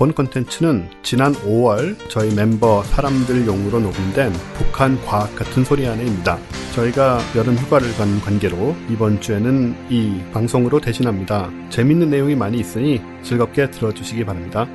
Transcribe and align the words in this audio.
본 0.00 0.14
콘텐츠는 0.14 0.88
지난 1.02 1.34
5월 1.34 1.94
저희 2.08 2.34
멤버 2.34 2.82
사람들용으로 2.84 3.80
녹음된 3.80 4.32
북한 4.54 4.98
과학 5.04 5.36
같은 5.36 5.62
소리 5.62 5.86
안에입니다. 5.86 6.38
저희가 6.74 7.18
여름 7.36 7.54
휴가를 7.54 7.94
간 7.98 8.18
관계로 8.22 8.74
이번 8.88 9.20
주에는 9.20 9.76
이 9.90 10.22
방송으로 10.32 10.80
대신합니다. 10.80 11.50
재밌는 11.68 12.08
내용이 12.08 12.34
많이 12.34 12.60
있으니 12.60 13.02
즐겁게 13.22 13.70
들어주시기 13.70 14.24
바랍니다. 14.24 14.66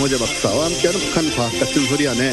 어, 0.00 0.02
강호재 0.02 0.16
박사와 0.18 0.64
함께하는 0.64 1.00
북한 1.00 1.30
과학 1.36 1.52
같은 1.60 1.84
소리 1.84 2.08
안에 2.08 2.32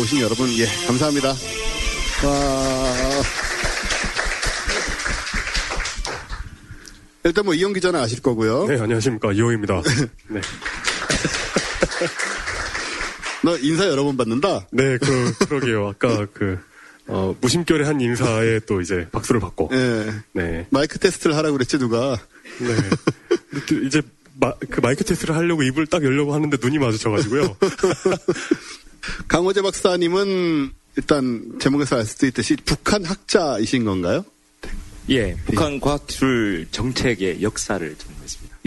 오신 0.00 0.20
여러분, 0.20 0.48
예, 0.58 0.64
감사합니다. 0.86 1.28
와. 1.28 3.22
일단 7.24 7.44
뭐 7.44 7.54
이용 7.54 7.72
기자는 7.72 7.98
아실 7.98 8.22
거고요. 8.22 8.66
네, 8.66 8.78
안녕하십니까. 8.78 9.32
이호입니다. 9.32 9.82
네. 10.30 10.40
너 13.42 13.58
인사 13.58 13.88
여러 13.88 14.04
번 14.04 14.16
받는다? 14.16 14.68
네, 14.70 14.98
그, 14.98 15.34
그러게요. 15.48 15.88
아까 15.88 16.26
그, 16.32 16.60
어, 17.08 17.34
무심결에 17.40 17.86
한 17.86 18.00
인사에 18.00 18.60
또 18.60 18.80
이제 18.80 19.08
박수를 19.10 19.40
받고. 19.40 19.70
예. 19.72 20.12
네. 20.32 20.66
마이크 20.70 21.00
테스트를 21.00 21.34
하라고 21.36 21.54
그랬지, 21.54 21.78
누가. 21.78 22.16
네. 22.60 22.68
이제 23.84 24.00
마, 24.40 24.52
그 24.70 24.80
마이크 24.80 25.04
테스트를 25.04 25.34
하려고 25.34 25.62
입을 25.62 25.86
딱 25.86 26.04
열려고 26.04 26.34
하는데 26.34 26.56
눈이 26.60 26.78
마주쳐가지고요. 26.78 27.56
강호재 29.28 29.62
박사님은 29.62 30.72
일단 30.96 31.52
제목에서 31.60 31.96
알 31.96 32.04
수도 32.04 32.26
있듯이 32.26 32.56
북한 32.64 33.04
학자이신 33.04 33.84
건가요? 33.84 34.24
예, 35.10 35.36
북한 35.46 35.80
과학기술 35.80 36.66
정책의 36.70 37.42
역사를 37.42 37.80
전공했습니다. 37.80 38.17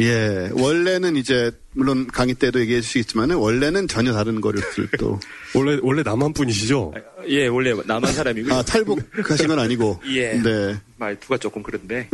예, 0.01 0.49
원래는 0.53 1.15
이제 1.15 1.51
물론 1.73 2.07
강의 2.07 2.33
때도 2.35 2.59
얘기해 2.61 2.81
주시겠지만 2.81 3.31
원래는 3.31 3.87
전혀 3.87 4.13
다른 4.13 4.41
거를 4.41 4.61
또 4.99 5.19
원래 5.55 5.79
원래 5.81 6.01
남한 6.03 6.33
분이시죠? 6.33 6.93
예, 7.27 7.47
원래 7.47 7.73
남한 7.85 8.11
사람이고요. 8.13 8.53
아 8.53 8.63
탈북하신 8.63 9.47
건 9.47 9.59
아니고. 9.59 10.01
예. 10.09 10.33
네. 10.41 10.77
말투가 10.97 11.37
조금 11.37 11.61
그런데 11.63 12.09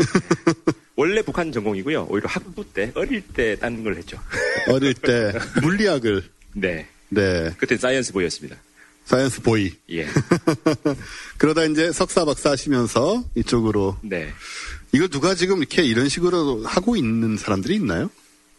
원래 0.95 1.21
북한 1.21 1.51
전공이고요. 1.51 2.07
오히려 2.09 2.27
학부 2.27 2.65
때 2.73 2.91
어릴 2.95 3.21
때 3.21 3.55
딴 3.55 3.83
걸 3.83 3.95
했죠. 3.95 4.19
어릴 4.69 4.93
때 4.93 5.33
물리학을. 5.61 6.23
네. 6.53 6.87
네. 7.09 7.53
그때 7.57 7.77
science 7.77 8.11
boy였습니다. 8.13 8.57
science 9.05 9.41
boy. 9.43 9.71
예. 9.91 10.05
그러다 11.37 11.63
이제 11.65 11.91
석사 11.93 12.25
박사 12.25 12.51
하시면서 12.51 13.23
이쪽으로. 13.35 13.97
네. 14.01 14.33
이걸 14.91 15.07
누가 15.09 15.35
지금 15.35 15.59
이렇게 15.59 15.83
이런 15.83 16.09
식으로 16.09 16.63
하고 16.65 16.95
있는 16.95 17.37
사람들이 17.37 17.75
있나요? 17.75 18.09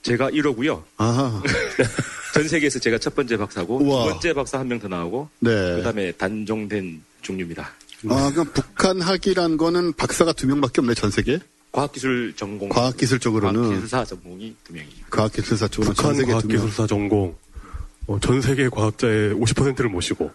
제가 0.02 0.30
1호고요. 0.30 0.82
아. 0.98 1.42
전 2.34 2.46
세계에서 2.46 2.78
제가 2.78 2.98
첫 2.98 3.14
번째 3.14 3.36
박사고 3.36 3.78
우와. 3.82 4.04
두 4.04 4.10
번째 4.10 4.32
박사 4.34 4.58
한 4.58 4.68
명 4.68 4.78
더 4.78 4.86
나오고 4.88 5.28
네. 5.40 5.50
그다음에 5.76 6.12
단종된 6.12 7.02
종류입니다. 7.22 7.70
아, 8.08 8.30
그럼 8.32 8.48
북한 8.54 9.00
학이란 9.00 9.56
거는 9.56 9.92
박사가 9.94 10.32
두 10.34 10.46
명밖에 10.46 10.80
없네, 10.80 10.94
전 10.94 11.10
세계? 11.10 11.40
과학기술 11.72 12.32
전공 12.36 12.68
과학기술 12.68 13.18
쪽으로는. 13.18 13.60
과학기술사 13.60 14.04
전공이 14.04 14.54
두 14.64 14.72
명이죠. 14.72 14.96
과학기술사 15.10 15.68
쪽으로는 15.68 15.94
전 15.96 16.14
북한. 16.14 16.26
과학기술사 16.32 16.86
전공. 16.86 17.34
어, 18.06 18.20
전 18.20 18.40
세계 18.40 18.68
과학자의 18.68 19.34
50%를 19.34 19.90
모시고. 19.90 20.30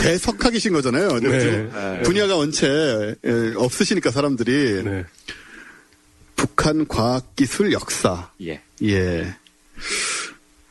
대석학이신 0.00 0.72
거잖아요. 0.72 1.20
네. 1.20 1.40
지금 1.40 2.02
분야가 2.04 2.36
원체 2.36 3.14
예, 3.24 3.52
없으시니까 3.56 4.10
사람들이 4.10 4.82
네. 4.84 5.04
북한 6.36 6.86
과학기술 6.86 7.72
역사. 7.72 8.30
예. 8.42 8.60
예. 8.82 9.34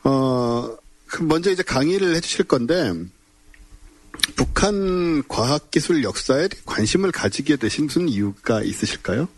어, 0.04 0.76
그 1.06 1.22
먼저 1.22 1.50
이제 1.50 1.62
강의를 1.62 2.14
해주실 2.16 2.44
건데, 2.46 2.92
북한 4.36 5.26
과학기술 5.28 6.04
역사에 6.04 6.48
관심을 6.64 7.12
가지게 7.12 7.56
되신 7.56 7.86
무슨 7.86 8.08
이유가 8.08 8.62
있으실까요? 8.62 9.28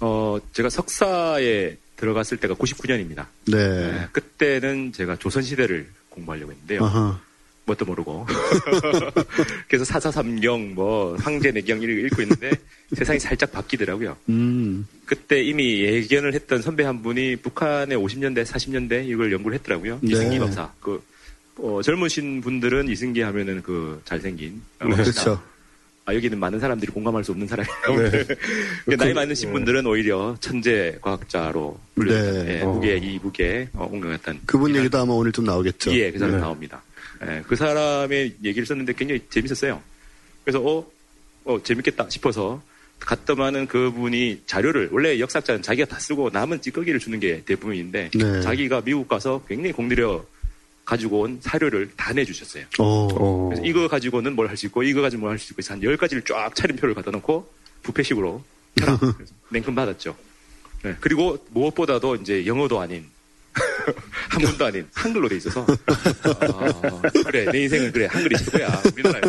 어, 0.00 0.38
제가 0.52 0.68
석사에 0.68 1.76
들어갔을 1.96 2.38
때가 2.38 2.54
99년입니다. 2.54 3.26
네. 3.46 4.08
그때는 4.12 4.92
제가 4.92 5.16
조선시대를 5.16 5.88
공부하려고 6.10 6.52
했는데요. 6.52 6.84
아하. 6.84 7.20
뭣도 7.66 7.84
모르고. 7.84 8.26
그래서 9.68 9.84
사사삼경, 9.84 10.74
뭐, 10.74 11.16
황제 11.16 11.50
내경 11.52 11.80
이렇게 11.80 12.02
읽고 12.06 12.22
있는데 12.22 12.50
세상이 12.94 13.18
살짝 13.20 13.52
바뀌더라고요. 13.52 14.16
음, 14.28 14.86
그때 15.06 15.42
이미 15.42 15.80
예견을 15.80 16.34
했던 16.34 16.60
선배 16.60 16.84
한 16.84 17.02
분이 17.02 17.36
북한의 17.36 17.96
50년대, 17.96 18.44
40년대 18.44 19.06
이걸 19.08 19.32
연구를 19.32 19.56
했더라고요. 19.58 19.98
네. 20.02 20.12
이승기 20.12 20.38
박사. 20.38 20.72
그, 20.80 21.02
어, 21.56 21.80
젊으신 21.82 22.40
분들은 22.40 22.88
이승기 22.88 23.20
하면은 23.20 23.62
그 23.62 24.00
잘생긴. 24.04 24.60
어, 24.80 24.88
그렇죠. 24.88 25.40
아, 26.04 26.14
여기는 26.14 26.36
많은 26.36 26.58
사람들이 26.58 26.90
공감할 26.90 27.22
수 27.22 27.30
없는 27.30 27.46
사람이에요. 27.46 28.10
네. 28.10 28.24
근데 28.84 28.96
나이 28.98 29.14
많으신 29.14 29.52
분들은 29.52 29.86
오히려 29.86 30.34
천재 30.40 30.98
과학자로 31.00 31.78
불려졌던 31.94 32.46
네. 32.46 32.58
예, 32.58 32.64
무게, 32.64 32.96
이 32.96 33.20
무게, 33.22 33.68
어, 33.72 33.88
옹명했던. 33.90 34.40
그분 34.46 34.74
얘기도 34.74 34.98
아마 34.98 35.12
오늘 35.12 35.30
좀 35.30 35.44
나오겠죠. 35.44 35.94
예, 35.94 36.10
그 36.10 36.18
사람 36.18 36.34
네. 36.34 36.40
나옵니다. 36.40 36.82
예, 37.26 37.42
그 37.46 37.56
사람의 37.56 38.36
얘기를 38.44 38.66
썼는데 38.66 38.94
굉장히 38.94 39.20
재밌었어요. 39.30 39.80
그래서, 40.44 40.60
어, 40.60 40.84
어, 41.44 41.62
재밌겠다 41.62 42.08
싶어서 42.10 42.62
갔더만은 42.98 43.66
그분이 43.66 44.42
자료를, 44.46 44.88
원래 44.92 45.18
역사학자는 45.18 45.62
자기가 45.62 45.86
다 45.86 45.98
쓰고 45.98 46.30
남은 46.32 46.62
찌꺼기를 46.62 46.98
주는 47.00 47.18
게 47.20 47.42
대부분인데, 47.44 48.10
네. 48.14 48.40
자기가 48.42 48.82
미국 48.82 49.08
가서 49.08 49.42
굉장히 49.48 49.72
공들여 49.72 50.24
가지고 50.84 51.20
온 51.20 51.38
사료를 51.40 51.90
다 51.96 52.12
내주셨어요. 52.12 52.64
어, 52.78 52.84
어. 53.14 53.48
그래서 53.48 53.62
이거 53.64 53.86
가지고는 53.88 54.34
뭘 54.34 54.48
할 54.48 54.56
수 54.56 54.66
있고, 54.66 54.82
이거 54.82 55.00
가지고 55.00 55.22
뭘 55.22 55.32
할 55.32 55.38
수 55.38 55.52
있고, 55.52 55.60
해서 55.60 55.74
한 55.74 55.80
10가지를 55.80 56.24
쫙 56.26 56.54
차림표를 56.54 56.94
갖다 56.94 57.10
놓고, 57.12 57.48
부패식으로 57.82 58.42
냉큼 59.50 59.74
받았죠. 59.74 60.16
네, 60.82 60.96
그리고 61.00 61.38
무엇보다도 61.50 62.16
이제 62.16 62.46
영어도 62.46 62.80
아닌, 62.80 63.06
한문도 64.30 64.64
아닌 64.64 64.86
한글로 64.94 65.28
돼 65.28 65.36
있어서, 65.36 65.66
아, 66.24 67.02
그래, 67.26 67.44
내 67.50 67.62
인생은 67.62 67.92
그래, 67.92 68.06
한글이 68.06 68.36
최고야. 68.36 68.82
우리나라 68.94 69.20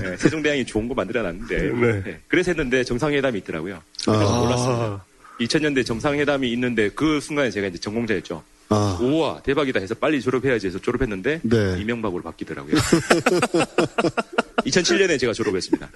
네, 0.00 0.16
세종대왕이 0.16 0.66
좋은 0.66 0.88
거 0.88 0.94
만들어놨는데, 0.94 1.58
네. 1.58 2.02
네, 2.04 2.20
그래서 2.28 2.50
했는데 2.50 2.82
정상회담이 2.84 3.38
있더라고요. 3.40 3.82
그래서 4.04 4.34
아. 4.34 4.40
몰랐어요. 4.40 5.00
2000년대 5.40 5.84
정상회담이 5.84 6.50
있는데 6.52 6.88
그 6.90 7.20
순간에 7.20 7.50
제가 7.50 7.66
이제 7.68 7.78
전공자였죠. 7.78 8.42
아, 8.68 8.98
우와 9.00 9.42
대박이다 9.42 9.78
해서 9.78 9.94
빨리 9.94 10.20
졸업해야지 10.20 10.66
해서 10.66 10.78
졸업했는데 10.80 11.40
네. 11.42 11.76
이명박으로 11.80 12.22
바뀌더라고요. 12.22 12.74
2007년에 14.66 15.20
제가 15.20 15.32
졸업했습니다. 15.32 15.88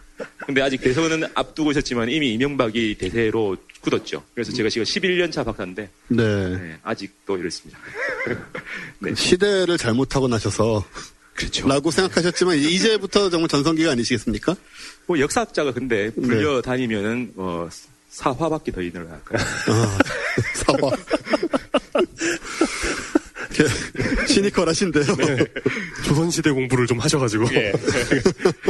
근데 0.47 0.63
아직 0.63 0.81
대선은 0.81 1.25
앞두고 1.35 1.71
있었지만 1.73 2.09
이미 2.09 2.33
이명박이 2.35 2.97
대세로 2.99 3.57
굳었죠. 3.81 4.23
그래서 4.35 4.53
제가 4.53 4.69
지금 4.69 4.85
11년 4.85 5.33
차 5.33 5.45
박사인데 5.45 5.89
네. 6.09 6.57
네, 6.57 6.79
아직도 6.83 7.37
이렇습니다. 7.39 7.79
네, 9.01 9.15
시대를 9.15 9.79
잘못하고 9.79 10.29
나셔서. 10.29 10.85
그렇죠. 11.35 11.67
라고 11.67 11.91
생각하셨지만 11.91 12.59
이제부터 12.59 13.31
정말 13.31 13.49
전성기가 13.49 13.93
아니시겠습니까? 13.93 14.57
뭐 15.07 15.19
역사학자가 15.19 15.73
근데 15.73 16.11
불려 16.11 16.61
다니면은 16.61 17.33
어, 17.37 17.69
사화밖에 18.11 18.73
더 18.73 18.83
일어날까요? 18.83 19.43
아, 19.69 19.99
사과. 20.55 20.91
이렇게 23.55 24.27
시니컬하신데요. 24.27 25.05
조선시대 26.05 26.51
공부를 26.51 26.87
좀 26.87 26.99
하셔가지고. 26.99 27.47
예. 27.55 27.73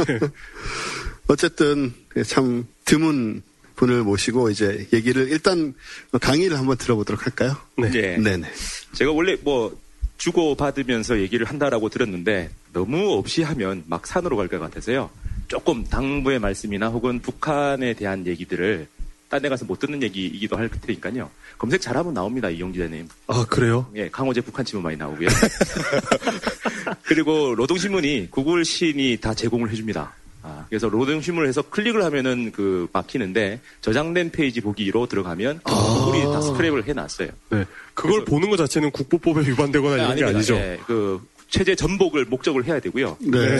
어쨌든 1.27 1.93
참 2.25 2.65
드문 2.85 3.41
분을 3.75 4.03
모시고 4.03 4.49
이제 4.49 4.87
얘기를 4.93 5.29
일단 5.29 5.73
강의를 6.19 6.57
한번 6.57 6.77
들어보도록 6.77 7.25
할까요? 7.25 7.55
네. 7.77 7.89
예. 7.95 8.17
네네. 8.17 8.47
제가 8.93 9.11
원래 9.11 9.35
뭐 9.41 9.75
주고 10.17 10.53
받으면서 10.55 11.19
얘기를 11.19 11.47
한다라고 11.47 11.89
들었는데 11.89 12.49
너무 12.73 13.13
없이 13.13 13.41
하면 13.43 13.83
막 13.87 14.05
산으로 14.05 14.37
갈 14.37 14.47
것 14.47 14.59
같아서요. 14.59 15.09
조금 15.47 15.83
당부의 15.85 16.39
말씀이나 16.39 16.87
혹은 16.89 17.19
북한에 17.19 17.93
대한 17.93 18.25
얘기들을 18.27 18.87
딴 19.29 19.41
데 19.41 19.47
가서 19.47 19.63
못 19.65 19.79
듣는 19.79 20.03
얘기이기도 20.03 20.57
할 20.57 20.69
테니까요. 20.69 21.29
검색 21.57 21.79
잘하면 21.81 22.13
나옵니다, 22.13 22.49
이용 22.49 22.73
기자님. 22.73 23.07
아, 23.27 23.45
그래요? 23.49 23.89
예, 23.95 24.09
강호재 24.09 24.41
북한 24.41 24.65
치면 24.65 24.83
많이 24.83 24.97
나오고요. 24.97 25.29
그리고 27.03 27.55
노동신문이 27.55 28.27
구글 28.29 28.65
신이 28.65 29.17
다 29.21 29.33
제공을 29.33 29.71
해줍니다. 29.71 30.13
아, 30.43 30.65
그래서 30.69 30.87
노동신문을 30.87 31.47
해서 31.47 31.61
클릭을 31.61 32.03
하면은 32.03 32.51
그 32.51 32.87
막히는데 32.93 33.59
저장된 33.81 34.31
페이지 34.31 34.61
보기로 34.61 35.07
들어가면 35.07 35.61
구글이 35.63 36.23
다 36.23 36.39
스크랩을 36.39 36.87
해놨어요. 36.87 37.29
네. 37.49 37.65
그걸 37.93 38.25
보는 38.25 38.49
것 38.49 38.57
자체는 38.57 38.91
국보법에 38.91 39.47
위반되거나 39.47 39.95
이런 39.95 40.07
게 40.07 40.11
아닙니다. 40.23 40.37
아니죠. 40.37 40.55
예, 40.55 40.79
그 40.87 41.21
체제 41.49 41.75
전복을 41.75 42.25
목적을 42.25 42.63
해야 42.65 42.79
되고요. 42.79 43.17
네. 43.19 43.57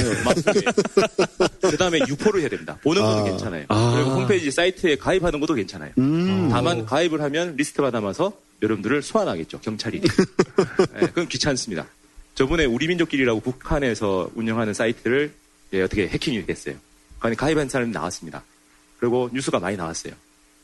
그 1.62 1.78
다음에 1.78 2.00
유포를 2.08 2.40
해야 2.40 2.50
됩니다. 2.50 2.78
보는 2.82 3.02
아. 3.04 3.24
괜찮아요. 3.24 3.66
아. 3.68 3.94
그리고 3.96 4.12
홈페이지 4.22 4.50
사이트에 4.50 4.96
가입하는 4.96 5.40
것도 5.42 5.54
괜찮아요. 5.54 5.92
음. 5.98 6.50
다만 6.50 6.86
가입을 6.86 7.22
하면 7.22 7.56
리스트가 7.58 7.92
남아서 7.92 8.32
여러분들을 8.62 9.02
소환하겠죠. 9.02 9.60
경찰이. 9.60 10.02
예, 10.02 11.00
그건 11.08 11.28
귀찮습니다. 11.28 11.86
저번에 12.34 12.64
우리 12.64 12.88
민족끼리라고 12.88 13.42
북한에서 13.42 14.30
운영하는 14.36 14.74
사이트를 14.74 15.34
예, 15.74 15.82
어떻게 15.82 16.08
해킹이 16.08 16.46
됐어요. 16.46 16.76
그러니 17.20 17.36
가입한 17.38 17.70
사람이 17.70 17.92
나왔습니다. 17.92 18.44
그리고 19.00 19.30
뉴스가 19.34 19.60
많이 19.60 19.78
나왔어요. 19.78 20.14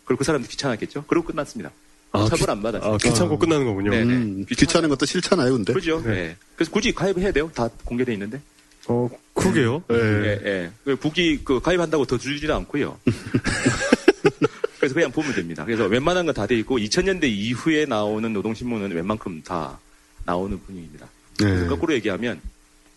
그리고 0.06 0.20
그 0.20 0.24
사람도 0.26 0.48
귀찮았겠죠. 0.48 1.06
그리고 1.08 1.26
끝났습니다. 1.28 1.72
아, 2.12 2.26
처벌 2.30 2.50
안 2.52 2.62
받았어요. 2.62 2.94
아, 2.94 2.98
귀찮고 2.98 3.38
끝나는 3.38 3.66
거군요. 3.66 3.92
네. 3.92 4.02
음, 4.04 4.46
귀찮은 4.50 4.90
것도 4.90 5.06
싫잖아요, 5.06 5.52
근데. 5.54 5.74
그죠? 5.74 6.02
네. 6.04 6.12
예. 6.12 6.36
그래서 6.56 6.72
굳이 6.72 6.94
가입을 6.94 7.22
해야 7.22 7.32
돼요. 7.32 7.52
다 7.54 7.70
공개돼 7.84 8.14
있는데. 8.14 8.40
어, 8.88 9.10
그러게요. 9.34 9.84
네. 9.90 9.96
예, 9.98 10.42
예. 10.46 10.72
그 10.86 10.96
북이 10.96 11.42
그 11.44 11.60
가입한다고 11.60 12.06
더 12.06 12.18
주지도 12.18 12.56
않고요. 12.56 12.98
그래서 14.80 14.94
그냥 14.94 15.12
보면 15.12 15.34
됩니다. 15.34 15.66
그래서 15.66 15.86
웬만한 15.86 16.26
건 16.26 16.34
다 16.36 16.46
돼 16.46 16.56
있고 16.60 16.78
2000년대 16.78 17.26
이후에 17.26 17.86
나오는 17.86 18.32
노동신문은 18.32 18.92
웬만큼 18.92 19.42
다 19.44 19.78
나오는 20.26 20.58
분위기입니다. 20.66 21.08
네. 21.40 21.66
거꾸로 21.68 21.94
얘기하면 21.96 22.40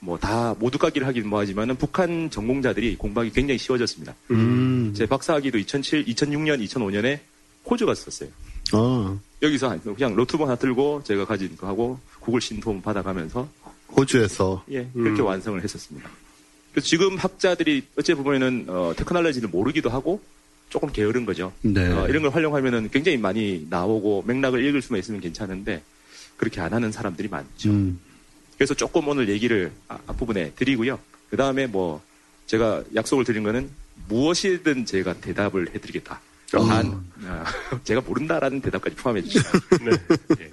뭐 0.01 0.19
다 0.19 0.55
모두 0.59 0.79
까기를 0.79 1.07
하긴 1.07 1.29
뭐하지만은 1.29 1.77
북한 1.77 2.31
전공자들이 2.31 2.97
공부하기 2.97 3.31
굉장히 3.33 3.59
쉬워졌습니다. 3.59 4.15
음. 4.31 4.93
제 4.95 5.07
박사학위도 5.07 5.59
2007, 5.59 6.05
2006년, 6.07 6.65
2005년에 6.67 7.21
호주 7.69 7.87
갔었어요. 7.87 8.31
아, 8.73 9.19
여기서 9.43 9.79
그냥 9.81 10.15
노트북 10.15 10.47
하나 10.47 10.57
들고 10.57 11.03
제가 11.05 11.25
가진 11.25 11.57
거 11.57 11.67
하고 11.67 11.99
구글 12.21 12.41
신통 12.41 12.81
받아가면서 12.83 13.49
호주에서. 13.97 14.65
예, 14.71 14.89
그렇게 14.93 15.23
완성을 15.23 15.63
했었습니다. 15.63 16.09
그래서 16.73 16.87
지금 16.87 17.17
학자들이 17.17 17.83
어째 17.99 18.15
보면은 18.15 18.67
어, 18.69 18.93
테크놀로지를 18.97 19.49
모르기도 19.49 19.91
하고 19.91 20.21
조금 20.69 20.93
게으른 20.93 21.27
거죠. 21.27 21.53
네. 21.63 21.91
어, 21.91 22.09
이런 22.09 22.23
걸 22.23 22.33
활용하면은 22.33 22.91
굉장히 22.91 23.19
많이 23.19 23.67
나오고 23.69 24.25
맥락을 24.27 24.65
읽을 24.65 24.81
수만 24.81 25.01
있으면 25.01 25.21
괜찮은데 25.21 25.83
그렇게 26.37 26.61
안 26.61 26.73
하는 26.73 26.93
사람들이 26.93 27.29
많죠. 27.29 27.71
음. 27.71 27.99
그래서 28.61 28.75
조금 28.75 29.09
오늘 29.09 29.31
얘기를 29.31 29.73
아- 29.89 29.99
앞부분에 30.07 30.53
드리고요. 30.55 30.99
그 31.31 31.37
다음에 31.39 31.67
뭐 31.67 32.03
제가 32.45 32.83
약속을 32.95 33.25
드린 33.25 33.43
거는 33.43 33.71
무엇이든 34.07 34.85
제가 34.85 35.15
대답을 35.15 35.71
해드리겠다. 35.75 36.21
단 36.51 37.03
아, 37.25 37.45
제가 37.85 38.03
모른다라는 38.03 38.61
대답까지 38.61 38.97
포함해 38.97 39.23
주시죠. 39.23 39.49
예. 40.41 40.51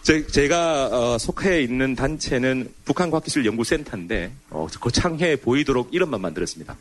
제, 0.00 0.26
제가 0.26 0.86
어, 0.86 1.18
속해 1.18 1.62
있는 1.62 1.94
단체는 1.94 2.72
북한과학기술연구센터인데 2.86 4.32
어, 4.48 4.66
거창해 4.80 5.36
보이도록 5.36 5.92
이름만 5.92 6.22
만들었습니다. 6.22 6.74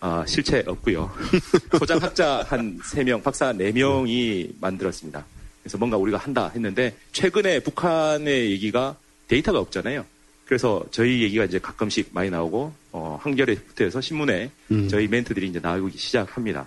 아, 0.00 0.22
실체 0.28 0.62
없고요. 0.66 1.10
소장학자 1.78 2.44
한 2.46 2.78
3명, 2.80 3.22
박사 3.22 3.54
4명이 3.54 4.52
만들었습니다. 4.60 5.24
그래서 5.62 5.78
뭔가 5.78 5.96
우리가 5.96 6.18
한다 6.18 6.50
했는데 6.54 6.94
최근에 7.12 7.60
북한의 7.60 8.50
얘기가 8.50 8.94
데이터가 9.28 9.58
없잖아요. 9.60 10.04
그래서 10.46 10.84
저희 10.90 11.22
얘기가 11.22 11.44
이제 11.44 11.58
가끔씩 11.58 12.08
많이 12.12 12.30
나오고 12.30 12.72
어, 12.92 13.20
한겨레부터 13.22 13.84
해서 13.84 14.00
신문에 14.00 14.50
음. 14.70 14.88
저희 14.88 15.06
멘트들이 15.06 15.46
이제 15.46 15.60
나오기 15.60 15.96
시작합니다. 15.98 16.66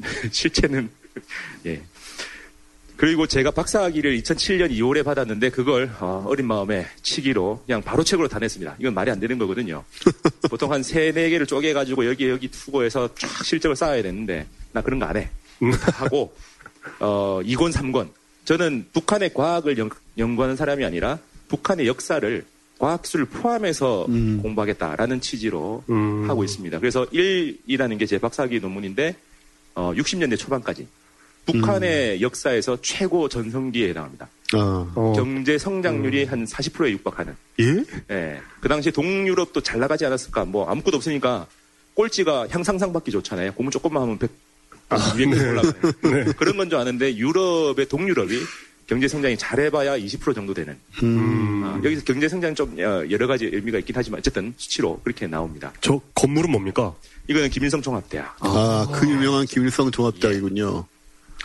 실체는 0.32 0.90
예. 1.66 1.82
그리고 2.96 3.26
제가 3.26 3.50
박사학위를 3.50 4.16
2007년 4.20 4.70
2월에 4.70 5.04
받았는데 5.04 5.50
그걸 5.50 5.94
어, 6.00 6.30
린 6.36 6.46
마음에 6.46 6.86
치기로 7.02 7.62
그냥 7.66 7.82
바로 7.82 8.02
책으로 8.04 8.28
다 8.28 8.38
냈습니다. 8.38 8.76
이건 8.78 8.94
말이 8.94 9.10
안 9.10 9.20
되는 9.20 9.36
거거든요. 9.36 9.84
보통 10.48 10.72
한세네 10.72 11.28
개를 11.28 11.46
쪼개가지고 11.46 12.06
여기 12.06 12.28
여기 12.28 12.48
투고해서 12.48 13.14
쫙 13.16 13.44
실적을 13.44 13.76
쌓아야 13.76 14.00
되는데 14.02 14.46
나 14.72 14.80
그런 14.80 14.98
거 14.98 15.06
안 15.06 15.16
해. 15.16 15.28
다 15.80 15.92
하고 16.04 16.34
어, 17.00 17.40
2권 17.44 17.72
3권. 17.72 18.08
저는 18.44 18.86
북한의 18.92 19.34
과학을 19.34 19.76
연, 19.78 19.90
연구하는 20.16 20.56
사람이 20.56 20.84
아니라 20.84 21.18
북한의 21.48 21.86
역사를 21.86 22.44
과학기술을 22.78 23.26
포함해서 23.26 24.06
음. 24.08 24.40
공부하겠다라는 24.42 25.20
취지로 25.20 25.84
음. 25.90 26.28
하고 26.28 26.42
있습니다. 26.44 26.78
그래서 26.80 27.06
1이라는 27.06 27.98
게 27.98 28.06
제 28.06 28.18
박사학위 28.18 28.60
논문인데 28.60 29.16
어, 29.76 29.92
60년대 29.94 30.38
초반까지 30.38 30.86
북한의 31.46 32.22
역사에서 32.22 32.78
최고 32.80 33.28
전성기에 33.28 33.90
해당합니다. 33.90 34.28
아, 34.54 34.92
어, 34.94 35.12
경제 35.14 35.58
성장률이 35.58 36.24
한 36.24 36.44
40%에 36.46 36.90
육박하는. 36.92 37.36
예? 37.60 37.84
예. 38.10 38.40
그 38.60 38.68
당시 38.68 38.90
동유럽도 38.90 39.60
잘 39.60 39.78
나가지 39.80 40.06
않았을까? 40.06 40.44
뭐 40.46 40.68
아무것도 40.70 40.96
없으니까 40.96 41.46
꼴찌가 41.94 42.48
향상상받기 42.48 43.10
좋잖아요. 43.10 43.52
공부 43.52 43.70
조금만 43.70 44.02
하면 44.04 44.18
100, 44.18 44.30
200개 44.88 45.48
올라가요. 45.50 46.32
그런 46.36 46.56
건 46.56 46.68
줄 46.70 46.78
아는데 46.78 47.16
유럽의 47.16 47.88
동유럽이 47.88 48.38
경제 48.86 49.08
성장이 49.08 49.36
잘해봐야 49.36 49.98
20% 49.98 50.34
정도 50.34 50.52
되는. 50.52 50.76
음. 51.02 51.62
아, 51.64 51.80
여기서 51.84 52.04
경제 52.04 52.28
성장 52.28 52.54
좀 52.54 52.78
어, 52.78 53.04
여러 53.10 53.26
가지 53.26 53.46
의미가 53.46 53.78
있긴 53.78 53.96
하지만 53.96 54.18
어쨌든 54.18 54.52
수치로 54.56 55.00
그렇게 55.02 55.26
나옵니다. 55.26 55.72
저 55.80 56.00
건물은 56.14 56.50
뭡니까? 56.50 56.94
이거는 57.28 57.48
김일성 57.50 57.80
종합대학. 57.80 58.36
아, 58.40 58.86
그 58.92 59.08
유명한 59.08 59.46
김일성 59.46 59.90
종합대학이군요. 59.90 60.84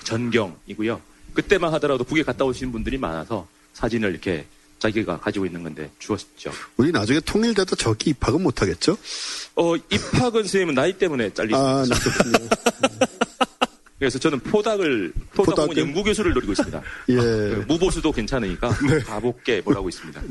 전경이고요. 0.04 1.02
그때만 1.34 1.74
하더라도 1.76 2.04
북에 2.04 2.24
갔다 2.24 2.44
오신 2.44 2.72
분들이 2.72 2.98
많아서 2.98 3.48
사진을 3.74 4.12
이렇게 4.12 4.46
자기가 4.80 5.20
가지고 5.20 5.46
있는 5.46 5.64
건데 5.64 5.90
주었죠. 6.00 6.52
우리 6.78 6.92
나중에 6.92 7.20
통일돼도 7.20 7.76
저기 7.76 8.12
입학은 8.12 8.42
못하겠죠? 8.42 8.98
어, 9.56 9.76
입학은 9.76 10.44
선생님은 10.44 10.74
나이 10.74 10.94
때문에 10.98 11.34
잘리죠. 11.34 11.58
아, 11.58 11.86
나 11.88 11.96
그렇군요. 11.96 12.50
그래서 14.00 14.18
저는 14.18 14.40
포닥을, 14.40 15.12
포닥 15.34 15.52
혹은 15.52 15.66
포닥을? 15.68 15.78
연구 15.78 16.04
교수를 16.04 16.34
노리고 16.34 16.54
있습니다. 16.54 16.82
예. 17.10 17.16
그 17.16 17.66
무보수도 17.68 18.12
괜찮으니까 18.12 18.70
가볼게 19.06 19.62
뭐라고 19.62 19.90
있습니다. 19.90 20.22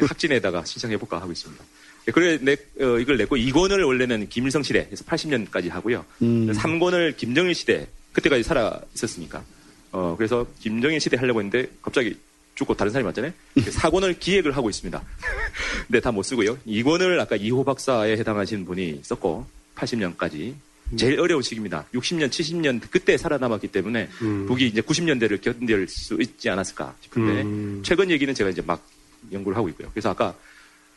예, 0.00 0.06
학진에다가 0.06 0.64
신청해 0.64 0.96
볼까 0.96 1.20
하고 1.20 1.32
있습니다. 1.32 1.62
예, 2.06 2.12
그래, 2.12 2.38
내, 2.40 2.52
어, 2.80 2.98
이걸 2.98 3.16
냈고 3.16 3.36
2권을 3.36 3.84
원래는 3.84 4.28
김일성 4.28 4.62
시대에서 4.62 5.04
80년까지 5.04 5.68
하고요. 5.70 6.04
음. 6.22 6.52
3권을 6.52 7.16
김정일 7.16 7.54
시대, 7.54 7.88
그때까지 8.12 8.44
살아 8.44 8.80
있었으니까. 8.94 9.42
어, 9.90 10.14
그래서 10.16 10.46
김정일 10.60 11.00
시대 11.00 11.16
하려고 11.16 11.40
했는데 11.40 11.68
갑자기 11.82 12.16
죽고 12.54 12.74
다른 12.74 12.92
사람이 12.92 13.06
왔잖아요. 13.06 13.32
4권을 13.56 14.18
기획을 14.20 14.56
하고 14.56 14.70
있습니다. 14.70 15.02
근데 15.88 16.00
다 16.00 16.12
못 16.12 16.22
쓰고요. 16.22 16.56
2권을 16.66 17.18
아까 17.18 17.34
이호 17.36 17.64
박사에 17.64 18.12
해당하신 18.12 18.64
분이 18.66 19.00
썼고 19.02 19.46
80년까지 19.74 20.54
제일 20.96 21.18
어려운 21.18 21.42
시기입니다. 21.42 21.84
60년, 21.94 22.28
70년 22.28 22.80
그때 22.90 23.16
살아남았기 23.16 23.68
때문에 23.68 24.08
음. 24.22 24.46
북이 24.46 24.66
이제 24.68 24.80
90년대를 24.80 25.40
견딜 25.40 25.88
수 25.88 26.16
있지 26.20 26.48
않았을까 26.48 26.94
싶은데 27.00 27.42
음. 27.42 27.82
최근 27.84 28.10
얘기는 28.10 28.32
제가 28.32 28.50
이제 28.50 28.62
막 28.64 28.86
연구를 29.32 29.56
하고 29.56 29.68
있고요. 29.70 29.88
그래서 29.92 30.10
아까 30.10 30.34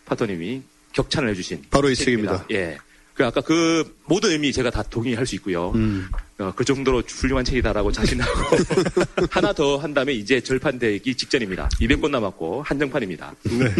파토님이 0.05 0.61
격찬을 0.93 1.29
해주신 1.29 1.63
바로 1.71 1.89
이 1.89 1.95
책입니다. 1.95 2.45
예. 2.51 2.77
그 3.13 3.25
아까 3.25 3.41
그 3.41 3.97
모든 4.05 4.29
의미 4.31 4.53
제가 4.53 4.69
다 4.69 4.81
동의할 4.81 5.25
수 5.25 5.35
있고요. 5.35 5.71
음. 5.75 6.07
어, 6.37 6.53
그 6.55 6.63
정도로 6.63 7.03
훌륭한 7.05 7.43
책이다라고 7.43 7.91
자신하고 7.91 8.31
하나 9.29 9.51
더 9.51 9.75
한 9.77 9.93
다음에 9.93 10.13
이제 10.13 10.39
절판되기 10.39 11.15
직전입니다. 11.15 11.67
200권 11.81 12.11
남았고 12.11 12.63
한정판입니다. 12.63 13.35
네. 13.43 13.75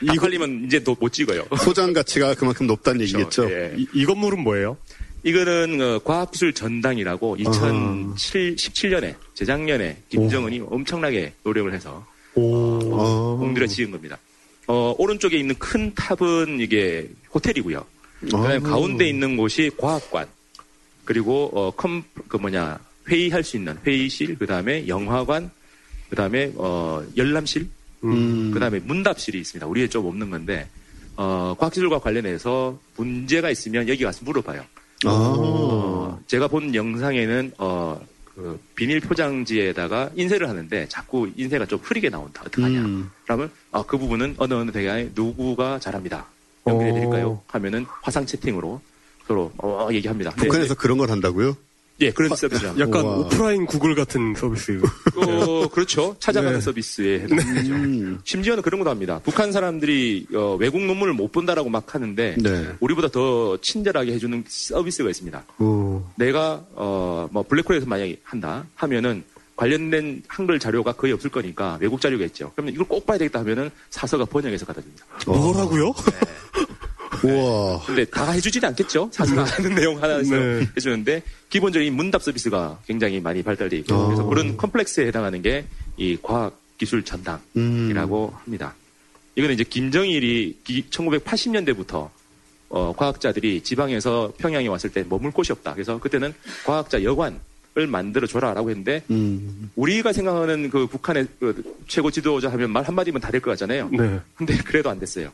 이 0.00 0.16
걸리면 0.16 0.64
이제 0.64 0.82
또못 0.82 1.12
찍어요. 1.12 1.44
소장 1.58 1.92
가치가 1.92 2.34
그만큼 2.34 2.66
높다는 2.66 3.02
얘기겠죠? 3.02 3.50
예. 3.50 3.74
이, 3.76 3.86
이 3.92 4.06
건물은 4.06 4.40
뭐예요? 4.42 4.78
이거는 5.24 5.80
어, 5.80 5.98
과학기술 6.04 6.52
전당이라고 6.52 7.38
2017년에 7.38 9.14
재작년에 9.34 10.02
김정은이 10.10 10.60
엄청나게 10.60 11.32
노력을 11.42 11.72
해서 11.72 12.06
오. 12.34 12.78
어. 12.92 13.36
공들여 13.38 13.66
지은 13.66 13.90
겁니다. 13.90 14.18
어, 14.66 14.94
오른쪽에 14.98 15.38
있는 15.38 15.54
큰 15.58 15.94
탑은 15.94 16.60
이게 16.60 17.08
호텔이고요. 17.34 17.84
그다음에 18.20 18.56
아. 18.56 18.60
가운데 18.60 19.08
있는 19.08 19.36
곳이 19.36 19.70
과학관. 19.78 20.28
그리고 21.04 21.50
어, 21.54 21.70
컴, 21.70 22.02
그 22.28 22.36
뭐냐 22.36 22.78
회의할 23.08 23.42
수 23.44 23.56
있는 23.56 23.78
회의실, 23.86 24.38
그다음에 24.38 24.88
영화관, 24.88 25.50
그다음에 26.10 26.52
어, 26.56 27.02
열람실, 27.16 27.66
음. 28.04 28.50
그다음에 28.52 28.78
문답실이 28.80 29.38
있습니다. 29.38 29.66
우리에 29.66 29.88
좀 29.88 30.06
없는 30.06 30.30
건데 30.30 30.68
어, 31.16 31.54
과학기술과 31.58 32.00
관련해서 32.00 32.78
문제가 32.96 33.50
있으면 33.50 33.88
여기 33.88 34.04
가서 34.04 34.24
물어봐요. 34.24 34.64
아. 35.08 35.34
어, 35.38 36.20
제가 36.26 36.48
본 36.48 36.74
영상에는 36.74 37.52
어, 37.58 38.00
그 38.34 38.58
비닐 38.74 39.00
포장지에다가 39.00 40.10
인쇄를 40.16 40.48
하는데 40.48 40.88
자꾸 40.88 41.30
인쇄가 41.36 41.66
좀 41.66 41.78
흐리게 41.82 42.10
나온다. 42.10 42.42
어떡하냐. 42.46 42.80
음. 42.80 43.10
그러면 43.24 43.50
아, 43.70 43.84
그 43.86 43.96
부분은 43.96 44.34
어느 44.38 44.54
어느 44.54 44.70
대가에 44.72 45.10
누구가 45.14 45.78
잘합니다. 45.78 46.26
연결해 46.66 46.92
드릴까요? 46.92 47.28
어. 47.30 47.44
하면은 47.48 47.86
화상 48.02 48.26
채팅으로 48.26 48.80
서로 49.26 49.52
어, 49.58 49.88
얘기합니다. 49.92 50.30
근데 50.32 50.46
북한에서 50.48 50.74
그런 50.74 50.98
걸 50.98 51.10
한다고요? 51.10 51.56
예, 52.00 52.10
그런 52.10 52.34
서비스죠. 52.34 52.74
약간 52.80 53.04
우와. 53.04 53.16
오프라인 53.18 53.66
구글 53.66 53.94
같은 53.94 54.34
서비스. 54.34 54.80
어, 55.16 55.68
그렇죠. 55.68 56.16
찾아가는 56.18 56.58
네. 56.58 56.60
서비스에 56.60 57.20
해당되죠. 57.20 57.72
음. 57.72 58.18
심지어는 58.24 58.62
그런 58.62 58.80
것도 58.80 58.90
합니다. 58.90 59.20
북한 59.24 59.52
사람들이 59.52 60.26
어, 60.34 60.56
외국 60.58 60.82
논문을 60.82 61.14
못 61.14 61.30
본다라고 61.30 61.68
막 61.70 61.94
하는데 61.94 62.36
네. 62.40 62.68
우리보다 62.80 63.08
더 63.08 63.56
친절하게 63.60 64.12
해주는 64.12 64.44
서비스가 64.48 65.08
있습니다. 65.10 65.44
오. 65.60 66.02
내가 66.16 66.64
어 66.74 67.28
뭐 67.30 67.42
블랙홀에서 67.42 67.86
만약에 67.86 68.20
한다 68.24 68.64
하면은 68.74 69.24
관련된 69.56 70.22
한글 70.28 70.58
자료가 70.58 70.92
거의 70.92 71.12
없을 71.12 71.30
거니까 71.30 71.78
외국 71.80 72.00
자료겠죠. 72.00 72.50
그러면 72.54 72.74
이걸 72.74 72.86
꼭 72.88 73.06
봐야 73.06 73.18
되겠다 73.18 73.38
하면은 73.40 73.70
사서가 73.90 74.24
번역해서 74.24 74.66
갖다 74.66 74.80
줍니다. 74.82 75.04
뭐라고요? 75.26 75.92
우와. 77.28 77.82
근데 77.86 78.04
다 78.04 78.30
해주지는 78.30 78.68
않겠죠. 78.70 79.10
사서가 79.12 79.44
하는 79.44 79.74
내용 79.74 80.02
하나에서 80.02 80.34
네. 80.36 80.66
해주는데 80.76 81.22
기본적인 81.50 81.94
문답 81.94 82.22
서비스가 82.22 82.78
굉장히 82.86 83.20
많이 83.20 83.42
발달돼 83.42 83.76
있고 83.78 83.94
어. 83.94 84.06
그래서 84.06 84.24
그런 84.24 84.56
컴플렉스에 84.56 85.06
해당하는 85.06 85.42
게 85.42 85.66
이 85.96 86.18
과학 86.20 86.58
기술 86.76 87.04
전당 87.04 87.40
음. 87.56 87.88
이라고 87.90 88.34
합니다. 88.42 88.74
이거는 89.36 89.54
이제 89.54 89.62
김정일이 89.62 90.58
1980년대부터 90.90 92.10
어, 92.68 92.92
과학자들이 92.96 93.60
지방에서 93.62 94.32
평양에 94.38 94.66
왔을 94.66 94.90
때 94.90 95.04
머물 95.08 95.30
곳이 95.30 95.52
없다. 95.52 95.74
그래서 95.74 95.98
그때는 96.00 96.34
과학자 96.66 97.02
여관을 97.04 97.38
만들어 97.88 98.26
줘라라고 98.26 98.70
했는데 98.70 99.02
음. 99.10 99.70
우리가 99.76 100.12
생각하는 100.12 100.70
그 100.70 100.86
북한의 100.88 101.26
그 101.38 101.76
최고 101.86 102.10
지도자 102.10 102.50
하면 102.50 102.70
말 102.70 102.82
한마디면 102.84 103.20
다 103.20 103.30
될 103.30 103.40
것 103.40 103.50
같잖아요. 103.52 103.90
네. 103.92 104.18
근데 104.34 104.56
그래도 104.58 104.90
안 104.90 104.98
됐어요. 104.98 105.30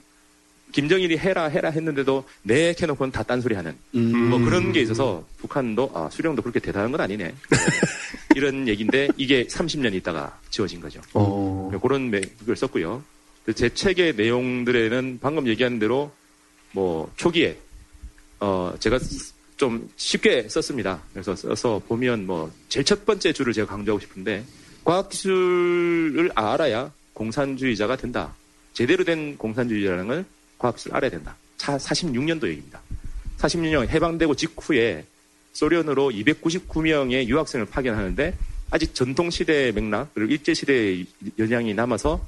김정일이 0.73 1.19
해라 1.19 1.47
해라 1.47 1.71
했는데도 1.71 2.25
네 2.43 2.73
캐놓고는 2.75 3.13
다 3.13 3.23
딴소리 3.23 3.55
하는 3.55 3.77
음. 3.95 4.31
뭐 4.31 4.39
그런 4.39 4.73
게 4.73 4.81
있어서 4.81 5.27
북한도 5.39 5.91
아, 5.95 6.09
수령도 6.11 6.43
그렇게 6.43 6.61
대단한 6.61 6.93
건 6.93 7.01
아니네. 7.01 7.35
이런 8.37 8.69
얘기인데 8.69 9.09
이게 9.17 9.45
30년 9.47 9.95
있다가 9.95 10.39
지워진 10.51 10.81
거죠. 10.81 11.01
어. 11.15 11.71
그런 11.83 12.11
맥을 12.11 12.57
썼고요. 12.57 13.03
그제 13.45 13.71
책의 13.75 14.15
내용들에는 14.17 15.19
방금 15.21 15.47
얘기한 15.49 15.79
대로 15.79 16.13
뭐 16.73 17.11
초기에 17.17 17.57
어 18.39 18.73
제가 18.79 18.99
좀 19.57 19.91
쉽게 19.97 20.49
썼습니다. 20.49 21.03
그래서 21.13 21.35
써서 21.35 21.81
보면 21.87 22.27
뭐 22.27 22.51
제일 22.69 22.85
첫 22.85 23.05
번째 23.05 23.33
줄을 23.33 23.53
제가 23.53 23.67
강조하고 23.67 24.01
싶은데 24.01 24.45
과학기술을 24.85 26.31
알아야 26.35 26.93
공산주의자가 27.13 27.97
된다. 27.97 28.35
제대로 28.73 29.05
된 29.05 29.37
공산주의자라는 29.37 30.07
걸 30.07 30.25
과학기술 30.61 30.95
알아야 30.95 31.11
된다. 31.11 31.37
차 31.57 31.77
46년도 31.77 32.47
얘기입니다. 32.49 32.81
46년 33.39 33.89
해방되고 33.89 34.35
직후에 34.37 35.05
소련으로 35.53 36.11
299명의 36.11 37.27
유학생을 37.27 37.67
파견하는데 37.67 38.37
아직 38.71 38.95
전통시대의 38.95 39.73
맥락 39.73 40.15
그리고 40.15 40.31
일제시대의 40.33 41.07
영향이 41.39 41.75
남아서 41.75 42.25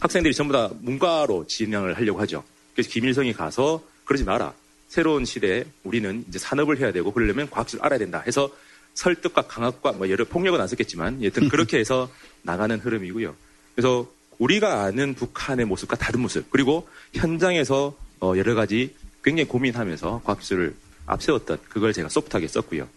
학생들이 0.00 0.32
전부 0.34 0.54
다 0.54 0.70
문과로 0.80 1.46
진학을 1.48 1.96
하려고 1.96 2.20
하죠. 2.20 2.42
그래서 2.72 2.88
김일성이 2.88 3.34
가서 3.34 3.84
그러지 4.04 4.24
마라. 4.24 4.54
새로운 4.88 5.24
시대에 5.24 5.64
우리는 5.84 6.24
이제 6.28 6.38
산업을 6.38 6.78
해야 6.78 6.92
되고 6.92 7.12
그러려면 7.12 7.50
과학기술 7.50 7.80
알아야 7.82 7.98
된다. 7.98 8.22
해서 8.26 8.50
설득과 8.94 9.42
강압과 9.42 9.92
뭐 9.92 10.08
여러 10.08 10.24
폭력은 10.24 10.60
안 10.60 10.68
썼겠지만 10.68 11.22
여튼 11.24 11.48
그렇게 11.48 11.78
해서 11.78 12.10
나가는 12.42 12.78
흐름이고요. 12.78 13.34
그래서 13.74 14.06
우리가 14.38 14.82
아는 14.82 15.14
북한의 15.14 15.66
모습과 15.66 15.96
다른 15.96 16.20
모습 16.20 16.50
그리고 16.50 16.88
현장에서 17.14 17.96
어, 18.20 18.34
여러 18.36 18.54
가지 18.54 18.94
굉장히 19.22 19.48
고민하면서 19.48 20.22
과학기술을 20.24 20.74
앞세웠던 21.06 21.58
그걸 21.68 21.92
제가 21.92 22.08
소프트하게 22.08 22.48
썼고요. 22.48 22.88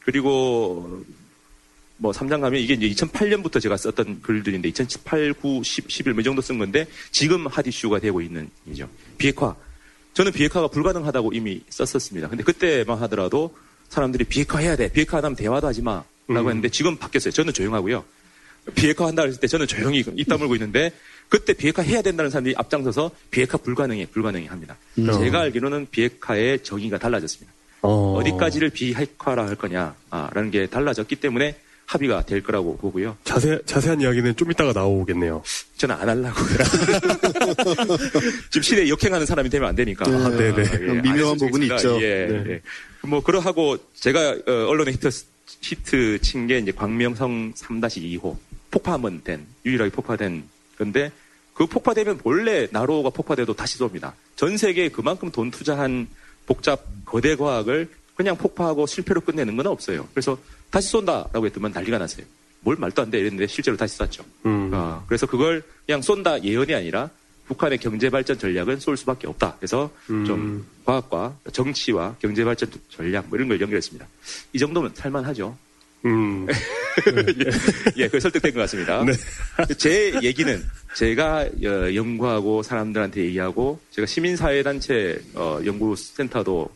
그리고 0.00 1.04
뭐 1.96 2.12
3장 2.12 2.40
가면 2.40 2.60
이게 2.60 2.74
이제 2.74 2.88
2008년부터 3.06 3.60
제가 3.60 3.76
썼던 3.76 4.22
글들인데 4.22 4.68
2018, 4.68 5.34
9, 5.34 5.62
10, 5.62 5.88
11, 5.88 6.18
이 6.18 6.22
정도 6.24 6.42
쓴 6.42 6.58
건데 6.58 6.86
지금 7.10 7.46
핫 7.46 7.66
이슈가 7.66 8.00
되고 8.00 8.20
있는 8.20 8.50
이죠. 8.66 8.88
비핵화. 9.18 9.54
저는 10.14 10.32
비핵화가 10.32 10.68
불가능하다고 10.68 11.32
이미 11.32 11.62
썼었습니다. 11.68 12.28
근데 12.28 12.42
그때만 12.42 12.98
하더라도 13.02 13.56
사람들이 13.88 14.24
비핵화 14.24 14.58
해야 14.58 14.74
돼. 14.74 14.90
비핵화 14.90 15.18
안 15.18 15.24
하면 15.24 15.36
대화도 15.36 15.66
하지 15.66 15.82
마. 15.82 16.04
라고 16.28 16.46
음. 16.46 16.48
했는데 16.48 16.68
지금 16.68 16.96
바뀌었어요. 16.96 17.32
저는 17.32 17.52
조용하고요. 17.52 18.04
비핵화 18.74 19.06
한다 19.06 19.22
했을 19.24 19.40
때 19.40 19.46
저는 19.46 19.66
조용히 19.66 20.04
입 20.14 20.28
다물고 20.28 20.54
있는데 20.56 20.92
그때 21.28 21.52
비핵화 21.52 21.82
해야 21.82 22.02
된다는 22.02 22.30
사람들이 22.30 22.54
앞장서서 22.58 23.10
비핵화 23.30 23.56
불가능해, 23.58 24.06
불가능해 24.06 24.46
합니다. 24.48 24.76
음. 24.98 25.10
제가 25.12 25.40
알기로는 25.40 25.86
비핵화의 25.90 26.62
정의가 26.62 26.98
달라졌습니다. 26.98 27.52
어. 27.82 28.14
어디까지를 28.18 28.70
비핵화라 28.70 29.46
할 29.46 29.56
거냐라는 29.56 30.50
게 30.52 30.66
달라졌기 30.66 31.16
때문에 31.16 31.56
합의가 31.86 32.24
될 32.24 32.42
거라고 32.42 32.76
보고요. 32.78 33.16
자세, 33.24 33.58
자세한 33.66 34.00
이야기는 34.00 34.36
좀 34.36 34.50
이따가 34.50 34.72
나오겠네요. 34.72 35.42
저는 35.78 35.94
안 35.96 36.08
하려고요. 36.08 36.58
지금 38.50 38.62
시대에 38.62 38.88
역행하는 38.88 39.26
사람이 39.26 39.48
되면 39.50 39.68
안 39.68 39.74
되니까. 39.74 40.04
아, 40.08 40.28
네네. 40.30 40.62
예, 40.74 41.00
미묘한 41.02 41.36
부분이. 41.38 41.66
있죠. 41.66 42.00
예, 42.02 42.26
네. 42.26 42.44
예. 42.48 42.60
뭐 43.02 43.22
그러하고 43.22 43.76
제가 43.94 44.30
어, 44.46 44.52
언론에 44.68 44.92
히트 44.92 45.08
히트 45.60 46.18
친 46.22 46.46
게 46.46 46.58
이제 46.58 46.72
광명성 46.72 47.54
3-2호 47.54 48.36
폭파 48.72 48.92
한 48.94 49.02
번 49.02 49.22
된 49.22 49.46
유일하게 49.64 49.90
폭파된 49.92 50.42
건데 50.78 51.12
그 51.54 51.66
폭파되면 51.66 52.18
본래 52.18 52.66
나로가 52.72 53.10
폭파돼도 53.10 53.54
다시 53.54 53.78
쏩니다. 53.78 54.12
전 54.34 54.56
세계에 54.56 54.88
그만큼 54.88 55.30
돈 55.30 55.50
투자한 55.52 56.08
복잡 56.46 56.82
거대 57.04 57.36
과학을 57.36 57.88
그냥 58.16 58.36
폭파하고 58.36 58.86
실패로 58.86 59.20
끝내는 59.20 59.56
건 59.56 59.66
없어요. 59.68 60.08
그래서 60.12 60.36
다시 60.70 60.88
쏜다라고 60.88 61.46
했더만 61.46 61.70
난리가 61.72 61.98
났어요. 61.98 62.26
뭘 62.60 62.76
말도 62.76 63.02
안 63.02 63.10
돼 63.10 63.18
이랬는데 63.20 63.46
실제로 63.46 63.76
다시 63.76 63.96
쐈죠. 63.96 64.24
음. 64.46 64.70
어, 64.72 65.04
그래서 65.06 65.26
그걸 65.26 65.62
그냥 65.86 66.00
쏜다 66.02 66.42
예언이 66.42 66.74
아니라 66.74 67.10
북한의 67.46 67.78
경제 67.78 68.08
발전 68.08 68.38
전략은 68.38 68.80
쏠 68.80 68.96
수밖에 68.96 69.26
없다. 69.26 69.56
그래서 69.58 69.90
음. 70.10 70.24
좀 70.24 70.66
과학과 70.84 71.36
정치와 71.52 72.16
경제 72.20 72.44
발전 72.44 72.70
전략 72.88 73.26
뭐 73.28 73.36
이런 73.36 73.48
걸 73.48 73.60
연결했습니다. 73.60 74.06
이 74.52 74.58
정도면 74.58 74.92
살만하죠. 74.94 75.56
음. 76.04 76.46
예, 77.96 78.08
그 78.08 78.18
설득된 78.20 78.52
것 78.52 78.60
같습니다. 78.60 79.04
네. 79.04 79.12
제 79.78 80.18
얘기는 80.22 80.62
제가 80.94 81.46
어, 81.64 81.94
연구하고 81.94 82.62
사람들한테 82.62 83.22
얘기하고 83.24 83.80
제가 83.92 84.06
시민사회단체 84.06 85.22
어, 85.34 85.60
연구센터도 85.64 86.68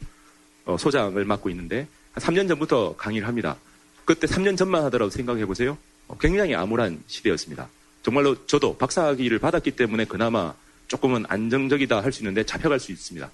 어, 0.67 0.77
소장을 0.79 1.23
맡고 1.25 1.51
있는데 1.51 1.87
한 2.13 2.23
3년 2.23 2.49
전부터 2.49 2.97
강의를 2.97 3.27
합니다. 3.29 3.57
그때 4.05 4.27
3년 4.27 4.57
전만 4.57 4.85
하더라도 4.85 5.11
생각해 5.11 5.45
보세요. 5.45 5.77
어, 6.09 6.17
굉장히 6.19 6.55
암울한 6.55 7.03
시대였습니다. 7.07 7.69
정말로 8.03 8.47
저도 8.47 8.77
박사학위를 8.79 9.39
받았기 9.41 9.73
때문에 9.73 10.05
그나마 10.05 10.55
조금은 10.87 11.25
안정적이다 11.29 12.01
할 12.01 12.13
수 12.13 12.23
있는데 12.23 12.45
잡혀갈 12.45 12.79
수 12.79 12.93
있습니다. 12.93 13.29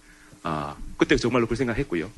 아, 0.44 0.74
그때 0.96 1.16
정말로 1.16 1.46
그 1.46 1.54
생각했고요. 1.54 2.10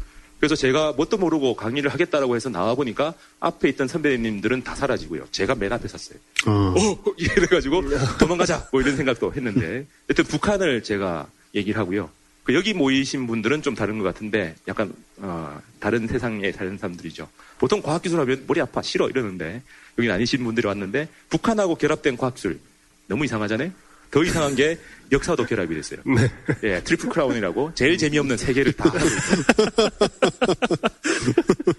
그래서 0.45 0.57
제가 0.57 0.93
뭣도 0.93 1.17
모르고 1.17 1.57
강의를 1.57 1.91
하겠다라고 1.91 2.37
해서 2.37 2.51
나와 2.51 2.75
보니까 2.75 3.15
앞에 3.41 3.67
있던 3.71 3.89
선배님들은 3.89 4.63
다 4.63 4.75
사라지고요. 4.75 5.25
제가 5.31 5.55
맨 5.55 5.73
앞에 5.73 5.89
섰어요. 5.89 6.19
어. 6.47 6.75
어, 6.77 7.15
이래가지고 7.17 7.81
도망가자 8.21 8.69
뭐 8.71 8.83
이런 8.83 8.95
생각도 8.95 9.33
했는데 9.33 9.87
여튼 10.11 10.25
북한을 10.25 10.83
제가 10.83 11.29
얘기를 11.55 11.81
하고요. 11.81 12.11
그 12.43 12.53
여기 12.53 12.75
모이신 12.75 13.27
분들은 13.27 13.63
좀 13.63 13.75
다른 13.75 13.97
것 13.97 14.05
같은데 14.05 14.55
약간 14.69 14.93
어, 15.17 15.59
다른 15.81 16.07
세상에 16.07 16.53
사는 16.53 16.77
사람들이죠. 16.77 17.27
보통 17.57 17.81
과학기술 17.81 18.21
하면 18.21 18.45
머리 18.47 18.61
아파 18.61 18.83
싫어 18.83 19.09
이러는데 19.09 19.63
여기는 19.97 20.15
아니신 20.15 20.45
분들이 20.45 20.67
왔는데 20.67 21.09
북한하고 21.31 21.77
결합된 21.77 22.19
과학기술 22.19 22.61
너무 23.07 23.25
이상하잖아요. 23.25 23.71
더 24.15 24.23
이상한 24.23 24.55
게 24.55 24.79
역사도 25.11 25.45
결합이 25.45 25.75
됐어요. 25.75 25.99
네. 26.07 26.31
예, 26.63 26.81
트리플 26.85 27.09
크라운이라고 27.09 27.73
제일 27.75 27.99
재미없는 27.99 28.37
세 28.37 28.53
개를 28.53 28.73
다. 28.73 28.89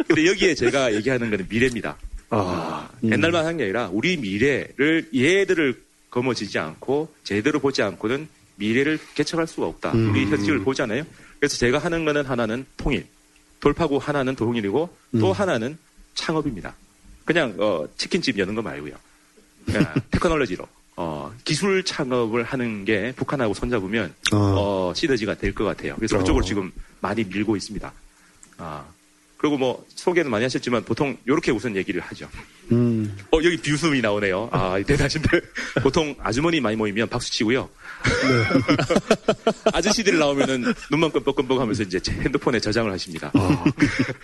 근데 0.06 0.28
여기에 0.28 0.54
제가 0.56 0.94
얘기하는 0.96 1.30
거는 1.30 1.48
미래입니다. 1.50 1.98
아. 2.32 2.90
옛날만 3.04 3.46
한 3.46 3.56
게 3.56 3.64
아니라 3.64 3.90
우리 3.94 4.18
미래를 4.18 5.10
얘들을 5.16 5.82
거머쥐지 6.10 6.60
않고 6.60 7.14
제대로 7.24 7.62
보지 7.62 7.82
않고는 7.84 8.28
미래를 8.58 9.00
개척할 9.16 9.48
수가 9.48 9.68
없다. 9.68 9.94
음. 9.94 10.10
우리 10.12 10.26
현실을 10.26 10.60
보잖아요. 10.66 11.04
그래서 11.40 11.56
제가 11.56 11.78
하는 11.78 12.04
거는 12.04 12.26
하나는 12.26 12.66
통일, 12.76 13.06
돌파구 13.62 13.96
하나는 13.96 14.36
통일이고 14.36 14.90
또 15.22 15.28
음. 15.28 15.32
하나는 15.32 15.78
창업입니다. 16.16 16.76
그냥 17.24 17.56
어, 17.60 17.88
치킨집 17.96 18.38
여는 18.40 18.56
거 18.56 18.62
말고요. 18.62 18.94
그냥 19.66 19.86
테크놀로지로 20.12 20.68
어, 20.98 21.32
기술 21.44 21.84
창업을 21.84 22.44
하는 22.44 22.86
게 22.86 23.12
북한하고 23.16 23.54
손잡으면 23.54 24.14
어. 24.34 24.38
어, 24.38 24.94
시너지가 24.96 25.36
될 25.36 25.54
것 25.54 25.64
같아요. 25.66 25.96
그래서 25.98 26.16
어. 26.16 26.20
그쪽으로 26.20 26.44
지금 26.44 26.72
많이 27.02 27.24
밀고 27.24 27.56
있습니다. 27.58 27.92
아, 28.58 28.86
그리고 29.38 29.58
뭐 29.58 29.86
소개는 29.96 30.32
많이 30.32 30.44
하셨지만 30.44 30.84
보통 30.86 31.18
이렇게 31.26 31.52
우선 31.52 31.76
얘기를 31.76 32.00
하죠. 32.02 32.28
음. 32.72 33.16
어 33.32 33.38
여기 33.44 33.58
비웃음이 33.58 34.02
나오네요. 34.02 34.50
아 34.52 34.82
대단하신데 34.88 35.30
보통 35.84 36.16
아주머니 36.20 36.60
많이 36.62 36.76
모이면 36.78 37.10
박수 37.10 37.32
치고요. 37.32 37.70
아저씨들 39.74 40.18
나오면은 40.18 40.74
눈만 40.90 41.12
끔뻑끔뻑하면서 41.12 41.84
이제 41.84 42.00
제 42.00 42.12
핸드폰에 42.14 42.60
저장을 42.60 42.92
하십니다. 42.94 43.32
아, 43.34 43.64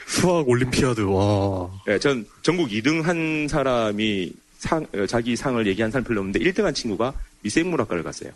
수학 0.07 0.47
올림피아드, 0.47 1.01
와. 1.01 1.69
예, 1.89 1.99
전 1.99 2.25
전국 2.41 2.69
2등 2.69 3.03
한 3.03 3.47
사람이 3.49 4.31
상, 4.61 4.85
어, 4.93 5.05
자기 5.07 5.35
상을 5.35 5.65
얘기한 5.65 5.89
사람 5.89 6.03
별로 6.03 6.19
없는데 6.21 6.39
1등 6.39 6.61
한 6.63 6.73
친구가 6.73 7.13
미생물학과를 7.41 8.03
갔어요. 8.03 8.31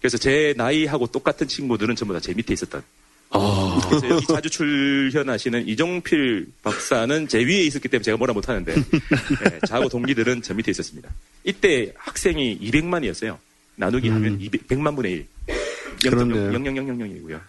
그래서 0.00 0.18
제 0.18 0.52
나이하고 0.56 1.06
똑같은 1.06 1.46
친구들은 1.46 1.94
전부 1.94 2.12
다 2.12 2.18
제 2.18 2.34
밑에 2.34 2.52
있었던. 2.54 2.82
그래서 3.88 4.08
여기 4.08 4.26
자주 4.26 4.50
출연하시는 4.50 5.68
이종필 5.68 6.48
박사는 6.64 7.28
제 7.28 7.38
위에 7.44 7.62
있었기 7.66 7.86
때문에 7.86 8.02
제가 8.02 8.16
뭐라 8.16 8.34
못하는데 8.34 8.74
예, 8.74 9.60
저하고 9.68 9.88
동기들은 9.88 10.42
저 10.42 10.52
밑에 10.54 10.72
있었습니다. 10.72 11.08
이때 11.44 11.92
학생이 11.96 12.58
200만이었어요. 12.60 13.36
나누기 13.76 14.08
하면 14.08 14.40
200, 14.40 14.66
100만 14.66 14.96
분의 14.96 15.12
1. 15.12 15.26
그렇네요. 16.10 16.50
0.00000이고요. 16.50 17.40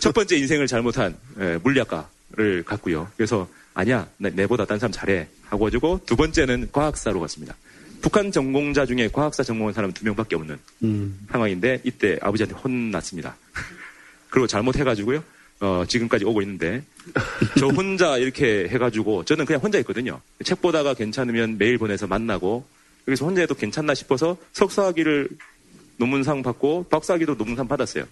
첫 0.00 0.12
번째 0.12 0.36
인생을 0.36 0.66
잘못한 0.66 1.16
예, 1.40 1.58
물리학과를 1.62 2.64
갔고요. 2.66 3.08
그래서 3.16 3.48
아니야 3.74 4.08
내, 4.18 4.30
내보다 4.30 4.64
딴 4.64 4.78
사람 4.78 4.92
잘해 4.92 5.28
하고 5.44 5.64
가지고 5.64 6.00
두 6.06 6.16
번째는 6.16 6.68
과학사로 6.72 7.20
갔습니다. 7.20 7.54
북한 8.02 8.32
전공자 8.32 8.84
중에 8.84 9.08
과학사 9.08 9.44
전공한 9.44 9.72
사람은 9.72 9.94
두 9.94 10.04
명밖에 10.04 10.34
없는 10.34 10.58
음. 10.82 11.26
상황인데 11.30 11.80
이때 11.84 12.18
아버지한테 12.20 12.54
혼났습니다. 12.56 13.36
그리고 14.28 14.46
잘못해가지고요. 14.46 15.22
어, 15.60 15.84
지금까지 15.86 16.24
오고 16.24 16.42
있는데 16.42 16.82
저 17.60 17.68
혼자 17.68 18.18
이렇게 18.18 18.68
해가지고 18.68 19.24
저는 19.24 19.44
그냥 19.44 19.62
혼자 19.62 19.78
있거든요. 19.78 20.20
책 20.44 20.60
보다가 20.60 20.94
괜찮으면 20.94 21.56
메일 21.58 21.78
보내서 21.78 22.08
만나고 22.08 22.66
여기서 23.06 23.24
혼자 23.24 23.40
해도 23.40 23.54
괜찮나 23.54 23.94
싶어서 23.94 24.36
석사학위를 24.52 25.28
논문상 25.98 26.42
받고 26.42 26.86
박사학위도 26.90 27.36
논문상 27.36 27.68
받았어요. 27.68 28.04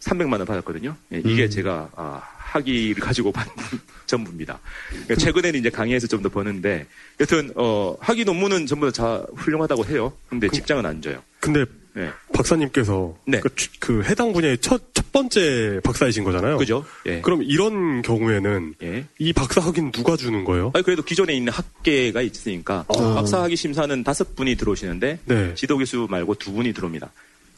300만 0.00 0.32
원 0.34 0.44
받았거든요. 0.44 0.94
예, 1.12 1.18
이게 1.24 1.48
제가 1.48 1.90
아, 1.96 2.22
학위를 2.52 3.02
가지고 3.02 3.30
받은 3.32 3.52
전부입니다. 4.06 4.58
그러니까 4.90 5.14
최근에는 5.16 5.60
이제 5.60 5.70
강의에서 5.70 6.06
좀 6.06 6.22
더 6.22 6.28
버는데 6.28 6.86
여튼 7.20 7.52
어, 7.54 7.96
학위 8.00 8.24
논문은 8.24 8.66
전부 8.66 8.90
다 8.90 9.22
훌륭하다고 9.36 9.84
해요. 9.86 10.12
근데 10.28 10.48
직장은 10.48 10.84
안 10.86 11.00
줘요. 11.02 11.22
근데 11.40 11.64
예. 11.96 12.10
박사님께서 12.32 13.16
네. 13.26 13.40
그, 13.40 13.54
추- 13.54 13.70
그 13.80 14.02
해당 14.04 14.32
분야의 14.32 14.58
첫, 14.58 14.82
첫 14.94 15.10
번째 15.12 15.80
박사이신 15.84 16.22
거잖아요. 16.24 16.56
그죠? 16.58 16.84
예. 17.06 17.20
그럼 17.20 17.42
이런 17.42 18.02
경우에는 18.02 18.74
예. 18.82 19.04
이 19.18 19.32
박사 19.32 19.60
학위는 19.60 19.92
누가 19.92 20.16
주는 20.16 20.44
거예요? 20.44 20.70
아니, 20.74 20.84
그래도 20.84 21.02
기존에 21.02 21.34
있는 21.34 21.52
학계가 21.52 22.22
있으니까 22.22 22.84
박사 22.88 23.42
학위 23.42 23.56
심사는 23.56 24.02
다섯 24.04 24.34
분이 24.36 24.54
들어오시는데 24.56 25.18
네. 25.24 25.54
지도 25.54 25.76
교수 25.78 26.06
말고 26.10 26.34
두 26.36 26.52
분이 26.52 26.72
들어옵니다. 26.72 27.10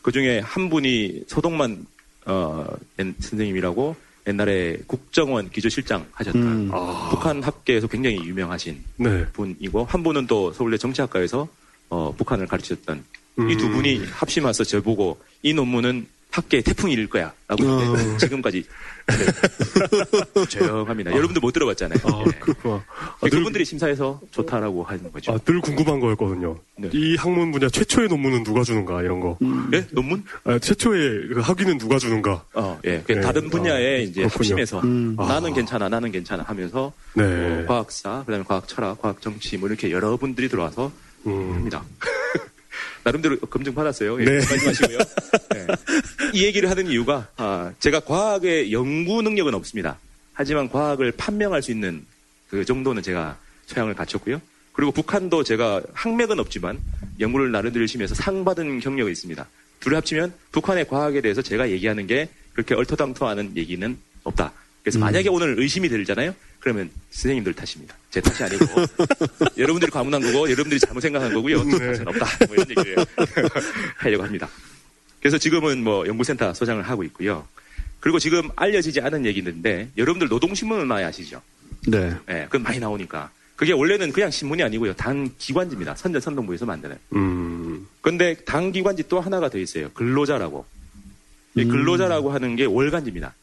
그 0.02 0.10
중에 0.12 0.40
한 0.40 0.68
분이 0.70 1.24
서동만 1.26 1.84
어, 2.26 2.66
엔- 2.98 3.14
선생님이라고 3.18 3.96
옛날에 4.26 4.78
국정원 4.86 5.50
기조실장 5.50 6.06
하셨던 6.12 6.42
음. 6.42 6.70
북한 7.10 7.42
학계에서 7.42 7.86
굉장히 7.86 8.16
유명하신 8.18 8.82
네. 8.96 9.26
분이고 9.32 9.84
한 9.84 10.02
분은 10.02 10.26
또 10.26 10.52
서울대 10.52 10.76
정치학과에서 10.76 11.48
어, 11.88 12.14
북한을 12.16 12.46
이두 13.50 13.66
음. 13.66 13.72
분이 13.72 14.04
합심해서 14.06 14.64
저보고 14.64 15.18
이 15.42 15.54
논문은 15.54 16.06
학계의 16.30 16.62
태풍일 16.62 17.08
거야 17.08 17.32
라고 17.48 17.64
어. 17.64 17.80
했는데 17.80 18.16
지금까지 18.18 18.64
네. 19.10 20.46
조용합니다. 20.48 21.10
여러분들 21.10 21.40
못 21.40 21.50
들어봤잖아요. 21.52 21.98
아, 22.04 22.24
예. 22.26 22.38
그렇구나. 22.38 22.74
아, 22.76 23.18
늘, 23.22 23.30
그분들이 23.30 23.64
심사해서 23.64 24.20
좋다라고 24.30 24.84
하는 24.84 25.10
거죠. 25.12 25.32
아, 25.32 25.38
늘 25.38 25.60
궁금한 25.60 25.98
거였거든요. 25.98 26.56
네. 26.76 26.90
이 26.92 27.16
학문 27.16 27.50
분야 27.50 27.68
최초의 27.68 28.08
논문은 28.08 28.44
누가 28.44 28.62
주는가, 28.62 29.02
이런 29.02 29.18
거. 29.18 29.36
예? 29.72 29.84
논문? 29.90 30.22
아, 30.44 30.58
최초의 30.58 31.28
그 31.34 31.40
학위는 31.40 31.78
누가 31.78 31.98
주는가. 31.98 32.44
어, 32.54 32.78
예. 32.84 33.02
그 33.04 33.12
네. 33.12 33.20
다른 33.20 33.50
분야에 33.50 33.96
아, 33.96 33.98
이제 33.98 34.20
그렇군요. 34.22 34.34
합심해서 34.36 34.80
음. 34.80 35.16
나는 35.16 35.50
아. 35.50 35.54
괜찮아, 35.54 35.88
나는 35.88 36.12
괜찮아 36.12 36.44
하면서 36.44 36.92
네. 37.14 37.24
어, 37.24 37.66
과학사, 37.66 38.22
그 38.24 38.30
다음에 38.32 38.44
과학 38.46 38.68
철학, 38.68 39.00
과학 39.02 39.20
정치 39.20 39.56
뭐 39.56 39.68
이렇게 39.68 39.90
여러분들이 39.90 40.48
들어와서 40.48 40.92
음. 41.26 41.52
합니다. 41.54 41.82
나름대로 43.04 43.38
검증 43.38 43.74
받았어요. 43.74 44.20
예, 44.20 44.24
네. 44.24 44.32
말씀하시고요. 44.36 44.98
예. 45.56 45.66
이 46.34 46.44
얘기를 46.44 46.68
하는 46.70 46.86
이유가 46.86 47.28
아, 47.36 47.72
제가 47.78 48.00
과학의 48.00 48.72
연구 48.72 49.22
능력은 49.22 49.54
없습니다. 49.54 49.98
하지만 50.32 50.68
과학을 50.68 51.12
판명할 51.12 51.62
수 51.62 51.70
있는 51.70 52.04
그 52.48 52.64
정도는 52.64 53.02
제가 53.02 53.38
소양을 53.66 53.94
갖췄고요. 53.94 54.40
그리고 54.72 54.92
북한도 54.92 55.44
제가 55.44 55.82
학맥은 55.92 56.38
없지만 56.38 56.80
연구를 57.18 57.52
나름대로 57.52 57.82
열심히 57.82 58.04
해서 58.04 58.14
상 58.14 58.44
받은 58.44 58.80
경력이 58.80 59.10
있습니다. 59.10 59.46
둘을 59.80 59.96
합치면 59.96 60.32
북한의 60.52 60.88
과학에 60.88 61.20
대해서 61.20 61.42
제가 61.42 61.70
얘기하는 61.70 62.06
게 62.06 62.28
그렇게 62.52 62.74
얼토당토하는 62.74 63.56
얘기는 63.56 63.98
없다. 64.24 64.52
그래서 64.82 64.98
만약에 64.98 65.28
오늘 65.28 65.58
의심이 65.58 65.88
들잖아요. 65.88 66.34
그러면 66.60 66.90
선생님들 67.10 67.54
탓입니다. 67.54 67.96
제 68.10 68.20
탓이 68.20 68.44
아니고 68.44 68.64
여러분들이 69.56 69.90
과문한 69.90 70.20
거고 70.20 70.50
여러분들이 70.50 70.78
잘못 70.78 71.00
생각한 71.00 71.32
거고요. 71.32 71.64
제 71.70 71.78
탓은 71.78 72.08
없다. 72.08 72.46
뭐 72.46 72.56
이런 72.56 72.70
얘기를 72.70 72.96
하려고 73.96 74.24
합니다. 74.24 74.48
그래서 75.20 75.38
지금은 75.38 75.82
뭐 75.82 76.06
연구센터 76.06 76.54
소장을 76.54 76.82
하고 76.82 77.02
있고요. 77.04 77.46
그리고 78.00 78.18
지금 78.18 78.48
알려지지 78.56 79.00
않은 79.00 79.26
얘기인데 79.26 79.90
여러분들 79.96 80.28
노동신문을 80.28 80.86
많이 80.86 81.04
아시죠? 81.04 81.42
네. 81.86 82.14
예, 82.30 82.44
그건 82.44 82.62
많이 82.62 82.78
나오니까. 82.78 83.30
그게 83.56 83.72
원래는 83.72 84.12
그냥 84.12 84.30
신문이 84.30 84.62
아니고요. 84.62 84.94
단 84.94 85.30
기관지입니다. 85.38 85.94
선전 85.94 86.20
선동부에서 86.22 86.64
만드는. 86.64 86.96
음. 87.14 87.86
근데 88.00 88.34
당 88.46 88.72
기관지 88.72 89.04
또 89.08 89.20
하나가 89.20 89.50
더 89.50 89.58
있어요. 89.58 89.90
근로자라고. 89.90 90.64
이 91.56 91.64
근로자라고 91.64 92.32
하는 92.32 92.56
게 92.56 92.64
월간지입니다. 92.64 93.34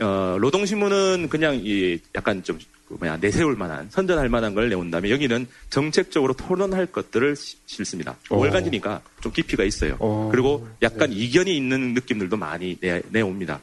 어, 0.00 0.38
노동신문은 0.40 1.28
그냥 1.28 1.60
이 1.62 1.98
약간 2.14 2.42
좀그 2.42 2.94
뭐야 2.98 3.18
내세울 3.18 3.54
만한 3.56 3.88
선전할 3.90 4.28
만한 4.28 4.54
걸 4.54 4.68
내온 4.68 4.90
다음에 4.90 5.10
여기는 5.10 5.46
정책적으로 5.68 6.32
토론할 6.34 6.86
것들을 6.86 7.36
시- 7.36 7.56
실습니다. 7.66 8.16
어. 8.30 8.36
월간지니까 8.38 9.02
좀 9.20 9.32
깊이가 9.32 9.64
있어요. 9.64 9.96
어. 10.00 10.28
그리고 10.30 10.66
약간 10.82 11.12
이견이 11.12 11.54
있는 11.56 11.94
느낌들도 11.94 12.36
많이 12.36 12.76
내, 12.80 13.02
내옵니다. 13.10 13.60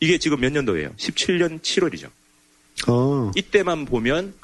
이게 0.00 0.18
지금 0.18 0.40
몇 0.40 0.52
년도예요? 0.52 0.90
17년 0.96 1.60
7월이죠. 1.60 2.08
어. 2.88 3.30
이때만 3.36 3.84
보면 3.84 4.34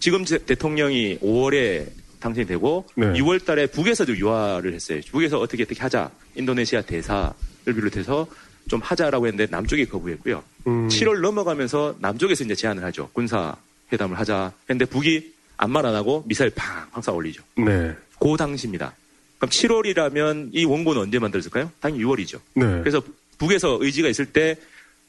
지금 0.00 0.24
제- 0.24 0.38
대통령이 0.38 1.18
5월에 1.18 1.86
당선이 2.20 2.46
되고 2.46 2.84
네. 2.96 3.06
6월 3.12 3.44
달에 3.44 3.66
북에서도 3.66 4.16
유화를 4.16 4.74
했어요. 4.74 5.00
북에서 5.10 5.38
어떻게 5.38 5.62
어떻게 5.64 5.80
하자. 5.80 6.10
인도네시아 6.34 6.82
대사를 6.82 7.32
비롯해서 7.64 8.26
좀 8.68 8.80
하자라고 8.80 9.26
했는데 9.26 9.50
남쪽이 9.50 9.86
거부했고요. 9.86 10.42
음. 10.66 10.88
7월 10.88 11.20
넘어가면서 11.20 11.96
남쪽에서 11.98 12.44
이제 12.44 12.54
제안을 12.54 12.84
하죠. 12.84 13.10
군사 13.12 13.56
회담을 13.92 14.18
하자. 14.18 14.52
했는데 14.68 14.84
북이 14.84 15.32
아무 15.56 15.72
말안 15.72 15.94
하고 15.94 16.22
미사일 16.26 16.50
팡 16.54 16.86
항상 16.92 17.16
올리죠. 17.16 17.42
네. 17.56 17.94
그 18.20 18.36
당시입니다. 18.36 18.94
그럼 19.38 19.50
7월이라면 19.50 20.50
이 20.52 20.64
원고는 20.64 21.02
언제 21.02 21.18
만들어질까요? 21.18 21.72
당연히 21.80 22.04
6월이죠. 22.04 22.40
네. 22.54 22.80
그래서 22.80 23.02
북에서 23.38 23.78
의지가 23.80 24.08
있을 24.08 24.26
때 24.26 24.56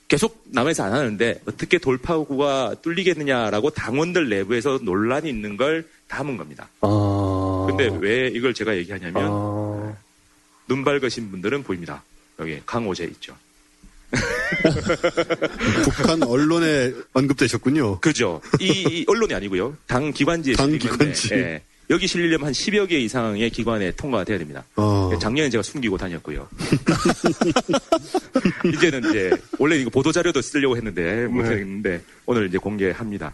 계속 0.07 0.43
남에서 0.45 0.83
안 0.83 0.93
하는데 0.93 1.41
어떻게 1.45 1.77
돌파구가 1.77 2.75
뚫리겠느냐라고 2.81 3.69
당원들 3.71 4.29
내부에서 4.29 4.79
논란이 4.81 5.29
있는 5.29 5.55
걸 5.55 5.87
담은 6.07 6.37
겁니다. 6.37 6.67
아. 6.81 7.65
근데 7.69 7.95
왜 7.99 8.27
이걸 8.27 8.53
제가 8.53 8.75
얘기하냐면 8.77 9.23
아. 9.27 9.93
눈 10.67 10.83
밝으신 10.83 11.29
분들은 11.29 11.63
보입니다. 11.63 12.03
여기 12.39 12.59
강호재 12.65 13.03
있죠. 13.05 13.35
북한 15.83 16.23
언론에 16.23 16.91
언급되셨군요. 17.13 17.99
그죠? 17.99 18.41
이, 18.59 18.67
이 18.67 19.05
언론이 19.07 19.33
아니고요. 19.33 19.75
당 19.87 20.11
기관지에 20.11 20.55
당 20.55 20.77
기관지. 20.77 21.33
예. 21.33 21.61
여기 21.91 22.05
실리려면 22.05 22.47
한 22.47 22.53
10여 22.53 22.87
개 22.87 22.99
이상의 22.99 23.49
기관에 23.49 23.91
통과가 23.91 24.23
돼야 24.23 24.37
됩니다. 24.37 24.63
어. 24.75 25.09
예, 25.11 25.17
작년에 25.17 25.49
제가 25.49 25.63
숨기고 25.63 25.97
다녔고요. 25.97 26.47
이제는 28.73 29.09
이제 29.09 29.31
원래 29.57 29.77
이거 29.77 29.89
보도 29.89 30.11
자료도 30.11 30.39
쓰려고 30.41 30.77
했는데 30.77 31.25
못했는데 31.25 32.01
오늘 32.27 32.47
이제 32.47 32.59
공개합니다. 32.59 33.33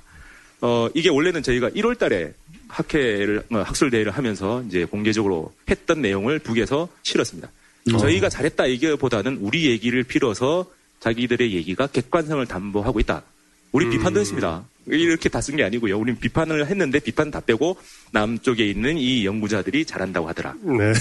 어 0.61 0.87
이게 0.93 1.09
원래는 1.09 1.43
저희가 1.43 1.69
1월 1.71 1.97
달에 1.97 2.33
학회를 2.69 3.43
어, 3.51 3.57
학술 3.57 3.89
대회를 3.89 4.13
하면서 4.13 4.63
이제 4.67 4.85
공개적으로 4.85 5.53
했던 5.69 6.01
내용을 6.01 6.39
북에서 6.39 6.87
실었습니다. 7.03 7.49
저희가 7.91 8.29
잘했다 8.29 8.65
이게보다는 8.65 9.37
우리 9.41 9.67
얘기를 9.67 10.03
빌어서 10.03 10.65
자기들의 10.99 11.53
얘기가 11.53 11.87
객관성을 11.87 12.45
담보하고 12.47 12.99
있다. 12.99 13.23
우리 13.71 13.89
비판도 13.89 14.19
했습니다. 14.21 14.63
이렇게 14.87 15.29
다 15.29 15.39
쓴 15.41 15.55
게 15.57 15.63
아니고요. 15.63 15.97
우린 15.99 16.17
비판을 16.17 16.65
했는데 16.67 16.99
비판 16.99 17.29
다 17.31 17.39
빼고 17.41 17.77
남쪽에 18.11 18.65
있는 18.65 18.97
이 18.97 19.25
연구자들이 19.25 19.85
잘한다고 19.85 20.27
하더라. 20.29 20.53
네. 20.63 20.93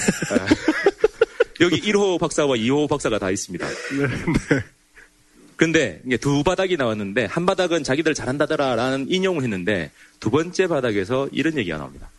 여기 1.61 1.79
1호 1.81 2.19
박사와 2.19 2.55
2호 2.55 2.87
박사가 2.89 3.17
다 3.19 3.31
있습니다. 3.31 3.65
근데 5.55 6.01
이게 6.05 6.17
두 6.17 6.43
바닥이 6.43 6.75
나왔는데 6.75 7.25
한 7.25 7.45
바닥은 7.45 7.83
자기들 7.83 8.13
잘한다더라라는 8.13 9.07
인용을 9.09 9.43
했는데 9.43 9.89
두 10.19 10.29
번째 10.29 10.67
바닥에서 10.67 11.29
이런 11.31 11.57
얘기가 11.57 11.77
나옵니다. 11.77 12.09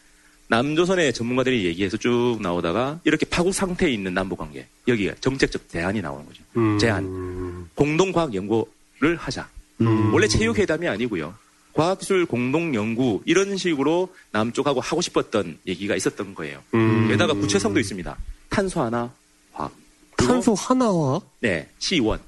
남조선의 0.49 1.13
전문가들이 1.13 1.65
얘기해서 1.65 1.97
쭉 1.97 2.39
나오다가 2.41 3.01
이렇게 3.05 3.27
파국 3.27 3.53
상태에 3.53 3.91
있는 3.91 4.15
남북 4.15 4.39
관계 4.39 4.67
여기에 4.87 5.17
정책적 5.21 5.69
제안이 5.69 6.01
나오는 6.01 6.25
거죠. 6.27 6.43
음. 6.57 6.79
제안. 6.79 7.69
공동 7.75 8.13
과학 8.13 8.35
연구를 8.35 9.17
하자. 9.17 9.49
음. 9.81 10.15
원래 10.15 10.29
체육회담이 10.29 10.87
아니고요. 10.89 11.35
과학기술 11.73 12.25
공동 12.25 12.75
연구 12.75 13.21
이런 13.27 13.57
식으로 13.57 14.09
남쪽하고 14.33 14.81
하고 14.81 15.03
싶었던 15.03 15.59
얘기가 15.67 15.95
있었던 15.95 16.35
거예요. 16.35 16.63
음. 16.75 17.09
게다가 17.09 17.35
구체성도 17.35 17.81
있습니다. 17.81 18.17
탄소 18.49 18.81
하나 18.81 19.13
화학. 19.53 19.73
탄소 20.17 20.55
하나와 20.55 21.21
네 21.41 21.69
C1. 21.79 22.19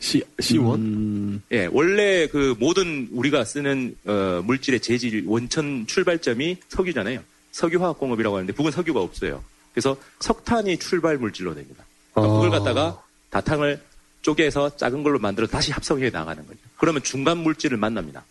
C 0.00 0.22
C1 0.38 0.74
음. 0.74 1.42
예, 1.52 1.66
원래 1.72 2.26
그 2.26 2.54
모든 2.58 3.08
우리가 3.10 3.44
쓰는 3.46 3.96
어, 4.04 4.42
물질의 4.44 4.80
재질 4.80 5.24
원천 5.26 5.86
출발점이 5.86 6.58
석유잖아요. 6.68 7.20
석유화학공업이라고 7.54 8.36
하는데 8.36 8.52
북은 8.52 8.72
석유가 8.72 9.00
없어요. 9.00 9.42
그래서 9.72 9.96
석탄이 10.20 10.78
출발 10.78 11.16
물질로 11.18 11.54
됩니다. 11.54 11.84
그러니까 12.12 12.32
아. 12.34 12.36
그걸 12.36 12.50
갖다가 12.50 13.02
다탕을 13.30 13.80
쪼개서 14.22 14.76
작은 14.76 15.02
걸로 15.02 15.18
만들어 15.18 15.46
다시 15.46 15.70
합성해 15.72 16.10
나가는 16.10 16.44
거죠. 16.46 16.58
그러면 16.76 17.02
중간 17.02 17.38
물질을 17.38 17.76
만납니다. 17.76 18.24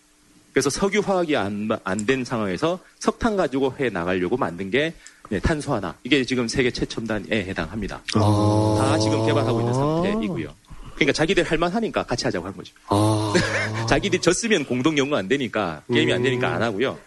그래서 0.52 0.70
석유화학이 0.70 1.36
안 1.36 2.06
된 2.06 2.26
상황에서 2.26 2.80
석탄 3.00 3.36
가지고 3.36 3.74
해 3.80 3.90
나가려고 3.90 4.38
만든 4.38 4.70
게 4.70 4.94
네, 5.30 5.40
탄소 5.40 5.74
하나. 5.74 5.96
이게 6.04 6.24
지금 6.26 6.48
세계 6.48 6.70
최첨단에 6.70 7.26
해당합니다. 7.30 8.02
아. 8.16 8.76
다 8.80 9.00
지금 9.00 9.26
개발하고 9.26 9.60
있는 9.62 9.74
상태이고요. 9.74 10.54
그러니까 10.96 11.14
자기들 11.14 11.44
할만하니까 11.44 12.04
같이 12.04 12.26
하자고 12.26 12.46
한 12.46 12.56
거죠. 12.56 12.74
아. 12.88 13.34
자기들이 13.90 14.22
졌으면 14.22 14.66
공동 14.66 14.98
연구 14.98 15.16
안 15.16 15.28
되니까 15.28 15.82
게임이 15.92 16.14
안 16.14 16.22
되니까 16.24 16.54
안 16.54 16.62
하고요. 16.62 16.98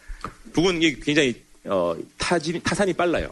북은 0.54 0.80
굉장히 1.04 1.45
어, 1.68 1.96
타진, 2.18 2.60
타산이 2.62 2.92
빨라요. 2.94 3.30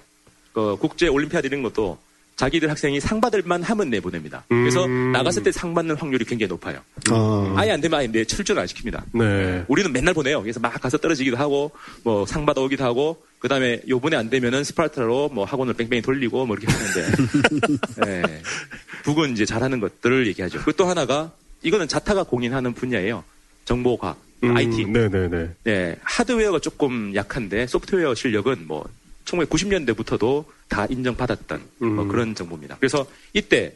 그 0.52 0.76
국제 0.80 1.08
올림피아드 1.08 1.46
이런 1.46 1.62
것도 1.62 1.98
자기들 2.36 2.68
학생이 2.68 2.98
상 3.00 3.20
받을만 3.20 3.62
하면 3.62 3.90
내보냅니다. 3.90 4.44
그래서 4.48 4.84
음. 4.86 5.12
나갔을 5.12 5.44
때 5.44 5.52
상 5.52 5.72
받는 5.72 5.94
확률이 5.96 6.24
굉장히 6.24 6.48
높아요. 6.48 6.80
아. 7.10 7.54
아예 7.56 7.70
안 7.70 7.80
되면 7.80 7.98
아예 7.98 8.08
내 8.08 8.24
출전 8.24 8.58
안 8.58 8.66
시킵니다. 8.66 9.02
네. 9.12 9.64
우리는 9.68 9.92
맨날 9.92 10.14
보내요. 10.14 10.42
그래서 10.42 10.58
막 10.58 10.70
가서 10.80 10.98
떨어지기도 10.98 11.36
하고 11.36 11.70
뭐 12.02 12.26
상 12.26 12.44
받아오기도 12.44 12.82
하고 12.84 13.22
그 13.38 13.46
다음에 13.48 13.80
요번에 13.88 14.16
안 14.16 14.30
되면은 14.30 14.64
스파르타로 14.64 15.28
뭐 15.28 15.44
학원을 15.44 15.74
뺑뺑이 15.74 16.02
돌리고 16.02 16.44
뭐 16.46 16.56
이렇게 16.56 16.72
하는데 16.72 18.02
예. 18.06 18.42
북은 19.04 19.32
이제 19.32 19.44
잘하는 19.44 19.78
것들을 19.80 20.26
얘기하죠. 20.28 20.60
그 20.64 20.72
또 20.74 20.86
하나가 20.86 21.30
이거는 21.62 21.86
자타가 21.86 22.24
공인하는 22.24 22.74
분야예요. 22.74 23.22
정보과학, 23.64 24.18
음, 24.42 24.56
IT. 24.56 24.86
네네네. 24.86 25.50
네, 25.64 25.96
하드웨어가 26.02 26.58
조금 26.58 27.14
약한데 27.14 27.66
소프트웨어 27.66 28.14
실력은 28.14 28.66
뭐 28.66 28.86
1990년대부터도 29.24 30.44
다 30.68 30.86
인정받았던 30.86 31.62
뭐 31.78 31.88
음. 32.04 32.08
그런 32.08 32.34
정보입니다. 32.34 32.76
그래서 32.78 33.06
이때 33.32 33.74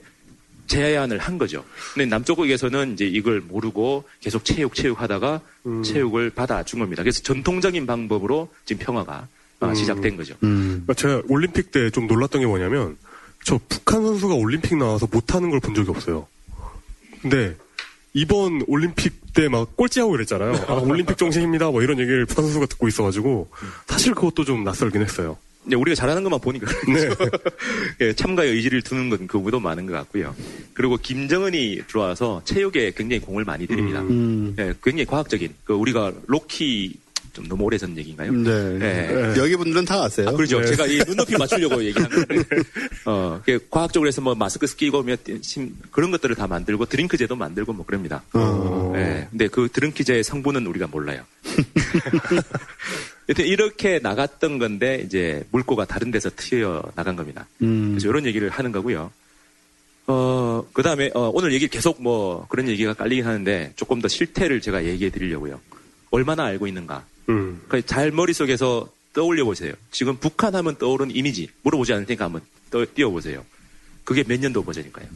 제안을 0.67 1.19
한 1.19 1.39
거죠. 1.39 1.65
근데 1.95 2.05
남쪽에서는 2.07 2.93
이제 2.93 3.07
이걸 3.07 3.41
모르고 3.41 4.05
계속 4.21 4.45
체육 4.45 4.75
체육 4.75 5.01
하다가 5.01 5.41
음. 5.67 5.83
체육을 5.83 6.31
받아준 6.31 6.81
겁니다. 6.81 7.03
그래서 7.03 7.23
전통적인 7.23 7.87
방법으로 7.87 8.51
지금 8.67 8.85
평화가 8.85 9.29
어, 9.61 9.67
음. 9.69 9.75
시작된 9.75 10.17
거죠. 10.17 10.35
음. 10.43 10.85
그러니까 10.87 10.95
제가 10.95 11.23
올림픽 11.29 11.71
때 11.71 11.91
좀 11.91 12.07
놀랐던 12.07 12.43
게 12.43 12.47
뭐냐면 12.47 12.99
저 13.45 13.59
북한 13.69 14.03
선수가 14.03 14.35
올림픽 14.35 14.77
나와서 14.77 15.09
못하는 15.11 15.49
걸 15.51 15.61
본 15.61 15.75
적이 15.75 15.91
없어요. 15.91 16.27
근데 17.23 17.57
이번 18.15 18.63
올림픽 18.67 19.33
때 19.35 19.49
막 19.49 19.77
꼴찌하고 19.77 20.17
이랬잖아요. 20.17 20.65
아, 20.67 20.73
올림픽 20.75 21.17
정신입니다. 21.17 21.71
뭐 21.71 21.83
이런 21.83 21.99
얘기를 22.01 22.27
북한 22.27 22.45
선수가 22.47 22.67
듣고 22.67 22.89
있어가지고 22.89 23.49
사실 23.87 24.15
그것도 24.15 24.45
좀 24.45 24.65
낯설긴 24.65 25.01
했어요. 25.03 25.37
이제 25.67 25.77
우리가 25.77 25.95
잘하는 25.95 26.23
것만 26.25 26.41
보니까 26.41 26.67
네. 26.93 27.09
예, 28.01 28.13
참가의 28.15 28.53
의지를 28.53 28.83
두는 28.83 29.11
건 29.11 29.27
그보다 29.27 29.59
많은 29.61 29.87
것 29.87 29.93
같고요. 29.93 30.35
그리고 30.73 30.97
김정은이 30.97 31.83
들어와서 31.87 32.41
체육에 32.45 32.93
굉장히 32.97 33.21
공을 33.21 33.45
많이 33.45 33.67
들입니다. 33.67 34.01
음. 34.01 34.57
예, 34.59 34.73
굉장히 34.83 35.05
과학적인 35.05 35.55
그 35.65 35.75
우리가 35.75 36.13
로키 36.27 36.95
좀 37.39 37.47
너무 37.47 37.65
오래전 37.65 37.97
얘기인가요? 37.97 38.33
네. 38.33 38.79
네. 38.79 39.35
여기 39.39 39.55
분들은 39.55 39.85
다 39.85 40.03
아세요. 40.03 40.29
아, 40.29 40.33
그렇죠. 40.33 40.61
네. 40.61 40.67
제가 40.67 40.87
이 40.87 40.99
눈높이 41.07 41.37
맞추려고 41.39 41.83
얘기한 41.85 42.11
건데, 42.11 42.43
어, 43.07 43.41
그 43.47 43.65
과학적으로 43.71 44.09
해서 44.09 44.21
뭐 44.21 44.35
마스크 44.35 44.67
끼고 44.67 45.05
몇, 45.05 45.21
심- 45.43 45.77
그런 45.93 46.11
것들을 46.11 46.35
다 46.35 46.49
만들고 46.49 46.87
드링크제도 46.87 47.37
만들고 47.37 47.73
뭐 47.73 47.87
그럽니다. 47.87 48.25
어. 48.33 48.93
예. 48.97 49.29
근데 49.31 49.47
그 49.47 49.69
드링크제의 49.73 50.25
성분은 50.25 50.67
우리가 50.67 50.89
몰라요. 50.89 51.23
여튼 53.29 53.45
이렇게 53.45 54.01
나갔던 54.03 54.59
건데 54.59 55.01
이제 55.05 55.45
물꼬가 55.53 55.85
다른 55.85 56.11
데서 56.11 56.31
튀어 56.35 56.83
나간 56.97 57.15
겁니다. 57.15 57.47
음. 57.63 57.91
그래서 57.93 58.09
이런 58.09 58.27
얘기를 58.27 58.49
하는 58.49 58.73
거고요. 58.73 59.13
어, 60.09 60.67
그 60.73 60.83
다음에, 60.83 61.11
오늘 61.15 61.53
얘기 61.53 61.69
계속 61.69 62.03
뭐 62.03 62.47
그런 62.49 62.67
얘기가 62.69 62.95
깔리긴 62.95 63.27
하는데 63.27 63.73
조금 63.77 64.01
더 64.01 64.09
실태를 64.09 64.61
제가 64.63 64.85
얘기해 64.87 65.11
드리려고요. 65.11 65.61
얼마나 66.11 66.45
알고 66.45 66.67
있는가. 66.67 67.05
음. 67.29 67.61
그잘 67.69 68.11
머릿속에서 68.11 68.89
떠올려 69.13 69.45
보세요. 69.45 69.75
지금 69.91 70.17
북한 70.17 70.55
하면 70.55 70.77
떠오르는 70.77 71.15
이미지 71.15 71.49
물어보지 71.63 71.93
않을 71.93 72.07
테니까 72.07 72.27
한번 72.27 72.43
떠, 72.71 72.85
띄워 72.95 73.11
보세요. 73.11 73.45
그게 74.05 74.23
몇 74.23 74.41
년도 74.41 74.63
버전일까요? 74.65 75.07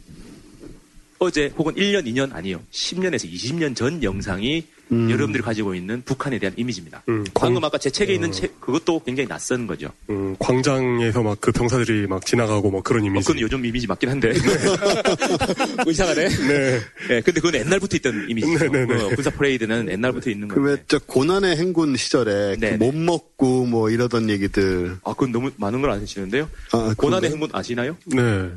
어제 1.22 1.52
혹은 1.56 1.74
1년, 1.74 2.04
2년 2.06 2.35
아니요. 2.35 2.61
10년에서 2.72 3.30
20년 3.32 3.76
전 3.76 4.02
영상이 4.02 4.64
음. 4.90 5.08
여러분들이 5.11 5.42
가지고 5.42 5.74
있는 5.74 6.02
북한에 6.04 6.38
대한 6.38 6.52
이미지입니다. 6.58 7.02
음, 7.08 7.24
방금 7.32 7.61
광- 7.62 7.68
아까 7.68 7.78
제 7.78 7.88
책에 7.90 8.12
있는 8.12 8.30
책 8.32 8.61
그것도 8.61 9.02
굉장히 9.04 9.26
낯선 9.28 9.66
거죠. 9.66 9.90
음, 10.11 10.37
광장에서 10.38 11.22
막 11.22 11.38
그 11.40 11.50
병사들이 11.52 12.06
막 12.08 12.26
지나가고 12.26 12.70
뭐 12.70 12.82
그런 12.82 13.02
어, 13.04 13.06
이미지. 13.06 13.26
그건 13.26 13.40
요즘 13.40 13.64
이미지 13.64 13.87
맞긴 13.87 14.11
한데. 14.11 14.32
뭐 15.85 15.90
이상하네. 15.92 16.28
네. 16.28 16.80
네, 17.08 17.20
근데 17.22 17.40
그건 17.40 17.54
옛날부터 17.54 17.96
있던 17.96 18.26
이미지죠. 18.28 18.68
네네네. 18.68 19.02
어, 19.02 19.08
군사 19.11 19.30
퍼레이드는 19.30 19.88
옛날부터 19.90 20.30
있는 20.30 20.48
그 20.48 20.56
건데. 20.56 20.70
왜 20.72 20.86
저 20.86 20.98
고난의 21.06 21.56
행군 21.56 21.96
시절에 21.96 22.56
그. 22.61 22.66
못 22.78 22.94
먹고 22.94 23.64
뭐 23.66 23.90
이러던 23.90 24.28
얘기들. 24.30 24.96
아, 25.04 25.12
그건 25.14 25.32
너무 25.32 25.50
많은 25.56 25.80
걸 25.80 25.90
아시는데요. 25.90 26.48
아, 26.72 26.94
고난의? 26.96 27.30
행군 27.30 27.48
아시나요? 27.52 27.96
네. 28.06 28.50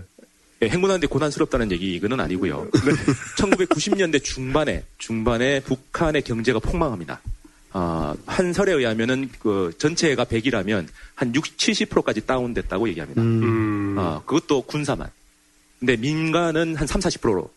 예, 0.62 0.70
행군하는데 0.70 1.08
고난스럽다는 1.08 1.72
얘기 1.72 1.96
이거는 1.96 2.20
아니고요. 2.20 2.70
네. 2.72 2.91
1990년대 3.38 4.24
중반에 4.24 4.84
중반에 4.98 5.60
북한의 5.62 6.22
경제가 6.22 6.60
폭망합니다. 6.60 7.22
아, 7.74 8.15
한 8.26 8.54
설에 8.54 8.72
의하면은 8.72 9.30
그 9.39 9.74
전체가 9.78 10.24
100이라면 10.24 10.88
한 11.13 11.36
60, 11.36 11.58
70%까지 11.58 12.26
다운됐다고 12.26 12.88
얘기합니다. 12.89 13.22
음. 13.22 13.44
음. 13.44 14.00
아, 14.00 14.22
그것도 14.26 14.62
군사만. 14.62 15.10
근데 15.80 15.98
민간은 15.98 16.76
한 16.78 16.88
3, 16.88 17.02
40%로 17.02 17.52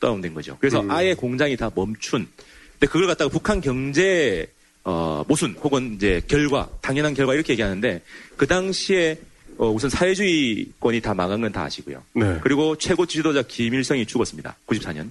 다운된 0.00 0.32
거죠. 0.32 0.56
그래서 0.60 0.80
음. 0.80 0.90
아예 0.92 1.14
공장이 1.14 1.56
다 1.56 1.70
멈춘. 1.74 2.28
근데 2.72 2.86
그걸 2.86 3.08
갖다가 3.08 3.28
북한 3.28 3.60
경제 3.60 4.46
어, 4.84 5.24
모순 5.26 5.56
혹은 5.62 5.94
이제 5.94 6.20
결과, 6.28 6.68
당연한 6.82 7.14
결과 7.14 7.34
이렇게 7.34 7.54
얘기하는데 7.54 8.02
그 8.36 8.46
당시에 8.46 9.18
어, 9.58 9.70
우선 9.70 9.88
사회주의권이 9.90 11.00
다 11.00 11.14
망한 11.14 11.40
건 11.40 11.52
다 11.52 11.62
아시고요. 11.64 12.02
네. 12.14 12.38
그리고 12.42 12.76
최고 12.76 13.06
지도자 13.06 13.42
김일성이 13.42 14.04
죽었습니다. 14.06 14.56
94년. 14.66 15.10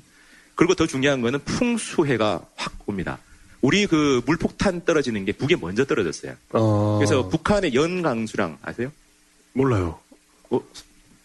그리고 0.56 0.76
더 0.76 0.86
중요한 0.86 1.22
거는 1.22 1.40
풍수해가 1.46 2.42
확 2.56 2.74
옵니다. 2.86 3.20
우리 3.62 3.86
그 3.88 4.22
물폭탄 4.26 4.84
떨어지는 4.86 5.24
게 5.26 5.32
북에 5.32 5.56
먼저 5.56 5.86
떨어졌어요. 5.86 6.34
어. 6.52 6.98
그래서 7.00 7.30
북한의 7.30 7.74
연강수량 7.74 8.58
아세요? 8.62 8.92
몰라요. 9.54 10.00
어, 10.50 10.60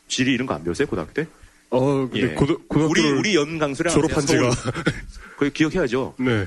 지리 0.07 0.33
이런 0.35 0.47
거 0.47 0.55
안 0.55 0.63
배웠어요 0.63 0.87
고등학교 0.87 1.13
때? 1.13 1.27
어, 1.71 2.09
근데 2.09 2.21
예. 2.21 2.29
고등, 2.35 2.57
고등학교를 2.69 3.03
우리 3.05 3.19
우리 3.19 3.35
연강수량 3.35 3.93
졸업한? 3.93 4.25
지가. 4.25 4.51
그거 5.37 5.51
기억해야죠. 5.53 6.15
네. 6.19 6.47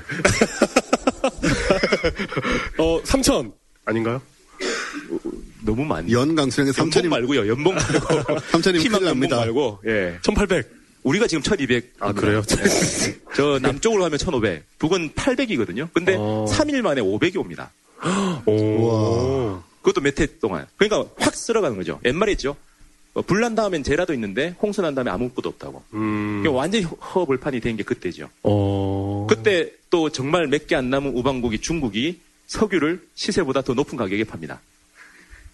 어, 2.78 3.02
3천 3.02 3.52
아닌가요? 3.84 4.20
너무 5.64 5.84
많이. 5.84 6.12
연강 6.12 6.50
수령의 6.50 6.72
연봉 6.76 6.90
삼천이 6.90 7.08
말고요. 7.08 7.48
연봉 7.48 7.74
말고. 7.74 8.40
삼천이면 8.50 8.84
희망 8.84 9.00
큰일 9.00 9.08
연봉 9.10 9.28
납니다. 9.28 9.36
말고. 9.36 9.80
예. 9.86 10.18
1800. 10.22 10.82
우리가 11.04 11.26
지금 11.26 11.42
1200. 11.42 11.94
아, 12.00 12.12
그래요? 12.12 12.42
저 13.34 13.58
남쪽으로 13.60 14.04
하면 14.04 14.18
1500. 14.18 14.64
북은 14.78 15.10
800이거든요. 15.14 15.88
근데 15.92 16.14
어. 16.18 16.46
3일 16.48 16.82
만에 16.82 17.00
500이 17.00 17.36
옵니다. 17.38 17.70
오. 18.46 18.52
우와. 18.52 19.62
그것도 19.82 20.00
몇 20.00 20.20
해 20.20 20.26
동안. 20.40 20.66
그러니까 20.76 21.10
확 21.18 21.34
쓸어가는 21.34 21.76
거죠. 21.76 21.98
옛말에 22.04 22.32
있죠. 22.32 22.54
어, 23.14 23.20
불난 23.22 23.54
다음엔 23.54 23.82
제라도 23.82 24.14
있는데 24.14 24.54
홍수 24.62 24.80
난 24.80 24.94
다음에 24.94 25.10
아무것도 25.10 25.48
없다고. 25.48 25.82
음. 25.92 26.40
그러니까 26.42 26.52
완전히 26.60 26.84
허벌판이 26.84 27.60
된 27.60 27.76
게 27.76 27.82
그때죠. 27.82 28.30
어. 28.44 29.26
그때 29.28 29.72
또 29.90 30.08
정말 30.08 30.46
몇 30.46 30.66
개 30.66 30.76
안 30.76 30.88
남은 30.88 31.12
우방국이 31.16 31.58
중국이 31.60 32.20
석유를 32.46 33.02
시세보다 33.14 33.62
더 33.62 33.74
높은 33.74 33.96
가격에 33.98 34.24
팝니다. 34.24 34.60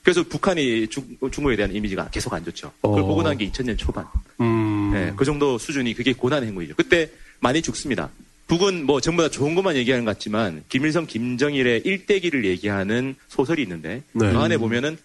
그래서 0.08 0.22
북한이 0.22 0.88
중, 0.88 1.04
중국에 1.30 1.54
대한 1.54 1.74
이미지가 1.74 2.08
계속 2.08 2.32
안 2.32 2.42
좋죠. 2.42 2.72
그걸 2.80 3.02
어. 3.02 3.04
보고 3.04 3.22
난 3.22 3.36
게 3.36 3.46
2000년 3.50 3.76
초반. 3.76 4.06
음. 4.40 4.90
네, 4.94 5.12
그 5.14 5.26
정도 5.26 5.58
수준이 5.58 5.92
그게 5.92 6.14
고난 6.14 6.44
행위죠. 6.44 6.72
그때 6.76 7.10
많이 7.40 7.60
죽습니다. 7.60 8.08
북은 8.46 8.86
뭐 8.86 9.02
전부 9.02 9.22
다 9.22 9.28
좋은 9.28 9.54
것만 9.54 9.76
얘기하는 9.76 10.06
것 10.06 10.12
같지만 10.12 10.64
김일성, 10.70 11.04
김정일의 11.06 11.82
일대기를 11.84 12.46
얘기하는 12.46 13.16
소설이 13.28 13.60
있는데 13.64 14.02
네. 14.12 14.32
그 14.32 14.38
안에 14.38 14.56
보면은 14.56 14.96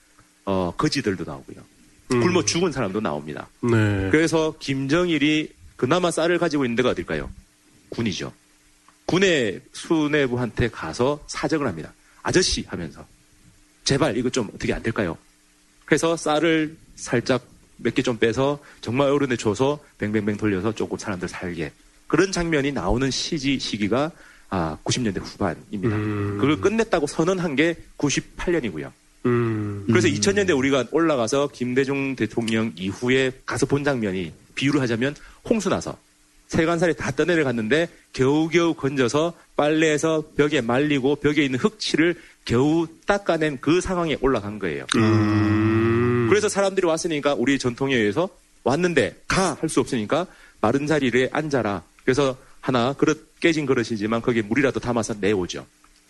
어, 0.45 0.71
거지들도 0.77 1.25
나오고요. 1.25 1.57
음. 2.13 2.21
굶어 2.21 2.45
죽은 2.45 2.71
사람도 2.71 3.01
나옵니다. 3.01 3.49
네. 3.61 4.07
그래서 4.09 4.53
김정일이 4.57 5.49
그나마 5.75 6.11
쌀을 6.11 6.37
가지고 6.37 6.63
있는 6.63 6.77
데가 6.77 6.91
어딜까요? 6.91 7.29
군이죠. 7.89 8.31
군의 9.05 9.59
수뇌부한테 9.73 10.69
가서 10.69 11.21
사정을 11.27 11.67
합니다. 11.67 11.93
아저씨 12.21 12.63
하면서 12.69 13.05
제발 13.83 14.17
이거 14.17 14.29
좀 14.29 14.49
어떻게 14.53 14.73
안 14.73 14.81
될까요? 14.83 15.17
그래서 15.85 16.15
쌀을 16.15 16.75
살짝 16.95 17.43
몇 17.77 17.93
개 17.95 18.01
좀 18.03 18.17
빼서 18.17 18.59
정말 18.81 19.09
어른에 19.09 19.35
줘서 19.35 19.79
뱅뱅뱅 19.97 20.37
돌려서 20.37 20.73
조금 20.73 20.97
사람들 20.97 21.27
살게 21.27 21.71
그런 22.07 22.31
장면이 22.31 22.71
나오는 22.71 23.09
시기 23.11 23.59
시기가 23.59 24.11
아 24.49 24.77
90년대 24.83 25.19
후반입니다. 25.19 25.95
음. 25.95 26.37
그걸 26.39 26.61
끝냈다고 26.61 27.07
선언한 27.07 27.55
게 27.55 27.75
98년이고요. 27.97 28.91
음. 29.25 29.83
그래서 29.87 30.07
2000년대 30.07 30.55
우리가 30.57 30.85
올라가서 30.91 31.49
김대중 31.51 32.15
대통령 32.15 32.71
이후에 32.77 33.31
가서 33.45 33.65
본 33.65 33.83
장면이 33.83 34.31
비유를 34.55 34.79
하자면 34.81 35.15
홍수 35.49 35.69
나서 35.69 35.97
세간살이 36.47 36.93
다 36.95 37.09
떠내려 37.11 37.43
갔는데 37.43 37.89
겨우겨우 38.13 38.75
건져서 38.75 39.33
빨래해서 39.55 40.23
벽에 40.37 40.61
말리고 40.61 41.15
벽에 41.15 41.43
있는 41.43 41.57
흙칠을 41.57 42.15
겨우 42.45 42.88
닦아낸 43.06 43.58
그 43.62 43.79
상황에 43.82 44.17
올라간 44.21 44.60
거예요. 44.60 44.86
음. 44.95 46.27
그래서 46.29 46.49
사람들이 46.49 46.86
왔으니까 46.88 47.36
우리 47.36 47.58
전통에 47.60 47.95
의해서 47.95 48.29
왔는데 48.63 49.21
가 49.27 49.56
할 49.56 49.69
수 49.69 49.79
없으니까 49.79 50.25
마른 50.62 50.88
자리에 50.88 51.29
앉아라. 51.32 51.84
그래서 52.03 52.38
하나 52.62 52.93
그릇 52.93 53.39
깨진 53.39 53.65
그릇이지만 53.65 54.21
거기에 54.21 54.41
물이라도 54.43 54.79
담아서 54.79 55.15
내오죠. 55.19 55.65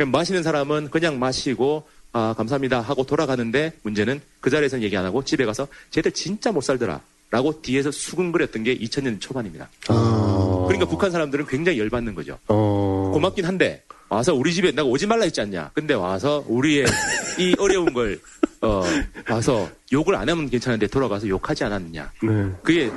마시는 0.06 0.44
사람은 0.44 0.90
그냥 0.92 1.20
마시고 1.20 1.88
아 2.14 2.34
감사합니다 2.38 2.82
하고 2.82 3.04
돌아가는데 3.06 3.74
문제는 3.84 4.22
그 4.40 4.50
자리에서는 4.50 4.84
얘기 4.84 4.96
안 4.98 5.06
하고 5.06 5.24
집에 5.24 5.46
가서 5.46 5.68
쟤들 5.92 6.12
진짜 6.12 6.52
못 6.52 6.62
살더라. 6.62 7.02
라고 7.32 7.60
뒤에서 7.64 7.90
수근거렸던 7.90 8.64
게 8.64 8.78
2000년 8.78 9.20
초반입니다. 9.20 9.68
아. 9.88 10.66
그러니까 10.68 10.88
북한 10.88 11.10
사람들은 11.10 11.48
굉장히 11.48 11.80
열받는 11.80 12.14
거죠. 12.14 12.38
어. 12.48 13.10
고맙긴 13.14 13.46
한데 13.46 13.84
와서 14.14 14.34
우리 14.34 14.54
집에 14.54 14.72
내가 14.72 14.84
오지 14.84 15.08
말라 15.08 15.24
했지 15.24 15.42
않냐. 15.42 15.72
근데 15.74 15.94
와서 15.94 16.44
우리의 16.48 16.86
이 17.40 17.56
어려운 17.58 17.92
걸 17.94 18.20
어, 18.62 18.84
와서 19.30 19.70
욕을 19.92 20.16
안 20.16 20.30
하면 20.30 20.50
괜찮은데 20.50 20.88
돌아가서 20.88 21.28
욕하지 21.28 21.64
않았느냐. 21.64 22.12
네. 22.22 22.52
그게 22.62 22.92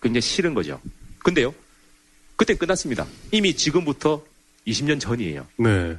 굉장히 0.00 0.20
싫은 0.20 0.54
거죠. 0.54 0.80
근데요. 1.18 1.54
그때 2.36 2.54
끝났습니다. 2.54 3.06
이미 3.30 3.54
지금부터 3.54 4.24
20년 4.66 4.98
전이에요. 5.00 5.46
네. 5.58 5.96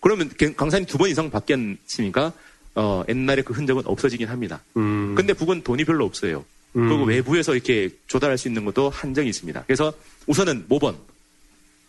그러면 0.00 0.30
강산이 0.56 0.86
두번 0.86 1.10
이상 1.10 1.30
바뀌었으니까 1.30 2.32
어, 2.76 3.04
옛날에 3.08 3.42
그 3.42 3.52
흔적은 3.52 3.82
없어지긴 3.86 4.28
합니다. 4.28 4.62
음. 4.76 5.14
근데 5.14 5.32
북은 5.32 5.62
돈이 5.62 5.84
별로 5.84 6.04
없어요. 6.04 6.44
음. 6.76 6.88
그리고 6.88 7.04
외부에서 7.04 7.54
이렇게 7.54 7.90
조달할 8.06 8.38
수 8.38 8.48
있는 8.48 8.64
것도 8.64 8.90
한정이 8.90 9.28
있습니다. 9.28 9.62
그래서 9.66 9.92
우선은 10.26 10.64
모번 10.68 10.96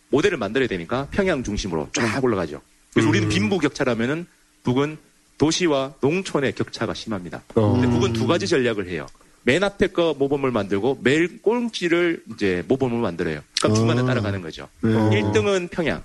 모델을 0.09 0.37
만들어야 0.37 0.67
되니까 0.67 1.07
평양 1.11 1.43
중심으로 1.43 1.89
쫙 1.93 2.23
올라가죠. 2.23 2.61
그래서 2.93 3.07
음. 3.07 3.09
우리는 3.09 3.29
빈부 3.29 3.59
격차라면은 3.59 4.25
북은 4.63 4.97
도시와 5.37 5.93
농촌의 6.01 6.53
격차가 6.53 6.93
심합니다. 6.93 7.43
어. 7.55 7.73
근데 7.73 7.87
북은 7.87 8.13
두 8.13 8.27
가지 8.27 8.47
전략을 8.47 8.87
해요. 8.87 9.07
맨 9.43 9.63
앞에 9.63 9.87
거 9.87 10.15
모범을 10.17 10.49
만들고 10.51 10.99
매일 11.03 11.41
꼴찌를 11.41 12.23
이제 12.33 12.63
모범을 12.67 12.99
만들어요. 12.99 13.41
그럼 13.61 13.75
중간에 13.75 14.01
아. 14.01 14.05
따라가는 14.05 14.41
거죠. 14.41 14.67
네. 14.81 14.93
어. 14.93 15.09
1등은 15.09 15.69
평양, 15.69 16.03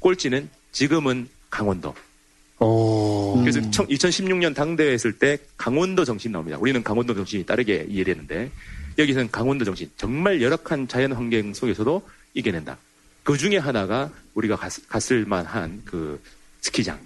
꼴찌는 0.00 0.48
지금은 0.72 1.28
강원도. 1.50 1.94
어. 2.58 3.40
그래서 3.40 3.60
2016년 3.60 4.54
당대회 4.54 4.92
했을 4.92 5.12
때 5.12 5.38
강원도 5.56 6.04
정신 6.04 6.32
나옵니다. 6.32 6.58
우리는 6.58 6.82
강원도 6.82 7.14
정신이 7.14 7.46
다르게 7.46 7.86
이해를 7.88 8.12
했는데 8.12 8.50
여기서는 8.98 9.30
강원도 9.30 9.64
정신 9.64 9.90
정말 9.96 10.42
열악한 10.42 10.88
자연 10.88 11.12
환경 11.12 11.54
속에서도 11.54 12.02
이겨낸다. 12.34 12.76
그 13.22 13.36
중에 13.36 13.56
하나가 13.58 14.10
우리가 14.34 14.56
갔, 14.56 15.10
을 15.12 15.24
만한 15.26 15.82
그 15.84 16.20
스키장. 16.60 16.98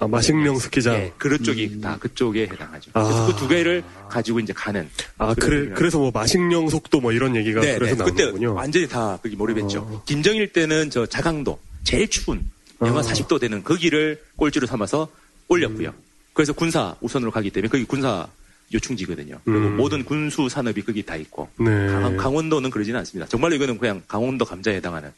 아, 0.00 0.06
마식령 0.06 0.58
스키장. 0.58 0.94
예, 0.94 1.12
그런 1.18 1.42
쪽이 1.42 1.80
다 1.80 1.98
그쪽에 1.98 2.42
해당하죠. 2.44 2.90
아. 2.94 3.02
그래서 3.02 3.26
그 3.26 3.36
두 3.36 3.48
개를 3.48 3.82
가지고 4.08 4.38
이제 4.40 4.52
가는. 4.52 4.88
아, 5.18 5.34
그래, 5.34 5.72
그래서 5.74 5.98
뭐 5.98 6.10
마식령 6.12 6.68
속도 6.68 7.00
뭐 7.00 7.12
이런 7.12 7.34
얘기가 7.34 7.60
네, 7.60 7.76
그래서 7.78 7.96
네. 7.96 8.04
그때 8.10 8.22
나오는군요. 8.24 8.54
완전히 8.54 8.88
다 8.88 9.18
거기 9.22 9.34
몰입했죠. 9.34 9.78
어. 9.80 10.02
김정일 10.06 10.52
때는 10.52 10.90
저 10.90 11.04
자강도 11.06 11.58
제일 11.82 12.08
추운 12.08 12.44
영하 12.80 13.00
어. 13.00 13.02
40도 13.02 13.40
되는 13.40 13.64
거기를 13.64 14.22
꼴찌로 14.36 14.66
삼아서 14.68 15.08
올렸고요. 15.48 15.92
그래서 16.32 16.52
군사 16.52 16.94
우선으로 17.00 17.32
가기 17.32 17.50
때문에 17.50 17.68
거기 17.68 17.82
군사 17.84 18.28
요충지거든요. 18.72 19.40
그리고 19.44 19.60
음. 19.66 19.76
모든 19.76 20.04
군수 20.04 20.48
산업이 20.48 20.82
거기 20.82 21.02
다 21.02 21.16
있고 21.16 21.48
네. 21.58 21.64
강, 21.88 22.16
강원도는 22.16 22.70
그러지는 22.70 23.00
않습니다. 23.00 23.26
정말로 23.28 23.56
이거는 23.56 23.78
그냥 23.78 24.02
강원도 24.06 24.44
감자에 24.44 24.76
해당하는. 24.76 25.10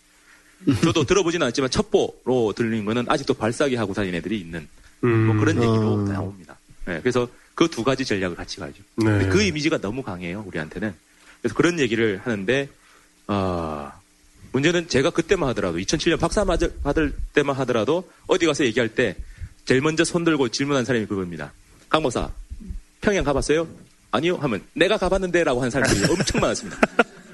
저도 0.83 1.05
들어보지는 1.05 1.47
않지만 1.49 1.71
첩보로 1.71 2.53
들린 2.57 2.85
거는 2.85 3.07
아직도 3.09 3.35
발사기 3.35 3.77
하고 3.77 3.95
다니는 3.95 4.19
애들이 4.19 4.39
있는 4.41 4.69
음. 5.05 5.27
뭐 5.27 5.37
그런 5.37 5.57
얘기도 5.57 5.95
어. 5.95 5.97
나옵니다. 6.09 6.57
네, 6.87 7.01
그래서 7.01 7.29
그 7.55 7.69
두 7.69 7.85
가지 7.85 8.05
전략을 8.07 8.37
같이 8.37 8.59
가죠. 8.59 8.83
네. 8.97 9.29
그 9.29 9.43
이미지가 9.43 9.79
너무 9.79 10.03
강해요, 10.03 10.43
우리한테는. 10.47 10.95
그래서 11.43 11.55
그런 11.55 11.79
얘기를 11.79 12.19
하는데, 12.25 12.69
어, 13.27 13.93
문제는 14.53 14.89
제가 14.89 15.11
그때만 15.11 15.47
하더라도, 15.51 15.77
2007년 15.79 16.19
박사 16.19 16.43
맞을- 16.45 16.73
받을 16.83 17.13
때만 17.35 17.55
하더라도, 17.57 18.11
어디 18.29 18.47
가서 18.47 18.65
얘기할 18.65 18.89
때, 18.89 19.15
제일 19.67 19.83
먼저 19.83 20.05
손 20.05 20.25
들고 20.25 20.49
질문한 20.49 20.87
사람이 20.87 21.05
그겁니다. 21.07 21.53
강 21.91 22.03
박사, 22.03 22.31
평양 23.03 23.25
가봤어요? 23.25 23.69
아니요? 24.11 24.37
하면, 24.37 24.63
내가 24.73 24.97
가봤는데? 24.97 25.45
라고 25.45 25.61
하는 25.61 25.71
사람들이 25.71 26.11
엄청 26.11 26.41
많았습니다. 26.41 26.79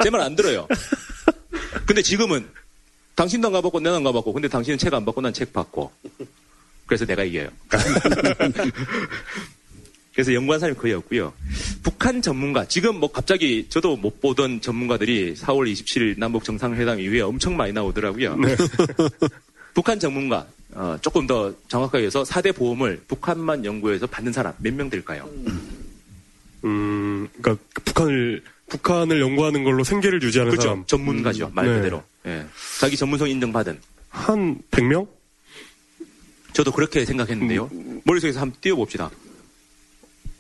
제 0.03 0.11
말 0.11 0.23
안 0.23 0.35
들어요. 0.35 0.67
근데 1.87 2.03
지금은, 2.03 2.49
당신도 3.17 3.49
안 3.49 3.53
가봤고, 3.55 3.81
내는 3.81 3.97
안 3.99 4.05
가봤고, 4.05 4.33
근데 4.33 4.49
당신은 4.49 4.79
책 4.79 4.95
안 4.95 5.05
받고, 5.05 5.21
난 5.21 5.33
책 5.33 5.53
받고. 5.53 5.91
그래서 6.87 7.05
내가 7.05 7.25
이겨요. 7.25 7.49
그래서 10.15 10.33
연구한 10.33 10.61
사람이 10.61 10.79
거의 10.79 10.95
없고요. 10.95 11.33
북한 11.83 12.23
전문가, 12.23 12.67
지금 12.67 12.99
뭐 13.01 13.11
갑자기 13.13 13.67
저도 13.69 13.97
못 13.97 14.21
보던 14.21 14.63
전문가들이 14.63 15.35
4월 15.35 15.71
27일 15.71 16.19
남북 16.19 16.45
정상회담 16.45 17.01
이후에 17.01 17.21
엄청 17.21 17.57
많이 17.57 17.73
나오더라고요. 17.73 18.37
북한 19.75 20.01
전문가, 20.01 20.47
어, 20.73 20.97
조금 21.03 21.27
더 21.27 21.53
정확하게 21.69 22.07
해서 22.07 22.23
4대 22.23 22.55
보험을 22.57 23.03
북한만 23.09 23.65
연구해서 23.67 24.07
받는 24.07 24.33
사람 24.33 24.55
몇 24.59 24.73
명 24.73 24.89
될까요? 24.89 25.29
음, 26.65 27.29
그러니까 27.43 27.63
북한을 27.85 28.43
북한을 28.69 29.21
연구하는 29.21 29.65
걸로 29.65 29.85
생계를 29.85 30.23
유지하는 30.23 30.51
그렇죠. 30.51 30.69
사람 30.69 30.87
전문가죠. 30.87 31.51
말 31.55 31.67
네. 31.67 31.75
그대로. 31.77 32.03
예. 32.27 32.47
자기 32.81 32.97
전문성 32.97 33.29
인정받은. 33.29 33.79
한 34.09 34.59
100명? 34.71 35.07
저도 36.53 36.73
그렇게 36.73 37.05
생각했는데요. 37.05 37.71
머릿속에서 38.05 38.41
한번 38.41 38.59
띄워봅시다. 38.61 39.11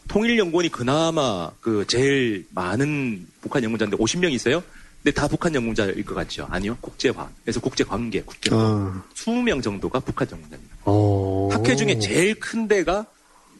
통일연구원이 0.08 0.70
그나마 0.70 1.50
그 1.60 1.84
제일 1.86 2.46
많은 2.50 3.26
북한 3.40 3.62
연구자인데 3.62 3.96
50명 3.96 4.32
있어요? 4.32 4.62
근데 5.02 5.14
다 5.14 5.28
북한 5.28 5.54
연구자일 5.54 6.04
것 6.04 6.14
같죠? 6.14 6.48
아니요. 6.50 6.76
국제화. 6.80 7.28
그래서 7.44 7.60
국제관계, 7.60 8.22
국제 8.22 8.50
아, 8.52 9.04
20명 9.14 9.62
정도가 9.62 10.00
북한 10.00 10.26
연구자입니다. 10.30 10.76
어. 10.84 11.48
학회 11.52 11.76
중에 11.76 11.98
제일 11.98 12.34
큰 12.40 12.66
데가 12.66 13.06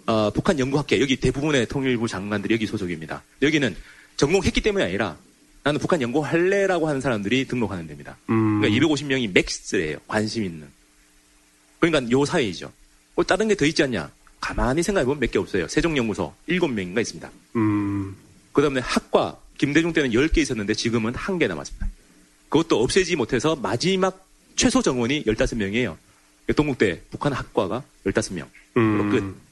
어, 0.07 0.31
북한 0.31 0.59
연구학회. 0.59 1.01
여기 1.01 1.17
대부분의 1.17 1.67
통일부 1.67 2.09
장관들이 2.09 2.55
여기 2.55 2.67
소속입니다. 2.67 3.23
여기는 3.43 3.77
전공했기 4.17 4.61
때문이 4.61 4.85
아니라 4.85 5.17
나는 5.63 5.81
북한 5.81 6.01
연구할래라고 6.01 6.89
하는 6.89 7.01
사람들이 7.01 7.47
등록하는 7.47 7.87
데입니다. 7.87 8.17
음. 8.31 8.61
그러니까 8.61 8.87
250명이 8.87 9.33
맥스예요. 9.33 9.99
관심 10.07 10.45
있는. 10.45 10.69
그러니까 11.81 12.11
요 12.11 12.25
사이죠. 12.25 12.73
뭐 13.15 13.25
다른 13.25 13.49
게 13.49 13.55
더 13.55 13.65
있지 13.67 13.83
않냐? 13.83 14.11
가만히 14.41 14.83
생각해보면 14.83 15.19
몇 15.21 15.31
개 15.31 15.39
없어요. 15.39 15.67
세종연구소 15.69 16.33
7명인가 16.49 17.01
있습니다. 17.01 17.31
음. 17.57 18.15
그 18.53 18.63
다음에 18.63 18.81
학과, 18.81 19.37
김대중 19.59 19.93
때는 19.93 20.11
10개 20.11 20.39
있었는데 20.39 20.75
지금은 20.75 21.13
1개 21.15 21.49
남았습니다. 21.49 21.89
그것도 22.49 22.81
없애지 22.83 23.17
못해서 23.17 23.57
마지막 23.57 24.25
최소 24.55 24.81
정원이 24.83 25.25
15명이에요. 25.25 25.97
동국대 26.55 27.03
북한 27.11 27.33
학과가 27.33 27.83
15명. 28.07 28.47
음. 28.77 29.11
끝. 29.11 29.46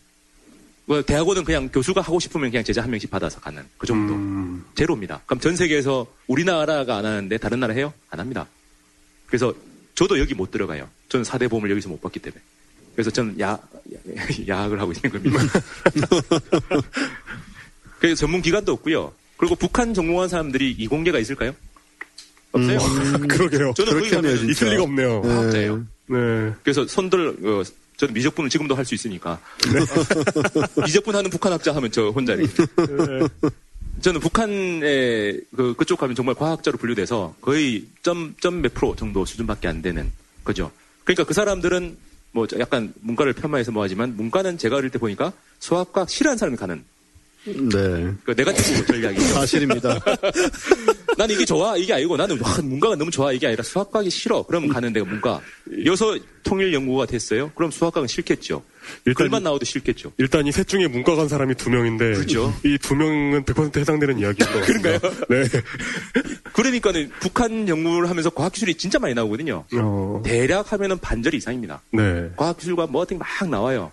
뭐 0.86 1.02
대학원은 1.02 1.44
그냥 1.44 1.68
교수가 1.68 2.00
하고 2.00 2.20
싶으면 2.20 2.50
그냥 2.50 2.62
제자 2.64 2.82
한 2.82 2.90
명씩 2.90 3.10
받아서 3.10 3.40
가는 3.40 3.62
그 3.78 3.86
정도. 3.86 4.14
음. 4.14 4.64
제로입니다. 4.74 5.22
그럼 5.26 5.40
전 5.40 5.56
세계에서 5.56 6.06
우리나라가 6.26 6.96
안 6.98 7.06
하는데 7.06 7.38
다른 7.38 7.60
나라 7.60 7.72
해요? 7.74 7.92
안 8.10 8.20
합니다. 8.20 8.46
그래서 9.26 9.54
저도 9.94 10.18
여기 10.18 10.34
못 10.34 10.50
들어가요. 10.50 10.88
저는 11.08 11.24
4대 11.24 11.48
보험을 11.48 11.70
여기서 11.70 11.88
못 11.88 12.00
받기 12.02 12.20
때문에. 12.20 12.42
그래서 12.94 13.10
저는 13.10 13.40
야, 13.40 13.58
야 14.48 14.58
학을 14.60 14.80
하고 14.80 14.92
있는 14.92 15.10
겁니다. 15.10 15.60
그래서 17.98 18.20
전문 18.20 18.42
기관도 18.42 18.72
없고요. 18.72 19.12
그리고 19.36 19.54
북한 19.54 19.94
전공한 19.94 20.28
사람들이 20.28 20.72
이공계가 20.72 21.18
있을까요? 21.18 21.54
없어요. 22.52 22.78
그러게요. 23.28 23.72
저는 23.74 23.92
거기 23.94 24.10
가면. 24.10 24.48
있을 24.48 24.70
리가 24.70 24.82
없네요. 24.84 25.22
네. 25.22 25.28
과학자예요. 25.28 25.86
네. 26.06 26.52
그래서 26.62 26.86
손들 26.86 27.28
어, 27.44 27.62
저는 27.96 28.14
미적분을 28.14 28.50
지금도 28.50 28.74
할 28.74 28.84
수 28.84 28.94
있으니까 28.94 29.40
미적분 30.84 31.14
하는 31.14 31.30
북한 31.30 31.52
학자 31.52 31.74
하면 31.74 31.90
저 31.92 32.08
혼자 32.08 32.34
이렇게. 32.34 32.52
저는 34.00 34.20
북한에 34.20 35.38
그 35.56 35.74
그쪽 35.78 35.98
가면 36.00 36.14
정말 36.16 36.34
과학자로 36.34 36.76
분류돼서 36.78 37.34
거의 37.40 37.86
점 38.02 38.34
점 38.40 38.60
몇 38.60 38.74
프로 38.74 38.94
정도 38.96 39.24
수준밖에 39.24 39.68
안 39.68 39.80
되는 39.82 40.10
거죠. 40.42 40.70
그러니까 41.04 41.24
그 41.24 41.32
사람들은 41.34 41.96
뭐 42.32 42.46
약간 42.58 42.92
문과를 43.00 43.32
폄하해서 43.34 43.70
뭐 43.72 43.84
하지만 43.84 44.16
문과는 44.16 44.58
제가 44.58 44.76
어릴 44.76 44.90
때 44.90 44.98
보니까 44.98 45.32
수학과 45.60 46.04
싫어하는 46.06 46.36
사람이 46.36 46.56
가는 46.56 46.84
네. 47.44 48.12
그 48.24 48.32
네가티브 48.36 48.86
전략이죠. 48.86 49.22
사실입니다. 49.34 50.00
나는 51.18 51.34
이게 51.34 51.44
좋아 51.44 51.76
이게 51.76 51.92
아니고 51.92 52.16
나는 52.16 52.40
와, 52.40 52.56
문과가 52.62 52.96
너무 52.96 53.10
좋아 53.10 53.32
이게 53.32 53.46
아니라 53.46 53.62
수학과기 53.62 54.10
싫어. 54.10 54.42
그러면 54.44 54.68
가는 54.70 54.92
데가 54.92 55.06
문과. 55.06 55.40
여서 55.84 56.18
통일 56.42 56.72
연구가 56.72 57.06
됐어요. 57.06 57.50
그럼 57.54 57.70
수학과는 57.70 58.08
싫겠죠. 58.08 58.62
일단 59.06 59.14
글만 59.14 59.42
나와도 59.42 59.64
싫겠죠. 59.64 60.12
일단 60.18 60.46
이 60.46 60.52
셋 60.52 60.68
중에 60.68 60.86
문과 60.88 61.14
간 61.16 61.26
사람이 61.28 61.54
두 61.54 61.70
명인데 61.70 62.12
그렇죠. 62.14 62.54
이 62.64 62.76
두 62.78 62.94
명은 62.94 63.44
100% 63.44 63.76
해당되는 63.78 64.18
이야기죠. 64.18 64.50
그런가요? 64.60 64.98
네. 65.30 65.44
그러니까는 66.52 67.10
북한 67.20 67.68
연구를 67.68 68.08
하면서 68.10 68.30
과학기술이 68.30 68.74
진짜 68.74 68.98
많이 68.98 69.14
나오거든요. 69.14 69.64
어, 69.74 70.22
대략 70.24 70.72
하면은 70.72 70.98
반절 70.98 71.34
이상입니다. 71.34 71.80
네. 71.92 72.30
과학기술과 72.36 72.86
뭐 72.86 73.02
어떤 73.02 73.18
게막 73.18 73.48
나와요. 73.50 73.90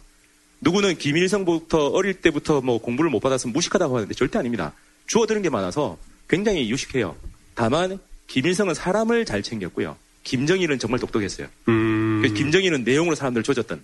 누구는 0.61 0.97
김일성부터 0.97 1.87
어릴 1.87 2.13
때부터 2.13 2.61
뭐 2.61 2.79
공부를 2.79 3.09
못 3.09 3.19
받았으면 3.19 3.53
무식하다고 3.53 3.95
하는데 3.95 4.13
절대 4.13 4.39
아닙니다. 4.39 4.73
주워 5.07 5.25
들은 5.25 5.41
게 5.41 5.49
많아서 5.49 5.97
굉장히 6.29 6.69
유식해요. 6.69 7.15
다만 7.55 7.99
김일성은 8.27 8.73
사람을 8.73 9.25
잘 9.25 9.43
챙겼고요. 9.43 9.97
김정일은 10.23 10.79
정말 10.79 10.99
똑똑했어요. 10.99 11.47
음. 11.67 12.21
김정일은 12.35 12.83
내용으로 12.83 13.15
사람들을 13.15 13.43
조졌던. 13.43 13.83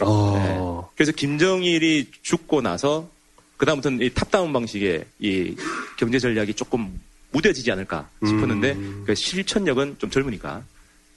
아. 0.00 0.32
네. 0.36 0.92
그래서 0.96 1.12
김정일이 1.12 2.08
죽고 2.22 2.62
나서 2.62 3.10
그다음부터는 3.56 4.00
이 4.00 4.10
탑다운 4.10 4.52
방식의 4.52 5.04
이 5.18 5.56
경제 5.98 6.18
전략이 6.18 6.54
조금 6.54 7.00
무뎌지지 7.32 7.70
않을까 7.72 8.08
싶었는데 8.24 8.72
음. 8.72 9.04
그 9.06 9.14
실천력은 9.14 9.96
좀 9.98 10.10
젊으니까 10.10 10.62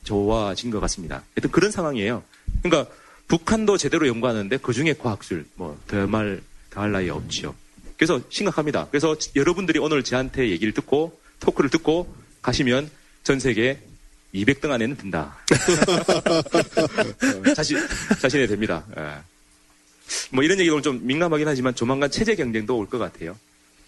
좋아진 0.04 0.72
것 0.72 0.80
같습니다. 0.82 1.24
하여튼 1.36 1.52
그런 1.52 1.72
상황이에요. 1.72 2.24
그러니까 2.62 2.92
북한도 3.28 3.78
제대로 3.78 4.08
연구하는데 4.08 4.58
그 4.58 4.74
중에 4.74 4.94
과학술 4.94 5.46
뭐 5.56 5.80
더말 5.88 6.42
더할 6.70 6.92
나위 6.92 7.10
없지요. 7.10 7.56
그래서 7.98 8.22
심각합니다. 8.30 8.88
그래서 8.92 9.16
여러분들이 9.36 9.80
오늘 9.80 10.04
저한테 10.04 10.50
얘기를 10.50 10.74
듣고 10.74 11.20
토크를 11.40 11.70
듣고 11.70 12.14
가시면 12.42 12.90
전 13.24 13.40
세계 13.40 13.80
200등 14.34 14.70
안에는 14.72 14.98
든다. 14.98 15.38
어, 17.48 17.54
자신 17.56 17.78
자신이 18.22 18.48
됩니다. 18.48 18.86
예. 18.98 19.18
뭐 20.32 20.44
이런 20.44 20.60
오늘 20.60 20.82
좀 20.82 21.00
민감하긴 21.08 21.48
하지만 21.48 21.74
조만간 21.74 22.12
체제 22.12 22.36
경쟁도 22.36 22.78
올 22.78 22.88
것 22.88 22.98
같아요. 23.00 23.38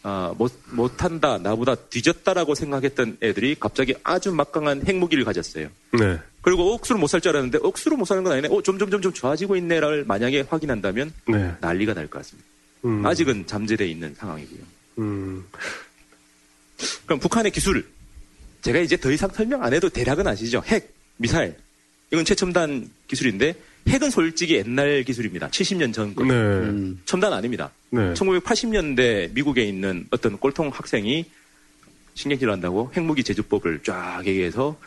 아, 0.03 0.33
못, 0.37 0.53
못한다, 0.71 1.37
나보다 1.37 1.75
뒤졌다라고 1.75 2.55
생각했던 2.55 3.17
애들이 3.21 3.55
갑자기 3.59 3.93
아주 4.03 4.31
막강한 4.31 4.85
핵무기를 4.87 5.23
가졌어요. 5.25 5.69
네. 5.99 6.19
그리고 6.41 6.73
억수로 6.73 6.97
못 6.99 7.07
살 7.07 7.19
줄 7.19 7.29
알았는데 7.31 7.59
억수로 7.61 7.97
못 7.97 8.05
사는 8.05 8.23
건 8.23 8.31
아니네. 8.33 8.47
어, 8.49 8.61
점점 8.61 8.89
점점 8.89 9.11
좋아지고 9.11 9.55
있네를 9.57 10.05
만약에 10.05 10.41
확인한다면 10.49 11.11
네. 11.27 11.53
난리가 11.59 11.93
날 11.93 12.07
것 12.07 12.19
같습니다. 12.19 12.47
음. 12.85 13.05
아직은 13.05 13.47
잠재돼 13.47 13.85
있는 13.87 14.15
상황이고요. 14.15 14.59
음. 14.99 15.45
그럼 17.05 17.19
북한의 17.19 17.51
기술 17.51 17.85
제가 18.61 18.79
이제 18.79 18.97
더 18.97 19.11
이상 19.11 19.29
설명 19.31 19.63
안 19.63 19.73
해도 19.73 19.89
대략은 19.89 20.25
아시죠? 20.27 20.61
핵, 20.67 20.93
미사일 21.17 21.55
이건 22.11 22.23
최첨단 22.23 22.89
기술인데 23.07 23.55
핵은 23.87 24.09
솔직히 24.09 24.55
옛날 24.55 25.03
기술입니다. 25.03 25.49
70년 25.49 25.93
전 25.93 26.13
거. 26.13 26.23
네. 26.23 26.33
음. 26.33 26.99
첨단 27.05 27.31
아닙니다. 27.33 27.71
네. 27.89 28.13
1980년대 28.13 29.33
미국에 29.33 29.63
있는 29.63 30.05
어떤 30.11 30.37
꼴통 30.37 30.69
학생이 30.73 31.25
신경질 32.15 32.47
난다고 32.47 32.91
핵무기 32.95 33.23
제조법을 33.23 33.81
쫙 33.83 34.23
얘기해서 34.25 34.77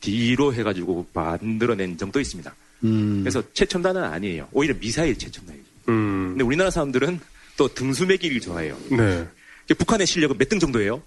뒤로 0.00 0.52
해가지고 0.54 1.06
만들어낸 1.12 1.96
적도 1.98 2.20
있습니다. 2.20 2.54
음. 2.84 3.20
그래서 3.22 3.42
최첨단은 3.52 4.02
아니에요. 4.02 4.48
오히려 4.52 4.74
미사일 4.78 5.16
최첨단이죠. 5.18 5.64
음. 5.90 6.28
근데 6.30 6.44
우리나라 6.44 6.70
사람들은 6.70 7.20
또 7.56 7.68
등수 7.68 8.06
매기를 8.06 8.40
좋아해요. 8.40 8.76
네. 8.90 9.26
북한의 9.74 10.06
실력은 10.06 10.38
몇 10.38 10.48
등 10.48 10.58
정도예요? 10.58 11.02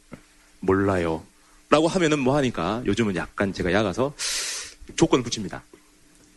몰라요. 0.59 1.23
라고 1.69 1.87
하면은 1.87 2.19
뭐 2.19 2.37
하니까 2.37 2.83
요즘은 2.85 3.15
약간 3.15 3.51
제가 3.51 3.73
약아서 3.73 4.13
조건을 4.95 5.23
붙입니다. 5.23 5.63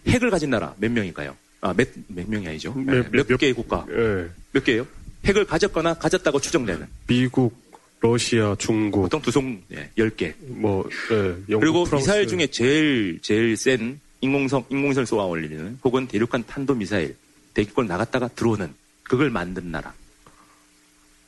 핵을 0.07 0.31
가진 0.31 0.51
나라 0.51 0.75
몇 0.79 0.91
명일까요? 0.91 1.37
아, 1.61 1.73
몇, 1.75 1.89
몇 2.09 2.29
명이 2.29 2.47
아니죠. 2.49 2.73
몇- 2.75 2.95
네, 2.95 3.09
몇, 3.11 3.27
몇- 3.29 3.37
개의 3.39 3.53
국가. 3.53 3.85
예. 3.91 4.29
몇 4.53 4.65
개예요? 4.65 4.87
핵을 5.25 5.45
가졌거나 5.47 5.95
가졌다고 5.95 6.41
추정되는. 6.41 6.87
미국, 7.07 7.57
러시아, 8.01 8.55
중국, 8.59 9.03
보통 9.03 9.21
두 9.23 9.31
송, 9.31 9.61
예, 9.73 9.91
10개. 9.99 10.35
뭐, 10.41 10.89
예, 11.11 11.17
영국, 11.49 11.61
그리고 11.61 11.85
프랑스. 11.85 12.05
미사일 12.05 12.27
중에 12.29 12.47
제일, 12.49 13.19
제일 13.23 13.57
센 13.57 13.99
인공성, 14.21 14.67
인공위성을 14.71 15.07
쏘아 15.07 15.25
올리는 15.25 15.79
혹은 15.83 16.07
대륙간 16.07 16.45
탄도미사일, 16.47 17.17
대기권 17.55 17.87
나갔다가 17.87 18.29
들어오는 18.29 18.73
그걸 19.03 19.31
만든 19.31 19.71
나라. 19.73 19.93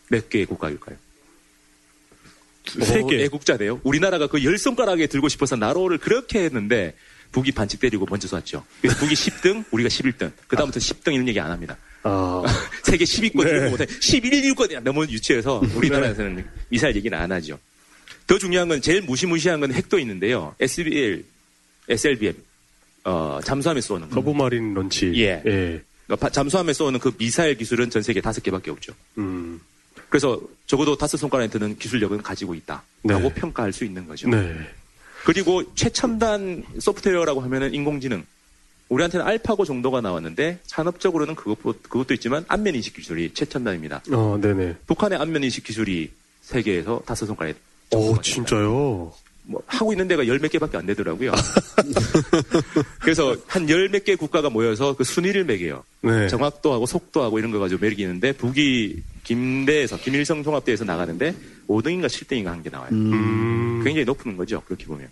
몇 0.08 0.28
개의 0.28 0.46
국가일까요? 0.46 0.96
세 2.66 3.02
개. 3.08 3.22
애국자네요. 3.24 3.80
우리나라가 3.82 4.26
그 4.26 4.42
열 4.44 4.58
손가락에 4.58 5.06
들고 5.06 5.28
싶어서 5.28 5.56
나로를 5.56 5.98
그렇게 5.98 6.44
했는데 6.44 6.94
북이 7.32 7.52
반칙 7.52 7.80
때리고 7.80 8.06
먼저 8.08 8.26
쐈죠. 8.28 8.64
그래서 8.80 8.96
북이 8.98 9.14
10등, 9.14 9.64
우리가 9.70 9.88
11등. 9.88 10.32
그다음부터 10.48 10.80
10등 10.80 11.12
이런 11.14 11.28
얘기 11.28 11.38
안 11.40 11.50
합니다. 11.50 11.76
아, 12.02 12.42
세계 12.84 13.04
10위권 13.04 13.44
네. 13.44 13.50
이런 13.50 13.64
거 13.64 13.70
못해. 13.70 13.86
11위권이야. 13.86 14.82
너무 14.82 15.04
유치해서 15.04 15.62
우리나라에서는 15.74 16.44
미사일 16.68 16.96
얘기는 16.96 17.16
안 17.16 17.30
하죠. 17.32 17.58
더 18.26 18.38
중요한 18.38 18.68
건 18.68 18.80
제일 18.80 19.02
무시무시한 19.02 19.60
건 19.60 19.72
핵도 19.72 19.98
있는데요. 19.98 20.54
SBL, 20.60 21.24
SLBM, 21.88 22.34
어, 23.04 23.40
잠수함에 23.44 23.80
쏘는 23.80 24.08
거. 24.08 24.14
서브마린 24.16 24.74
런치. 24.74 25.12
예. 25.16 25.42
예. 25.46 25.82
그러니까 26.06 26.16
바- 26.26 26.30
잠수함에 26.30 26.72
쏘는 26.72 26.98
그 27.00 27.10
미사일 27.16 27.56
기술은 27.56 27.90
전 27.90 28.02
세계 28.02 28.20
다섯 28.20 28.42
개밖에 28.42 28.70
없죠. 28.70 28.92
음. 29.18 29.60
그래서 30.08 30.40
적어도 30.66 30.96
다섯 30.96 31.18
손가락에 31.18 31.50
드는 31.50 31.76
기술력은 31.78 32.22
가지고 32.22 32.54
있다라고 32.54 32.82
네. 33.04 33.34
평가할 33.34 33.72
수 33.72 33.84
있는 33.84 34.06
거죠. 34.06 34.28
네. 34.28 34.56
그리고 35.28 35.62
최첨단 35.74 36.64
소프트웨어라고 36.78 37.42
하면은 37.42 37.74
인공지능. 37.74 38.24
우리한테는 38.88 39.26
알파고 39.26 39.66
정도가 39.66 40.00
나왔는데 40.00 40.60
산업적으로는 40.64 41.34
그것, 41.34 41.82
그것도 41.82 42.14
있지만 42.14 42.46
안면 42.48 42.74
인식 42.76 42.94
기술이 42.96 43.34
최첨단입니다. 43.34 44.00
어, 44.10 44.38
네네. 44.40 44.76
북한의 44.86 45.18
안면 45.18 45.44
인식 45.44 45.64
기술이 45.64 46.10
세계에서 46.40 47.02
다섯 47.04 47.26
손가락에 47.26 47.58
오, 47.90 48.00
정도가 48.00 48.22
진짜요? 48.22 49.12
뭐 49.42 49.62
하고 49.66 49.92
있는 49.92 50.08
데가 50.08 50.26
열 50.26 50.38
몇 50.38 50.50
개밖에 50.50 50.78
안 50.78 50.86
되더라고요. 50.86 51.32
그래서 53.00 53.36
한 53.46 53.68
열 53.68 53.90
몇 53.90 54.04
개 54.04 54.16
국가가 54.16 54.48
모여서 54.48 54.96
그 54.96 55.04
순위를 55.04 55.44
매겨요. 55.44 55.84
네. 56.00 56.28
정확도하고 56.28 56.86
속도하고 56.86 57.38
이런 57.38 57.50
거 57.50 57.58
가지고 57.58 57.82
매기는데 57.84 58.32
북이 58.32 59.02
김대에서 59.24 59.98
김일성 59.98 60.42
종합대에서 60.42 60.84
나가는데 60.86 61.34
5등인가 61.68 62.06
7등인가 62.06 62.46
한 62.46 62.62
게 62.62 62.70
나와요. 62.70 62.88
음. 62.92 63.82
굉장히 63.84 64.04
높은 64.04 64.36
거죠. 64.36 64.62
그렇게 64.66 64.86
보면. 64.86 65.08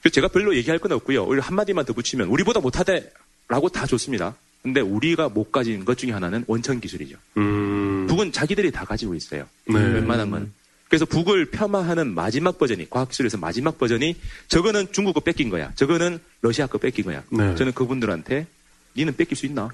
그래서 0.00 0.14
제가 0.14 0.28
별로 0.28 0.54
얘기할 0.56 0.78
건 0.78 0.92
없고요. 0.92 1.24
오히려 1.24 1.42
한마디만 1.42 1.84
더 1.84 1.92
붙이면 1.92 2.28
우리보다 2.28 2.60
못하대라고 2.60 3.68
다 3.72 3.86
좋습니다. 3.86 4.36
근데 4.62 4.80
우리가 4.80 5.28
못 5.28 5.52
가진 5.52 5.84
것 5.84 5.96
중에 5.98 6.12
하나는 6.12 6.44
원천 6.46 6.80
기술이죠. 6.80 7.16
음. 7.36 8.06
북은 8.08 8.32
자기들이 8.32 8.70
다 8.72 8.84
가지고 8.84 9.14
있어요. 9.14 9.46
네. 9.66 9.74
웬만한 9.74 10.30
건. 10.30 10.52
그래서 10.88 11.04
북을 11.04 11.46
폄하하는 11.50 12.14
마지막 12.14 12.58
버전이 12.58 12.88
과학기술에서 12.90 13.38
마지막 13.38 13.76
버전이 13.78 14.16
저거는 14.48 14.92
중국 14.92 15.14
거 15.14 15.20
뺏긴 15.20 15.50
거야. 15.50 15.72
저거는 15.74 16.18
러시아 16.42 16.66
거 16.66 16.78
뺏긴 16.78 17.04
거야. 17.04 17.22
네. 17.30 17.54
저는 17.56 17.72
그분들한테 17.72 18.46
니는 18.96 19.16
뺏길 19.16 19.36
수 19.36 19.46
있나? 19.46 19.68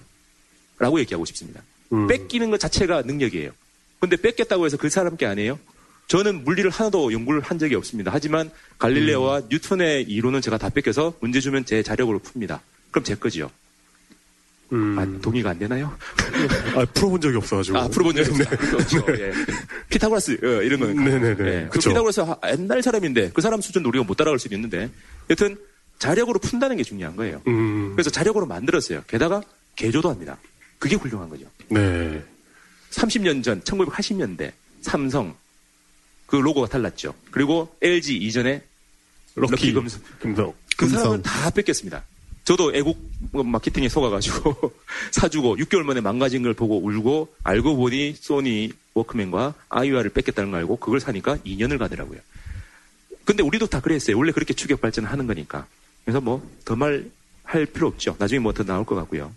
라고 0.79 0.99
얘기하고 1.01 1.25
싶습니다. 1.27 1.63
음. 1.93 2.07
뺏기는 2.07 2.51
것 2.51 2.59
자체가 2.59 3.03
능력이에요. 3.03 3.51
근데 4.03 4.17
뺏겼다고 4.17 4.67
해서 4.67 4.77
그 4.77 4.91
사람 4.91 5.17
게 5.17 5.27
아니에요? 5.27 5.61
저는 6.09 6.43
물리를 6.43 6.69
하나도 6.71 7.13
연구를 7.13 7.41
한 7.41 7.61
적이 7.61 7.77
없습니다. 7.77 8.11
하지만 8.13 8.51
갈릴레오와 8.79 9.39
음. 9.39 9.47
뉴턴의 9.49 10.03
이론은 10.03 10.41
제가 10.41 10.59
다 10.59 10.69
뺏겨서 10.71 11.15
문제 11.21 11.39
주면 11.41 11.65
제 11.65 11.85
자력으로 11.85 12.19
풉니다. 12.19 12.59
그럼 12.91 13.05
제 13.05 13.15
거지요. 13.15 13.49
음. 14.73 14.99
아, 14.99 15.23
동의가 15.23 15.51
안 15.51 15.59
되나요? 15.61 15.97
아, 16.75 16.85
풀어본 16.93 17.21
적이 17.21 17.37
없어가지고. 17.37 17.79
아, 17.79 17.87
풀어본 17.89 18.17
적이 18.17 18.31
없어요. 18.31 18.59
그렇죠. 18.59 19.05
예. 19.11 19.33
피타고라스, 19.89 20.39
어, 20.43 20.47
이런 20.63 20.81
거는. 20.81 20.97
네네네. 20.97 21.51
예. 21.65 21.69
그. 21.71 21.79
피타고라스 21.79 22.21
하- 22.23 22.37
옛날 22.51 22.83
사람인데 22.83 23.31
그 23.33 23.41
사람 23.41 23.61
수준 23.61 23.85
우리가 23.85 24.05
못 24.05 24.15
따라갈 24.17 24.41
수도 24.41 24.55
있는데 24.57 24.91
여튼 25.31 25.57
자력으로 26.01 26.41
푼다는 26.41 26.77
게 26.77 26.83
중요한 26.83 27.15
거예요. 27.15 27.41
음. 27.47 27.93
그래서 27.95 28.11
자력으로 28.11 28.47
만들었어요. 28.47 29.05
게다가 29.07 29.43
개조도 29.77 30.11
합니다. 30.11 30.39
그게 30.81 30.97
훌륭한 30.97 31.29
거죠. 31.29 31.45
네. 31.69 32.21
30년 32.93 33.43
전, 33.43 33.61
1980년대 33.63 34.53
삼성 34.83 35.35
그 36.27 36.37
로고가 36.37 36.69
달랐죠. 36.69 37.15
그리고 37.31 37.75
LG 37.83 38.17
이전에 38.17 38.63
럭키, 39.35 39.51
럭키 39.53 39.73
금성. 39.73 40.01
금성. 40.21 40.55
그. 40.77 40.89
사람은 40.89 41.23
다 41.23 41.51
뺏겼습니다. 41.51 42.05
저도 42.45 42.75
애국 42.75 42.99
뭐 43.31 43.43
마케팅에 43.45 43.89
속아가지고 43.89 44.73
사주고 45.13 45.57
6개월 45.59 45.83
만에 45.83 46.01
망가진 46.01 46.43
걸 46.43 46.55
보고 46.55 46.79
울고 46.83 47.35
알고 47.45 47.77
보니 47.77 48.17
소니 48.19 48.73
워크맨과 48.95 49.55
아이와를 49.69 50.11
뺏겼다는 50.11 50.51
걸 50.51 50.61
알고 50.61 50.77
그걸 50.79 50.99
사니까 51.01 51.37
2년을 51.39 51.79
가더라고요. 51.79 52.19
근데 53.25 53.43
우리도 53.45 53.67
다 53.69 53.81
그랬어요. 53.81 54.19
원래 54.19 54.33
그렇게 54.33 54.55
추격 54.55 54.81
발전하는 54.81 55.27
거니까. 55.27 55.67
그래서 56.05 56.21
뭐 56.21 56.43
더 56.65 56.75
말 56.77 57.11
할 57.45 57.67
필요 57.67 57.87
없죠. 57.89 58.17
나중에 58.19 58.39
뭐 58.39 58.53
더 58.53 58.65
나올 58.65 58.85
것 58.87 58.95
같고요. 58.95 59.33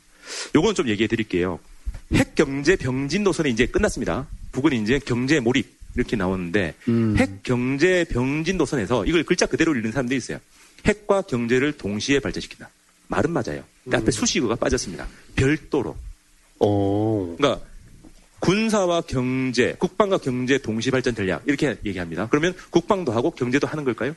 요건 0.56 0.74
좀 0.74 0.88
얘기해 0.88 1.08
드릴게요. 1.08 1.60
핵 2.14 2.36
경제 2.36 2.76
병진 2.76 3.24
노선이 3.24 3.50
이제 3.50 3.66
끝났습니다. 3.66 4.28
북은 4.52 4.74
이제 4.74 5.00
경제 5.00 5.40
몰입 5.40 5.74
이렇게 5.96 6.16
나오는데 6.16 6.76
음. 6.88 7.16
핵 7.18 7.44
경제 7.44 8.04
병진 8.06 8.58
노선에서 8.58 9.06
이걸 9.06 9.24
글자 9.24 9.46
그대로 9.46 9.74
읽는 9.76 9.92
사람들이 9.92 10.18
있어요. 10.18 10.40
핵과 10.86 11.24
경제를 11.24 11.74
동시에 11.74 12.20
발전시킨다. 12.20 12.70
말은 13.08 13.32
맞아요. 13.32 13.64
근데 13.84 13.98
앞에 13.98 14.12
수식어가 14.12 14.56
빠졌습니다. 14.56 15.08
별도로. 15.36 15.96
어. 16.60 17.36
그러니까 17.38 17.66
군사와 18.40 19.02
경제, 19.02 19.74
국방과 19.80 20.18
경제 20.20 20.58
동시 20.60 20.92
발전 20.92 21.16
전략 21.16 21.42
이렇게 21.48 21.78
얘기합니다. 21.86 22.28
그러면 22.30 22.54
국방도 22.70 23.12
하고 23.12 23.32
경제도 23.32 23.66
하는 23.68 23.84
걸까요? 23.84 24.16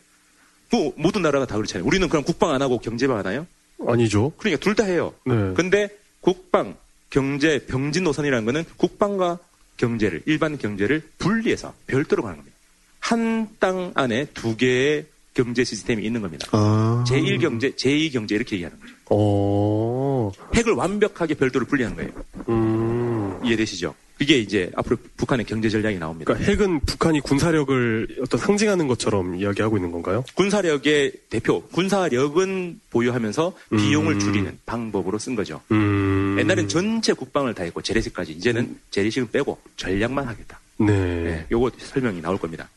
뭐 0.71 0.93
모든 0.97 1.23
나라가 1.23 1.47
다 1.47 1.57
그렇잖아요. 1.57 1.87
우리는 1.87 2.07
그럼 2.09 2.25
국방 2.25 2.51
안 2.51 2.61
하고 2.61 2.79
경제만 2.79 3.17
하나요? 3.17 3.47
아니죠. 3.87 4.33
그러니까 4.37 4.61
둘 4.63 4.75
다 4.75 4.85
해요. 4.85 5.15
네. 5.25 5.55
근데 5.55 5.89
국방, 6.21 6.77
경제, 7.11 7.59
병진 7.67 8.05
노선이라는 8.05 8.45
거는 8.45 8.65
국방과 8.77 9.39
경제를, 9.77 10.23
일반 10.27 10.59
경제를 10.59 11.03
분리해서 11.19 11.73
별도로 11.87 12.23
가는 12.23 12.37
겁니다. 12.37 12.57
한 13.01 13.49
땅 13.61 13.93
안에 13.95 14.27
두 14.35 14.57
개의 14.57 15.07
경제 15.35 15.63
시스템이 15.65 16.05
있는 16.05 16.21
겁니다. 16.21 16.47
아. 16.51 17.05
제1 17.09 17.41
경제, 17.41 17.71
제2 17.71 18.13
경제 18.13 18.35
이렇게 18.35 18.57
얘기하는 18.57 18.79
거죠. 18.81 18.93
어. 19.11 20.33
핵을 20.55 20.73
완벽하게 20.73 21.35
별도로 21.35 21.65
분리하는 21.67 21.97
거예요. 21.97 22.11
음. 22.49 23.39
이해되시죠? 23.45 23.95
그게 24.19 24.39
이제 24.39 24.71
앞으로 24.75 24.97
북한의 25.17 25.47
경제 25.47 25.69
전략이 25.69 25.99
나옵니다. 25.99 26.33
그러니까 26.35 26.51
핵은 26.51 26.81
북한이 26.81 27.21
군사력을 27.21 28.17
어떤 28.21 28.41
상징하는 28.41 28.89
것처럼 28.89 29.37
이야기하고 29.37 29.77
있는 29.77 29.93
건가요? 29.93 30.25
군사력의 30.35 31.13
대표, 31.31 31.63
군사력은 31.69 32.81
보유하면서 32.91 33.53
비용을 33.77 34.15
음. 34.15 34.19
줄이는 34.21 34.59
방법으로 34.67 35.19
쓴 35.19 35.37
거죠. 35.37 35.61
음. 35.71 36.37
옛날엔 36.39 36.67
전체 36.69 37.13
국방을 37.13 37.55
다 37.55 37.63
했고 37.63 37.81
재래식까지 37.81 38.33
이제는 38.33 38.77
재래식은 38.91 39.31
빼고 39.31 39.57
전략만 39.77 40.27
하겠다. 40.27 40.59
네. 40.79 40.87
네, 40.87 41.47
요거 41.53 41.71
설명이 41.79 42.21
나올 42.21 42.39
겁니다. 42.39 42.69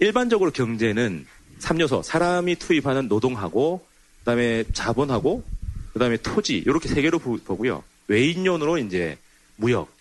일반적으로 0.00 0.50
경제는 0.50 1.24
3요소, 1.60 2.02
사람이 2.02 2.56
투입하는 2.56 3.06
노동하고, 3.06 3.84
그 4.20 4.24
다음에 4.24 4.64
자본하고, 4.72 5.44
그 5.92 5.98
다음에 6.00 6.16
토지, 6.16 6.56
이렇게 6.58 6.88
세 6.88 7.00
개로 7.00 7.20
보- 7.20 7.38
보고요. 7.38 7.84
외인론으로 8.08 8.78
이제 8.78 9.16
무역, 9.56 9.93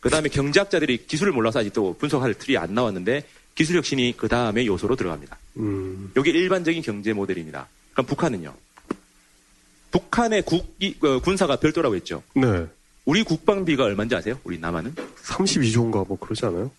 그 0.00 0.10
다음에 0.10 0.28
경제학자들이 0.28 1.06
기술을 1.06 1.32
몰라서 1.32 1.58
아직도 1.60 1.96
분석할 1.98 2.34
틀이 2.34 2.56
안 2.56 2.74
나왔는데, 2.74 3.26
기술 3.54 3.76
혁신이 3.76 4.14
그 4.16 4.28
다음에 4.28 4.64
요소로 4.66 4.94
들어갑니다. 4.96 5.36
음. 5.58 6.12
요게 6.16 6.30
일반적인 6.30 6.82
경제 6.82 7.12
모델입니다. 7.12 7.66
그럼 7.92 8.06
북한은요? 8.06 8.54
북한의 9.90 10.42
국이, 10.42 10.96
어, 11.02 11.18
군사가 11.20 11.56
별도라고 11.56 11.96
했죠. 11.96 12.22
네. 12.34 12.66
우리 13.04 13.22
국방비가 13.24 13.84
얼마인지 13.84 14.14
아세요? 14.14 14.38
우리 14.44 14.58
남한은? 14.58 14.94
32조인가 15.24 16.06
뭐 16.06 16.18
그러지 16.18 16.44
않아요? 16.46 16.70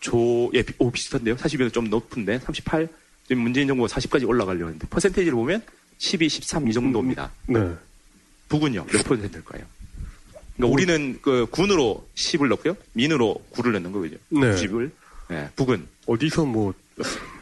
조, 0.00 0.50
예, 0.54 0.62
비- 0.62 0.74
오, 0.78 0.90
비슷한데요? 0.90 1.36
40이면 1.36 1.72
좀 1.72 1.88
높은데, 1.88 2.38
38? 2.38 2.88
지금 3.26 3.42
문재인 3.42 3.66
정부가 3.66 3.88
40까지 3.88 4.28
올라가려고 4.28 4.66
했는데, 4.66 4.86
퍼센테이지를 4.88 5.34
보면 5.36 5.62
12, 5.98 6.28
13 6.28 6.68
이 6.68 6.72
정도입니다. 6.72 7.30
네. 7.46 7.74
북은요, 8.48 8.86
몇 8.86 9.04
퍼센트일 9.04 9.44
까요 9.44 9.62
그러니까 10.60 10.66
우리는 10.68 11.18
그 11.22 11.46
군으로 11.50 12.06
10을 12.14 12.48
넣고요, 12.48 12.76
민으로 12.92 13.36
9를 13.52 13.72
넣는 13.72 13.92
거죠. 13.92 14.16
네. 14.28 14.54
90을. 14.54 14.90
예, 15.32 15.48
북은. 15.56 15.86
어디서 16.06 16.44
뭐, 16.44 16.74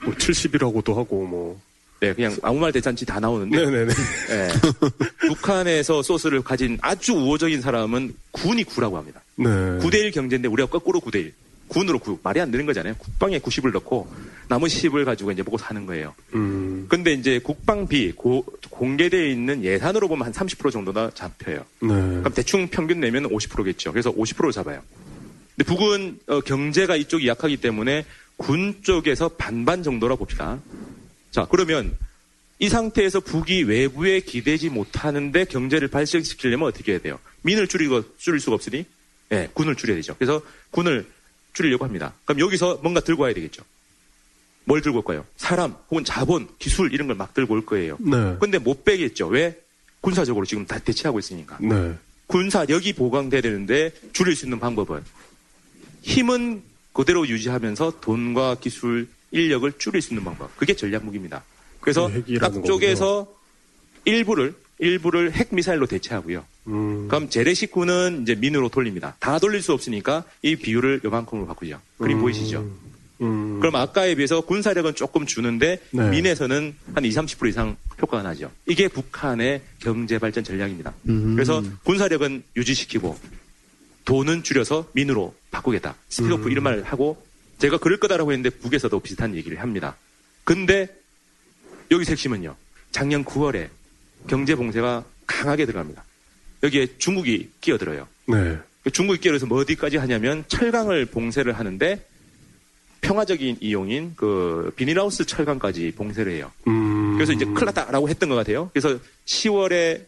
뭐 0.05 0.15
70이라고도 0.15 0.95
하고 0.95 1.27
뭐. 1.27 1.61
네, 2.01 2.13
그냥 2.13 2.37
아무 2.43 2.61
말 2.61 2.71
대잔치 2.71 3.05
다 3.05 3.19
나오는데, 3.19 3.57
네네네. 3.57 3.93
예, 4.31 4.49
북한에서 5.27 6.01
소스를 6.01 6.43
가진 6.43 6.79
아주 6.81 7.13
우호적인 7.13 7.61
사람은 7.61 8.15
군이 8.31 8.63
9라고 8.65 8.95
합니다. 8.95 9.21
네. 9.35 9.49
9대1 9.49 10.15
경제인데 10.15 10.47
우리가 10.49 10.69
거꾸로 10.69 11.01
9대1. 11.01 11.33
군으로 11.69 11.99
9. 11.99 12.19
말이 12.23 12.41
안 12.41 12.51
되는 12.51 12.65
거잖아요. 12.67 12.95
국방에 12.99 13.39
90을 13.39 13.73
넣고 13.73 14.11
나머지 14.49 14.89
10을 14.89 15.05
가지고 15.05 15.31
이제 15.33 15.43
보고 15.43 15.59
사는 15.59 15.85
거예요. 15.87 16.15
음. 16.35 16.87
근데 16.89 17.13
이제 17.13 17.39
국방비 17.39 18.13
고- 18.13 18.45
공개되어 18.71 19.27
있는 19.27 19.63
예산으로 19.65 20.09
보면 20.09 20.27
한 20.27 20.33
30% 20.33 20.73
정도나 20.73 21.11
잡혀요. 21.15 21.59
네. 21.81 21.89
그럼 21.89 22.33
대충 22.35 22.69
평균 22.69 23.01
내면 23.01 23.25
50%겠죠. 23.29 23.93
그래서 23.93 24.11
50%를 24.13 24.53
잡아요. 24.53 24.83
근데 25.57 25.65
북은 25.75 26.21
어, 26.29 26.41
경제가 26.41 26.97
이쪽이 26.97 27.27
약하기 27.29 27.59
때문에 27.59 28.05
군 28.37 28.77
쪽에서 28.83 29.29
반반 29.31 29.83
정도라 29.83 30.17
봅시다. 30.17 30.59
자, 31.31 31.47
그러면 31.51 31.97
이 32.61 32.69
상태에서 32.69 33.21
북이 33.21 33.65
외부에 33.65 34.21
기대지 34.21 34.69
못하는데 34.71 35.45
경제를 35.45 35.89
발전시키려면 35.89 36.69
어떻게 36.69 36.93
해야 36.93 37.01
돼요? 37.01 37.19
민을 37.43 37.69
줄이고 37.69 38.03
줄일 38.19 38.41
수가 38.41 38.55
없으니 38.55 38.87
예, 39.33 39.49
군을 39.53 39.75
줄여야 39.77 39.97
되죠. 39.97 40.15
그래서 40.19 40.41
군을 40.71 41.07
줄이려고 41.59 41.85
합니다. 41.85 42.15
그럼 42.25 42.39
여기서 42.41 42.79
뭔가 42.83 43.01
들고 43.01 43.25
와야 43.25 43.35
되겠죠. 43.35 43.63
뭘 44.65 44.81
들고 44.81 44.99
올까요? 44.99 45.25
사람 45.37 45.75
혹은 45.91 46.05
자본, 46.05 46.47
기술 46.59 46.93
이런 46.95 47.09
걸 47.09 47.17
막 47.17 47.35
들고 47.35 47.55
올 47.55 47.67
거예요. 47.67 47.97
네. 48.01 48.37
근데 48.39 48.59
못 48.59 48.85
빼겠죠. 48.85 49.27
왜? 49.27 49.59
군사적으로 50.01 50.45
지금 50.47 50.65
다 50.67 50.79
대체하고 50.79 51.19
있으니까. 51.19 51.59
네. 51.61 51.95
군사력이 52.29 52.93
보강돼야 52.93 53.41
되는데 53.41 53.91
줄일 54.13 54.37
수 54.37 54.45
있는 54.47 54.61
방법은 54.61 55.03
힘은 56.03 56.63
그대로 56.93 57.27
유지하면서 57.27 58.01
돈과 58.01 58.57
기술, 58.61 59.09
인력을 59.33 59.73
줄일 59.79 60.01
수 60.01 60.11
있는 60.11 60.25
방법. 60.25 60.57
그게 60.57 60.75
전략 60.75 61.05
무기입니다. 61.05 61.43
그래서 61.81 62.09
핵이라는 62.09 62.61
각 62.63 62.65
쪽에서 62.67 63.27
일부를 64.05 64.55
일부를 64.79 65.33
핵 65.33 65.55
미사일로 65.55 65.87
대체하고요. 65.87 66.45
음. 66.69 67.09
그럼 67.09 67.29
재래식 67.29 67.71
군은 67.71 68.23
이제 68.23 68.35
민으로 68.35 68.69
돌립니다. 68.69 69.17
다 69.19 69.39
돌릴 69.39 69.63
수 69.63 69.73
없으니까 69.73 70.25
이 70.43 70.57
비율을 70.57 71.01
요만큼으로 71.05 71.47
바꾸죠. 71.47 71.81
그림 71.99 72.19
음. 72.19 72.23
보이시죠? 72.23 72.61
음. 73.21 73.59
그럼 73.61 73.75
아까에 73.77 74.15
비해서 74.15 74.41
군사력은 74.41 74.95
조금 74.95 75.27
주는데 75.27 75.81
네. 75.91 76.11
민에서는 76.11 76.75
한 76.95 77.05
20, 77.05 77.23
30% 77.23 77.49
이상 77.49 77.77
효과가 78.01 78.23
나죠. 78.23 78.51
이게 78.67 78.87
북한의 78.89 79.63
경제 79.81 80.19
발전 80.19 80.45
전략입니다. 80.45 80.95
음. 81.09 81.35
그래서 81.35 81.63
군사력은 81.85 82.45
유지시키고 82.57 83.19
돈은 84.05 84.43
줄여서 84.43 84.91
민으로 84.93 85.35
바꾸겠다. 85.51 85.97
스피드오프 86.09 86.47
음. 86.47 86.53
이런 86.53 86.65
말을 86.65 86.85
하고 86.85 87.23
제가 87.59 87.79
그럴 87.79 87.99
거다라고 87.99 88.33
했는데 88.33 88.51
북에서도 88.51 89.01
비슷한 89.01 89.35
얘기를 89.35 89.61
합니다. 89.61 89.97
근데 90.45 90.89
여기서 91.91 92.13
핵심은요. 92.13 92.55
작년 92.93 93.25
9월에 93.25 93.69
경제 94.27 94.55
봉쇄가 94.55 95.05
강하게 95.27 95.67
들어갑니다. 95.67 96.05
여기에 96.63 96.89
중국이 96.99 97.51
끼어들어요. 97.61 98.09
네. 98.27 98.59
중국이 98.93 99.21
끼어들어서 99.21 99.47
뭐 99.47 99.61
어디까지 99.61 99.97
하냐면 99.99 100.45
철강을 100.49 101.07
봉쇄를 101.07 101.53
하는데 101.53 102.05
평화적인 103.01 103.59
이용인 103.61 104.15
그 104.17 104.73
비닐하우스 104.77 105.25
철강까지 105.25 105.93
봉쇄를 105.97 106.33
해요. 106.33 106.51
음. 106.67 107.15
그래서 107.15 107.33
이제 107.33 107.45
큰일 107.45 107.67
났다라고 107.67 108.09
했던 108.09 108.29
것 108.29 108.35
같아요. 108.35 108.71
그래서 108.73 108.99
10월에 109.27 110.03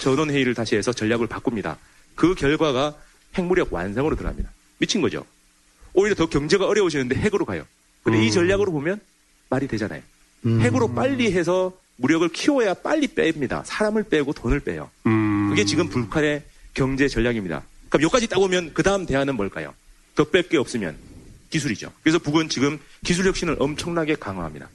전원회의를 0.00 0.54
다시 0.54 0.76
해서 0.76 0.92
전략을 0.92 1.26
바꿉니다. 1.26 1.78
그 2.14 2.34
결과가 2.34 2.94
핵무력 3.36 3.72
완성으로 3.72 4.14
들어갑니다. 4.16 4.50
미친 4.78 5.00
거죠. 5.00 5.24
오히려 5.94 6.14
더 6.14 6.26
경제가 6.26 6.66
어려워지는데 6.66 7.16
핵으로 7.16 7.44
가요. 7.44 7.64
근데 8.02 8.22
이 8.22 8.26
음. 8.28 8.30
전략으로 8.30 8.72
보면 8.72 9.00
말이 9.48 9.66
되잖아요. 9.66 10.02
음. 10.46 10.60
핵으로 10.60 10.92
빨리 10.92 11.32
해서 11.32 11.72
무력을 11.96 12.28
키워야 12.30 12.74
빨리 12.74 13.06
뺍니다. 13.08 13.62
사람을 13.64 14.04
빼고 14.04 14.32
돈을 14.32 14.60
빼요. 14.60 14.90
음. 15.06 15.48
그게 15.50 15.64
지금 15.64 15.88
북한의 15.88 16.42
경제 16.74 17.06
전략입니다. 17.08 17.62
그럼 17.88 18.02
여기까지 18.02 18.26
따고 18.28 18.44
오면 18.44 18.72
그 18.74 18.82
다음 18.82 19.06
대안은 19.06 19.36
뭘까요? 19.36 19.74
더 20.16 20.24
뺄 20.24 20.48
게 20.48 20.56
없으면 20.58 20.96
기술이죠. 21.50 21.92
그래서 22.02 22.18
북은 22.18 22.48
지금 22.48 22.78
기술 23.04 23.26
혁신을 23.26 23.56
엄청나게 23.60 24.16
강화합니다. 24.16 24.68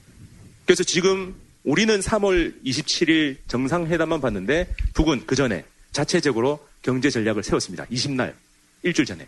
그래서 0.66 0.84
지금 0.84 1.36
우리는 1.64 2.00
3월 2.00 2.54
27일 2.64 3.38
정상회담만 3.48 4.22
봤는데 4.22 4.74
북은 4.94 5.26
그 5.26 5.36
전에 5.36 5.66
자체적으로 5.92 6.66
경제 6.82 7.10
전략을 7.10 7.44
세웠습니다. 7.44 7.86
20날 7.88 8.34
일주일 8.84 9.06
전에 9.06 9.28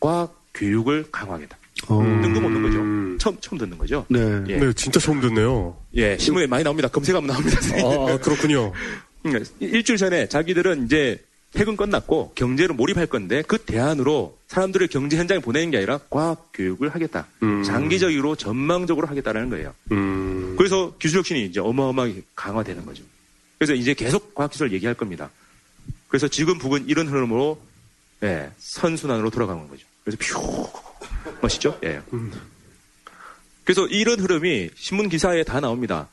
과학 0.00 0.38
교육을 0.52 1.06
강화하겠다. 1.10 1.56
어. 1.88 2.02
뜬금없는 2.22 2.62
거죠. 2.62 2.78
음. 2.80 3.18
처음 3.18 3.36
처음 3.40 3.58
듣는 3.58 3.78
거죠. 3.78 4.06
네. 4.08 4.20
예. 4.48 4.56
네, 4.58 4.72
진짜 4.72 5.00
처음 5.00 5.20
듣네요. 5.20 5.76
예, 5.94 6.16
신문에 6.18 6.46
많이 6.46 6.64
나옵니다. 6.64 6.88
검색하면 6.88 7.26
나옵니다. 7.28 7.58
아, 7.82 8.12
아, 8.12 8.18
그렇군요. 8.18 8.72
그러니까 9.22 9.50
일주일 9.60 9.98
전에 9.98 10.28
자기들은 10.28 10.86
이제 10.86 11.22
핵은 11.56 11.76
끝났고 11.76 12.32
경제로 12.34 12.74
몰입할 12.74 13.06
건데 13.06 13.42
그 13.46 13.58
대안으로 13.58 14.36
사람들을 14.48 14.88
경제 14.88 15.16
현장에 15.16 15.40
보내는 15.40 15.70
게 15.70 15.78
아니라 15.78 15.98
과학 16.10 16.50
교육을 16.52 16.90
하겠다. 16.90 17.26
음. 17.42 17.62
장기적으로 17.62 18.36
전망적으로 18.36 19.06
하겠다라는 19.06 19.50
거예요. 19.50 19.74
음. 19.92 20.54
그래서 20.58 20.94
기술 20.98 21.18
혁신이 21.18 21.46
이제 21.46 21.60
어마어마하게 21.60 22.22
강화되는 22.34 22.84
거죠. 22.84 23.02
그래서 23.58 23.74
이제 23.74 23.94
계속 23.94 24.34
과학 24.34 24.50
기술 24.50 24.72
얘기할 24.72 24.94
겁니다. 24.94 25.30
그래서 26.08 26.28
지금 26.28 26.58
북은 26.58 26.88
이런 26.88 27.08
흐름으로 27.08 27.58
예, 28.22 28.50
선순환으로 28.58 29.30
돌아가는 29.30 29.66
거죠. 29.68 29.86
그래서 30.04 30.18
퓨 30.20 30.68
멋있죠? 31.40 31.78
예. 31.84 32.00
그래서 33.64 33.86
이런 33.86 34.20
흐름이 34.20 34.70
신문 34.76 35.08
기사에 35.08 35.42
다 35.44 35.60
나옵니다. 35.60 36.08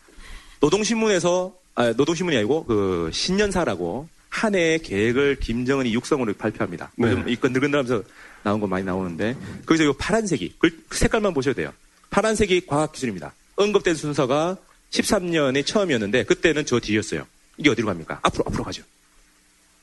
노동신문에서 0.60 1.54
아, 1.76 1.92
노동신문이 1.92 2.38
아니고 2.38 2.66
그 2.66 3.10
신년사라고 3.14 4.08
한 4.30 4.56
해의 4.56 4.80
계획을 4.80 5.38
김정은이 5.40 5.94
육성으로 5.94 6.34
발표합니다. 6.34 6.92
네. 6.96 7.08
요즘 7.08 7.30
이건 7.30 7.54
느근느하면서 7.54 8.04
나온 8.44 8.60
거 8.60 8.68
많이 8.68 8.84
나오는데 8.84 9.36
거기서 9.66 9.84
이 9.84 9.94
파란색이 9.98 10.56
그 10.58 10.70
색깔만 10.92 11.34
보셔도 11.34 11.56
돼요. 11.56 11.72
파란색이 12.10 12.66
과학 12.66 12.92
기술입니다. 12.92 13.34
언급된 13.56 13.96
순서가 13.96 14.58
13년이 14.92 15.66
처음이었는데 15.66 16.24
그때는 16.24 16.66
저 16.66 16.80
뒤였어요. 16.80 17.26
이게 17.58 17.70
어디로 17.70 17.88
갑니까? 17.88 18.20
앞으로 18.24 18.44
앞으로 18.48 18.64
가죠. 18.64 18.84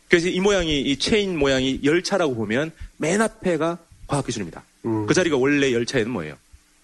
그래서 0.08 0.28
이 0.28 0.40
모양이 0.40 0.80
이 0.80 0.98
체인 0.98 1.38
모양이 1.38 1.80
열차라고 1.84 2.34
보면 2.34 2.72
맨 2.96 3.20
앞에가 3.22 3.78
과학 4.08 4.26
기술입니다. 4.26 4.64
음. 4.84 5.06
그 5.06 5.14
자리가 5.14 5.36
원래 5.36 5.72
열차에는 5.72 6.10
뭐예요? 6.10 6.36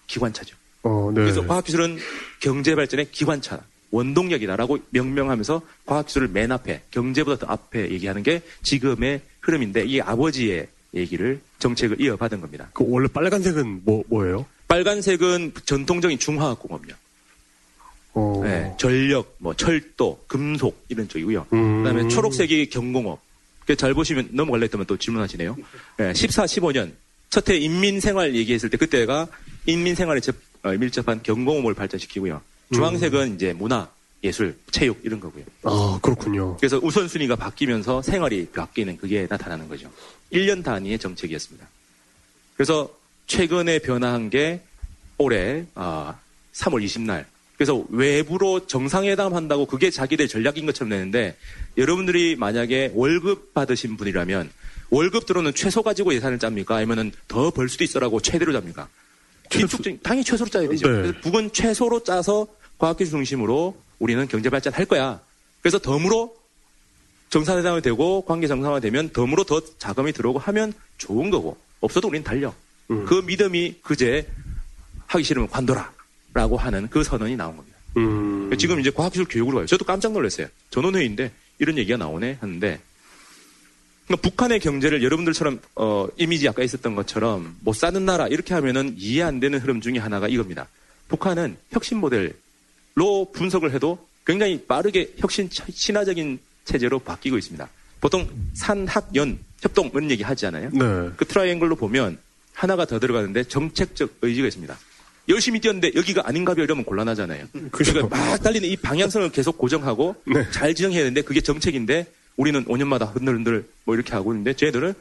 기관차죠. 0.07 0.55
어, 0.83 1.11
네. 1.13 1.21
그래서 1.21 1.45
과학기술은 1.45 1.97
경제 2.39 2.75
발전의 2.75 3.11
기관차, 3.11 3.61
원동력이다라고 3.91 4.79
명명하면서 4.91 5.61
과학기술을 5.85 6.29
맨 6.29 6.51
앞에, 6.51 6.81
경제보다 6.91 7.45
더 7.45 7.51
앞에 7.51 7.91
얘기하는 7.91 8.23
게 8.23 8.41
지금의 8.63 9.21
흐름인데 9.41 9.85
이 9.85 10.01
아버지의 10.01 10.67
얘기를 10.93 11.41
정책을 11.59 12.01
이어받은 12.01 12.41
겁니다. 12.41 12.69
그 12.73 12.85
원래 12.87 13.07
빨간색은 13.07 13.81
뭐 13.83 14.03
뭐예요? 14.07 14.45
빨간색은 14.67 15.53
전통적인 15.65 16.19
중화학공업요. 16.19 16.93
어. 18.13 18.41
네, 18.43 18.73
전력, 18.77 19.35
뭐 19.37 19.53
철도, 19.53 20.19
금속 20.27 20.83
이런 20.89 21.07
쪽이고요. 21.07 21.47
음. 21.53 21.83
그다음에 21.83 22.07
초록색이 22.07 22.69
경공업. 22.69 23.21
그잘 23.65 23.93
보시면 23.93 24.29
넘어갈래 24.31 24.63
했더만 24.63 24.87
또 24.87 24.97
질문하시네요. 24.97 25.57
네, 25.97 26.13
14, 26.13 26.45
15년 26.45 26.93
첫해 27.29 27.57
인민생활 27.59 28.35
얘기했을 28.35 28.69
때 28.69 28.77
그때가 28.77 29.27
인민생활에 29.65 30.19
접- 30.21 30.35
어, 30.63 30.71
밀접한 30.71 31.21
경공업을 31.23 31.73
발전시키고요. 31.73 32.41
주황색은 32.73 33.35
이제 33.35 33.53
문화, 33.53 33.89
예술, 34.23 34.57
체육 34.71 34.99
이런 35.03 35.19
거고요. 35.19 35.43
아 35.63 35.99
그렇군요. 36.01 36.57
그래서 36.57 36.77
우선순위가 36.81 37.35
바뀌면서 37.35 38.01
생활이 38.01 38.47
바뀌는 38.47 38.97
그게 38.97 39.27
나타나는 39.29 39.67
거죠. 39.69 39.91
1년 40.33 40.63
단위의 40.63 40.99
정책이었습니다. 40.99 41.67
그래서 42.55 42.89
최근에 43.27 43.79
변화한 43.79 44.29
게 44.29 44.61
올해 45.17 45.65
아, 45.75 46.15
3월 46.53 46.83
20날. 46.83 47.25
그래서 47.55 47.83
외부로 47.89 48.67
정상회담 48.67 49.33
한다고 49.33 49.65
그게 49.65 49.89
자기들 49.89 50.27
전략인 50.27 50.65
것처럼 50.65 50.89
내는데 50.89 51.35
여러분들이 51.77 52.35
만약에 52.35 52.91
월급 52.95 53.53
받으신 53.53 53.97
분이라면 53.97 54.49
월급 54.89 55.25
들어오는 55.25 55.53
최소 55.53 55.81
가지고 55.83 56.13
예산을 56.13 56.39
짭니까? 56.39 56.75
아니면은 56.77 57.11
더 57.27 57.49
벌 57.51 57.69
수도 57.69 57.83
있어라고 57.83 58.19
최대로 58.21 58.53
잡니까? 58.53 58.87
최소- 59.49 59.77
당연히 60.03 60.23
최소로 60.23 60.49
짜야 60.49 60.67
되죠. 60.67 60.87
네. 60.87 60.93
그래서 61.01 61.19
북은 61.21 61.53
최소로 61.53 62.03
짜서 62.03 62.47
과학기술 62.77 63.11
중심으로 63.19 63.77
우리는 63.99 64.27
경제 64.27 64.49
발전할 64.49 64.85
거야. 64.85 65.19
그래서 65.61 65.79
덤으로 65.79 66.35
정상회담이 67.29 67.81
되고 67.81 68.21
관계 68.25 68.47
정상화되면 68.47 69.09
덤으로 69.11 69.43
더 69.43 69.61
자금이 69.77 70.13
들어오고 70.13 70.39
하면 70.39 70.73
좋은 70.97 71.29
거고 71.29 71.57
없어도 71.81 72.07
우리는 72.07 72.23
달려. 72.23 72.53
음. 72.91 73.05
그 73.05 73.15
믿음이 73.25 73.75
그제 73.83 74.27
하기 75.07 75.23
싫으면 75.23 75.49
관둬라라고 75.49 76.57
하는 76.57 76.87
그 76.89 77.03
선언이 77.03 77.35
나온 77.35 77.57
겁니다. 77.57 77.77
음. 77.97 78.49
지금 78.57 78.79
이제 78.79 78.91
과학기술 78.91 79.25
교육으로 79.29 79.57
가요. 79.57 79.65
저도 79.65 79.83
깜짝 79.83 80.11
놀랐어요. 80.13 80.47
전원회의인데 80.69 81.31
이런 81.59 81.77
얘기가 81.77 81.97
나오네 81.97 82.37
하는데 82.39 82.79
그러니까 84.07 84.29
북한의 84.29 84.59
경제를 84.59 85.03
여러분들처럼 85.03 85.59
어, 85.75 86.07
이미지 86.17 86.47
아까 86.47 86.63
있었던 86.63 86.95
것처럼 86.95 87.55
못 87.61 87.73
사는 87.75 88.03
나라 88.05 88.27
이렇게 88.27 88.53
하면은 88.53 88.95
이해 88.97 89.21
안 89.23 89.39
되는 89.39 89.59
흐름 89.59 89.81
중에 89.81 89.97
하나가 89.97 90.27
이겁니다. 90.27 90.67
북한은 91.09 91.57
혁신 91.71 91.97
모델로 91.97 93.31
분석을 93.33 93.73
해도 93.73 94.07
굉장히 94.25 94.63
빠르게 94.65 95.13
혁신 95.17 95.49
차- 95.49 95.65
친화적인 95.73 96.39
체제로 96.65 96.99
바뀌고 96.99 97.37
있습니다. 97.37 97.67
보통 98.01 98.29
산학연 98.53 99.39
협동 99.61 99.89
이런 99.93 100.11
얘기 100.11 100.23
하지 100.23 100.45
않아요? 100.47 100.69
네. 100.71 101.09
그 101.17 101.25
트라이앵글로 101.25 101.75
보면 101.75 102.17
하나가 102.53 102.85
더 102.85 102.99
들어가는데 102.99 103.43
정책적 103.45 104.17
의지가 104.21 104.47
있습니다. 104.47 104.77
열심히 105.29 105.59
뛰었는데 105.59 105.91
여기가 105.95 106.23
아닌가요? 106.25 106.63
이러면 106.63 106.85
곤란하잖아요. 106.85 107.47
그죠. 107.71 107.93
그러니까 107.93 108.17
막 108.17 108.41
달리는 108.41 108.67
이 108.69 108.77
방향성을 108.77 109.29
계속 109.31 109.57
고정하고 109.57 110.15
네. 110.25 110.45
잘 110.51 110.73
지정해야 110.73 110.99
되는데 111.01 111.21
그게 111.21 111.41
정책인데 111.41 112.05
우리는 112.37 112.63
5년마다 112.65 113.13
흔들흔들 113.13 113.67
뭐 113.83 113.95
이렇게 113.95 114.13
하고 114.13 114.31
있는데 114.33 114.53
쟤들은 114.53 114.93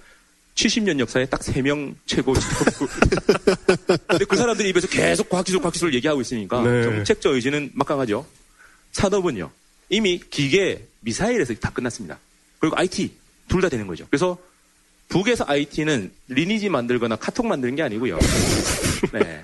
70년 0.55 0.99
역사에 0.99 1.27
딱 1.27 1.41
3명 1.43 1.95
최고. 2.07 2.33
근데 4.09 4.25
그 4.25 4.37
사람들이 4.37 4.71
입에서 4.71 4.89
계속 4.89 5.29
과학기술, 5.29 5.61
과학기술 5.61 5.93
얘기하고 5.95 6.21
있으니까 6.23 6.63
네. 6.63 6.83
정책적 6.83 7.35
의지는 7.35 7.71
막강하죠. 7.75 8.27
산업은요. 8.93 9.51
이미 9.91 10.19
기계, 10.31 10.87
미사일에서 11.01 11.55
다 11.55 11.71
끝났습니다. 11.71 12.19
그리고 12.59 12.77
IT 12.79 13.13
둘 13.49 13.61
다 13.61 13.69
되는 13.69 13.87
거죠. 13.87 14.07
그래서 14.11 14.39
북에서 15.09 15.45
IT는 15.47 16.11
리니지 16.29 16.69
만들거나 16.71 17.17
카톡 17.17 17.47
만드는 17.47 17.77
게 17.77 17.83
아니고요. 17.83 18.19
네. 19.13 19.43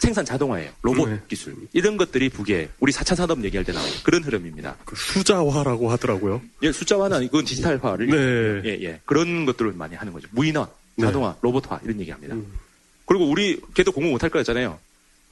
생산 0.00 0.24
자동화예요. 0.24 0.70
로봇 0.82 1.10
네. 1.10 1.20
기술. 1.28 1.54
이런 1.74 1.98
것들이 1.98 2.30
북에 2.30 2.70
우리 2.80 2.90
4차 2.90 3.14
산업 3.14 3.44
얘기할 3.44 3.64
때 3.64 3.72
나와요. 3.72 3.92
그런 4.02 4.24
흐름입니다. 4.24 4.76
그 4.84 4.96
수자화라고 4.96 5.90
하더라고요. 5.90 6.40
예, 6.62 6.72
아니고 7.16 7.32
그건 7.32 7.44
디지털화를 7.44 8.06
네. 8.06 8.70
예, 8.70 8.82
예. 8.82 9.00
그런 9.04 9.44
것들을 9.44 9.72
많이 9.72 9.94
하는 9.94 10.12
거죠. 10.12 10.26
무인화, 10.32 10.66
네. 10.96 11.04
자동화, 11.06 11.36
로봇화 11.42 11.80
이런 11.84 12.00
얘기 12.00 12.10
합니다. 12.10 12.34
그리고 13.04 13.28
우리 13.28 13.60
걔도 13.74 13.92
공부 13.92 14.10
못할 14.10 14.30
거였잖아요. 14.30 14.78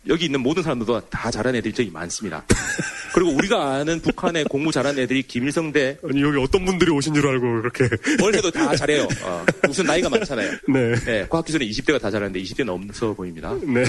여기 0.09 0.27
있는 0.27 0.41
모든 0.41 0.63
사람들도 0.63 1.09
다 1.09 1.31
잘하는 1.31 1.59
애들이 1.59 1.91
많습니다. 1.91 2.45
그리고 3.19 3.33
우리가 3.33 3.75
아는 3.75 4.01
북한의 4.01 4.45
공부 4.45 4.71
잘하는 4.71 5.03
애들이 5.03 5.25
김일성대 5.25 5.99
아니 6.05 6.23
여기 6.23 6.39
어떤 6.39 6.65
분들이 6.65 6.93
오신 6.93 7.15
줄 7.15 7.27
알고 7.27 7.63
그렇게. 7.63 7.89
뭘 8.21 8.33
해도 8.33 8.49
다 8.49 8.75
잘해요. 8.79 9.09
어, 9.25 9.45
무슨 9.67 9.87
나이가 9.87 10.09
많잖아요. 10.09 10.53
네. 10.69 10.95
예, 11.09 11.27
과학기술은 11.29 11.67
20대가 11.67 12.01
다 12.01 12.13
잘하는데 12.13 12.41
20대는 12.41 12.69
없어 12.69 13.15
보입니다. 13.15 13.53
네. 13.65 13.83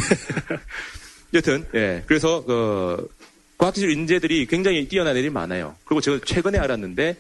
여튼, 1.36 1.64
예. 1.76 2.02
그래서, 2.08 2.44
그, 2.44 3.08
과학기술 3.60 3.92
인재들이 3.92 4.48
굉장히 4.48 4.88
뛰어난 4.88 5.16
애들이 5.16 5.30
많아요. 5.30 5.76
그리고 5.86 6.02
제가 6.02 6.22
최근에 6.26 6.58
알았는데, 6.58 7.16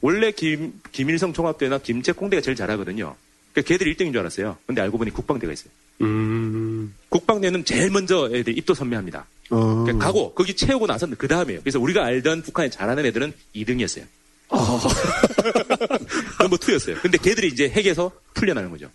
원래 0.00 0.30
김, 0.30 0.72
김일성 0.90 1.34
총합대나 1.34 1.78
김책공대가 1.80 2.40
제일 2.40 2.56
잘하거든요. 2.56 3.14
그러니까 3.52 3.68
걔들이 3.68 3.94
1등인 3.94 4.12
줄 4.12 4.20
알았어요. 4.20 4.56
근데 4.66 4.80
알고 4.80 4.96
보니 4.96 5.10
국방대가 5.10 5.52
있어요. 5.52 5.68
음. 6.00 6.94
국방대는 7.10 7.66
제일 7.66 7.90
먼저 7.90 8.30
애들이 8.32 8.56
입도 8.56 8.72
선매합니다. 8.72 9.26
어. 9.50 9.84
그러니까 9.84 10.06
가고, 10.06 10.32
거기 10.34 10.54
채우고 10.54 10.86
나서 10.86 11.06
그 11.16 11.28
다음에요. 11.28 11.60
그래서 11.60 11.78
우리가 11.80 12.04
알던 12.04 12.42
북한이 12.42 12.70
잘하는 12.70 13.06
애들은 13.06 13.32
2등이었어요. 13.54 14.04
넘버 16.40 16.56
2였어요. 16.56 17.00
근데 17.02 17.18
걔들이 17.18 17.48
이제 17.48 17.68
핵에서 17.68 18.12
풀려나는 18.34 18.70
거죠. 18.70 18.88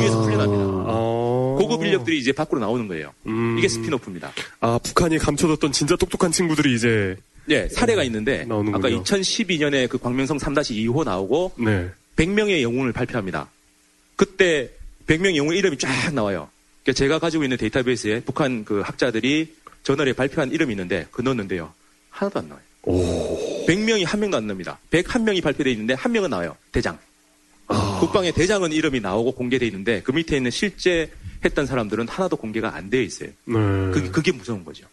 위에서 0.00 0.20
풀려납니다. 0.22 0.64
아. 0.64 1.56
고급 1.58 1.84
인력들이 1.84 2.18
이제 2.18 2.32
밖으로 2.32 2.60
나오는 2.60 2.86
거예요. 2.86 3.12
음. 3.26 3.56
이게 3.58 3.68
spin-off입니다. 3.68 4.32
아 4.60 4.78
북한이 4.82 5.18
감춰뒀던 5.18 5.72
진짜 5.72 5.96
똑똑한 5.96 6.32
친구들이 6.32 6.74
이제. 6.74 7.16
예, 7.50 7.68
사례가 7.68 8.04
있는데 8.04 8.44
나오는군요. 8.44 8.76
아까 8.78 8.88
2012년에 8.88 9.88
그 9.88 9.98
광명성 9.98 10.38
3-2호 10.38 11.04
나오고 11.04 11.52
네. 11.58 11.90
100명의 12.16 12.62
영웅을 12.62 12.92
발표합니다. 12.92 13.50
그때 14.16 14.70
100명의 15.06 15.36
영웅 15.36 15.54
이름이 15.54 15.76
쫙 15.78 16.14
나와요. 16.14 16.48
그러니까 16.82 16.98
제가 16.98 17.18
가지고 17.18 17.44
있는 17.44 17.58
데이터베이스에 17.58 18.20
북한 18.20 18.64
그 18.64 18.80
학자들이 18.80 19.54
저널에 19.84 20.12
발표한 20.12 20.50
이름이 20.50 20.72
있는데 20.72 21.06
그 21.12 21.22
넣었는데요. 21.22 21.72
하나도 22.10 22.40
안 22.40 22.48
나와요. 22.48 22.64
오. 22.82 23.66
100명이 23.66 24.04
한 24.04 24.20
명도 24.20 24.36
안 24.36 24.46
납니다. 24.46 24.78
101명이 24.90 25.42
발표되어 25.42 25.72
있는데 25.72 25.94
한 25.94 26.12
명은 26.12 26.30
나와요. 26.30 26.56
대장. 26.72 26.98
아. 27.68 27.98
국방의 28.00 28.32
대장은 28.32 28.72
이름이 28.72 29.00
나오고 29.00 29.32
공개되어 29.32 29.66
있는데 29.68 30.02
그 30.02 30.12
밑에 30.12 30.36
있는 30.36 30.50
실제 30.50 31.10
했던 31.44 31.66
사람들은 31.66 32.08
하나도 32.08 32.36
공개가 32.36 32.74
안 32.74 32.90
되어 32.90 33.00
있어요. 33.00 33.30
네. 33.44 33.54
그게, 33.92 34.10
그게 34.10 34.32
무서운 34.32 34.64
거죠. 34.64 34.86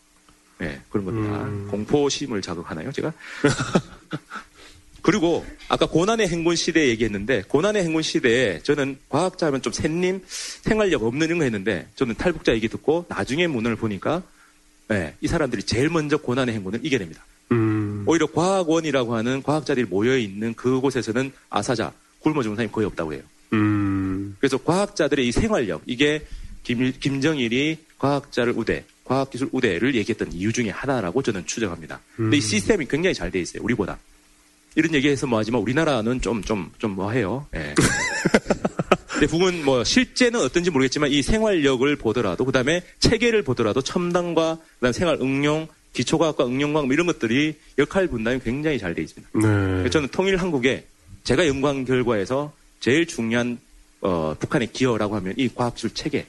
네, 0.58 0.80
그런 0.90 1.06
겁니다. 1.06 1.44
음. 1.44 1.68
공포심을 1.72 2.42
자극하나요, 2.42 2.92
제가? 2.92 3.12
그리고 5.02 5.44
아까 5.68 5.88
고난의 5.88 6.28
행군 6.28 6.56
시대 6.56 6.88
얘기했는데 6.90 7.44
고난의 7.48 7.84
행군 7.84 8.04
시대에 8.04 8.60
저는 8.62 9.00
과학자 9.10 9.48
하면 9.48 9.64
좀 9.64 9.74
샌님 9.74 10.22
생활력 10.28 11.04
없는 11.04 11.26
이런 11.26 11.40
거 11.40 11.44
했는데 11.44 11.88
저는 11.96 12.16
탈북자 12.16 12.54
얘기 12.54 12.68
듣고 12.68 13.06
나중에 13.10 13.48
문을 13.48 13.76
보니까 13.76 14.22
네, 14.92 15.16
이 15.22 15.28
사람들이 15.28 15.64
제일 15.64 15.90
먼저 15.90 16.18
고난의 16.18 16.54
행군을 16.56 16.80
이겨냅니다. 16.84 17.24
음. 17.54 18.04
오히려 18.06 18.28
과학원이라고 18.28 19.16
하는 19.16 19.42
과학자들이 19.42 19.86
모여 19.86 20.18
있는 20.18 20.54
그곳에서는 20.54 21.32
아사자 21.50 21.92
굶어 22.20 22.44
죽은 22.44 22.56
사람이 22.58 22.72
거의 22.72 22.86
없다고 22.88 23.14
해요. 23.14 23.22
음. 23.54 24.36
그래서 24.40 24.58
과학자들의 24.58 25.28
이 25.28 25.32
생활력 25.32 25.82
이게 25.86 26.26
김, 26.64 26.92
김정일이 27.00 27.78
과학자를 27.98 28.54
우대, 28.56 28.84
과학기술 29.06 29.50
우대를 29.52 29.96
얘기했던 29.96 30.32
이유 30.34 30.52
중에 30.54 30.70
하나라고 30.70 31.22
저는 31.22 31.46
추정합니다. 31.46 32.00
근데 32.16 32.38
이 32.38 32.42
시스템이 32.42 32.86
굉장히 32.88 33.14
잘 33.14 33.32
돼 33.32 33.40
있어요. 33.40 33.64
우리보다. 33.64 33.98
이런 34.76 34.94
얘기해서 34.94 35.28
뭐하지만 35.28 35.62
우리나라는 35.62 36.22
좀 36.22 36.42
좀 36.44 36.72
좀 36.80 36.92
뭐해요. 36.92 37.46
예. 37.56 37.76
근데 39.22 39.38
북은 39.38 39.66
뭐 39.66 39.84
실제는 39.84 40.40
어떤지 40.40 40.72
모르겠지만 40.72 41.12
이 41.12 41.22
생활력을 41.22 41.96
보더라도 41.98 42.44
그다음에 42.44 42.82
체계를 42.98 43.44
보더라도 43.44 43.80
첨단과 43.84 44.58
그다음 44.80 44.94
생활 44.94 45.20
응용, 45.22 45.68
기초과학과 45.94 46.48
응용과학 46.48 46.88
뭐 46.88 46.94
이런 46.96 47.06
것들이 47.06 47.54
역할 47.78 48.08
분담이 48.08 48.40
굉장히 48.44 48.80
잘 48.80 48.96
돼 48.96 49.04
있습니다. 49.04 49.30
네. 49.84 49.90
저는 49.92 50.08
통일 50.08 50.38
한국에 50.38 50.88
제가 51.24 51.46
연구한 51.46 51.86
결과에서 51.86 52.52
제일 52.80 53.06
중요한 53.06 53.60
어, 54.02 54.36
북한의 54.40 54.70
기여라고 54.74 55.16
하면 55.18 55.36
이 55.38 55.50
과학기술 55.54 55.92
체계. 55.94 56.26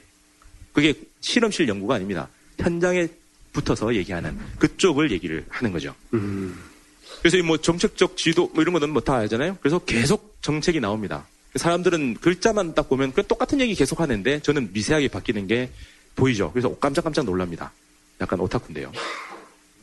그게 0.71 0.93
실험실 1.21 1.67
연구가 1.67 1.95
아닙니다. 1.95 2.29
현장에 2.59 3.07
붙어서 3.53 3.95
얘기하는 3.95 4.37
그쪽을 4.59 5.09
얘기를 5.09 5.43
하는 5.49 5.71
거죠. 5.71 5.95
음. 6.13 6.55
그래서 7.21 7.37
이뭐 7.37 7.57
정책적 7.57 8.17
지도 8.17 8.51
뭐 8.53 8.61
이런 8.61 8.73
거는 8.73 8.91
뭐 8.91 9.01
다 9.01 9.15
알잖아요. 9.15 9.57
그래서 9.61 9.79
계속 9.79 10.37
정책이 10.43 10.79
나옵니다. 10.79 11.25
사람들은 11.55 12.15
글자만 12.15 12.73
딱 12.73 12.89
보면 12.89 13.13
그 13.13 13.25
똑같은 13.25 13.59
얘기 13.59 13.75
계속 13.75 13.99
하는데 13.99 14.39
저는 14.39 14.71
미세하게 14.73 15.07
바뀌는 15.09 15.47
게 15.47 15.69
보이죠. 16.15 16.51
그래서 16.51 16.75
깜짝깜짝 16.75 17.25
놀랍니다. 17.25 17.71
약간 18.21 18.39
오타쿠인데요. 18.39 18.91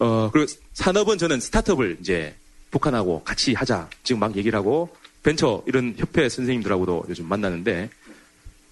어, 0.00 0.30
그리고 0.32 0.50
산업은 0.72 1.18
저는 1.18 1.40
스타트업을 1.40 1.98
이제 2.00 2.34
북한하고 2.70 3.22
같이 3.22 3.54
하자. 3.54 3.88
지금 4.02 4.20
막 4.20 4.36
얘기를 4.36 4.56
하고 4.56 4.88
벤처 5.22 5.62
이런 5.66 5.94
협회 5.96 6.28
선생님들하고도 6.28 7.04
요즘 7.08 7.26
만나는데 7.26 7.90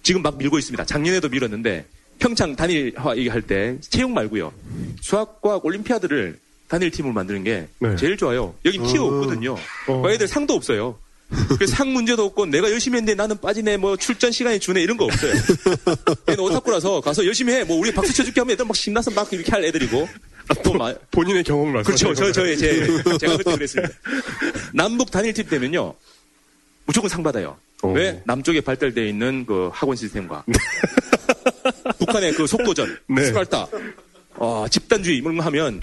지금 0.03 0.21
막 0.21 0.37
밀고 0.37 0.57
있습니다. 0.57 0.85
작년에도 0.85 1.29
밀었는데 1.29 1.85
평창 2.17 2.55
단일화 2.55 3.17
얘기할 3.17 3.41
때 3.41 3.77
체육 3.81 4.11
말고요. 4.11 4.51
수학과학 5.01 5.63
올림피아드를 5.63 6.39
단일 6.67 6.91
팀으로 6.91 7.13
만드는 7.13 7.43
게 7.43 7.67
네. 7.79 7.95
제일 7.95 8.17
좋아요. 8.17 8.55
여기 8.65 8.77
티어 8.77 9.03
없거든요. 9.05 9.55
어. 9.87 10.01
그 10.01 10.11
애들 10.11 10.27
상도 10.27 10.53
없어요. 10.53 10.97
그상 11.59 11.93
문제도 11.93 12.23
없고 12.25 12.47
내가 12.47 12.71
열심히 12.71 12.97
했는데 12.97 13.15
나는 13.15 13.37
빠지네 13.39 13.77
뭐 13.77 13.95
출전 13.97 14.31
시간이 14.31 14.59
주네 14.59 14.81
이런 14.81 14.97
거 14.97 15.05
없어요. 15.05 15.33
얘는 16.29 16.39
오타쿠라서 16.43 17.01
가서 17.01 17.25
열심히 17.25 17.53
해. 17.53 17.63
뭐 17.63 17.77
우리 17.77 17.91
박수 17.93 18.13
쳐줄게 18.13 18.41
하면 18.41 18.53
애들 18.53 18.65
막 18.65 18.75
신나서 18.75 19.11
막 19.11 19.31
이렇게 19.31 19.51
할 19.51 19.63
애들이고 19.65 20.09
또 20.63 20.73
마- 20.73 20.93
본인의 21.11 21.43
경험을 21.43 21.83
그렇죠. 21.83 22.07
말씀하시는 22.07 22.33
저? 22.33 22.41
저의 22.41 22.57
제, 22.57 23.17
제가 23.19 23.37
그때 23.37 23.51
그랬습니다. 23.55 23.93
남북 24.73 25.11
단일팀 25.11 25.47
되면요. 25.47 25.93
무조건 26.85 27.09
상 27.09 27.21
받아요. 27.21 27.57
오. 27.83 27.91
왜? 27.91 28.21
남쪽에 28.25 28.61
발달되어 28.61 29.05
있는 29.05 29.45
그 29.45 29.69
학원 29.71 29.95
시스템과 29.95 30.43
북한의 31.99 32.33
그 32.33 32.47
속도전, 32.47 32.97
네. 33.09 33.25
스parta, 33.25 33.67
어, 34.35 34.65
집단주의 34.69 35.17
이런 35.17 35.37
거 35.37 35.43
하면 35.43 35.79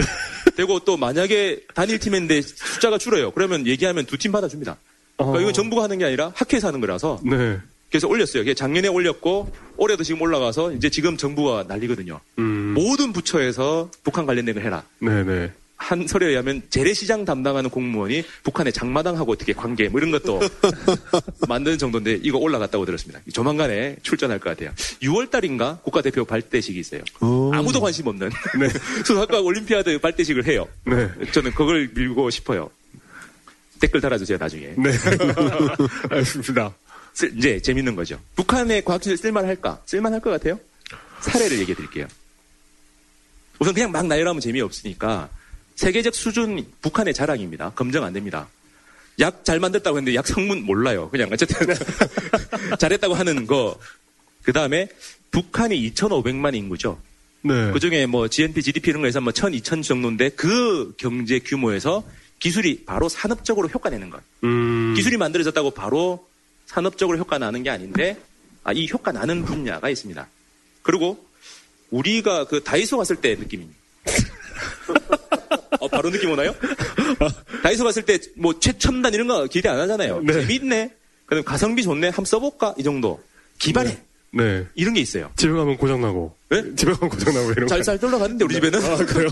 되고 0.57 0.79
또 0.81 0.97
만약에 0.97 1.61
단일팀인데 1.75 2.43
숫자가 2.43 2.99
줄어요. 2.99 3.31
그러면 3.31 3.67
얘기하면 3.67 4.07
두 4.07 4.17
팀 4.19 4.33
받아줍니다. 4.33 4.77
그러니까 5.17 5.39
어. 5.39 5.41
이건 5.41 5.53
정부가 5.53 5.83
하는 5.83 5.99
게 5.99 6.05
아니라 6.05 6.33
학회에서 6.35 6.69
하는 6.69 6.81
거라서 6.81 7.21
네. 7.25 7.59
그래서 7.91 8.09
올렸어요. 8.09 8.53
작년에 8.55 8.89
올렸고 8.89 9.51
올해도 9.77 10.03
지금 10.03 10.21
올라가서 10.23 10.73
이제 10.73 10.91
지금 10.91 11.17
정부가 11.17 11.65
난리거든요. 11.69 12.21
음. 12.39 12.75
모든 12.75 13.13
부처에서 13.13 13.91
북한 14.03 14.27
관련된 14.27 14.55
걸 14.55 14.65
해라. 14.65 14.83
네네. 14.99 15.53
한 15.79 16.07
설에 16.07 16.27
의하면 16.29 16.63
재래시장 16.71 17.25
담당하는 17.27 17.69
공무원이 17.69 18.25
북한의 18.45 18.73
장마당하고 18.73 19.33
어떻게 19.33 19.53
관계 19.53 19.89
뭐 19.89 20.01
이런 20.01 20.11
것도 20.11 20.41
만드는 21.49 21.77
정도인데 21.77 22.19
이거 22.23 22.39
올라갔다고 22.39 22.87
들었습니다. 22.87 23.21
조만간에 23.33 23.97
출전할 24.03 24.39
것 24.39 24.51
같아요. 24.51 24.75
6월 25.03 25.31
달인가 25.31 25.79
국가대표 25.83 26.25
발대식이 26.25 26.79
있어요. 26.81 27.03
오. 27.21 27.53
아무도 27.53 27.81
관심 27.81 28.07
없는 28.07 28.31
수학과 29.05 29.41
올림피아드 29.41 29.99
발대식을 30.01 30.47
해요. 30.47 30.67
네. 30.85 31.09
저는 31.33 31.53
그걸 31.53 31.91
밀고 31.95 32.31
싶어요. 32.31 32.71
댓글 33.81 34.01
달아주세요 34.01 34.39
나중에. 34.39 34.75
네. 34.77 34.91
알겠습니다. 36.11 36.75
쓸- 37.15 37.37
이제 37.37 37.61
재밌는 37.61 37.95
거죠. 37.97 38.21
북한의 38.37 38.85
과학기술 38.85 39.17
쓸만할까? 39.17 39.83
쓸만할 39.87 40.21
것 40.21 40.31
같아요? 40.31 40.59
사례를 41.21 41.59
얘기해 41.61 41.75
드릴게요. 41.75 42.07
우선 43.59 43.73
그냥 43.75 43.91
막 43.91 44.07
나열하면 44.07 44.41
재미없으니까 44.41 45.29
세계적 45.77 46.15
수준 46.15 46.65
북한의 46.83 47.15
자랑입니다. 47.15 47.71
검증 47.75 48.05
안 48.05 48.13
됩니다. 48.13 48.49
약 49.19 49.45
잘 49.45 49.61
만들었다고 49.61 49.97
했는데 49.97 50.15
약 50.15 50.27
성분 50.27 50.63
몰라요. 50.63 51.09
그냥 51.11 51.31
어쨌든 51.33 51.57
잘했다고 52.79 53.15
하는 53.15 53.47
거. 53.47 53.79
그 54.43 54.53
다음에 54.53 54.89
북한이 55.31 55.91
2,500만 55.95 56.55
인구죠. 56.55 57.01
네. 57.43 57.71
그 57.73 57.81
중에 57.81 58.07
뭐 58.07 58.29
GNP, 58.29 58.63
GDP 58.63 58.91
이런 58.91 59.03
거에서 59.03 59.21
뭐 59.21 59.33
1,000, 59.33 59.55
2,000 59.55 59.83
정도인데 59.83 60.31
그 60.31 60.95
경제 60.99 61.39
규모에서 61.39 62.05
기술이 62.39 62.85
바로 62.85 63.09
산업적으로 63.09 63.69
효과 63.69 63.91
내는 63.91 64.11
것. 64.11 64.21
음. 64.45 64.95
기술이 64.95 65.17
만들어졌다고 65.17 65.71
바로 65.73 66.27
산업적으로 66.67 67.19
효과 67.19 67.39
나는 67.39 67.63
게 67.63 67.71
아닌데 67.71 68.21
아, 68.65 68.73
이 68.73 68.89
효과 68.93 69.13
나는 69.13 69.45
분야가 69.45 69.89
있습니다. 69.89 70.27
그리고 70.83 71.25
우리가 71.91 72.47
그 72.47 72.63
다이소 72.63 72.97
갔을 72.99 73.17
때 73.17 73.35
느낌이 73.37 73.69
어, 75.81 75.89
바로 75.89 76.11
느낌 76.11 76.31
오나요? 76.31 76.55
다이소 77.63 77.85
갔을 77.85 78.03
때 78.05 78.19
뭐 78.37 78.59
최첨단 78.59 79.15
이런 79.15 79.27
거 79.29 79.47
기대 79.47 79.69
안 79.69 79.79
하잖아요. 79.81 80.21
네. 80.23 80.33
재밌네. 80.47 80.95
그럼 81.27 81.45
가성비 81.45 81.83
좋네. 81.83 82.09
한번 82.09 82.25
써볼까? 82.25 82.75
이 82.79 82.83
정도. 82.83 83.23
기발해. 83.59 83.99
네. 84.33 84.67
이런 84.75 84.95
게 84.95 85.01
있어요. 85.01 85.31
집에 85.37 85.53
가면 85.53 85.77
고장나고. 85.77 86.35
네? 86.51 86.63
집에 86.77 86.93
가면 86.93 87.09
고장나고 87.09 87.53
이런 87.53 87.67
거. 87.69 87.83
잘 87.83 87.99
돌아가는데 87.99 88.45
우리 88.45 88.55
집에는. 88.55 88.85
아, 88.85 88.97
그래요? 88.99 89.29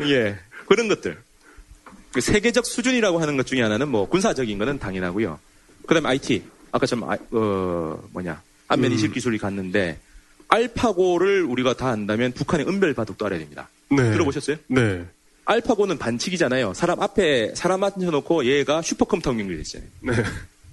예. 0.08 0.38
그런 0.66 0.88
것들. 0.88 1.18
그 2.14 2.20
세계적 2.20 2.64
수준이라고 2.64 3.20
하는 3.20 3.36
것 3.36 3.44
중에 3.44 3.60
하나는 3.60 3.88
뭐 3.88 4.08
군사적인 4.08 4.56
거는 4.56 4.78
당연하고요. 4.78 5.38
그 5.84 5.94
다음에 5.94 6.08
IT. 6.10 6.44
아까 6.70 6.86
좀, 6.86 7.02
아, 7.02 7.16
어, 7.32 8.02
뭐냐. 8.12 8.40
안면 8.68 8.92
인식 8.92 9.12
기술이 9.12 9.36
갔는데, 9.38 9.98
알파고를 10.46 11.42
우리가 11.42 11.74
다 11.74 11.88
안다면 11.88 12.32
북한의 12.32 12.68
은별 12.68 12.94
바둑도 12.94 13.26
알아야 13.26 13.40
됩니다. 13.40 13.68
네. 13.90 14.12
들어보셨어요? 14.12 14.56
네. 14.68 15.04
알파고는 15.44 15.98
반칙이잖아요. 15.98 16.72
사람 16.74 17.00
앞에 17.00 17.52
사람 17.56 17.82
앉혀놓고 17.82 18.44
얘가 18.46 18.80
슈퍼컴퓨터 18.80 19.30
연결됐잖아요. 19.30 19.88
네. 20.02 20.12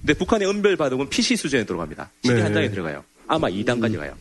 근데 0.01 0.13
북한의 0.13 0.47
은별 0.47 0.77
바둑은 0.77 1.09
PC 1.09 1.35
수준에 1.37 1.65
들어갑니다. 1.65 2.09
CD 2.23 2.35
네. 2.35 2.41
한 2.43 2.53
장에 2.53 2.69
들어가요. 2.69 3.03
아마 3.27 3.49
2단까지 3.49 3.97
가요. 3.97 4.15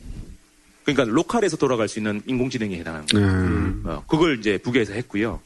그러니까 0.84 1.04
로컬에서 1.14 1.58
돌아갈 1.58 1.86
수 1.88 1.98
있는 1.98 2.22
인공지능에 2.26 2.78
해당하는 2.78 3.06
거예요. 3.06 3.26
음. 3.26 3.82
어, 3.86 4.04
그걸 4.08 4.38
이제 4.38 4.56
북에서 4.58 4.94
했고요. 4.94 5.40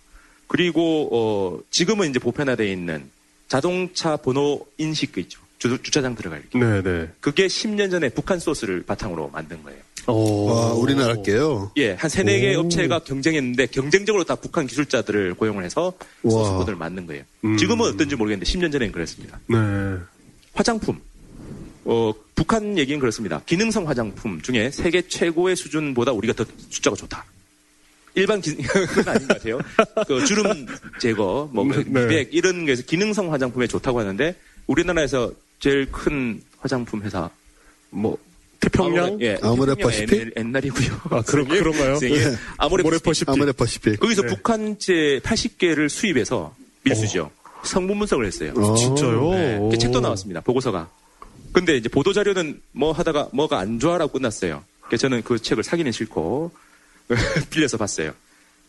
그리고 0.47 1.09
어, 1.13 1.61
지금은 1.71 2.11
이제 2.11 2.19
보편화되어 2.19 2.67
있는 2.67 3.09
자동차 3.49 4.17
번호 4.17 4.67
인식 4.79 5.13
그 5.13 5.21
있죠. 5.21 5.41
주, 5.59 5.83
주차장 5.83 6.15
들어갈 6.15 6.43
때. 6.43 6.59
네, 6.59 6.83
네. 6.83 7.09
그게 7.21 7.47
10년 7.47 7.91
전에 7.91 8.11
북한 8.11 8.39
소스를 8.39 8.83
바탕으로 8.83 9.31
만든 9.33 9.63
거예요. 9.63 9.81
오. 10.07 10.45
와, 10.47 10.73
우리나라께요. 10.75 11.73
예, 11.79 11.95
한 11.95 12.11
세네 12.11 12.41
개 12.41 12.55
오. 12.55 12.61
업체가 12.61 12.99
경쟁했는데 12.99 13.67
경쟁적으로 13.67 14.25
다 14.25 14.35
북한 14.35 14.67
기술자들을 14.67 15.35
고용을 15.35 15.65
해서 15.65 15.95
와. 16.23 16.31
소스 16.31 16.53
코드를 16.53 16.77
만든 16.77 17.07
거예요. 17.07 17.23
음. 17.45 17.57
지금은 17.57 17.87
어떤지 17.95 18.17
모르겠는데 18.17 18.51
10년 18.51 18.73
전에는 18.73 18.93
그랬습니다. 18.93 19.41
네. 19.47 19.57
화장품. 20.53 21.01
어, 21.87 22.13
북한 22.35 22.77
얘기는 22.79 22.99
그렇습니다. 22.99 23.41
기능성 23.47 23.89
화장품 23.89 24.41
중에 24.41 24.71
세계 24.71 25.03
최고의 25.03 25.57
수준보다 25.57 26.13
우리가 26.13 26.35
더 26.35 26.45
숫자가 26.71 26.97
좋다. 26.97 27.25
일반 28.15 28.41
기, 28.41 28.55
그건 28.63 29.09
아닌 29.09 29.27
것 29.29 29.37
같아요. 29.39 29.59
그 30.07 30.25
주름 30.27 30.67
제거, 31.01 31.49
뭐, 31.53 31.65
그 31.67 31.85
네. 31.87 32.01
미백, 32.03 32.29
이런 32.33 32.65
거에서 32.67 32.83
기능성 32.83 33.33
화장품에 33.33 33.67
좋다고 33.67 33.99
하는데, 34.01 34.35
우리나라에서 34.67 35.33
제일 35.59 35.91
큰 35.91 36.41
화장품 36.59 37.03
회사, 37.03 37.29
뭐, 37.91 38.17
태평양? 38.61 39.21
예, 39.21 39.37
아모레 39.43 39.75
태평양 39.75 39.77
퍼시픽? 39.79 40.21
옛- 40.21 40.33
옛날이고요. 40.39 41.01
아, 41.11 41.23
그런, 41.23 41.49
그런가요? 41.49 41.99
예, 42.05 42.37
아모레 42.57 42.83
모레 42.83 42.99
퍼시픽. 42.99 43.05
퍼시픽. 43.05 43.29
아모레 43.31 43.53
퍼시픽. 43.53 44.01
거기서 44.01 44.23
네. 44.23 44.29
북한제 44.29 45.21
80개를 45.23 45.89
수입해서 45.89 46.55
밀수죠. 46.85 47.31
성분 47.65 47.99
분석을 47.99 48.27
했어요. 48.27 48.53
어. 48.57 48.75
진짜요? 48.75 49.31
네, 49.33 49.69
그 49.71 49.79
책도 49.79 50.01
나왔습니다. 50.01 50.41
보고서가. 50.41 50.89
근데 51.53 51.77
이제 51.77 51.89
보도 51.89 52.13
자료는 52.13 52.61
뭐 52.73 52.93
하다가 52.93 53.29
뭐가 53.33 53.59
안 53.59 53.79
좋아라고 53.79 54.13
끝났어요. 54.13 54.63
그래서 54.87 55.03
저는 55.03 55.23
그 55.23 55.39
책을 55.41 55.63
사기는 55.63 55.91
싫고 55.93 56.51
빌려서 57.51 57.77
봤어요. 57.77 58.13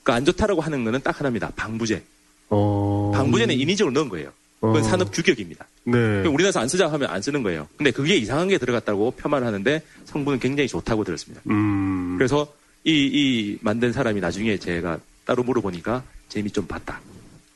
그 0.03 0.11
안 0.11 0.23
좋다라고 0.25 0.61
하는 0.61 0.83
거는 0.83 1.01
딱 1.03 1.19
하나입니다. 1.19 1.51
방부제. 1.55 2.03
어. 2.49 3.11
방부제는 3.15 3.55
인위적으로 3.55 3.91
넣은 3.93 4.09
거예요. 4.09 4.31
그건 4.61 4.77
어. 4.77 4.83
산업 4.83 5.11
규격입니다. 5.11 5.65
네. 5.85 5.97
우리나라에서 6.21 6.59
안 6.59 6.67
쓰자 6.67 6.91
하면 6.91 7.09
안 7.09 7.21
쓰는 7.21 7.41
거예요. 7.43 7.67
근데 7.77 7.91
그게 7.91 8.15
이상한 8.15 8.47
게 8.47 8.57
들어갔다고 8.57 9.11
폄하를 9.17 9.45
하는데 9.45 9.81
성분은 10.05 10.39
굉장히 10.39 10.67
좋다고 10.67 11.03
들었습니다. 11.03 11.41
음. 11.49 12.15
그래서 12.17 12.51
이, 12.83 12.91
이 12.91 13.57
만든 13.61 13.91
사람이 13.91 14.21
나중에 14.21 14.57
제가 14.57 14.99
따로 15.25 15.43
물어보니까 15.43 16.03
재미 16.29 16.51
좀 16.51 16.65
봤다. 16.67 16.99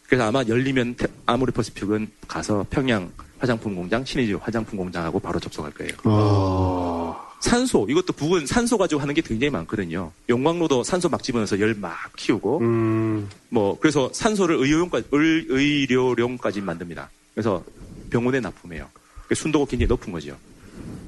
그래서 0.08 0.24
아마 0.28 0.44
열리면 0.48 0.96
태- 0.96 1.08
아모레 1.28 1.52
퍼시픽은 1.52 2.10
가서 2.28 2.66
평양 2.72 3.12
화장품 3.38 3.76
공장, 3.76 4.04
신의주 4.04 4.40
화장품 4.42 4.78
공장하고 4.80 5.20
바로 5.20 5.40
접속할 5.40 5.72
거예요. 5.74 5.94
어, 6.04 7.16
산소, 7.40 7.88
이것도 7.90 8.14
북은 8.14 8.46
산소 8.46 8.78
가지고 8.78 9.02
하는 9.02 9.14
게 9.14 9.22
굉장히 9.22 9.50
많거든요. 9.52 10.12
용광로도 10.30 10.84
산소 10.84 11.08
막 11.10 11.24
집어넣어서 11.24 11.60
열 11.60 11.74
막 11.76 11.96
키우고, 12.18 12.60
음, 12.60 13.30
뭐, 13.50 13.78
그래서 13.80 14.10
산소를 14.14 14.58
의료용까지, 14.58 15.08
의, 15.12 15.46
의료용까지 15.48 16.62
만듭니다. 16.62 17.10
그래서 17.34 17.64
병원에 18.10 18.40
납품해요. 18.42 18.90
그 19.28 19.36
순도가 19.36 19.66
굉장히 19.70 19.88
높은 19.88 20.12
거죠. 20.12 20.36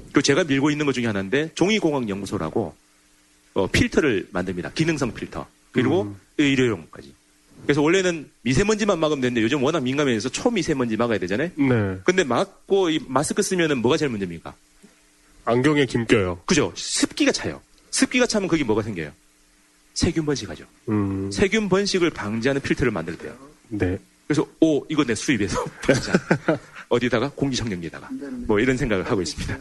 그리고 0.06 0.22
제가 0.22 0.44
밀고 0.44 0.70
있는 0.70 0.86
것 0.86 0.92
중에 0.92 1.06
하나인데, 1.06 1.50
종이공학 1.54 2.08
연구소라고, 2.08 2.74
어, 3.54 3.66
필터를 3.66 4.28
만듭니다. 4.32 4.70
기능성 4.72 5.12
필터. 5.14 5.46
그리고 5.72 6.02
음. 6.02 6.16
의료용까지. 6.38 7.12
그래서 7.64 7.82
원래는 7.82 8.30
미세먼지만 8.42 8.98
막으면 8.98 9.20
되는데 9.20 9.42
요즘 9.42 9.62
워낙 9.62 9.80
민감해서 9.82 10.30
초미세먼지 10.30 10.96
막아야 10.96 11.18
되잖아요. 11.18 11.50
네. 11.56 11.98
근데 12.04 12.24
막고 12.24 12.90
이 12.90 12.98
마스크 13.06 13.42
쓰면은 13.42 13.78
뭐가 13.78 13.96
제일 13.98 14.10
문제입니까? 14.10 14.54
안경에 15.44 15.86
김 15.86 16.06
껴요. 16.06 16.40
그죠? 16.46 16.72
습기가 16.76 17.32
차요. 17.32 17.60
습기가 17.90 18.26
차면 18.26 18.48
거기 18.48 18.64
뭐가 18.64 18.82
생겨요? 18.82 19.12
세균 19.94 20.24
번식하죠. 20.24 20.64
음, 20.88 21.30
세균 21.30 21.68
번식을 21.68 22.10
방지하는 22.10 22.62
필터를 22.62 22.90
만들 22.92 23.16
때요. 23.18 23.36
네. 23.68 23.98
그래서 24.26 24.46
오 24.60 24.84
이거 24.88 25.04
내 25.04 25.14
수입해서 25.14 25.62
팔자. 25.82 26.12
어디다가 26.88 27.30
공기청정기에다가 27.34 28.08
뭐 28.46 28.60
이런 28.60 28.76
생각을 28.76 29.10
하고 29.10 29.20
있습니다. 29.22 29.58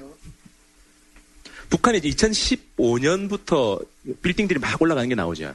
북한이 1.70 2.00
이제 2.00 2.10
2015년부터 2.10 3.84
빌딩들이 4.22 4.60
막 4.60 4.82
올라가는 4.82 5.08
게 5.08 5.16
나오죠. 5.16 5.54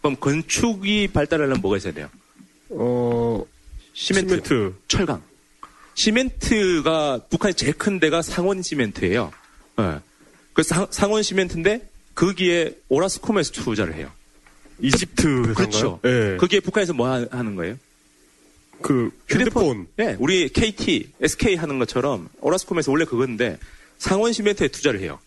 그럼 0.00 0.16
건축이 0.18 1.08
발달하려면 1.08 1.60
뭐가 1.60 1.76
있어야 1.76 1.92
돼요? 1.92 2.08
어, 2.70 3.44
시멘트, 3.92 4.28
시멘트. 4.28 4.74
철강. 4.88 5.22
시멘트가 5.94 7.20
북한이 7.28 7.54
제일 7.54 7.74
큰 7.74 8.00
데가 8.00 8.22
상원 8.22 8.62
시멘트예요. 8.62 9.32
예. 9.80 10.00
그래서 10.52 10.74
상- 10.74 10.86
상원 10.90 11.22
시멘트인데 11.22 11.88
거기에 12.14 12.76
오라스콤에서 12.88 13.52
투자를 13.52 13.94
해요. 13.94 14.10
이집트? 14.80 15.54
그렇죠. 15.54 16.00
네. 16.02 16.36
거기에 16.36 16.60
북한에서 16.60 16.92
뭐 16.92 17.08
하- 17.08 17.26
하는 17.30 17.54
거예요? 17.56 17.76
그 18.82 19.10
휴대폰. 19.28 19.86
네, 19.96 20.16
우리 20.18 20.48
KT, 20.48 21.12
SK 21.20 21.54
하는 21.56 21.78
것처럼 21.78 22.28
오라스콤에서 22.40 22.90
원래 22.90 23.04
그건데 23.04 23.58
상원 23.98 24.32
시멘트에 24.32 24.68
투자를 24.68 25.00
해요. 25.00 25.18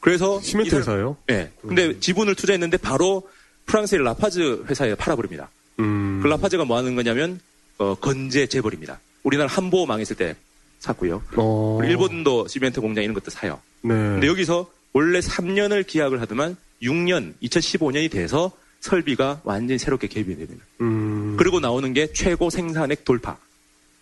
그래서 0.00 0.40
시멘트 0.40 0.68
이 0.68 0.70
사람- 0.70 0.82
회사예요? 0.82 1.16
네. 1.26 1.50
근데 1.60 1.98
지분을 1.98 2.34
투자했는데 2.36 2.76
바로 2.76 3.28
프랑스의 3.66 4.02
라파즈 4.04 4.64
회사에 4.68 4.94
팔아버립니다. 4.94 5.50
음. 5.80 6.20
그 6.22 6.28
라파즈가 6.28 6.64
뭐 6.64 6.76
하는 6.76 6.94
거냐면 6.94 7.40
어, 7.78 7.94
건재 7.96 8.46
재벌입니다. 8.46 9.00
우리나라 9.22 9.48
한보 9.48 9.84
망했을 9.86 10.16
때 10.16 10.36
샀고요. 10.80 11.22
어. 11.36 11.80
일본도 11.82 12.48
시멘트 12.48 12.80
공장 12.80 13.02
이런 13.04 13.14
것도 13.14 13.30
사요. 13.30 13.60
네. 13.82 13.94
근데 13.94 14.26
여기서 14.26 14.70
원래 14.92 15.20
3년을 15.20 15.86
기약을 15.86 16.20
하더만 16.20 16.56
6년, 16.82 17.34
2015년이 17.42 18.10
돼서 18.10 18.52
설비가 18.80 19.40
완전히 19.44 19.78
새롭게 19.78 20.06
개입이 20.06 20.36
됩니다. 20.36 20.64
음. 20.80 21.36
그리고 21.36 21.58
나오는 21.60 21.92
게 21.92 22.12
최고 22.12 22.48
생산액 22.50 23.04
돌파. 23.04 23.36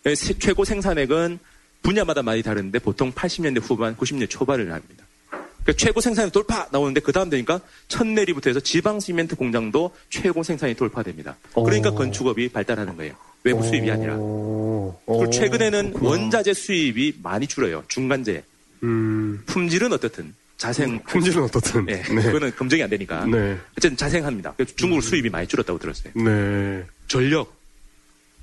예, 0.06 0.14
세- 0.14 0.38
최고 0.38 0.64
생산액은 0.64 1.38
분야마다 1.82 2.22
많이 2.22 2.42
다른데 2.42 2.80
보통 2.80 3.12
80년대 3.12 3.60
후반, 3.62 3.96
90년대 3.96 4.28
초반을 4.28 4.70
합니다. 4.72 5.04
그러니까 5.30 5.72
최고 5.78 6.00
생산액 6.00 6.32
돌파 6.32 6.68
나오는데 6.70 7.00
그 7.00 7.10
다음 7.12 7.28
되니까 7.30 7.60
천내리부터 7.88 8.50
해서 8.50 8.60
지방 8.60 9.00
시멘트 9.00 9.34
공장도 9.34 9.90
최고 10.10 10.42
생산이 10.42 10.74
돌파됩니다. 10.74 11.36
그러니까 11.54 11.90
오. 11.90 11.94
건축업이 11.94 12.50
발달하는 12.50 12.96
거예요. 12.96 13.14
외부 13.46 13.62
수입이 13.62 13.90
아니라. 13.90 14.14
어. 14.18 15.00
그리고 15.06 15.22
어, 15.22 15.30
최근에는 15.30 15.92
그렇구나. 15.92 16.10
원자재 16.10 16.52
수입이 16.52 17.14
많이 17.22 17.46
줄어요. 17.46 17.84
중간재. 17.88 18.42
음. 18.82 19.42
품질은 19.46 19.92
어떻든 19.92 20.34
자생. 20.56 21.00
품질은 21.04 21.42
어떻든. 21.44 21.88
예, 21.88 22.02
네. 22.02 22.22
그거는 22.22 22.54
검증이 22.56 22.82
안 22.82 22.90
되니까. 22.90 23.24
네. 23.26 23.58
어쨌든 23.76 23.96
자생합니다. 23.96 24.54
중국 24.74 25.02
수입이 25.02 25.30
많이 25.30 25.46
줄었다고 25.46 25.78
들었어요. 25.78 26.12
네. 26.14 26.84
전력. 27.08 27.54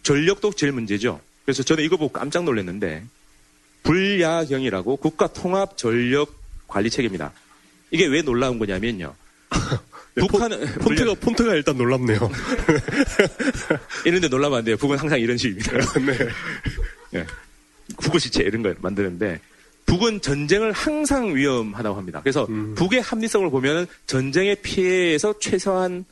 전력도 0.04 0.54
제일 0.54 0.72
문제죠. 0.74 1.20
그래서 1.46 1.64
저는 1.64 1.84
이거 1.84 1.98
보고 1.98 2.12
깜짝 2.12 2.44
놀랐는데, 2.44 3.04
불야경이라고 3.84 4.98
국가 4.98 5.28
통합 5.28 5.78
전력 5.78 6.34
관리 6.68 6.90
체계입니다. 6.90 7.34
이게 7.92 8.06
왜 8.06 8.22
놀라운 8.22 8.60
거냐면요. 8.60 9.14
네, 10.16 10.28
북한은, 10.28 10.66
폰트가, 10.80 11.14
폰트가 11.16 11.56
일단 11.56 11.78
놀랍네요. 11.78 12.20
이런데 14.06 14.28
놀라면 14.28 14.60
안 14.60 14.64
돼요. 14.64 14.78
북은 14.78 14.98
항상 14.98 15.20
이런 15.20 15.38
식입니다. 15.38 15.72
네. 16.06 17.20
예. 17.20 17.26
국어 17.96 18.20
시체 18.20 18.44
이런 18.44 18.62
걸 18.62 18.76
만드는데, 18.80 19.40
북은 19.86 20.22
전쟁을 20.22 20.72
항상 20.72 21.36
위험하다고 21.36 21.98
합니다. 21.98 22.22
그래서 22.22 22.46
음. 22.50 22.76
북의 22.76 23.02
합리성을 23.02 23.50
보면 23.50 23.88
전쟁의 24.06 24.58
피해에서 24.58 25.40
최소한 25.40 26.06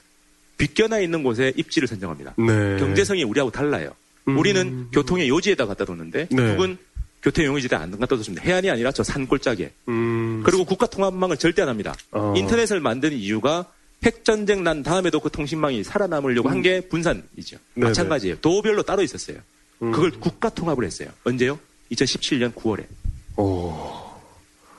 빗겨나 0.57 0.99
있는 0.99 1.23
곳에 1.23 1.53
입지를 1.55 1.87
선정합니다. 1.87 2.35
네. 2.37 2.77
경제성이 2.77 3.23
우리하고 3.23 3.51
달라요. 3.51 3.91
음. 4.27 4.37
우리는 4.37 4.87
교통의 4.91 5.29
요지에다 5.29 5.65
갖다 5.65 5.85
놓는데 5.85 6.27
네. 6.29 6.55
북은 6.55 6.77
교통의 7.23 7.47
용지에 7.47 7.69
안 7.77 7.97
갖다 7.99 8.15
놓습니다. 8.15 8.43
해안이 8.43 8.69
아니라 8.69 8.91
저 8.91 9.03
산골짜기에. 9.03 9.71
음. 9.87 10.41
그리고 10.43 10.65
국가 10.65 10.87
통합망을 10.87 11.37
절대 11.37 11.61
안 11.61 11.69
합니다. 11.69 11.95
어. 12.11 12.33
인터넷을 12.35 12.79
만든 12.79 13.13
이유가 13.13 13.71
핵전쟁 14.03 14.63
난 14.63 14.81
다음에도 14.83 15.19
그 15.19 15.29
통신망이 15.29 15.83
살아남으려고 15.83 16.49
한 16.49 16.61
게 16.61 16.81
분산이죠. 16.81 17.57
음. 17.57 17.59
네네. 17.75 17.87
마찬가지예요. 17.87 18.37
도별로 18.41 18.83
따로 18.83 19.01
있었어요. 19.01 19.37
음. 19.81 19.91
그걸 19.91 20.11
국가 20.11 20.49
통합을 20.49 20.83
했어요. 20.85 21.09
언제요? 21.23 21.59
2017년 21.91 22.53
9월에. 22.53 22.85
어. 23.37 24.21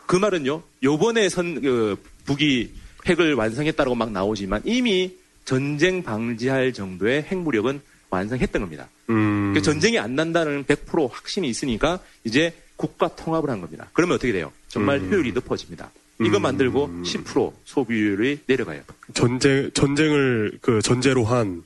그 0.07 0.17
말은요, 0.17 0.63
요번에 0.83 1.29
선, 1.29 1.61
그, 1.61 1.97
북이 2.27 2.71
핵을 3.07 3.35
완성했다고 3.35 3.95
막 3.97 4.13
나오지만 4.13 4.63
이미 4.65 5.17
전쟁 5.45 6.03
방지할 6.03 6.73
정도의 6.73 7.23
핵무력은 7.25 7.81
완성했던 8.11 8.63
겁니다. 8.63 8.89
음. 9.11 9.53
그 9.55 9.63
전쟁이 9.63 9.99
안 9.99 10.15
난다는 10.15 10.65
100% 10.65 11.11
확신이 11.11 11.49
있으니까 11.49 11.99
이제 12.25 12.53
국가 12.77 13.09
통합을 13.17 13.51
한 13.51 13.61
겁니다. 13.61 13.89
그러면 13.93 14.17
어떻게 14.17 14.33
돼요? 14.33 14.53
정말 14.69 14.99
음. 14.99 15.11
효율이 15.11 15.33
높아집니다. 15.33 15.91
이거 16.27 16.37
음. 16.39 16.43
만들고 16.43 16.89
10% 17.05 17.53
소비율이 17.65 18.41
내려가요. 18.47 18.83
전쟁, 19.15 19.71
전쟁을 19.75 20.59
그 20.61 20.81
전제로 20.83 21.25
한 21.25 21.63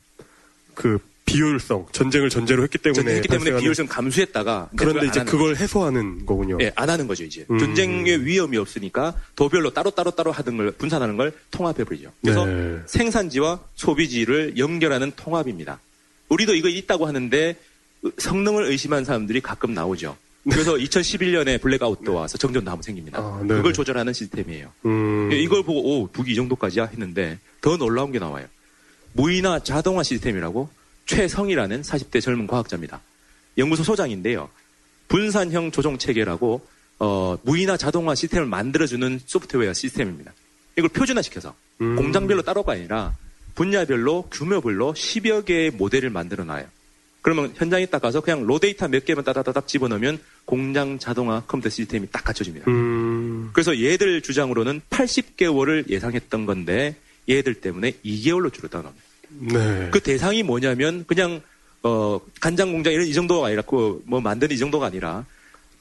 그 0.77 0.99
비효율성, 1.25 1.87
전쟁을 1.91 2.31
전제로 2.31 2.63
했기 2.63 2.79
때문에. 2.79 3.03
전쟁했기 3.03 3.29
때문에 3.29 3.59
비율성 3.59 3.89
감수했다가 3.89 4.71
그런데 4.77 5.09
이제 5.09 5.25
그걸 5.25 5.57
해소하는 5.57 6.25
거군요. 6.25 6.59
예, 6.61 6.71
안 6.77 6.89
하는 6.89 7.09
거죠, 7.09 7.25
이제. 7.25 7.45
음. 7.51 7.59
전쟁의 7.59 8.25
위험이 8.25 8.59
없으니까 8.59 9.13
도별로 9.35 9.71
따로 9.71 9.91
따로 9.91 10.13
따로 10.13 10.31
하던 10.31 10.57
걸, 10.57 10.71
분산하는 10.71 11.17
걸 11.17 11.33
통합해 11.51 11.83
버리죠. 11.83 12.13
그래서 12.23 12.47
네. 12.47 12.79
생산지와 12.87 13.59
소비지를 13.75 14.57
연결하는 14.57 15.11
통합입니다. 15.17 15.81
우리도 16.29 16.55
이거 16.55 16.69
있다고 16.69 17.07
하는데 17.09 17.57
성능을 18.19 18.67
의심한 18.67 19.05
사람들이 19.05 19.41
가끔 19.41 19.75
나오죠. 19.75 20.17
그래서 20.51 20.75
2011년에 20.75 21.61
블랙아웃도 21.61 22.15
와서 22.15 22.39
정전도 22.39 22.71
한번 22.71 22.83
생깁니다. 22.83 23.19
아. 23.19 23.45
그걸 23.47 23.73
조절하는 23.73 24.13
시스템이에요. 24.13 24.73
음. 24.85 25.31
이걸 25.33 25.63
보고 25.65 26.03
오 26.03 26.07
북이 26.07 26.33
이 26.33 26.35
정도까지야 26.37 26.87
했는데 26.87 27.39
더 27.61 27.77
놀라운 27.77 28.13
게 28.13 28.19
나와요. 28.19 28.47
무인화 29.13 29.61
자동화 29.61 30.03
시스템이라고 30.03 30.69
최성이라는 31.07 31.83
40대 31.83 32.21
젊은 32.21 32.47
과학자입니다. 32.47 33.01
연구소 33.59 33.83
소장인데요. 33.83 34.49
분산형 35.09 35.71
조종 35.71 35.99
체계라고 35.99 36.67
어, 36.99 37.39
무인화 37.43 37.77
자동화 37.77 38.15
시스템을 38.15 38.47
만들어주는 38.47 39.21
소프트웨어 39.27 39.73
시스템입니다. 39.73 40.33
이걸 40.77 40.89
표준화시켜서 40.91 41.55
음. 41.81 41.97
공장별로 41.97 42.43
따로가 42.43 42.73
아니라 42.73 43.17
분야별로 43.55 44.29
규모별로 44.31 44.93
10여 44.95 45.45
개의 45.45 45.71
모델을 45.71 46.11
만들어 46.11 46.45
놔요. 46.45 46.67
그러면 47.23 47.53
현장에 47.57 47.87
딱 47.87 48.01
가서 48.01 48.21
그냥 48.21 48.47
raw 48.47 48.59
데이터 48.59 48.87
몇 48.87 49.05
개만 49.05 49.25
따다다닥 49.25 49.67
집어넣으면 49.67 50.21
공장 50.47 50.99
자동화 50.99 51.43
컴퓨터 51.47 51.69
시스템이 51.69 52.07
딱 52.11 52.25
갖춰집니다. 52.25 52.71
음. 52.71 53.51
그래서 53.53 53.79
얘들 53.79 54.23
주장으로는 54.23 54.81
80개월을 54.89 55.91
예상했던 55.91 56.47
건데 56.47 56.97
얘들 57.29 57.55
때문에 57.55 57.93
2개월로 58.05 58.53
줄었다는 58.53 58.85
겁니다. 58.87 59.07
네. 59.29 59.91
그 59.91 60.01
대상이 60.01 60.43
뭐냐면 60.43 61.05
그냥 61.07 61.43
어 61.83 62.21
간장 62.41 62.73
공장 62.73 62.93
이런 62.93 63.07
이 63.07 63.13
정도가 63.13 63.49
아니라 63.49 63.63
그뭐 63.63 64.21
만드는 64.21 64.55
이 64.55 64.59
정도가 64.59 64.87
아니라 64.87 65.27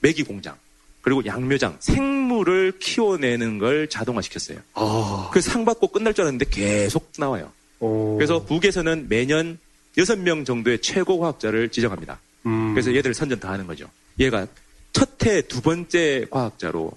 메기 0.02 0.24
공장 0.24 0.56
그리고 1.02 1.24
양묘장 1.24 1.78
생물을 1.80 2.74
키워내는 2.80 3.60
걸 3.60 3.88
자동화 3.88 4.22
시켰어요. 4.22 4.58
아. 4.74 5.30
그상 5.32 5.64
받고 5.64 5.90
끝날 5.90 6.16
줄 6.16 6.24
알았는데 6.24 6.48
계속 6.50 7.14
나와요. 7.20 7.52
어. 7.80 8.16
그래서 8.18 8.44
북에서는 8.44 9.06
매년 9.08 9.60
6명 9.98 10.46
정도의 10.46 10.82
최고 10.82 11.20
과학자를 11.20 11.70
지정합니다. 11.70 12.20
음. 12.48 12.74
그래서 12.74 12.94
얘들을 12.96 13.14
선전 13.14 13.40
다 13.40 13.52
하는 13.52 13.68
거죠. 13.68 13.88
얘가 14.20 14.48
첫 14.94 15.26
해 15.26 15.42
두 15.42 15.62
번째 15.62 16.26
과학자로 16.30 16.92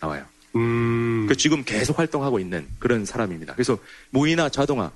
나와요. 0.00 0.24
음. 0.56 1.26
그 1.28 1.36
지금 1.36 1.64
계속 1.64 1.98
활동하고 1.98 2.38
있는 2.38 2.66
그런 2.78 3.04
사람입니다. 3.04 3.54
그래서 3.54 3.78
무인화 4.10 4.48
자동화. 4.50 4.90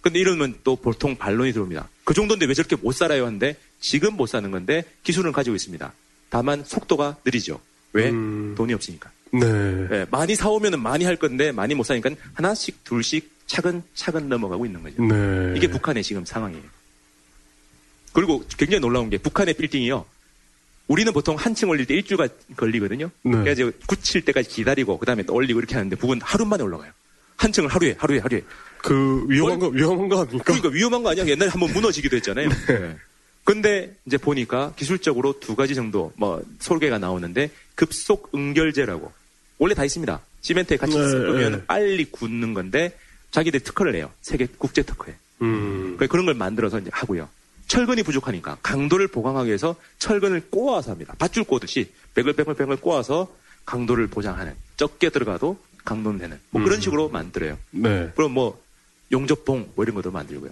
근데 0.00 0.18
이러면 0.18 0.58
또 0.64 0.74
보통 0.76 1.16
반론이 1.16 1.52
들어옵니다. 1.52 1.88
그 2.04 2.14
정도인데 2.14 2.46
왜 2.46 2.54
저렇게 2.54 2.74
못 2.76 2.92
살아요? 2.92 3.26
한데 3.26 3.56
지금 3.80 4.16
못 4.16 4.26
사는 4.26 4.50
건데 4.50 4.84
기술은 5.04 5.32
가지고 5.32 5.54
있습니다. 5.56 5.92
다만 6.30 6.64
속도가 6.64 7.18
느리죠. 7.24 7.60
왜? 7.92 8.10
음. 8.10 8.54
돈이 8.56 8.72
없으니까. 8.74 9.10
네. 9.32 9.46
예, 9.90 10.06
많이 10.10 10.34
사오면은 10.34 10.80
많이 10.80 11.04
할 11.04 11.16
건데 11.16 11.52
많이 11.52 11.74
못 11.74 11.84
사니까 11.84 12.10
하나씩 12.34 12.84
둘씩 12.84 13.30
차근차근 13.46 14.28
넘어가고 14.28 14.66
있는 14.66 14.82
거죠. 14.82 15.02
네. 15.02 15.54
이게 15.56 15.68
북한의 15.68 16.02
지금 16.02 16.24
상황이에요. 16.24 16.64
그리고 18.12 18.44
굉장히 18.56 18.80
놀라운 18.80 19.08
게 19.10 19.18
북한의 19.18 19.54
빌딩이요. 19.54 20.04
우리는 20.88 21.12
보통 21.12 21.36
한층 21.36 21.68
올릴 21.70 21.86
때 21.86 21.94
일주가 21.94 22.28
걸리거든요. 22.56 23.10
네. 23.22 23.32
그래서 23.38 23.70
굳힐 23.86 24.24
때까지 24.24 24.48
기다리고 24.48 24.98
그다음에 24.98 25.22
또 25.22 25.34
올리고 25.34 25.60
이렇게 25.60 25.74
하는데 25.74 25.94
북은 25.96 26.20
하루 26.22 26.44
만에 26.44 26.62
올라가요. 26.62 26.92
한 27.36 27.52
층을 27.52 27.68
하루에 27.68 27.96
하루에 27.98 28.18
하루에. 28.18 28.42
그 28.78 29.24
위험한 29.28 29.58
거 29.58 29.68
위험한 29.68 30.08
거 30.08 30.20
아닙니까? 30.20 30.44
그러니까 30.44 30.68
위험한 30.68 31.02
거 31.02 31.10
아니야? 31.10 31.26
옛날에 31.26 31.50
한번 31.50 31.72
무너지기도 31.72 32.16
했잖아요. 32.16 32.48
네. 32.68 32.96
근데 33.44 33.96
이제 34.06 34.18
보니까 34.18 34.72
기술적으로 34.76 35.40
두 35.40 35.56
가지 35.56 35.74
정도 35.74 36.12
뭐 36.16 36.42
설계가 36.60 36.98
나오는데 36.98 37.50
급속 37.74 38.30
응결제라고 38.34 39.12
원래 39.58 39.74
다 39.74 39.84
있습니다. 39.84 40.20
시멘트에 40.40 40.76
같이 40.76 40.96
네, 40.96 41.08
섞으면 41.08 41.52
네. 41.52 41.64
빨리 41.66 42.04
굳는 42.04 42.54
건데 42.54 42.96
자기들 43.30 43.60
특허를 43.60 43.92
내요. 43.92 44.10
세계 44.20 44.46
국제 44.58 44.82
특허에. 44.82 45.14
음. 45.42 45.94
그러니까 45.96 46.06
그런 46.06 46.26
걸 46.26 46.34
만들어서 46.34 46.78
이제 46.78 46.90
하고요. 46.92 47.28
철근이 47.72 48.02
부족하니까 48.02 48.58
강도를 48.62 49.08
보강하기 49.08 49.46
위해서 49.48 49.76
철근을 49.98 50.42
꼬아서 50.50 50.90
합니다. 50.90 51.14
밧줄 51.18 51.44
꼬듯이 51.44 51.90
백을백을백을 52.14 52.76
꼬아서 52.76 53.34
강도를 53.64 54.08
보장하는 54.08 54.54
적게 54.76 55.08
들어가도 55.08 55.58
강도는 55.82 56.18
되는 56.18 56.38
뭐 56.50 56.62
그런 56.62 56.76
음. 56.76 56.80
식으로 56.82 57.08
만들어요. 57.08 57.56
네. 57.70 58.12
그럼 58.14 58.32
뭐 58.32 58.62
용접봉 59.10 59.70
뭐 59.74 59.84
이런 59.84 59.94
것도 59.94 60.10
만들고요. 60.10 60.50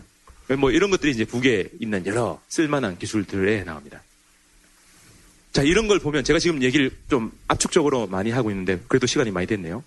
뭐 0.58 0.70
이런 0.70 0.90
것들이 0.90 1.12
이제 1.12 1.26
북에 1.26 1.68
있는 1.78 2.06
여러 2.06 2.40
쓸만한 2.48 2.96
기술들에 2.96 3.64
나옵니다. 3.64 4.02
자 5.52 5.62
이런 5.62 5.88
걸 5.88 5.98
보면 5.98 6.24
제가 6.24 6.38
지금 6.38 6.62
얘기를 6.62 6.90
좀 7.10 7.32
압축적으로 7.48 8.06
많이 8.06 8.30
하고 8.30 8.50
있는데 8.50 8.80
그래도 8.88 9.06
시간이 9.06 9.30
많이 9.30 9.46
됐네요. 9.46 9.84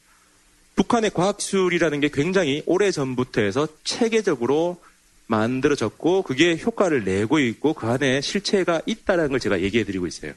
북한의 0.76 1.10
과학기술이라는 1.10 2.00
게 2.00 2.10
굉장히 2.10 2.62
오래 2.68 2.92
전부터 2.92 3.42
해서 3.42 3.68
체계적으로 3.84 4.80
만들어졌고 5.38 6.24
그게 6.24 6.58
효과를 6.58 7.04
내고 7.04 7.40
있고 7.40 7.74
그 7.74 7.88
안에 7.88 8.22
실체가 8.22 8.82
있다는 8.86 9.30
걸 9.30 9.40
제가 9.40 9.62
얘기해 9.62 9.84
드리고 9.84 10.08
있어요. 10.08 10.34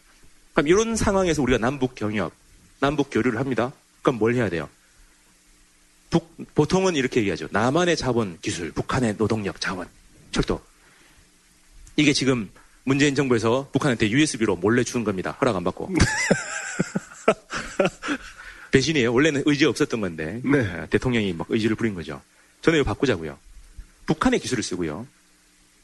그럼 0.55 0.69
이런 0.69 0.97
상황에서 0.97 1.43
우리가 1.43 1.59
남북 1.59 1.95
경협, 1.95 2.33
남북 2.81 3.11
교류를 3.11 3.39
합니다. 3.39 3.73
그럼 4.03 4.19
뭘 4.19 4.35
해야 4.35 4.49
돼요? 4.49 4.69
북- 6.09 6.55
보통은 6.55 6.97
이렇게 6.97 7.21
얘기하죠. 7.21 7.49
남한의 7.51 7.97
자본 7.97 8.39
기술, 8.41 8.71
북한의 8.73 9.17
노동력 9.19 9.61
자원, 9.61 9.87
철도. 10.31 10.61
이게 11.97 12.13
지금 12.13 12.49
문재인 12.85 13.15
정부에서 13.15 13.69
북한한테 13.73 14.11
USB로 14.11 14.57
몰래 14.57 14.85
주는 14.85 15.05
겁니다. 15.05 15.37
허락 15.41 15.57
안 15.57 15.65
받고. 15.65 15.91
배신이에요. 18.71 19.13
원래는 19.13 19.43
의지가 19.47 19.71
없었던 19.71 20.01
건데 20.01 20.41
네. 20.45 20.59
에, 20.61 20.87
대통령이 20.89 21.33
막 21.33 21.47
의지를 21.51 21.77
부린 21.77 21.95
거죠. 21.95 22.21
저는 22.63 22.81
이거 22.81 22.89
바꾸자고요. 22.89 23.37
북한의 24.07 24.41
기술을 24.41 24.63
쓰고요. 24.63 25.07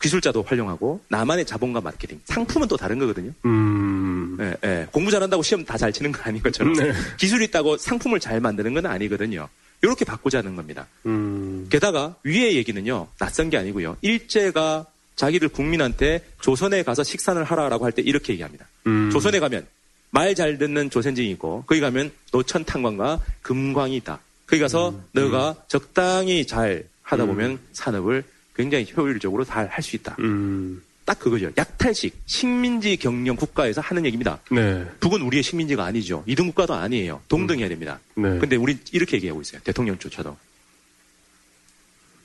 기술자도 0.00 0.42
활용하고 0.42 1.00
남한의 1.08 1.44
자본과 1.46 1.80
마케팅, 1.80 2.20
상품은 2.24 2.66
또 2.66 2.76
다른 2.76 2.98
거거든요. 2.98 3.30
음. 3.44 4.36
예, 4.40 4.56
예. 4.64 4.86
공부 4.90 5.10
잘한다고 5.12 5.42
시험 5.44 5.64
다 5.64 5.76
잘 5.76 5.92
치는 5.92 6.10
거 6.10 6.22
아닌 6.22 6.42
것처럼 6.42 6.72
네. 6.72 6.92
기술이 7.18 7.44
있다고 7.46 7.76
상품을 7.76 8.18
잘 8.18 8.40
만드는 8.40 8.74
건 8.74 8.86
아니거든요. 8.86 9.48
이렇게 9.80 10.04
바꾸자는 10.04 10.56
겁니다. 10.56 10.86
음. 11.06 11.66
게다가 11.70 12.16
위의 12.24 12.56
얘기는요, 12.56 13.08
낯선 13.18 13.50
게 13.50 13.56
아니고요. 13.58 13.96
일제가 14.00 14.86
자기들 15.14 15.48
국민한테 15.48 16.24
조선에 16.40 16.82
가서 16.82 17.04
식산을 17.04 17.44
하라라고 17.44 17.84
할 17.84 17.92
때 17.92 18.02
이렇게 18.02 18.32
얘기합니다. 18.32 18.66
음. 18.86 19.10
조선에 19.10 19.38
가면 19.40 19.66
말 20.10 20.34
잘 20.34 20.58
듣는 20.58 20.90
조선진이 20.90 21.30
있고, 21.32 21.64
거기 21.66 21.80
가면 21.80 22.10
노천 22.32 22.64
탄광과 22.64 23.20
금광이 23.42 23.96
있다. 23.96 24.20
거기 24.46 24.60
가서 24.60 24.90
음. 24.90 25.02
너가 25.12 25.54
적당히 25.68 26.46
잘 26.46 26.84
하다 27.12 27.26
보면 27.26 27.58
산업을 27.72 28.24
굉장히 28.54 28.86
효율적으로 28.96 29.44
잘 29.44 29.68
할 29.68 29.82
수 29.82 29.96
있다. 29.96 30.16
음. 30.20 30.82
딱 31.04 31.18
그거죠. 31.18 31.50
약탈식, 31.56 32.14
식민지 32.26 32.96
경영 32.96 33.34
국가에서 33.34 33.80
하는 33.80 34.04
얘기입니다. 34.06 34.38
네. 34.50 34.86
북은 35.00 35.20
우리의 35.22 35.42
식민지가 35.42 35.84
아니죠. 35.84 36.22
이등 36.26 36.46
국가도 36.46 36.74
아니에요. 36.74 37.20
동등해야 37.28 37.68
됩니다. 37.68 37.98
네. 38.14 38.38
근데 38.38 38.54
우린 38.56 38.78
이렇게 38.92 39.16
얘기하고 39.16 39.40
있어요. 39.40 39.60
대통령조차도. 39.64 40.36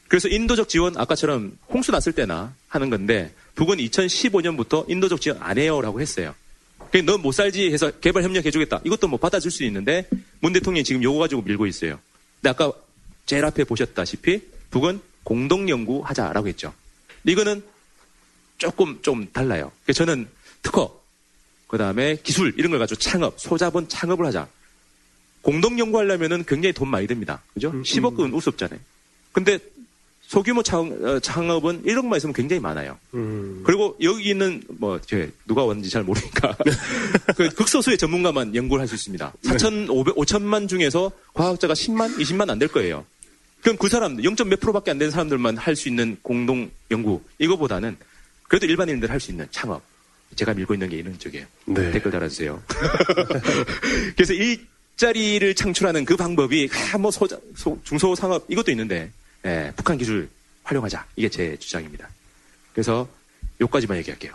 그래서 0.08 0.30
인도적 0.30 0.70
지원 0.70 0.96
아까처럼 0.96 1.58
홍수 1.70 1.92
났을 1.92 2.14
때나 2.14 2.54
하는 2.70 2.90
건데 2.90 3.34
북은 3.56 3.78
2015년부터 3.78 4.90
인도적 4.90 5.22
지원 5.22 5.40
안 5.42 5.58
해요라고 5.58 6.00
했어요. 6.00 6.34
넌못 6.94 7.34
살지 7.34 7.72
해서 7.72 7.92
개발 8.00 8.24
협력해 8.24 8.52
주겠다. 8.52 8.80
이것도 8.86 9.08
뭐 9.08 9.20
받아줄 9.20 9.52
수 9.52 9.64
있는데 9.66 10.08
문 10.40 10.54
대통령이 10.54 10.84
지금 10.84 11.04
요거 11.04 11.20
가지고 11.20 11.42
밀고 11.42 11.66
있어요. 11.66 12.00
근데 12.40 12.50
아까 12.52 12.72
제일 13.26 13.44
앞에 13.44 13.64
보셨다시피 13.66 14.42
북은 14.72 15.00
공동 15.24 15.70
연구하자라고 15.70 16.48
했죠. 16.48 16.74
이거는 17.26 17.64
조금 18.58 19.00
좀 19.02 19.28
달라요. 19.32 19.72
그래서 19.84 20.06
저는 20.06 20.28
특허, 20.64 21.00
그 21.68 21.78
다음에 21.78 22.18
기술 22.24 22.54
이런 22.58 22.72
걸 22.72 22.80
가지고 22.80 23.00
창업, 23.00 23.40
소자본 23.40 23.88
창업을 23.88 24.26
하자. 24.26 24.48
공동 25.42 25.78
연구하려면은 25.80 26.44
굉장히 26.46 26.74
돈 26.74 26.90
많이 26.90 27.08
듭니다. 27.08 27.42
그죠? 27.54 27.72
10억은 27.84 28.34
우습잖아요. 28.34 28.80
근데 29.32 29.60
소규모 30.22 30.62
창, 30.62 30.92
어, 31.04 31.20
창업은 31.20 31.84
1억만 31.84 32.18
있으면 32.18 32.34
굉장히 32.34 32.60
많아요. 32.60 32.98
음. 33.14 33.62
그리고 33.66 33.96
여기 34.02 34.30
있는 34.30 34.62
뭐 34.68 35.00
제, 35.00 35.32
누가 35.46 35.64
왔는지 35.64 35.90
잘 35.90 36.04
모르니까 36.04 36.58
그 37.38 37.48
극소수의 37.50 37.98
전문가만 37.98 38.54
연구를 38.54 38.82
할 38.82 38.88
수 38.90 38.96
있습니다. 38.96 39.32
4,500, 39.44 40.16
5천만 40.16 40.68
중에서 40.68 41.12
과학자가 41.34 41.74
10만, 41.74 42.18
20만 42.18 42.50
안 42.50 42.60
될 42.60 42.68
거예요. 42.68 43.06
그럼 43.68 43.76
그 43.76 43.90
사람 43.90 44.24
0. 44.24 44.34
몇 44.48 44.62
프로밖에 44.62 44.92
안 44.92 44.98
되는 44.98 45.12
사람들만 45.12 45.58
할 45.58 45.76
수 45.76 45.90
있는 45.90 46.16
공동 46.22 46.72
연구 46.90 47.22
이거보다는 47.38 47.98
그래도 48.48 48.66
일반인들 48.66 49.12
할 49.12 49.20
수 49.20 49.32
있는 49.32 49.46
창업. 49.52 49.82
제가 50.38 50.54
밀고 50.54 50.74
있는 50.74 50.88
게 50.88 50.96
이런 50.96 51.20
쪽이에요. 51.20 51.46
네. 51.66 51.92
댓글 51.92 52.10
달아주세요. 52.12 52.64
그래서 54.16 54.32
일자리를 54.34 55.54
창출하는 55.54 56.06
그 56.06 56.16
방법이 56.16 56.70
아, 56.94 56.98
뭐 56.98 57.12
소자, 57.12 57.38
소- 57.58 57.78
중소상업 57.84 58.46
이것도 58.48 58.72
있는데 58.72 59.12
예, 59.46 59.74
북한 59.76 59.98
기술 59.98 60.30
활용하자 60.64 61.06
이게 61.18 61.28
제 61.28 61.58
주장입니다. 61.58 62.08
그래서 62.72 63.06
요까지만 63.60 63.98
얘기할게요. 63.98 64.34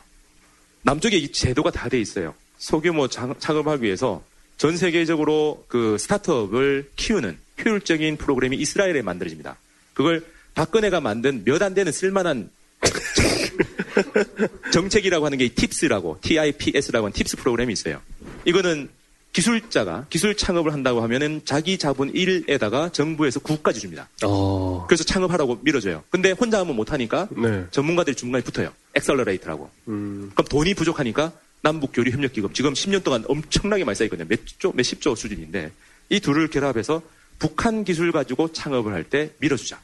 남쪽에 0.82 1.16
이 1.16 1.32
제도가 1.32 1.70
다 1.70 1.88
돼 1.88 1.98
있어요. 1.98 2.34
소규모 2.58 3.08
장- 3.08 3.34
창업하기 3.38 3.82
위해서 3.82 4.22
전 4.58 4.76
세계적으로 4.76 5.64
그 5.68 5.96
스타트업을 5.98 6.90
키우는 6.96 7.38
효율적인 7.64 8.16
프로그램이 8.16 8.56
이스라엘에 8.56 9.02
만들어집니다. 9.02 9.56
그걸 9.94 10.24
박근혜가 10.54 11.00
만든 11.00 11.42
몇 11.44 11.62
안 11.62 11.74
되는 11.74 11.92
쓸만한 11.92 12.50
정책이라고 14.72 15.24
하는 15.26 15.38
게 15.38 15.48
TIPS라고, 15.48 16.18
TIPS라고 16.20 17.06
하는 17.06 17.12
TIPS 17.12 17.36
프로그램이 17.36 17.72
있어요. 17.72 18.00
이거는 18.44 18.88
기술자가 19.32 20.06
기술 20.10 20.36
창업을 20.36 20.72
한다고 20.74 21.00
하면은 21.02 21.40
자기 21.46 21.78
자본 21.78 22.12
1에다가 22.12 22.92
정부에서 22.92 23.40
9까지 23.40 23.80
줍니다. 23.80 24.08
어. 24.24 24.84
그래서 24.86 25.04
창업하라고 25.04 25.60
밀어줘요. 25.62 26.04
근데 26.10 26.32
혼자 26.32 26.58
하면 26.60 26.76
못하니까 26.76 27.28
네. 27.30 27.64
전문가들이 27.70 28.14
중간에 28.14 28.44
붙어요. 28.44 28.72
accelerator라고. 28.94 29.70
음. 29.88 30.30
그럼 30.34 30.46
돈이 30.48 30.74
부족하니까 30.74 31.32
남북교류 31.62 32.10
협력기금 32.10 32.52
지금 32.52 32.74
10년 32.74 33.04
동안 33.04 33.24
엄청나게 33.26 33.84
많이 33.84 33.96
쌓였거든요. 33.96 34.28
몇 34.28 34.40
조, 34.58 34.72
몇십 34.72 35.00
조 35.00 35.14
수준인데 35.14 35.70
이 36.10 36.20
둘을 36.20 36.48
결합해서 36.48 37.00
북한 37.42 37.82
기술 37.84 38.12
가지고 38.12 38.52
창업을 38.52 38.92
할 38.92 39.02
때 39.04 39.30
밀어주자. 39.38 39.78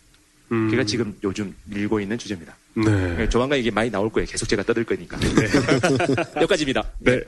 음. 0.52 0.70
그게 0.70 0.84
지금 0.86 1.14
요즘 1.24 1.54
밀고 1.64 2.00
있는 2.00 2.16
주제입니다. 2.16 2.56
네. 2.74 3.16
네, 3.16 3.28
조만간 3.28 3.58
이게 3.58 3.70
많이 3.70 3.90
나올 3.90 4.10
거예요. 4.10 4.26
계속 4.26 4.48
제가 4.48 4.62
떠들 4.62 4.84
거니까. 4.84 5.18
여기까지입니다. 6.36 6.82
네. 7.00 7.20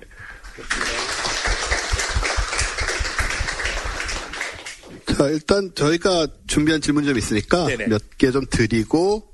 자, 5.06 5.26
일단 5.28 5.70
저희가 5.74 6.26
준비한 6.46 6.80
질문 6.80 7.04
좀 7.04 7.18
있으니까. 7.18 7.66
몇 7.88 8.00
개 8.18 8.30
좀 8.30 8.44
드리고 8.48 9.26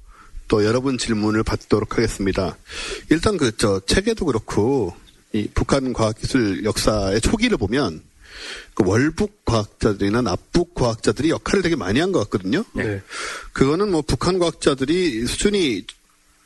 또 0.49 0.65
여러분 0.65 0.97
질문을 0.99 1.43
받도록 1.43 1.97
하겠습니다. 1.99 2.57
일단 3.11 3.37
그 3.37 3.53
저 3.57 3.81
책에도 3.87 4.25
그렇고 4.27 4.95
이 5.33 5.49
북한 5.55 5.93
과학기술 5.93 6.65
역사의 6.65 7.21
초기를 7.21 7.57
보면 7.59 8.01
그 8.75 8.85
월북 8.87 9.45
과학자들이나 9.45 10.23
납북 10.23 10.75
과학자들이 10.75 11.31
역할을 11.31 11.63
되게 11.63 11.77
많이 11.77 12.01
한 12.01 12.13
것 12.13 12.21
같거든요. 12.25 12.65
네. 12.75 13.03
그거는 13.53 13.91
뭐 13.91 14.03
북한 14.03 14.39
과학자들이 14.39 15.27
수준이 15.27 15.85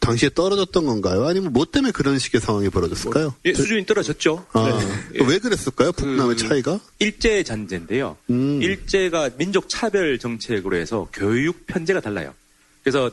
당시에 0.00 0.30
떨어졌던 0.34 0.86
건가요? 0.86 1.26
아니면 1.26 1.52
뭐 1.52 1.66
때문에 1.66 1.92
그런 1.92 2.18
식의 2.18 2.40
상황이 2.40 2.70
벌어졌을까요? 2.70 3.34
예, 3.44 3.52
수준이 3.52 3.84
떨어졌죠. 3.84 4.46
아, 4.52 4.80
네. 5.12 5.18
왜 5.26 5.38
그랬을까요? 5.38 5.92
북남의 5.92 6.36
그- 6.36 6.48
차이가? 6.48 6.80
일제 7.00 7.42
잔재인데요. 7.42 8.16
음. 8.30 8.62
일제가 8.62 9.30
민족 9.36 9.68
차별 9.68 10.18
정책으로 10.18 10.76
해서 10.76 11.06
교육 11.12 11.66
편제가 11.66 12.00
달라요. 12.00 12.32
그래서 12.82 13.10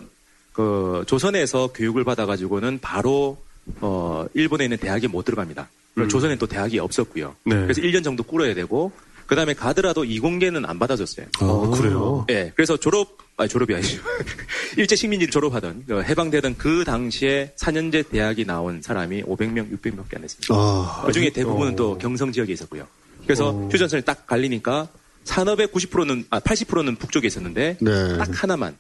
그 0.54 1.04
조선에서 1.08 1.72
교육을 1.74 2.06
받아가지고는 2.06 2.80
바로 2.80 3.38
어 3.82 4.26
일본에 4.34 4.64
있는 4.64 4.78
대학에 4.78 5.08
못 5.08 5.26
들어갑니다. 5.26 5.70
그리고 5.98 6.10
조선엔 6.10 6.38
또 6.38 6.46
대학이 6.46 6.78
없었고요. 6.78 7.36
네. 7.46 7.56
그래서 7.56 7.82
1년 7.82 8.04
정도 8.04 8.22
꿇어야 8.22 8.54
되고 8.54 8.92
그 9.26 9.36
다음에 9.36 9.56
가더라도 9.56 10.06
이공계는 10.06 10.64
안 10.66 10.78
받아줬어요. 10.78 11.26
아, 11.40 11.72
그래요? 11.76 12.26
예, 12.30 12.52
그래서 12.56 12.78
졸업, 12.78 13.18
아니, 13.36 13.50
졸업이 13.50 13.74
아니죠. 13.74 14.02
일제 14.78 14.96
식민지를 14.96 15.32
졸업하던, 15.32 15.86
어, 15.90 16.00
해방되던 16.00 16.56
그 16.58 16.86
당시에 16.86 17.52
4년제 17.58 18.10
대학이 18.10 18.46
나온 18.46 18.82
사람이 18.82 19.24
500명, 19.24 19.76
600명밖에 19.76 20.16
안 20.16 20.22
됐습니다. 20.22 20.54
아, 20.54 21.04
그 21.06 21.12
중에 21.12 21.32
대부분은 21.32 21.74
어. 21.74 21.76
또 21.76 21.98
경성 21.98 22.32
지역에 22.32 22.54
있었고요. 22.54 22.88
그래서 23.24 23.50
어. 23.50 23.70
휴전선이 23.70 24.04
딱 24.04 24.28
갈리니까 24.28 24.88
산업의 25.26 25.68
90%는, 25.70 26.26
아, 26.30 26.40
80%는 26.40 26.96
북쪽에 26.96 27.28
있었는데, 27.28 27.78
네. 27.82 28.18
딱 28.18 28.30
하나만, 28.32 28.78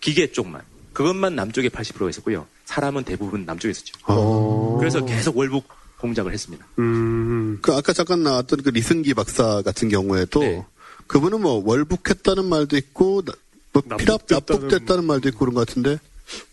기계 0.00 0.30
쪽만, 0.32 0.60
그것만 0.92 1.34
남쪽에 1.34 1.68
80%가 1.68 2.10
있었고요. 2.10 2.46
사람은 2.66 3.04
대부분 3.04 3.46
남쪽에 3.46 3.70
있었죠. 3.70 3.94
어. 4.06 4.76
그래서 4.78 5.02
계속 5.06 5.38
월북 5.38 5.77
공작을 5.98 6.32
했습니다. 6.32 6.66
음. 6.78 7.58
그 7.62 7.72
아까 7.74 7.92
잠깐 7.92 8.22
나왔던 8.22 8.62
그 8.62 8.70
리승기 8.70 9.14
박사 9.14 9.62
같은 9.62 9.88
경우에도 9.88 10.40
네. 10.40 10.64
그분은 11.06 11.40
뭐 11.40 11.62
월북했다는 11.64 12.44
말도 12.46 12.76
있고 12.76 13.22
나- 13.24 13.32
뭐 13.72 13.82
피랍 13.96 14.26
납북됐다는- 14.26 14.50
납북됐다는 14.52 15.04
말도 15.04 15.28
있고 15.30 15.38
그런 15.40 15.54
것 15.54 15.66
같은데. 15.66 15.98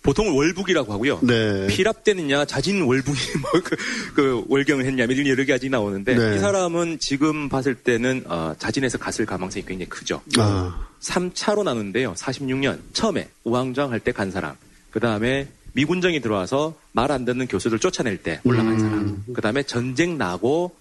보통은 0.03 0.31
월북이라고 0.33 0.93
하고요. 0.93 1.19
네. 1.21 1.67
피랍되느냐, 1.67 2.45
자진 2.45 2.81
월북이 2.83 3.19
뭐 3.41 3.51
그, 3.61 3.75
그 4.15 4.43
월경을 4.47 4.85
했냐, 4.85 5.03
이런 5.03 5.27
여러 5.27 5.45
가지 5.45 5.67
나오는데 5.67 6.15
네. 6.15 6.35
이 6.35 6.39
사람은 6.39 6.99
지금 6.99 7.49
봤을 7.49 7.75
때는 7.75 8.23
어, 8.27 8.55
자진해서 8.57 8.97
갔을 8.97 9.25
가망성이 9.25 9.65
굉장히 9.65 9.89
크죠. 9.89 10.21
아, 10.37 10.87
3차로 11.01 11.63
나누는데요. 11.63 12.13
46년 12.13 12.79
처음에 12.93 13.27
우왕좌왕 13.43 13.91
할 13.91 13.99
때 13.99 14.13
간 14.13 14.31
사람, 14.31 14.55
그 14.91 15.01
다음에 15.01 15.49
미군정이 15.75 16.21
들어와서 16.21 16.73
말 16.93 17.11
안 17.11 17.25
듣는 17.25 17.47
교수들 17.47 17.79
쫓아낼 17.79 18.17
때 18.17 18.39
올라간 18.43 18.79
사람, 18.79 19.23
그 19.33 19.41
다음에 19.41 19.63
전쟁 19.63 20.17
나고 20.17 20.75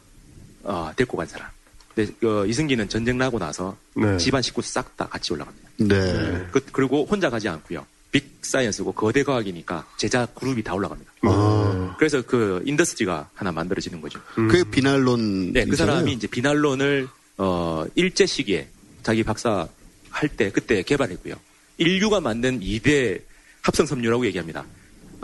어, 0.62 0.90
데리고 0.97 1.16
간 1.16 1.26
사람. 1.26 1.49
근데 1.95 2.12
어, 2.26 2.47
이승기는 2.47 2.88
전쟁 2.88 3.18
나고 3.18 3.38
나서 3.38 3.76
네. 3.95 4.16
집안 4.18 4.40
식구 4.42 4.62
싹 4.62 4.97
다 4.97 5.07
같이 5.07 5.32
올라갑니다. 5.32 5.68
네. 5.78 6.47
그, 6.53 6.61
그리고 6.72 7.05
혼자 7.05 7.28
가지 7.30 7.49
않고요. 7.49 7.84
big 8.12 8.25
science고 8.43 8.93
거대 8.92 9.24
과학이니까 9.24 9.86
제자 9.97 10.26
그룹이 10.26 10.62
다 10.62 10.72
올라갑니다. 10.74 11.12
아, 11.22 11.97
그래서 11.99 12.22
그 12.22 12.62
industry가 12.64 13.31
하나 13.34 13.51
만들어지는 13.53 14.01
거죠. 14.01 14.20
그게 14.34 14.62
비날론. 14.70 15.53
네, 15.53 15.64
그 15.64 15.74
사람이 15.74 16.12
이제 16.12 16.26
비날론을 16.29 17.09
어 17.38 17.84
일제 17.97 18.24
시기에 18.26 18.68
자기 19.03 19.24
박사 19.24 19.66
할 20.11 20.28
때 20.28 20.51
그때 20.51 20.82
개발했고요. 20.82 21.34
인류가 21.78 22.20
만든 22.20 22.61
2대 22.61 23.20
합성 23.62 23.84
섬유라고 23.86 24.26
얘기합니다. 24.26 24.64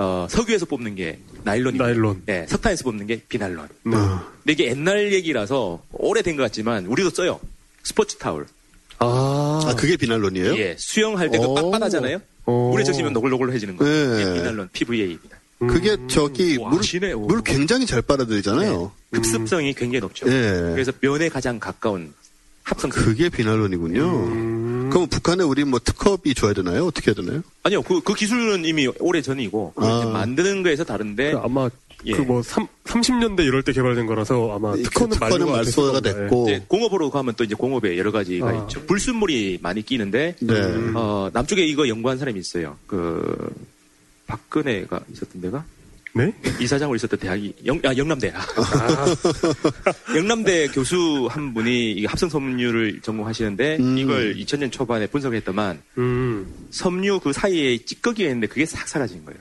어 0.02 0.26
석유에서 0.30 0.64
뽑는 0.64 0.94
게 0.94 1.18
나일론이고, 1.44 1.84
나일론. 1.84 2.22
네, 2.24 2.46
석탄에서 2.48 2.84
뽑는 2.84 3.06
게 3.06 3.20
비난론. 3.28 3.68
네. 3.84 3.96
아, 3.96 4.26
근데 4.42 4.52
이게 4.52 4.68
옛날 4.70 5.12
얘기라서 5.12 5.82
오래된 5.92 6.36
것 6.36 6.42
같지만 6.44 6.86
우리도 6.86 7.10
써요. 7.10 7.38
스포츠 7.82 8.16
타월. 8.16 8.46
아. 8.98 9.60
아, 9.66 9.74
그게 9.74 9.98
비난론이에요? 9.98 10.56
예, 10.56 10.74
수영할 10.78 11.30
때그 11.30 11.44
오. 11.44 11.54
빳빳하잖아요. 11.54 12.20
어. 12.46 12.70
물에 12.72 12.82
젖으면 12.84 13.12
노글노글해지는 13.12 13.76
거예요. 13.76 14.16
네. 14.16 14.22
이게 14.22 14.32
비난론 14.34 14.70
PVA입니다. 14.72 15.38
그게 15.58 15.98
저기 16.08 16.56
와, 16.56 16.70
물, 16.70 16.80
아시네. 16.80 17.12
오. 17.12 17.26
물 17.26 17.42
굉장히 17.42 17.84
잘 17.84 18.00
빨아들이잖아요. 18.00 18.92
급습성이 19.10 19.74
굉장히 19.74 20.00
높죠. 20.00 20.26
예. 20.28 20.72
그래서 20.72 20.92
면에 21.02 21.28
가장 21.28 21.60
가까운 21.60 22.14
합성. 22.62 22.88
그게 22.88 23.28
비난론이군요. 23.28 24.02
음. 24.02 24.69
그럼 24.90 25.08
북한에 25.08 25.44
우리 25.44 25.64
뭐 25.64 25.78
특허비 25.78 26.34
줘야 26.34 26.52
되나요? 26.52 26.86
어떻게 26.86 27.10
해야 27.10 27.14
되나요? 27.14 27.42
아니요, 27.62 27.82
그, 27.82 28.00
그 28.02 28.14
기술은 28.14 28.64
이미 28.64 28.86
오래 28.98 29.22
전이고 29.22 29.74
아. 29.76 30.10
만드는 30.12 30.62
거에서 30.62 30.84
다른데 30.84 31.32
그 31.32 31.38
아마 31.38 31.68
예. 32.06 32.12
그뭐 32.12 32.40
30년대 32.40 33.44
이럴 33.44 33.62
때 33.62 33.72
개발된 33.72 34.06
거라서 34.06 34.54
아마 34.54 34.74
이 34.74 34.82
특허는, 34.82 35.10
특허는 35.10 35.38
만료가 35.38 35.52
말소가. 35.52 36.00
됐고. 36.00 36.44
이제 36.48 36.64
공업으로 36.66 37.10
가면 37.10 37.34
또 37.36 37.44
이제 37.44 37.54
공업에 37.54 37.98
여러 37.98 38.10
가지가 38.10 38.48
아. 38.48 38.62
있죠. 38.62 38.84
불순물이 38.86 39.58
많이 39.62 39.82
끼는데 39.82 40.36
네. 40.40 40.54
어, 40.94 41.30
남쪽에 41.32 41.64
이거 41.64 41.88
연구한 41.88 42.18
사람이 42.18 42.38
있어요. 42.40 42.76
그 42.86 43.54
박근혜가 44.26 45.00
있었던 45.12 45.42
데가 45.42 45.64
네? 46.12 46.32
이사장으로 46.60 46.96
있었던 46.96 47.18
대학이 47.20 47.54
영, 47.66 47.80
아, 47.84 47.94
영남대. 47.96 48.32
영남대 50.16 50.68
교수 50.68 51.28
한 51.30 51.54
분이 51.54 51.92
이 51.92 52.04
합성 52.06 52.28
섬유를 52.28 53.00
전공하시는데 53.02 53.76
음. 53.80 53.98
이걸 53.98 54.34
2000년 54.34 54.72
초반에 54.72 55.06
분석했더만 55.06 55.80
음. 55.98 56.46
섬유 56.70 57.20
그 57.20 57.32
사이에 57.32 57.78
찌꺼기가 57.78 58.28
있는데 58.28 58.46
그게 58.46 58.66
싹 58.66 58.88
사라진 58.88 59.24
거예요. 59.24 59.38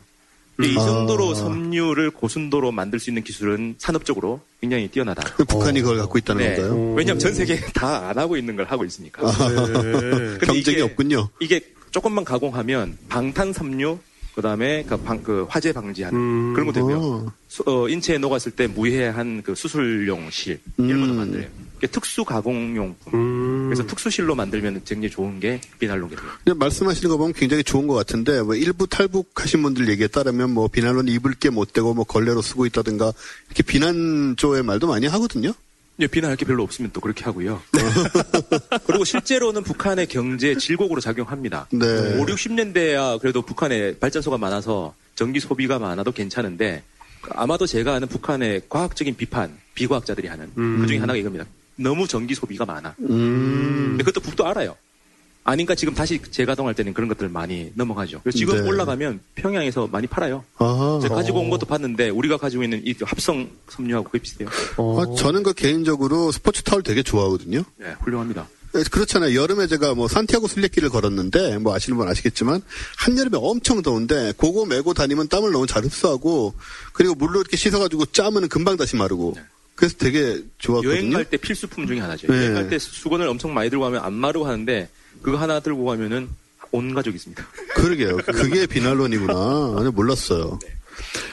이 0.62 0.76
아. 0.78 0.86
정도로 0.86 1.34
섬유를 1.36 2.12
고순도로 2.12 2.72
만들 2.74 3.00
수 3.00 3.10
있는 3.10 3.24
기술은 3.24 3.76
산업적으로 3.78 4.42
굉장히 4.60 4.90
뛰어나다. 4.90 5.24
그럼 5.34 5.48
북한이 5.48 5.82
그걸 5.82 5.98
갖고 6.00 6.18
있다는 6.18 6.44
네. 6.44 6.56
건가요? 6.58 6.94
왜냐하면 6.96 7.20
전 7.20 7.34
세계 7.34 7.56
다 7.74 8.10
안 8.10 8.18
하고 8.18 8.36
있는 8.38 8.56
걸 8.58 8.66
하고 8.66 8.84
있으니까. 8.84 9.22
네. 9.32 9.92
근데 9.92 10.38
경쟁이 10.46 10.76
이게- 10.78 10.82
없군요. 10.82 11.30
이게 11.40 11.62
조금만 11.92 12.26
가공하면 12.26 12.98
방탄 13.08 13.54
섬유, 13.54 13.98
그다음에 14.42 14.84
그, 14.88 14.98
방- 14.98 15.22
그 15.24 15.46
화재 15.50 15.72
방지하는 15.74 16.18
음. 16.20 16.54
그런 16.54 16.66
것도 16.68 16.74
되고요. 16.76 16.98
어. 17.02 17.32
수- 17.48 17.64
어, 17.66 17.88
인체에 17.90 18.18
녹았을 18.18 18.52
때 18.54 18.68
무해한 18.68 19.42
그 19.44 19.54
수술용 19.56 20.30
실 20.32 20.60
이런 20.78 21.02
것도 21.02 21.12
음. 21.12 21.18
만들어요. 21.18 21.48
특수 21.92 22.26
가공용품. 22.26 23.14
음. 23.14 23.66
그래서 23.70 23.86
특수실로 23.88 24.36
만들면 24.36 24.82
굉장히 24.86 25.10
좋은 25.10 25.40
게 25.40 25.62
비난론이고요. 25.80 26.30
근데 26.44 26.58
말씀하시는 26.58 27.10
거 27.10 27.18
보면 27.18 27.34
굉장히 27.34 27.64
좋은 27.64 27.88
것 27.88 27.94
같은데 27.94 28.42
뭐 28.42 28.54
일부 28.56 28.86
탈북하신 28.88 29.62
분들 29.64 29.88
얘기에 29.90 30.08
따르면 30.08 30.52
뭐 30.52 30.68
비난론 30.68 31.08
입을 31.08 31.34
게 31.36 31.50
못 31.50 31.72
되고 31.74 31.94
뭐 31.94 32.04
걸레로 32.04 32.42
쓰고 32.42 32.66
있다든가 32.66 33.12
이렇게 33.48 33.64
비난 33.64 34.36
쪽의 34.38 34.64
말도 34.64 34.88
많이 34.88 35.08
하거든요. 35.08 35.54
예, 36.00 36.08
비난할 36.08 36.38
게 36.38 36.46
별로 36.46 36.64
없으면 36.64 36.92
또 36.94 37.02
그렇게 37.02 37.26
하고요. 37.26 37.62
그리고 38.88 39.04
실제로는 39.04 39.64
북한의 39.64 40.08
경제 40.08 40.56
질곡으로 40.56 41.02
작용합니다. 41.02 41.68
네. 41.72 41.86
5, 41.86 42.26
60년대야 42.26 43.20
그래도 43.20 43.42
북한에 43.42 43.98
발전소가 43.98 44.38
많아서 44.38 44.94
전기 45.16 45.42
소비가 45.42 45.78
많아도 45.78 46.12
괜찮은데 46.14 46.84
아마도 47.32 47.68
제가 47.68 47.96
아는 47.96 48.08
북한의 48.08 48.64
과학적인 48.70 49.18
비판, 49.18 49.58
비과학자들이 49.76 50.28
하는 50.28 50.50
음. 50.58 50.80
그 50.80 50.88
중에 50.88 51.00
하나가 51.00 51.18
이겁니다. 51.18 51.46
너무 51.76 52.08
전기 52.08 52.34
소비가 52.34 52.66
많아. 52.66 52.96
음. 53.02 53.88
근데 53.90 54.04
그것도 54.04 54.22
북도 54.22 54.48
알아요. 54.48 54.76
아닌가 55.50 55.74
지금 55.76 55.94
다시 55.94 56.20
재가동할 56.32 56.74
때는 56.76 56.94
그런 56.94 57.10
것들 57.10 57.28
많이 57.30 57.72
넘어가죠. 57.74 58.22
그래서 58.24 58.38
지금 58.38 58.56
네. 58.62 58.68
올라가면 58.68 59.20
평양에서 59.36 59.88
많이 59.88 60.06
팔아요. 60.08 60.44
아하. 60.58 61.00
제가 61.02 61.16
가지고 61.16 61.40
온 61.40 61.50
것도 61.50 61.66
봤는데 61.66 62.10
우리가 62.10 62.38
가지고 62.38 62.64
있는 62.64 62.82
이 62.86 62.94
합성 63.02 63.50
섬유하고 63.70 64.10
거의 64.10 64.22
비슷해요. 64.22 64.50
어. 64.78 65.02
아, 65.02 65.16
저는 65.16 65.44
그 65.44 65.54
개인적으로 65.54 66.32
스포츠 66.32 66.62
타월 66.64 66.84
되게 66.84 67.02
좋아하거든요. 67.04 67.64
네, 67.78 67.96
훌륭합니다. 68.02 68.48
네, 68.74 68.84
그렇잖아요. 68.92 69.34
여름에 69.34 69.66
제가 69.66 69.96
뭐 69.96 70.08
산티아고 70.08 70.48
순례길을 70.48 70.90
걸었는데 70.90 71.58
뭐 71.58 71.74
아시는 71.74 71.98
분 71.98 72.08
아시겠지만 72.08 72.62
한 72.98 73.18
여름에 73.18 73.38
엄청 73.42 73.82
더운데 73.82 74.32
그거 74.38 74.66
메고 74.68 74.94
다니면 74.94 75.28
땀을 75.28 75.52
너무 75.52 75.66
잘 75.66 75.84
흡수하고 75.84 76.54
그리고 76.94 77.16
물로 77.16 77.40
이렇게 77.40 77.58
씻어가지고 77.58 78.06
짜면 78.08 78.48
금방 78.48 78.78
다시 78.78 78.96
마르고 78.96 79.36
그래서 79.74 79.96
되게 79.98 80.44
좋았거든요. 80.60 80.92
여행 80.92 81.10
갈 81.10 81.26
때 81.26 81.38
필수품 81.38 81.88
중에 81.88 82.00
하나죠. 82.00 82.28
네. 82.28 82.38
여행 82.38 82.54
갈 82.54 82.70
때 82.70 82.78
수건을 82.78 83.28
엄청 83.28 83.54
많이 83.56 83.72
들고 83.72 83.86
가면 83.86 84.04
안 84.04 84.14
마르고 84.14 84.46
하는데 84.46 84.88
그거 85.22 85.38
하나 85.38 85.60
들고 85.60 85.86
가면은 85.86 86.30
온 86.72 86.94
가족이 86.94 87.16
있습니다. 87.16 87.46
그러게요. 87.76 88.18
그게 88.18 88.66
비난론이구나. 88.66 89.76
아니, 89.80 89.90
몰랐어요. 89.90 90.60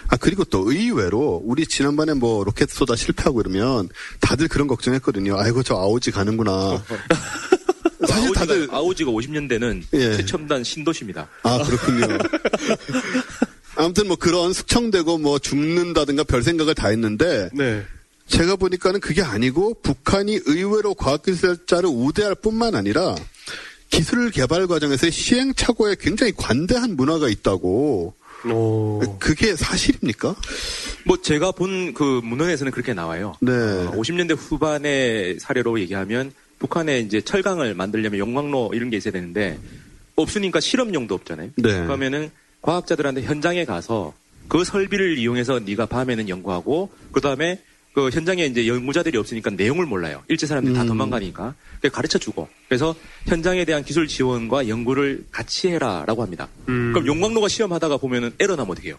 아, 0.08 0.16
그리고 0.16 0.44
또 0.44 0.70
의외로 0.70 1.42
우리 1.44 1.66
지난번에 1.66 2.14
뭐 2.14 2.44
로켓 2.44 2.70
쏘다 2.70 2.96
실패하고 2.96 3.40
이러면 3.40 3.88
다들 4.20 4.48
그런 4.48 4.66
걱정했거든요. 4.68 5.36
아이고, 5.38 5.62
저 5.62 5.74
아오지 5.74 6.12
가는구나. 6.12 6.82
사실 8.06 8.28
아오지가, 8.28 8.40
다들, 8.40 8.68
아오지가 8.70 9.10
50년대는 9.10 9.82
예. 9.94 10.16
최첨단 10.16 10.62
신도시입니다. 10.62 11.28
아, 11.42 11.62
그렇군요. 11.64 12.18
아무튼 13.76 14.06
뭐 14.08 14.16
그런 14.16 14.52
숙청되고 14.52 15.18
뭐 15.18 15.38
죽는다든가 15.38 16.24
별 16.24 16.42
생각을 16.42 16.74
다 16.74 16.88
했는데 16.88 17.48
네. 17.52 17.84
제가 18.26 18.56
보니까는 18.56 19.00
그게 19.00 19.22
아니고 19.22 19.80
북한이 19.82 20.40
의외로 20.46 20.94
과학기술자를 20.94 21.88
우대할 21.88 22.34
뿐만 22.34 22.74
아니라 22.74 23.14
기술 23.90 24.30
개발 24.30 24.66
과정에서 24.66 25.10
시행착오에 25.10 25.96
굉장히 26.00 26.32
관대한 26.36 26.96
문화가 26.96 27.28
있다고. 27.28 28.14
어. 28.44 29.00
그게 29.18 29.56
사실입니까? 29.56 30.34
뭐 31.04 31.20
제가 31.20 31.52
본 31.52 31.94
그 31.94 32.20
문헌에서는 32.22 32.72
그렇게 32.72 32.94
나와요. 32.94 33.34
네. 33.40 33.52
어, 33.52 33.92
50년대 33.92 34.36
후반의 34.36 35.38
사례로 35.40 35.80
얘기하면 35.80 36.32
북한에 36.58 37.00
이제 37.00 37.20
철강을 37.20 37.74
만들려면 37.74 38.18
용광로 38.18 38.72
이런 38.74 38.90
게 38.90 38.96
있어야 38.96 39.12
되는데 39.12 39.58
없으니까 40.16 40.60
실험용도 40.60 41.14
없잖아요. 41.14 41.50
네. 41.56 41.62
그러면은 41.84 42.30
과학자들한테 42.62 43.22
현장에 43.22 43.64
가서 43.64 44.14
그 44.48 44.64
설비를 44.64 45.18
이용해서 45.18 45.60
네가 45.60 45.86
밤에는 45.86 46.28
연구하고 46.28 46.90
그 47.12 47.20
다음에 47.20 47.60
그 47.96 48.10
현장에 48.10 48.44
이제 48.44 48.68
연구자들이 48.68 49.16
없으니까 49.16 49.48
내용을 49.48 49.86
몰라요. 49.86 50.22
일제 50.28 50.46
사람들이 50.46 50.74
다 50.74 50.82
음. 50.82 50.88
도망가니까 50.88 51.54
가르쳐 51.90 52.18
주고 52.18 52.46
그래서 52.68 52.94
현장에 53.24 53.64
대한 53.64 53.82
기술 53.82 54.06
지원과 54.06 54.68
연구를 54.68 55.24
같이 55.30 55.68
해라라고 55.68 56.22
합니다. 56.22 56.46
음. 56.68 56.92
그럼 56.92 57.06
용광로가 57.06 57.48
시험하다가 57.48 57.96
보면은 57.96 58.34
에러 58.38 58.54
나면 58.54 58.72
어떻게 58.72 58.88
해요? 58.88 58.98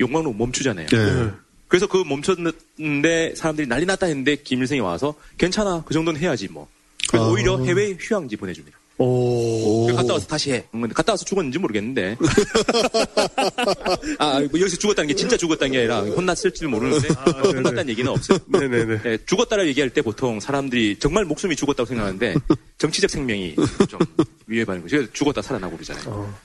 용광로 0.00 0.32
멈추잖아요. 0.32 0.86
네. 0.86 1.30
그래서 1.68 1.86
그 1.86 1.98
멈췄는데 1.98 3.34
사람들이 3.36 3.66
난리 3.66 3.84
났다 3.84 4.06
했는데 4.06 4.36
김일성이 4.36 4.80
와서 4.80 5.14
괜찮아 5.36 5.84
그 5.84 5.92
정도는 5.92 6.18
해야지 6.18 6.48
뭐. 6.48 6.66
그래서 7.10 7.26
아. 7.26 7.30
오히려 7.30 7.62
해외 7.62 7.94
휴양지 8.00 8.36
보내줍니다. 8.36 8.78
오. 8.98 9.86
갔다 9.94 10.14
와서 10.14 10.26
다시 10.26 10.52
해. 10.52 10.64
음, 10.74 10.82
근데 10.82 10.94
갔다 10.94 11.12
와서 11.12 11.24
죽었는지 11.24 11.58
모르겠는데. 11.58 12.16
아, 14.18 14.38
뭐 14.38 14.60
여기서 14.60 14.76
죽었다는 14.76 15.08
게 15.08 15.14
진짜 15.14 15.36
죽었다는 15.36 15.72
게 15.72 15.78
아니라 15.78 16.00
혼났을지는 16.02 16.70
모르는데 16.70 17.08
네네. 17.08 17.48
혼났다는 17.48 17.88
얘기는 17.88 18.10
없어요. 18.10 18.38
네네네. 18.46 19.02
네, 19.02 19.18
죽었다를 19.26 19.66
얘기할 19.68 19.90
때 19.90 20.02
보통 20.02 20.38
사람들이 20.38 20.98
정말 20.98 21.24
목숨이 21.24 21.56
죽었다고 21.56 21.86
생각하는데 21.86 22.34
정치적 22.78 23.10
생명이 23.10 23.56
좀 23.88 23.98
위협하는 24.46 24.82
거죠. 24.82 25.10
죽었다 25.12 25.42
살아나고 25.42 25.76
그러잖아요. 25.76 26.04
어. 26.08 26.38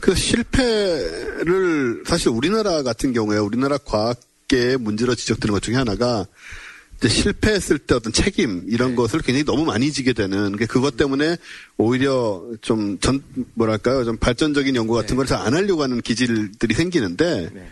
그 0.00 0.14
실패를 0.14 2.04
사실 2.06 2.28
우리나라 2.28 2.82
같은 2.82 3.12
경우에 3.12 3.38
우리나라 3.38 3.76
과학계의 3.78 4.78
문제로 4.78 5.14
지적되는 5.14 5.52
것 5.52 5.62
중에 5.62 5.74
하나가 5.74 6.26
실패했을 7.06 7.78
때 7.78 7.94
어떤 7.94 8.12
책임 8.12 8.64
이런 8.68 8.96
것을 8.96 9.20
굉장히 9.20 9.44
너무 9.44 9.64
많이 9.64 9.92
지게 9.92 10.12
되는 10.12 10.56
게 10.56 10.66
그것 10.66 10.96
때문에 10.96 11.36
오히려 11.76 12.42
좀 12.60 12.98
전 13.00 13.22
뭐랄까요 13.54 14.04
좀 14.04 14.16
발전적인 14.16 14.74
연구 14.74 14.94
같은 14.94 15.10
네. 15.10 15.16
걸잘 15.16 15.38
안 15.46 15.54
하려고 15.54 15.82
하는 15.82 16.00
기질들이 16.00 16.74
생기는데 16.74 17.50
네. 17.54 17.70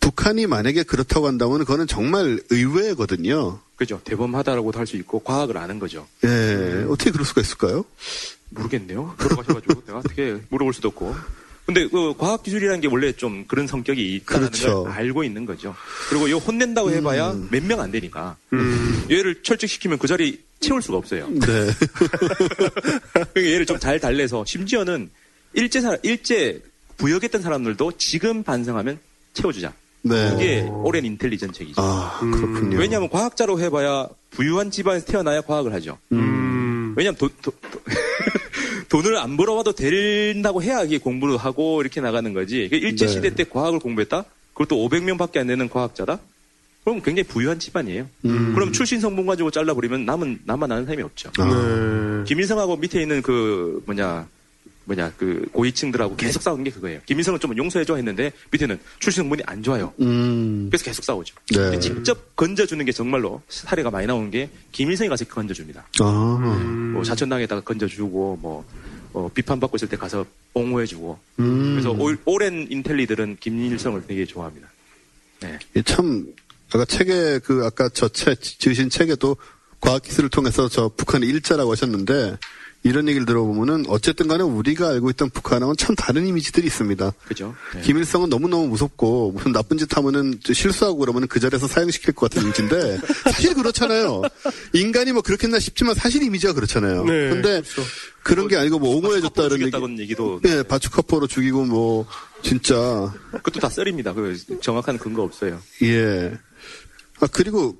북한이 0.00 0.46
만약에 0.46 0.82
그렇다고 0.82 1.26
한다면 1.26 1.58
그거는 1.60 1.86
정말 1.86 2.40
의외거든요. 2.50 3.60
그죠. 3.76 4.00
대범하다라고도 4.04 4.78
할 4.78 4.86
수 4.86 4.96
있고 4.96 5.20
과학을 5.20 5.56
아는 5.56 5.78
거죠. 5.78 6.06
예, 6.24 6.84
어떻게 6.88 7.10
그럴 7.10 7.24
수가 7.24 7.40
있을까요? 7.40 7.84
모르겠네요. 8.50 9.14
돌아가셔가지고 9.18 9.82
내가 9.86 9.98
어떻게 9.98 10.38
물어볼 10.50 10.72
수도 10.74 10.88
없고. 10.88 11.14
근데 11.68 11.86
그 11.86 12.14
과학 12.16 12.42
기술이라는 12.42 12.80
게 12.80 12.88
원래 12.88 13.12
좀 13.12 13.44
그런 13.46 13.66
성격이 13.66 14.14
있다는 14.14 14.46
그렇죠. 14.48 14.84
걸 14.84 14.92
알고 14.92 15.22
있는 15.22 15.44
거죠. 15.44 15.74
그리고 16.08 16.26
이거 16.26 16.38
혼낸다고 16.38 16.90
해봐야 16.92 17.36
몇명 17.50 17.80
안 17.80 17.90
되니까 17.90 18.36
음. 18.54 19.04
얘를 19.10 19.42
철직시키면 19.42 19.98
그 19.98 20.06
자리 20.06 20.40
채울 20.60 20.80
수가 20.80 20.96
없어요. 20.96 21.28
네. 21.28 21.38
그러니까 21.38 23.36
얘를 23.36 23.66
좀 23.66 23.78
잘 23.78 24.00
달래서 24.00 24.46
심지어는 24.46 25.10
일제 25.52 25.82
사 25.82 25.94
일제 26.02 26.62
부역했던 26.96 27.42
사람들도 27.42 27.92
지금 27.98 28.42
반성하면 28.42 28.98
채워주자. 29.34 29.74
네. 30.00 30.32
이게 30.36 30.60
오랜 30.62 31.04
인텔리전 31.04 31.52
책이죠. 31.52 31.82
아, 31.82 32.18
그렇군요. 32.20 32.78
왜냐하면 32.78 33.10
과학자로 33.10 33.60
해봐야 33.60 34.08
부유한 34.30 34.70
집안에서 34.70 35.04
태어나야 35.04 35.42
과학을 35.42 35.74
하죠. 35.74 35.98
음. 36.12 36.48
왜냐하면 36.96 37.16
돈, 37.16 37.30
돈, 37.42 37.54
돈을 38.88 39.18
안 39.18 39.36
벌어와도 39.36 39.72
된다고 39.72 40.62
해야 40.62 40.82
이게 40.82 40.98
공부를 40.98 41.36
하고 41.36 41.80
이렇게 41.80 42.00
나가는 42.00 42.32
거지. 42.32 42.68
일제 42.72 43.06
네. 43.06 43.12
시대 43.12 43.34
때 43.34 43.44
과학을 43.44 43.78
공부했다? 43.80 44.24
그것도 44.54 44.76
500명 44.88 45.18
밖에 45.18 45.38
안 45.40 45.46
되는 45.46 45.68
과학자다? 45.68 46.18
그럼 46.84 47.02
굉장히 47.02 47.28
부유한 47.28 47.58
집안이에요. 47.58 48.08
음. 48.24 48.54
그럼 48.54 48.72
출신 48.72 48.98
성분 49.00 49.26
가지고 49.26 49.50
잘라버리면 49.50 50.06
남은 50.06 50.40
남아 50.44 50.66
나는 50.66 50.86
사람이 50.86 51.02
없죠. 51.02 51.30
아. 51.38 51.44
네. 51.44 52.24
김일성하고 52.24 52.76
밑에 52.76 53.02
있는 53.02 53.20
그 53.20 53.82
뭐냐 53.86 54.26
뭐냐 54.88 55.12
그 55.18 55.46
고위층들하고 55.52 56.16
계속 56.16 56.42
싸우는 56.42 56.64
게 56.64 56.70
그거예요. 56.70 57.00
김일성은 57.04 57.38
좀 57.40 57.56
용서해줘 57.56 57.96
했는데 57.96 58.32
밑에는 58.50 58.78
출신 58.98 59.22
성분이 59.22 59.42
안 59.46 59.62
좋아요. 59.62 59.92
음. 60.00 60.68
그래서 60.70 60.84
계속 60.84 61.04
싸우죠. 61.04 61.34
네. 61.54 61.78
직접 61.78 62.34
건져주는 62.34 62.82
게 62.84 62.90
정말로 62.90 63.42
사례가 63.48 63.90
많이 63.90 64.06
나오는 64.06 64.30
게 64.30 64.48
김일성이 64.72 65.10
가서 65.10 65.26
건져줍니다. 65.26 65.86
아. 66.00 66.90
뭐 66.94 67.04
자천당에다가 67.04 67.60
건져주고 67.60 68.38
뭐 68.40 68.64
어, 69.12 69.30
비판받고 69.32 69.76
있을 69.76 69.88
때 69.88 69.96
가서 69.96 70.24
옹호해주고 70.54 71.18
음. 71.40 71.72
그래서 71.74 71.90
올, 71.90 72.18
오랜 72.24 72.66
인텔리들은 72.70 73.36
김일성을 73.40 74.02
되게 74.06 74.24
좋아합니다. 74.24 74.68
네. 75.40 75.58
이참 75.76 76.26
아까 76.72 76.84
책에 76.86 77.38
그 77.40 77.62
아까 77.64 77.88
저 77.90 78.08
책 78.08 78.40
지으신 78.40 78.88
책에도 78.90 79.36
과학기술을 79.80 80.28
통해서 80.30 80.68
저 80.68 80.90
북한의 80.96 81.28
일자라고 81.28 81.70
하셨는데 81.72 82.36
이런 82.84 83.08
얘기를 83.08 83.26
들어보면은 83.26 83.84
어쨌든 83.88 84.28
간에 84.28 84.42
우리가 84.42 84.88
알고 84.90 85.10
있던 85.10 85.30
북한하고는 85.30 85.76
참 85.76 85.96
다른 85.96 86.26
이미지들이 86.26 86.66
있습니다. 86.68 87.12
그죠? 87.26 87.54
네. 87.74 87.80
김일성은 87.82 88.28
너무너무 88.28 88.68
무섭고 88.68 89.32
무슨 89.32 89.52
나쁜 89.52 89.78
짓 89.78 89.94
하면은 89.96 90.38
실수하고 90.44 90.98
그러면은 90.98 91.26
그 91.28 91.40
자리에서 91.40 91.66
사형시킬 91.66 92.14
것 92.14 92.30
같은 92.30 92.44
이미지인데 92.46 92.98
사실 93.24 93.54
그렇잖아요. 93.54 94.22
인간이 94.74 95.12
뭐 95.12 95.22
그렇겠나 95.22 95.58
싶지만 95.58 95.94
사실 95.94 96.22
이미지가 96.22 96.52
그렇잖아요. 96.52 97.04
네, 97.04 97.30
근데 97.30 97.62
그런게 98.22 98.56
아니고 98.56 98.78
뭐 98.78 98.96
옹호해줬다 98.96 99.44
이런 99.44 99.60
얘기. 99.62 100.02
얘기도 100.02 100.40
예, 100.46 100.62
바추카포로 100.62 101.26
죽이고 101.26 101.64
뭐 101.64 102.06
진짜 102.42 103.12
그것도 103.32 103.58
다 103.60 103.68
썰입니다. 103.68 104.12
그 104.14 104.36
정확한 104.60 104.98
근거 104.98 105.22
없어요. 105.22 105.58
예. 105.82 106.38
아, 107.20 107.26
그리고 107.32 107.76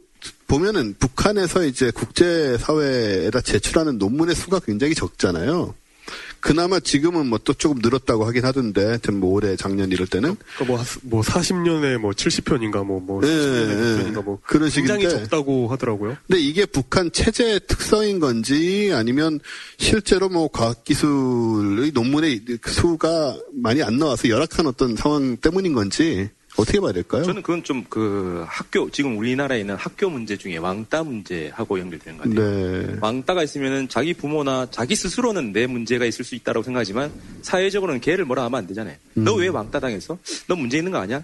보면은 0.49 0.95
북한에서 0.99 1.65
이제 1.65 1.91
국제사회에다 1.93 3.41
제출하는 3.43 3.99
논문의 3.99 4.35
수가 4.35 4.59
굉장히 4.61 4.95
적잖아요. 4.95 5.75
그나마 6.41 6.79
지금은 6.81 7.27
뭐 7.27 7.39
또 7.45 7.53
조금 7.53 7.81
늘었다고 7.83 8.25
하긴 8.25 8.45
하던데, 8.45 8.83
하여튼 8.85 9.19
뭐 9.21 9.33
올해 9.33 9.57
작년 9.57 9.91
이럴 9.93 10.07
때는. 10.07 10.37
그러니까 10.57 10.65
뭐, 10.67 10.79
하- 10.81 10.99
뭐 11.03 11.21
40년에 11.23 11.99
뭐 11.99 12.13
70편인가 12.13 12.85
뭐, 12.85 12.99
뭐 13.01 13.21
예, 13.25 13.27
70년에 13.27 13.71
예. 13.71 14.05
100편인가 14.13 14.25
뭐. 14.25 14.39
그런 14.47 14.71
굉장히 14.71 15.01
식인데. 15.03 15.23
적다고 15.25 15.69
하더라고요. 15.69 16.17
근데 16.27 16.41
이게 16.41 16.65
북한 16.65 17.11
체제의 17.13 17.61
특성인 17.67 18.21
건지 18.21 18.91
아니면 18.95 19.41
실제로 19.79 20.29
뭐 20.29 20.49
과학기술의 20.49 21.91
논문의 21.93 22.41
수가 22.67 23.37
많이 23.53 23.83
안 23.83 23.99
나와서 23.99 24.29
열악한 24.29 24.67
어떤 24.67 24.97
상황 24.97 25.37
때문인 25.37 25.73
건지 25.75 26.31
어떻게 26.59 26.81
봐야 26.81 26.93
될까요? 26.93 27.23
저는 27.23 27.43
그건 27.43 27.63
좀 27.63 27.85
그 27.89 28.45
학교 28.47 28.91
지금 28.91 29.17
우리나라에 29.19 29.61
있는 29.61 29.75
학교 29.77 30.11
문제 30.11 30.37
중에 30.37 30.57
왕따 30.59 31.05
문제하고 31.05 31.79
연결되는 31.79 32.19
것 32.19 32.29
같아요. 32.29 32.83
네. 32.87 32.97
왕따가 33.01 33.43
있으면은 33.43 33.89
자기 33.89 34.13
부모나 34.15 34.67
자기 34.71 34.95
스스로는 34.95 35.53
내 35.53 35.67
문제가 35.67 36.05
있을 36.05 36.25
수 36.25 36.35
있다고 36.35 36.63
생각하지만 36.63 37.11
사회적으로는 37.43 38.01
걔를 38.01 38.25
뭐라 38.25 38.45
하면 38.45 38.59
안 38.59 38.67
되잖아요. 38.67 38.97
너왜 39.15 39.49
왕따 39.49 39.81
당했어? 39.81 40.19
너 40.49 40.57
문제 40.57 40.79
있는 40.79 40.93
거 40.93 40.99
아니야? 40.99 41.23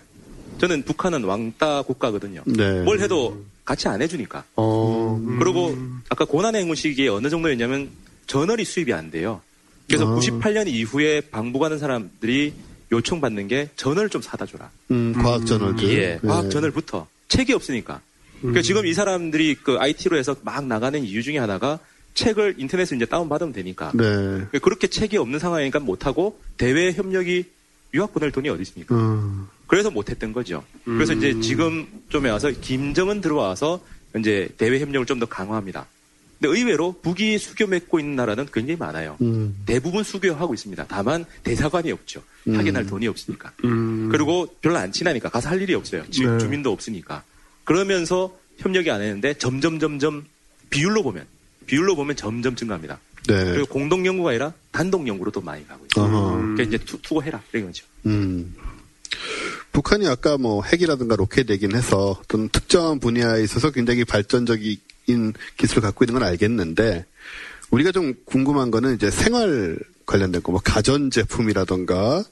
저는 0.59 0.85
북한은 0.85 1.25
왕따 1.25 1.83
국가거든요. 1.83 2.43
네. 2.47 2.83
뭘 2.83 3.01
해도 3.01 3.45
같이 3.65 3.89
안 3.89 4.01
해주니까. 4.01 4.45
어. 4.57 5.21
음. 5.23 5.39
그리고 5.39 5.77
아까 6.09 6.25
고난의 6.25 6.63
행군 6.63 6.77
시기에 6.77 7.09
어느 7.09 7.29
정도였냐면 7.29 7.91
전월이 8.27 8.65
수입이 8.65 8.93
안 8.93 9.11
돼요. 9.11 9.41
그래서 9.89 10.07
아. 10.07 10.19
98년 10.19 10.67
이후에 10.69 11.21
방북하는 11.21 11.79
사람들이 11.79 12.55
요청받는 12.93 13.49
게 13.49 13.69
전월을 13.77 14.09
좀 14.09 14.23
사다 14.23 14.47
줘라. 14.47 14.71
음, 14.91 15.13
과학 15.15 15.47
저널들. 15.47 15.89
예, 15.89 16.19
네. 16.23 16.29
과학 16.29 16.51
저널부터 16.51 17.07
책이 17.29 17.53
없으니까. 17.53 18.01
그러니까 18.41 18.63
지금 18.63 18.85
이 18.87 18.93
사람들이 18.93 19.55
그 19.57 19.79
IT로 19.79 20.17
해서 20.19 20.37
막 20.43 20.67
나가는 20.67 21.03
이유 21.03 21.23
중에 21.23 21.39
하나가 21.39 21.79
책을 22.15 22.57
인터넷에 22.59 22.95
이제 22.95 23.07
다운 23.07 23.29
받으면 23.29 23.53
되니까. 23.53 23.91
네. 23.95 24.05
그러니까 24.05 24.59
그렇게 24.61 24.87
책이 24.87 25.17
없는 25.17 25.39
상황이니까 25.39 25.81
못 25.81 26.07
하고 26.07 26.39
대외 26.57 26.93
협력이 26.93 27.45
유학 27.95 28.13
보낼 28.13 28.31
돈이 28.31 28.49
어디 28.49 28.63
있습니까? 28.63 28.95
음. 28.95 29.47
그래서 29.67 29.91
못 29.91 30.11
했던 30.11 30.33
거죠. 30.33 30.63
그래서 30.85 31.15
이제 31.15 31.41
지금 31.41 31.87
좀에 32.11 32.29
와서 32.31 32.51
김정은 32.51 33.21
들어와서 33.21 33.81
이제 34.19 34.49
대외 34.59 34.79
협력을 34.79 35.07
좀 35.07 35.19
더 35.19 35.27
강화합니다. 35.27 35.87
근데 36.45 36.59
의외로 36.61 36.95
북이 37.01 37.39
수교 37.39 37.67
맺고 37.69 37.99
있는 38.01 38.17
나라는 38.17 38.47
굉장히 38.53 38.77
많아요. 38.79 39.17
음. 39.23 39.57
대부분 39.65 40.05
수교하고 40.05 40.53
있습니다. 40.53 40.85
다만 40.89 41.25
대사관이 41.43 41.91
없죠. 41.91 42.23
확인할 42.47 42.87
돈이 42.87 43.09
없으니까. 43.09 43.53
음. 43.65 44.11
그리고 44.13 44.47
별로 44.61 44.77
안 44.77 44.93
친하니까 44.93 45.31
가서 45.31 45.49
할 45.49 45.63
일이 45.63 45.75
없어요. 45.75 46.05
지- 46.11 46.25
네. 46.27 46.37
주민도 46.39 46.71
없으니까. 46.71 47.23
그러면서 47.65 48.37
협력이 48.59 48.91
안 48.91 49.01
했는데 49.01 49.33
점점 49.39 49.79
점점 49.79 50.25
비율로 50.69 51.03
보면 51.03 51.25
비율로 51.67 51.97
보면 51.97 52.15
점점 52.17 52.55
증가합니다. 52.57 52.99
네. 53.27 53.45
그리고 53.53 53.67
공동 53.69 54.05
연구가 54.05 54.31
아니라 54.31 54.53
단독 54.71 55.09
연구로도 55.09 55.41
많이 55.41 55.67
가고 55.67 55.87
있어요. 55.91 56.05
그러니까 56.55 56.63
이제 56.65 56.77
투, 56.85 57.01
투고해라 57.01 57.41
이런 57.55 57.67
거죠. 57.69 57.87
음. 58.05 58.55
북한이 59.75 60.07
아까 60.07 60.39
뭐 60.39 60.63
핵이라든가 60.63 61.17
로켓 61.17 61.51
얘기는 61.51 61.77
해서 61.77 62.17
어떤 62.23 62.49
특정한 62.49 63.01
분야에 63.01 63.43
있어서 63.43 63.73
굉장히 63.73 64.05
발전적인 64.05 65.35
기술을 65.59 65.83
갖고 65.83 66.05
있는 66.05 66.21
건 66.21 66.23
알겠는데 66.29 67.05
우리가 67.71 67.91
좀 67.91 68.15
궁금한 68.25 68.71
거는 68.71 68.95
이제 68.95 69.11
생활 69.11 69.77
관련된 70.07 70.43
거, 70.43 70.53
뭐 70.53 70.61
가전 70.65 71.11
제품이라던가 71.11 72.25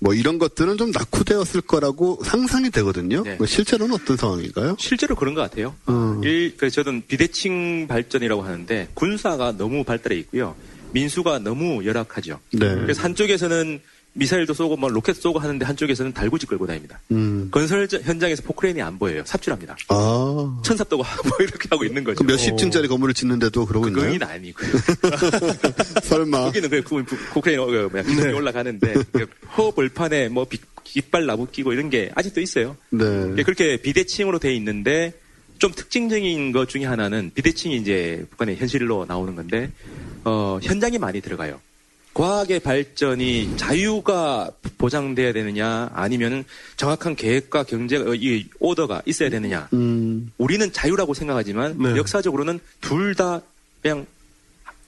뭐 0.00 0.14
이런 0.14 0.38
것들은 0.38 0.78
좀 0.78 0.90
낙후되었을 0.90 1.60
거라고 1.60 2.18
상상이 2.24 2.70
되거든요. 2.70 3.22
네. 3.22 3.36
뭐 3.36 3.46
실제로는 3.46 3.94
어떤 3.94 4.16
상황인가요? 4.16 4.74
실제로 4.78 5.14
그런 5.14 5.34
것 5.34 5.42
같아요. 5.42 5.76
음. 5.88 6.24
일, 6.24 6.56
그 6.56 6.70
저는 6.70 7.04
비대칭 7.06 7.86
발전이라고 7.86 8.42
하는데 8.42 8.88
군사가 8.94 9.52
너무 9.56 9.84
발달해 9.84 10.16
있고요. 10.18 10.56
민수가 10.92 11.40
너무 11.40 11.84
열악하죠. 11.84 12.40
네. 12.52 12.74
그래서 12.76 13.02
한쪽에서는 13.02 13.80
미사일도 14.12 14.54
쏘고 14.54 14.76
뭐 14.76 14.88
로켓 14.88 15.14
쏘고 15.16 15.38
하는데 15.38 15.64
한쪽에서는 15.64 16.12
달구지 16.12 16.46
끌고 16.46 16.66
다닙니다. 16.66 17.00
음. 17.12 17.48
건설 17.50 17.86
저- 17.86 18.00
현장에서 18.00 18.42
포크레인이 18.42 18.82
안 18.82 18.98
보여요. 18.98 19.22
삽질합니다. 19.24 19.76
아. 19.88 20.60
천삽 20.64 20.85
뜨고 20.85 21.02
뭐 21.28 21.36
이렇게 21.40 21.68
하고 21.70 21.84
있는 21.84 22.02
거죠. 22.02 22.24
그 22.24 22.30
몇십 22.30 22.58
층짜리 22.58 22.88
건물을 22.88 23.14
짓는데도 23.14 23.64
그러고 23.66 23.86
있나요? 23.88 24.12
그건 24.12 24.28
아니고요. 24.28 24.70
설마. 26.02 26.44
거기는 26.46 26.68
그 26.70 26.82
포크레인 27.32 27.60
어, 27.60 27.66
그 27.66 27.88
뭐야 27.90 28.02
기둥이 28.02 28.32
올라가는데 28.34 28.94
그 29.12 29.26
허허벌판에 29.56 30.28
뭐 30.28 30.44
비- 30.44 30.58
깃발 30.84 31.26
나부끼고 31.26 31.72
이런 31.72 31.88
게 31.90 32.10
아직도 32.14 32.40
있어요. 32.40 32.76
네. 32.90 33.04
예, 33.38 33.42
그렇게 33.42 33.76
비대칭으로 33.76 34.38
돼 34.40 34.52
있는데 34.56 35.12
좀 35.58 35.72
특징적인 35.72 36.52
것 36.52 36.68
중에 36.68 36.84
하나는 36.84 37.30
비대칭이 37.34 37.76
이제 37.76 38.24
북한의 38.30 38.56
현실로 38.56 39.04
나오는 39.06 39.36
건데 39.36 39.70
어, 40.24 40.58
현장이 40.62 40.98
많이 40.98 41.20
들어가요. 41.20 41.60
과학의 42.14 42.60
발전이 42.60 43.56
자유가 43.56 44.50
보장돼야 44.78 45.32
되느냐 45.32 45.90
아니면 45.94 46.44
정확한 46.76 47.14
계획과 47.16 47.62
경제 47.64 47.96
어, 47.96 48.14
이 48.14 48.46
오더가 48.58 49.02
있어야 49.06 49.30
되느냐 49.30 49.68
음, 49.72 50.32
우리는 50.38 50.72
자유라고 50.72 51.14
생각하지만 51.14 51.76
네. 51.78 51.96
역사적으로는 51.96 52.58
둘 52.80 53.14
다 53.14 53.40
그냥 53.82 54.06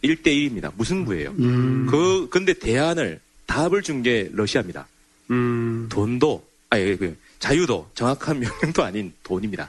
1대1입니다. 0.03 0.73
무승부예요. 0.77 1.31
음. 1.39 1.87
그 1.89 2.29
근데 2.31 2.53
대안을 2.55 3.21
답을 3.47 3.83
준 3.83 4.03
게 4.03 4.29
러시아입니다. 4.33 4.87
음. 5.31 5.87
돈도 5.91 6.45
아니 6.71 6.97
그 6.97 7.17
자유도 7.39 7.89
정확한 7.95 8.41
명령도 8.41 8.83
아닌 8.83 9.13
돈입니다. 9.23 9.69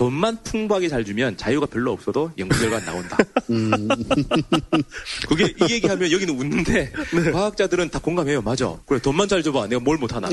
돈만 0.00 0.38
풍부하게 0.44 0.88
잘 0.88 1.04
주면 1.04 1.36
자유가 1.36 1.66
별로 1.66 1.92
없어도 1.92 2.32
연구 2.38 2.58
결과가 2.58 2.86
나온다. 2.86 3.18
음, 3.50 3.86
그게 5.28 5.44
이 5.60 5.72
얘기하면 5.74 6.10
여기는 6.10 6.34
웃는데 6.38 6.90
과학자들은 7.30 7.90
다 7.90 7.98
공감해요. 7.98 8.40
맞아. 8.40 8.74
그래 8.86 8.98
돈만 8.98 9.28
잘 9.28 9.42
줘봐. 9.42 9.66
내가 9.66 9.78
뭘 9.78 9.98
못하나. 9.98 10.30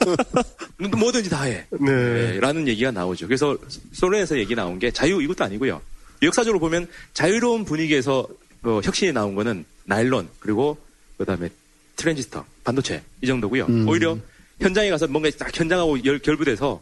뭐든지 0.98 1.28
다 1.28 1.42
해. 1.42 1.66
네. 1.78 1.92
네, 1.92 2.40
라는 2.40 2.66
얘기가 2.68 2.90
나오죠. 2.90 3.26
그래서 3.26 3.54
소련에서 3.92 4.38
얘기 4.38 4.54
나온 4.54 4.78
게 4.78 4.90
자유 4.90 5.20
이것도 5.20 5.44
아니고요. 5.44 5.82
역사적으로 6.22 6.58
보면 6.58 6.88
자유로운 7.12 7.66
분위기에서 7.66 8.26
어, 8.62 8.80
혁신이 8.82 9.12
나온 9.12 9.34
거는 9.34 9.66
나일론 9.84 10.26
그리고 10.38 10.78
그다음에 11.18 11.50
트랜지스터 11.96 12.46
반도체 12.64 13.02
이 13.20 13.26
정도고요. 13.26 13.66
음. 13.66 13.86
오히려 13.86 14.16
현장에 14.58 14.88
가서 14.88 15.06
뭔가 15.06 15.28
딱 15.38 15.54
현장하고 15.54 16.02
열- 16.06 16.18
결부돼서 16.20 16.80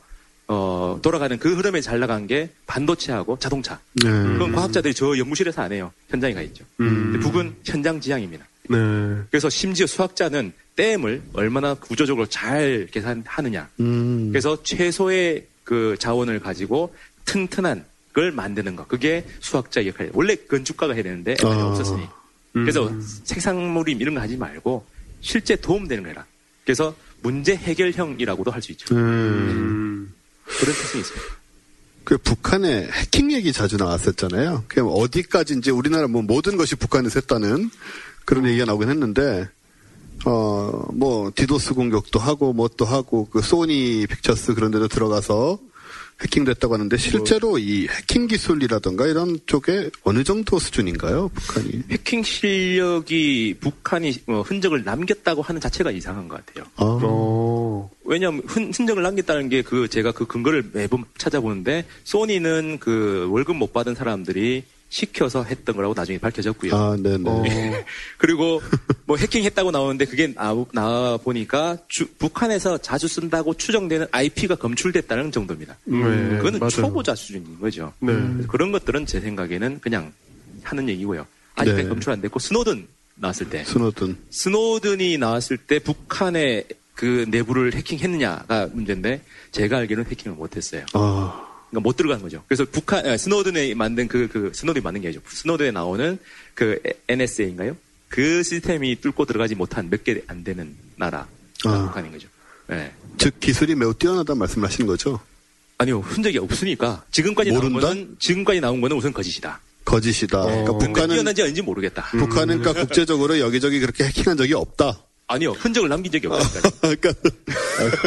어, 0.49 0.99
돌아가는 1.03 1.39
그 1.39 1.55
흐름에 1.57 1.81
잘 1.83 2.01
나간 2.01 2.27
게 2.27 2.51
반도체하고 2.67 3.39
자동차. 3.39 3.79
네. 4.03 4.09
그건 4.11 4.53
과학자들이 4.53 4.95
저 4.95 5.17
연구실에서 5.19 5.61
안 5.63 5.73
해요. 5.73 5.93
현장에 6.09 6.33
가 6.33 6.41
있죠. 6.43 6.65
음. 6.81 7.21
북은 7.21 7.55
현장 7.65 8.01
지향입니다. 8.01 8.47
네. 8.71 8.77
그래서 9.31 9.51
심지어 9.51 9.87
수학자는 9.87 10.53
댐을 10.77 11.23
얼마나 11.35 11.75
구조적으로 11.75 12.27
잘 12.27 12.89
계산하느냐. 12.91 13.69
음, 13.81 14.29
그래서 14.31 14.63
최소의 14.63 15.47
그 15.65 15.97
자원을 15.99 16.41
가지고 16.41 16.95
튼튼한 17.27 17.85
걸 18.15 18.33
만드는 18.33 18.75
거. 18.75 18.87
그게 18.87 19.27
수학자 19.41 19.85
역할이에요. 19.87 20.13
원래 20.15 20.35
건축가가 20.37 20.95
해야 20.95 21.03
되는데 21.03 21.35
아. 21.45 21.47
없었으니. 21.47 22.07
그래서 22.55 22.89
음. 22.89 23.07
생산물임 23.25 24.01
이런 24.01 24.15
거 24.15 24.21
하지 24.23 24.37
말고 24.39 24.85
실제 25.21 25.57
도움되는 25.57 26.05
거라. 26.05 26.25
그래서 26.65 26.95
문제 27.23 27.55
해결형이라고도 27.55 28.51
할 28.51 28.63
수 28.63 28.73
있죠. 28.73 28.95
음. 28.95 30.15
음. 30.49 30.55
그런 30.61 30.75
특성이 30.75 31.01
있습니다. 31.03 31.39
그 32.05 32.17
북한의 32.17 32.89
해킹 32.91 33.33
얘기 33.33 33.53
자주 33.53 33.77
나왔었잖아요. 33.77 34.65
그냥 34.67 34.89
어디까지 34.89 35.57
이제 35.59 35.71
우리나라 35.71 36.09
뭐 36.09 36.23
모든 36.23 36.57
것이 36.57 36.75
북한에서 36.75 37.21
했다는 37.21 37.71
그런 38.25 38.47
얘기가 38.47 38.65
나오긴 38.65 38.89
했는데, 38.89 39.49
어, 40.25 40.89
뭐, 40.93 41.31
디도스 41.35 41.75
공격도 41.75 42.19
하고, 42.19 42.53
뭐 42.53 42.69
또 42.77 42.85
하고, 42.85 43.29
그 43.31 43.41
소니 43.41 44.07
픽처스 44.07 44.55
그런 44.55 44.71
데도 44.71 44.89
들어가서 44.89 45.59
해킹됐다고 46.23 46.75
하는데, 46.75 46.97
실제로 46.97 47.59
이 47.59 47.87
해킹 47.87 48.27
기술이라던가 48.27 49.07
이런 49.07 49.39
쪽에 49.47 49.91
어느 50.03 50.25
정도 50.25 50.59
수준인가요, 50.59 51.29
북한이? 51.29 51.83
해킹 51.91 52.25
실력이 52.25 53.57
북한이 53.61 54.15
어, 54.27 54.41
흔적을 54.41 54.83
남겼다고 54.83 55.43
하는 55.43 55.61
자체가 55.61 55.93
이상한 55.93 56.27
것 56.27 56.45
같아요. 56.45 56.65
아, 56.77 56.99
어. 57.03 57.91
왜냐하면 58.05 58.43
흔, 58.47 58.73
흔적을 58.73 59.03
남겼다는 59.03 59.49
게 59.49 59.63
그 59.69 59.87
제가 59.87 60.13
그 60.13 60.27
근거를 60.27 60.71
매번 60.73 61.05
찾아보는데 61.19 61.85
소니는 62.05 62.79
그 62.81 63.29
월급 63.31 63.57
못 63.57 63.73
받은 63.75 63.95
사람들이 63.95 64.65
시켜서 64.91 65.43
했던 65.45 65.77
거라고 65.77 65.95
나중에 65.95 66.19
밝혀졌고요. 66.19 66.75
아, 66.75 66.97
네네. 66.97 67.25
어. 67.27 67.43
그리고 68.17 68.63
뭐 69.05 69.17
해킹했다고 69.17 69.71
나오는데 69.71 70.07
그게 70.07 70.33
나, 70.35 70.55
나와 70.73 71.17
보니까 71.19 71.77
주- 71.89 72.09
북한에서 72.19 72.79
자주 72.79 73.07
쓴다고 73.07 73.55
추정되는 73.55 74.07
IP가 74.11 74.55
검출됐다는 74.57 75.31
정도입니다. 75.33 75.77
네. 75.85 75.99
그거는 76.37 76.59
맞아요. 76.59 76.71
초보자 76.71 77.15
수준인 77.15 77.59
거죠. 77.61 77.93
네. 78.01 78.13
그런 78.49 78.73
것들은 78.73 79.05
제 79.07 79.21
생각에는 79.21 79.81
그냥 79.81 80.13
하는 80.63 80.89
얘기고요. 80.89 81.27
아직까지 81.55 81.83
네. 81.85 81.89
검출 81.89 82.13
안 82.13 82.21
됐고 82.21 82.39
스노든 82.39 82.87
나왔을 83.17 83.51
때 83.51 83.65
스노든. 83.65 84.17
스노든이 84.31 85.19
나왔을 85.19 85.57
때 85.59 85.79
북한의 85.81 86.65
그 86.95 87.27
내부를 87.29 87.75
해킹했느냐가 87.75 88.69
문제인데 88.73 89.23
제가 89.53 89.79
알기로는 89.79 90.11
해킹을 90.11 90.37
못했어요. 90.37 90.85
아, 90.95 91.48
그러니까 91.71 91.81
못 91.89 91.97
들어간 91.97 92.21
거죠. 92.23 92.43
그래서 92.49 92.65
북한 92.71 93.07
아, 93.07 93.17
스노든에 93.17 93.75
만든 93.75 94.09
그그 94.09 94.53
스노든이 94.55 94.83
만든 94.83 95.03
게 95.03 95.09
아니죠. 95.09 95.21
스노든에 95.29 95.71
나오는 95.71 96.19
그 96.55 96.79
NSA인가요? 97.09 97.77
그 98.09 98.43
시스템이 98.43 99.01
뚫고 99.01 99.27
들어가지 99.27 99.55
못한 99.55 99.91
몇 99.91 100.03
개 100.05 100.23
안 100.29 100.43
되는 100.45 100.75
나라가 100.97 101.29
아. 101.65 101.85
북한인 101.87 102.13
거죠. 102.13 102.29
네. 102.69 102.93
즉 103.19 103.39
기술이 103.41 103.75
매우 103.75 103.93
뛰어나다는 103.95 104.39
말씀을 104.39 104.69
하시는 104.69 104.87
거죠? 104.87 105.21
아니요 105.79 106.01
흔적이 106.01 106.39
없으니까 106.39 107.05
지금까지 107.11 107.51
나온 107.53 107.71
모른다? 107.73 107.89
거는 107.89 108.17
지금까지 108.19 108.61
나온 108.61 108.81
거는 108.81 108.97
우선 108.97 109.13
거짓이다. 109.13 109.61
거짓이다. 109.85 110.43
그러니까 110.43 110.71
어. 110.73 110.79
근데 110.79 110.87
북한은 110.93 111.15
뛰어난지 111.15 111.43
아닌지 111.43 111.63
모르겠다. 111.63 112.05
북한은 112.11 112.59
그러니까 112.61 112.85
국제적으로 112.85 113.39
여기저기 113.39 113.79
그렇게 113.81 114.05
해킹한 114.05 114.37
적이 114.37 114.55
없다. 114.55 114.99
아니요 115.29 115.53
흔적을 115.53 115.91
남긴 115.91 116.11
적이 116.11 116.29
없다니까요. 116.29 116.73
그러니까 116.81 117.13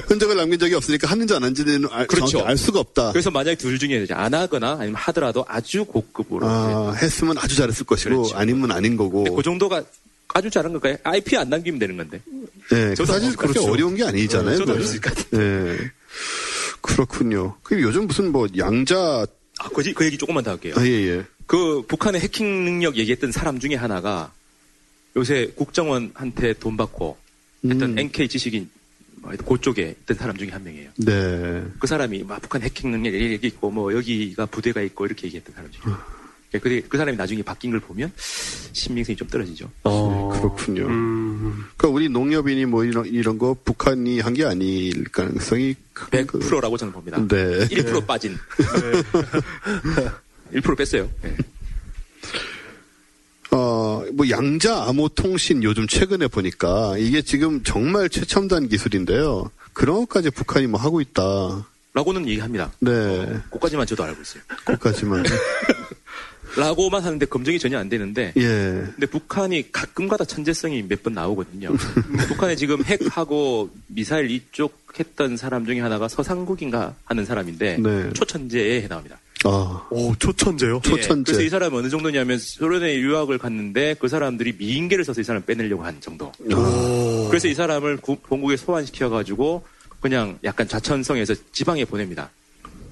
흔적을 0.07 0.35
남긴 0.35 0.60
적이 0.60 0.76
없으니까 0.76 1.07
하는지 1.07 1.34
안 1.35 1.43
하는지는 1.43 1.88
알, 1.91 2.07
그렇죠. 2.07 2.43
알 2.43 2.57
수가 2.57 2.80
없다. 2.80 3.11
그래서 3.11 3.30
만약에 3.30 3.56
둘 3.56 3.77
중에 3.77 4.03
이제 4.03 4.14
안 4.14 4.34
하거나 4.34 4.73
아니면 4.80 4.95
하더라도 4.95 5.45
아주 5.48 5.85
고급으로 5.85 6.48
아, 6.48 6.93
했으면 6.93 7.38
아주 7.38 7.56
잘했을 7.56 7.85
것이고 7.85 8.10
그렇죠. 8.10 8.35
아니면 8.35 8.72
아닌 8.72 8.98
거고. 8.98 9.23
근데 9.23 9.35
그 9.35 9.43
정도가 9.43 9.84
아주 10.34 10.49
잘한 10.49 10.72
걸까요? 10.73 10.98
IP 11.03 11.38
안 11.38 11.49
남기면 11.49 11.80
되는 11.80 11.95
건데. 11.95 12.22
네, 12.72 12.89
그 12.89 12.95
저도 12.95 13.14
사실 13.14 13.30
뭐, 13.30 13.38
그렇게 13.38 13.53
그렇죠. 13.60 13.72
어려운 13.72 13.95
게 13.95 14.03
아니잖아요. 14.03 14.57
저도 14.57 14.80
있을 14.80 14.99
것 14.99 15.14
같아요. 15.14 15.41
네. 15.41 15.77
그렇군요. 16.81 17.56
그 17.61 17.80
요즘 17.81 18.07
무슨 18.07 18.31
뭐 18.31 18.48
양자 18.57 19.27
아, 19.60 19.69
그, 19.69 19.93
그 19.93 20.06
얘기 20.06 20.18
조금만 20.18 20.43
더 20.43 20.52
할게요. 20.52 20.73
아, 20.76 20.85
예, 20.85 20.89
예. 20.89 21.26
그 21.45 21.84
북한의 21.88 22.22
해킹 22.22 22.65
능력 22.65 22.98
얘기했던 22.98 23.31
사람 23.31 23.60
중에 23.60 23.76
하나가 23.76 24.31
요새 25.16 25.52
국정원한테 25.56 26.54
돈 26.54 26.78
받고 26.78 27.18
했던 27.66 27.92
음. 27.92 28.00
NK 28.00 28.28
지식인 28.30 28.70
뭐 29.16 29.32
그쪽에 29.34 29.96
있던 30.04 30.18
사람 30.18 30.36
중에 30.38 30.50
한 30.50 30.64
명이에요. 30.64 30.90
네. 30.98 31.64
그 31.80 31.86
사람이 31.88 32.24
막 32.24 32.42
북한 32.42 32.62
해킹 32.64 32.92
능력 32.92 33.14
얘기 33.14 33.48
있고 33.48 33.70
뭐 33.70 33.94
여기가 33.94 34.46
부대가 34.48 34.82
있고 34.82 35.06
이렇게 35.06 35.28
얘기했던 35.28 35.54
사람 35.54 35.70
중에. 35.72 35.82
그, 36.60 36.82
그 36.90 36.98
사람이 36.98 37.16
나중에 37.18 37.42
바뀐 37.44 37.72
걸 37.72 37.80
보면 37.80 38.12
신빙성이 38.74 39.16
좀 39.16 39.26
떨어지죠. 39.30 39.70
어. 39.84 40.30
그렇군요. 40.34 40.86
음. 40.88 41.64
그러니까 41.78 41.88
우리 41.96 42.10
농협이니 42.10 42.66
뭐 42.66 42.84
이런 42.84 43.06
이런 43.06 43.38
거 43.38 43.56
북한이 43.64 44.20
한 44.20 44.34
게 44.34 44.44
아닐 44.46 45.04
가능성이 45.12 45.76
큰 45.94 46.26
그- 46.26 46.40
100%라고 46.40 46.76
저는 46.78 46.92
봅니다. 46.94 47.18
네. 47.28 47.68
1% 47.68 48.06
빠진. 48.08 48.38
1% 50.54 50.78
뺐어요. 50.78 51.10
네. 51.22 51.36
어, 53.52 54.03
뭐 54.14 54.30
양자 54.30 54.84
암호 54.88 55.10
통신 55.10 55.64
요즘 55.64 55.88
최근에 55.88 56.28
보니까 56.28 56.95
이게 56.98 57.22
지금 57.22 57.64
정말 57.64 58.10
최첨단 58.10 58.68
기술인데요. 58.69 59.52
그런 59.73 59.98
것까지 60.02 60.30
북한이 60.32 60.68
뭐 60.68 60.80
하고 60.80 61.02
있다. 61.02 61.65
라고는 61.94 62.28
얘기합니다. 62.30 62.72
네. 62.80 63.40
그까지만 63.52 63.86
저도 63.86 64.03
알고 64.03 64.22
있어요. 64.22 64.44
그까지만. 64.65 65.23
라고만 66.57 67.02
하는데 67.02 67.26
검증이 67.26 67.60
전혀 67.60 67.80
안 67.80 67.88
되는데 67.88 68.34
예. 68.36 68.41
근데 68.44 69.06
북한이 69.06 69.72
가끔가다 69.72 70.26
천재성이 70.26 70.84
몇 70.84 71.02
번 71.02 71.14
나오거든요. 71.14 71.72
북한에 72.28 72.57
지금 72.57 72.84
핵하고 72.84 73.69
미사일 73.88 74.30
이쪽 74.30 74.78
했던 74.99 75.38
사람 75.38 75.65
중에 75.65 75.80
하나가 75.80 76.10
서상국인가 76.10 76.94
하는 77.06 77.26
사람인데 77.26 77.78
네. 77.78 78.10
초천재에 78.14 78.82
해당합니다. 78.84 79.18
아. 79.43 79.88
오, 79.89 80.15
초천재요? 80.15 80.81
예, 80.85 80.89
초천재. 80.89 81.31
그래서 81.31 81.41
이 81.41 81.49
사람은 81.49 81.80
어느 81.80 81.89
정도냐면 81.89 82.38
소련에 82.38 82.95
유학을 82.99 83.38
갔는데 83.38 83.95
그 83.99 84.07
사람들이 84.07 84.53
미인계를 84.57 85.03
써서 85.03 85.22
이 85.22 85.23
사람을 85.23 85.45
빼내려고 85.45 85.84
한 85.84 85.99
정도. 85.99 86.31
그래서 87.30 87.47
이 87.47 87.53
사람을 87.53 87.97
구- 87.97 88.18
본국에 88.18 88.57
소환시켜가지고 88.57 89.63
그냥 89.99 90.38
약간 90.43 90.68
자천성에서 90.68 91.34
지방에 91.51 91.85
보냅니다. 91.85 92.30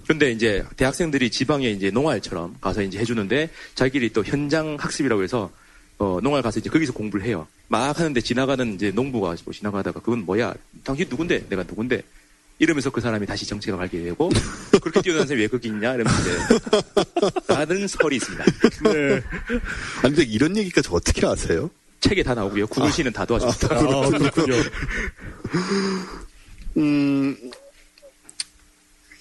근데 0.08 0.32
이제 0.32 0.64
대학생들이 0.76 1.30
지방에 1.30 1.70
이제 1.70 1.92
농활처럼 1.92 2.56
가서 2.60 2.82
이제 2.82 2.98
해주는데 2.98 3.50
자기들이 3.76 4.12
또 4.12 4.24
현장 4.24 4.76
학습이라고 4.80 5.22
해서 5.22 5.52
어, 6.00 6.20
농활 6.24 6.42
가서 6.42 6.60
이제 6.60 6.70
거기서 6.70 6.94
공부를 6.94 7.26
해요. 7.26 7.46
막 7.68 8.00
하는데 8.00 8.20
지나가는 8.22 8.74
이제 8.74 8.90
농부가 8.90 9.36
뭐 9.46 9.54
지나가다가 9.54 10.00
그건 10.00 10.26
뭐야? 10.26 10.54
당신 10.84 11.06
누군데? 11.10 11.46
내가 11.50 11.62
누군데? 11.64 12.02
이러면서 12.60 12.90
그 12.90 13.00
사람이 13.02 13.26
다시 13.26 13.46
정체가 13.46 13.78
밝게 13.78 14.04
되고 14.04 14.30
그렇게 14.82 15.02
뛰어난 15.02 15.26
사람이 15.26 15.42
왜 15.42 15.48
거기 15.48 15.70
있냐? 15.70 15.96
이러면서 15.96 16.22
이제 16.22 16.38
다른 17.48 17.88
설이 17.88 18.18
있습니다. 18.18 18.46
네. 18.84 19.24
아니, 20.04 20.16
근데 20.16 20.24
이런 20.24 20.56
얘기까지 20.58 20.90
어떻게 20.92 21.26
아세요? 21.26 21.70
책에 22.02 22.22
다 22.22 22.34
나오고요. 22.34 22.68
구글 22.68 22.92
씨는 22.92 23.14
다 23.14 23.26
도와줍니다. 23.26 23.76
아, 23.76 24.10
그렇군요. 24.10 24.56
음, 26.78 27.36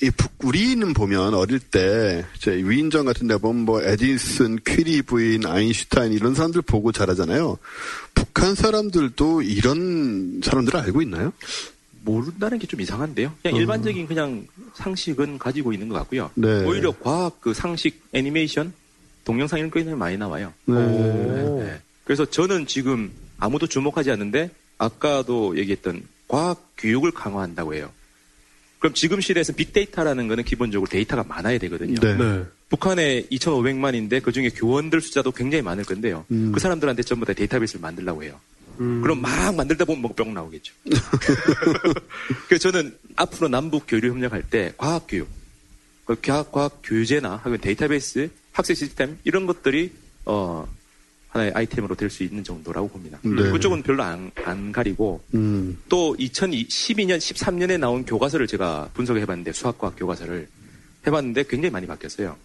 이 0.02 0.10
북, 0.10 0.32
우리는 0.44 0.92
보면 0.92 1.34
어릴 1.34 1.58
때, 1.58 2.24
이제 2.36 2.52
위인전 2.52 3.04
같은 3.04 3.26
데 3.26 3.36
보면 3.36 3.64
뭐 3.64 3.82
에디슨, 3.82 4.58
퀴리 4.64 5.02
부인, 5.02 5.44
아인슈타인 5.46 6.12
이런 6.12 6.34
사람들 6.34 6.62
보고 6.62 6.92
자라잖아요. 6.92 7.58
북한 8.14 8.54
사람들도 8.54 9.42
이런 9.42 10.40
사람들을 10.44 10.78
알고 10.78 11.02
있나요? 11.02 11.32
모른다는 12.08 12.58
게 12.58 12.66
좀 12.66 12.80
이상한데요. 12.80 13.32
그냥 13.42 13.56
음. 13.56 13.60
일반적인 13.60 14.06
그냥 14.06 14.46
상식은 14.74 15.38
가지고 15.38 15.72
있는 15.72 15.88
것 15.88 15.94
같고요. 15.96 16.30
네. 16.34 16.64
오히려 16.64 16.92
과학 16.92 17.40
그 17.40 17.54
상식 17.54 18.02
애니메이션 18.12 18.72
동영상 19.24 19.58
이런 19.58 19.70
거 19.70 19.78
굉장히 19.78 19.98
많이 19.98 20.16
나와요. 20.16 20.52
네. 20.66 20.74
네, 20.74 21.64
네. 21.64 21.80
그래서 22.04 22.24
저는 22.24 22.66
지금 22.66 23.10
아무도 23.38 23.66
주목하지 23.66 24.10
않는데 24.10 24.50
아까도 24.78 25.56
얘기했던 25.58 26.02
과학 26.28 26.62
교육을 26.78 27.10
강화한다고 27.12 27.74
해요. 27.74 27.90
그럼 28.78 28.94
지금 28.94 29.20
시대에서 29.20 29.52
빅데이터라는 29.54 30.28
거는 30.28 30.44
기본적으로 30.44 30.88
데이터가 30.88 31.24
많아야 31.24 31.58
되거든요. 31.58 31.98
네. 32.00 32.16
네. 32.16 32.44
북한에 32.68 33.22
2,500만인데 33.32 34.22
그 34.22 34.30
중에 34.30 34.50
교원들 34.50 35.00
숫자도 35.00 35.32
굉장히 35.32 35.62
많을 35.62 35.84
건데요. 35.84 36.24
음. 36.30 36.52
그 36.52 36.60
사람들한테 36.60 37.02
전부 37.02 37.24
다 37.26 37.32
데이터베이스를 37.32 37.80
만들라고 37.80 38.22
해요. 38.24 38.38
음. 38.80 39.00
그럼 39.02 39.20
막 39.20 39.54
만들다 39.54 39.84
보면 39.84 40.02
뭐뿅 40.02 40.34
나오겠죠. 40.34 40.74
그래서 42.48 42.70
저는 42.70 42.96
앞으로 43.16 43.48
남북 43.48 43.84
교류 43.88 44.10
협력할 44.10 44.42
때 44.42 44.72
과학 44.76 45.06
교육, 45.08 45.28
그 46.04 46.16
과학, 46.20 46.52
과학 46.52 46.80
교재나 46.82 47.42
데이터베이스, 47.60 48.30
학습 48.52 48.74
시스템 48.74 49.18
이런 49.24 49.46
것들이 49.46 49.92
어 50.24 50.68
하나의 51.28 51.52
아이템으로 51.54 51.94
될 51.94 52.10
수 52.10 52.22
있는 52.22 52.42
정도라고 52.42 52.88
봅니다. 52.88 53.18
네. 53.22 53.50
그쪽은 53.50 53.82
별로 53.82 54.02
안, 54.02 54.30
안 54.44 54.72
가리고 54.72 55.22
음, 55.34 55.78
또 55.88 56.16
2012년, 56.16 57.18
13년에 57.18 57.78
나온 57.78 58.04
교과서를 58.04 58.46
제가 58.46 58.90
분석해 58.94 59.26
봤는데 59.26 59.52
수학과학 59.52 59.96
교과서를 59.96 60.48
해 61.06 61.10
봤는데 61.10 61.44
굉장히 61.48 61.70
많이 61.70 61.86
바뀌었어요. 61.86 62.36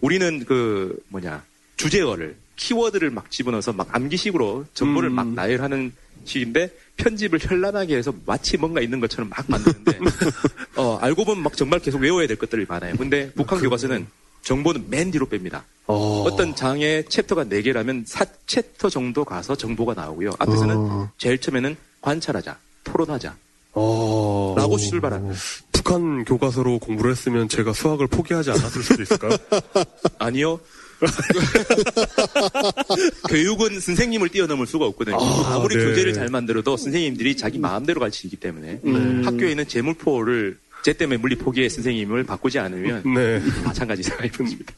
우리는 0.00 0.44
그 0.44 0.98
뭐냐 1.08 1.42
주제어를 1.76 2.36
키워드를 2.56 3.10
막 3.10 3.30
집어넣어서 3.30 3.72
막 3.72 3.88
암기식으로 3.94 4.66
정보를 4.74 5.10
음. 5.10 5.14
막 5.14 5.28
나열하는 5.28 5.92
식인데 6.24 6.70
편집을 6.96 7.38
현란하게 7.40 7.96
해서 7.96 8.12
마치 8.24 8.56
뭔가 8.56 8.80
있는 8.80 9.00
것처럼 9.00 9.28
막 9.28 9.44
만드는데 9.48 9.98
어, 10.76 10.98
알고 11.00 11.24
보면 11.24 11.42
막 11.42 11.56
정말 11.56 11.80
계속 11.80 12.00
외워야 12.00 12.26
될 12.26 12.36
것들이 12.36 12.66
많아요. 12.68 12.96
근데 12.96 13.30
북한 13.32 13.60
교과서는 13.60 14.06
정보는 14.42 14.86
맨 14.90 15.10
뒤로 15.10 15.26
뺍니다. 15.26 15.62
어. 15.86 16.22
어떤 16.26 16.54
장의 16.54 17.04
chapter가 17.08 17.44
4개라면 17.44 18.06
4챕터 18.06 18.90
정도 18.90 19.24
가서 19.24 19.56
정보가 19.56 19.94
나오고요. 19.94 20.32
앞에서는 20.38 20.76
어. 20.76 21.10
제일 21.18 21.38
처음에는 21.38 21.76
관찰하자, 22.00 22.56
토론하자, 22.84 23.36
어. 23.72 24.54
라고 24.56 24.78
출발합니다. 24.78 25.38
북한 25.72 26.24
교과서로 26.24 26.78
공부를 26.78 27.12
했으면 27.12 27.48
제가 27.48 27.72
수학을 27.72 28.06
포기하지 28.06 28.50
않았을 28.50 28.82
수도 28.82 29.02
있을까요? 29.02 29.36
아니요. 30.18 30.60
교육은 33.28 33.80
선생님을 33.80 34.28
뛰어넘을 34.30 34.66
수가 34.66 34.86
없거든요. 34.86 35.16
아, 35.16 35.54
아무리 35.54 35.76
네. 35.76 35.84
교재를 35.84 36.12
잘 36.14 36.28
만들어도 36.28 36.76
선생님들이 36.76 37.36
자기 37.36 37.58
마음대로 37.58 38.00
가르치기 38.00 38.36
때문에 38.36 38.80
네. 38.82 39.22
학교에는 39.24 39.68
제물포, 39.68 40.58
쟤 40.82 40.92
때문에 40.92 41.16
물리 41.18 41.36
포기의 41.36 41.68
선생님을 41.68 42.24
바꾸지 42.24 42.58
않으면 42.60 43.02
네. 43.14 43.42
마찬가지 43.64 44.02
생각이 44.04 44.30
듭니다. 44.30 44.72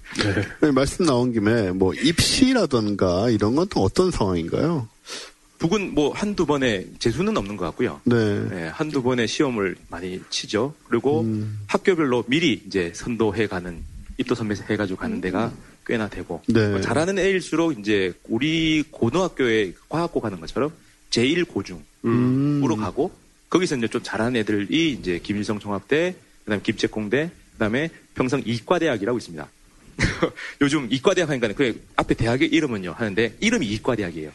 네, 0.60 0.70
말씀 0.70 1.04
나온 1.04 1.32
김에 1.32 1.70
뭐 1.72 1.92
입시라던가 1.94 3.28
이런 3.30 3.54
건 3.54 3.68
또 3.68 3.82
어떤 3.82 4.10
상황인가요? 4.10 4.88
북은 5.58 5.92
뭐 5.94 6.12
한두 6.12 6.46
번에 6.46 6.86
재수는 6.98 7.36
없는 7.36 7.56
것 7.56 7.64
같고요. 7.66 8.00
네. 8.04 8.48
네, 8.48 8.68
한두 8.68 9.02
번의 9.02 9.28
시험을 9.28 9.76
많이 9.90 10.20
치죠. 10.30 10.74
그리고 10.88 11.22
음. 11.22 11.58
학교별로 11.66 12.24
미리 12.28 12.62
이제 12.66 12.92
선도해 12.94 13.48
가는 13.48 13.82
입도 14.18 14.34
선배해 14.34 14.76
가지고 14.76 14.98
가는 15.00 15.20
데가 15.20 15.52
꽤나 15.88 16.08
되고 16.08 16.42
네. 16.46 16.68
뭐 16.68 16.80
잘하는 16.80 17.18
애일수록 17.18 17.78
이제 17.78 18.12
우리 18.28 18.84
고등학교에 18.90 19.72
과학고 19.88 20.20
가는 20.20 20.38
것처럼 20.38 20.70
제1 21.10 21.48
고중으로 21.48 21.82
음. 22.04 22.76
가고 22.76 23.10
거기서 23.48 23.76
이제 23.76 23.88
좀 23.88 24.02
잘하는 24.02 24.36
애들이 24.36 24.92
이제 24.92 25.18
김일성 25.22 25.58
종합대, 25.58 26.14
그다음에 26.44 26.62
김책공대, 26.62 27.30
그다음에 27.52 27.90
평성 28.14 28.42
이과대학이라고 28.44 29.18
있습니다. 29.18 29.48
요즘 30.60 30.86
이과대학 30.90 31.28
하니까 31.28 31.52
그 31.54 31.82
앞에 31.96 32.14
대학의 32.14 32.48
이름은요 32.48 32.92
하는데 32.92 33.34
이름이 33.40 33.66
이과대학이에요. 33.66 34.30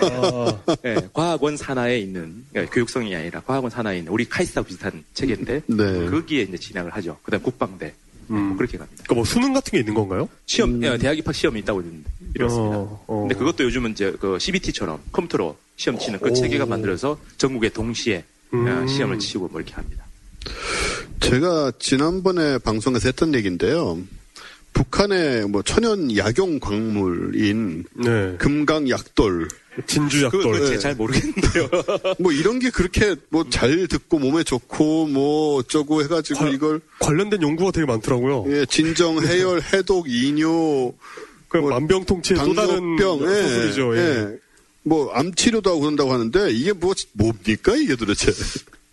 아, 0.00 0.76
예, 0.86 0.96
과학원 1.12 1.56
산하에 1.58 1.98
있는 1.98 2.44
그러니까 2.50 2.72
교육성이 2.72 3.14
아니라 3.14 3.40
과학원 3.40 3.70
산하에 3.70 3.98
있는 3.98 4.12
우리 4.12 4.24
카이스트하고 4.26 4.66
비슷한 4.66 5.04
체계인데 5.12 5.62
네. 5.66 6.06
거기에 6.06 6.42
이제 6.42 6.56
진학을 6.56 6.94
하죠. 6.94 7.18
그다음 7.22 7.42
국방대 7.42 7.92
음. 8.30 8.48
뭐 8.48 8.56
그렇게 8.56 8.78
갑니다. 8.78 9.02
그러니까 9.04 9.14
뭐 9.14 9.24
수능 9.24 9.52
같은 9.52 9.70
게 9.72 9.78
있는 9.78 9.94
건가요? 9.94 10.28
시험 10.46 10.82
예, 10.82 10.98
대학 10.98 11.18
입학 11.18 11.34
시험이 11.34 11.60
있다고 11.60 11.82
이렇습니다. 12.34 12.76
어, 12.76 13.04
어. 13.06 13.20
근데 13.20 13.34
그것도 13.34 13.64
요즘은 13.64 13.92
이제 13.92 14.14
그 14.20 14.38
CBT처럼 14.38 15.00
컴퓨터로 15.12 15.56
시험 15.76 15.98
치는 15.98 16.20
그 16.20 16.30
오. 16.30 16.34
체계가 16.34 16.66
만들어서 16.66 17.18
전국에 17.36 17.70
동시에 17.70 18.24
음. 18.54 18.66
어, 18.66 18.86
시험을 18.86 19.18
치고 19.18 19.48
뭐 19.48 19.60
이렇게 19.60 19.74
합니다. 19.74 20.04
제가 21.20 21.72
지난번에 21.78 22.58
방송에서 22.58 23.08
했던 23.08 23.34
얘기인데요. 23.34 23.98
북한의 24.78 25.48
뭐 25.48 25.62
천연 25.62 26.16
약용 26.16 26.60
광물인 26.60 27.84
네. 27.94 28.36
금강 28.38 28.88
약돌 28.88 29.48
진주 29.86 30.24
약돌. 30.24 30.42
그거 30.42 30.58
네. 30.58 30.66
제가 30.66 30.78
잘 30.78 30.94
모르겠는데요. 30.94 31.68
뭐 32.20 32.30
이런 32.32 32.58
게 32.60 32.70
그렇게 32.70 33.16
뭐 33.30 33.44
잘 33.50 33.88
듣고 33.88 34.18
몸에 34.20 34.44
좋고 34.44 35.06
뭐 35.08 35.56
어쩌고 35.56 36.02
해가지고 36.04 36.38
관- 36.40 36.52
이걸 36.52 36.80
관련된 37.00 37.42
연구가 37.42 37.72
되게 37.72 37.86
많더라고요. 37.86 38.44
예, 38.48 38.66
진정 38.66 39.20
해열 39.24 39.62
해독 39.72 40.08
이뇨 40.08 40.92
그 41.48 41.58
뭐 41.58 41.70
만병통치의 41.70 42.38
또 42.40 42.54
다른 42.54 42.96
당뇨병 42.96 43.28
예. 43.32 43.96
예. 43.96 43.98
예. 43.98 44.36
뭐 44.84 45.12
암 45.12 45.34
치료도 45.34 45.70
하고 45.70 45.80
그런다고 45.80 46.12
하는데 46.12 46.50
이게 46.52 46.72
뭐 46.72 46.94
뭡니까 47.14 47.74
이게 47.74 47.96
도대체 47.96 48.32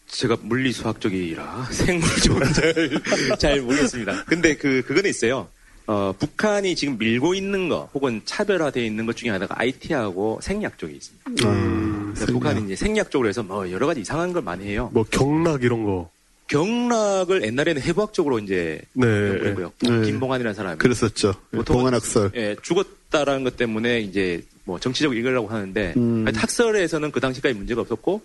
제가 0.08 0.38
물리 0.42 0.72
수학 0.72 1.00
쪽이라 1.02 1.68
생물 1.72 2.10
쪽은 2.22 2.54
잘, 2.54 3.38
잘 3.40 3.62
모르겠습니다. 3.62 4.24
근데 4.26 4.56
그 4.56 4.82
그거는 4.86 5.10
있어요. 5.10 5.48
어, 5.88 6.14
북한이 6.18 6.76
지금 6.76 6.98
밀고 6.98 7.36
있는 7.36 7.70
거 7.70 7.90
혹은 7.94 8.22
차별화되어 8.26 8.84
있는 8.84 9.06
것 9.06 9.16
중에 9.16 9.30
하나가 9.30 9.56
IT하고 9.60 10.40
생약 10.42 10.78
쪽에 10.80 10.94
있습니다. 10.94 11.50
음, 11.50 12.12
그래서 12.16 12.32
북한이 12.32 12.66
이제 12.66 12.76
생약 12.76 13.12
쪽으로 13.12 13.30
해서 13.30 13.44
뭐 13.44 13.70
여러 13.72 13.86
가지 13.86 14.02
이상한 14.02 14.34
걸 14.34 14.42
많이 14.42 14.66
해요. 14.66 14.90
뭐 14.94 15.04
경락 15.04 15.64
이런 15.64 15.84
거. 15.84 16.10
경락을 16.48 17.44
옛날에는 17.44 17.82
해부학적으로 17.82 18.38
이제 18.40 18.80
네. 18.94 19.08
연구했고요. 19.08 19.72
네. 19.82 20.02
김봉환이라는 20.06 20.54
사람이 20.54 20.78
그랬었죠 20.78 21.34
예, 21.54 21.58
보통은- 21.58 21.66
봉안학설 21.66 22.32
예, 22.36 22.56
죽었다라는 22.62 23.44
것 23.44 23.58
때문에 23.58 24.02
이제 24.02 24.44
뭐 24.64 24.80
정치적으로 24.80 25.18
이기려고 25.18 25.48
하는데 25.48 25.94
음. 25.98 26.26
학설에서는 26.36 27.12
그 27.12 27.20
당시까지 27.20 27.56
문제가 27.56 27.82
없었고 27.82 28.22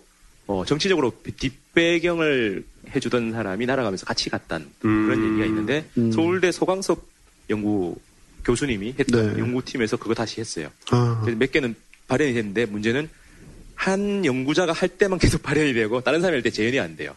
어, 0.47 0.63
정치적으로 0.65 1.13
뒷배경을 1.37 2.63
해주던 2.95 3.31
사람이 3.31 3.65
날아가면서 3.65 4.05
같이 4.05 4.29
갔다는 4.29 4.67
음. 4.85 5.05
그런 5.07 5.25
얘기가 5.31 5.45
있는데 5.45 5.85
음. 5.97 6.11
서울대 6.11 6.51
소강섭 6.51 7.03
연구 7.51 7.95
교수님이 8.43 8.95
했던 8.97 9.33
네. 9.35 9.39
연구팀에서 9.39 9.97
그거 9.97 10.13
다시 10.15 10.39
했어요. 10.41 10.69
아, 10.89 11.19
그래서 11.21 11.37
몇 11.37 11.51
개는 11.51 11.75
발현이 12.07 12.33
됐는데 12.33 12.65
문제는 12.65 13.07
한 13.75 14.25
연구자가 14.25 14.73
할 14.73 14.89
때만 14.89 15.19
계속 15.19 15.41
발현이 15.43 15.73
되고 15.73 16.01
다른 16.01 16.21
사람이 16.21 16.35
할 16.37 16.41
때 16.43 16.49
재현이 16.49 16.79
안 16.79 16.95
돼요. 16.95 17.13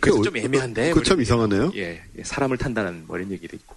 그래서 0.00 0.18
그좀 0.18 0.36
애매한데. 0.36 0.90
그거 0.90 1.02
참뭐 1.02 1.22
이상하네요 1.22 1.72
예, 1.76 2.02
예, 2.18 2.22
사람을 2.22 2.58
탄다는 2.58 3.04
뭐 3.06 3.16
이런 3.16 3.30
얘기도 3.32 3.56
있고 3.56 3.74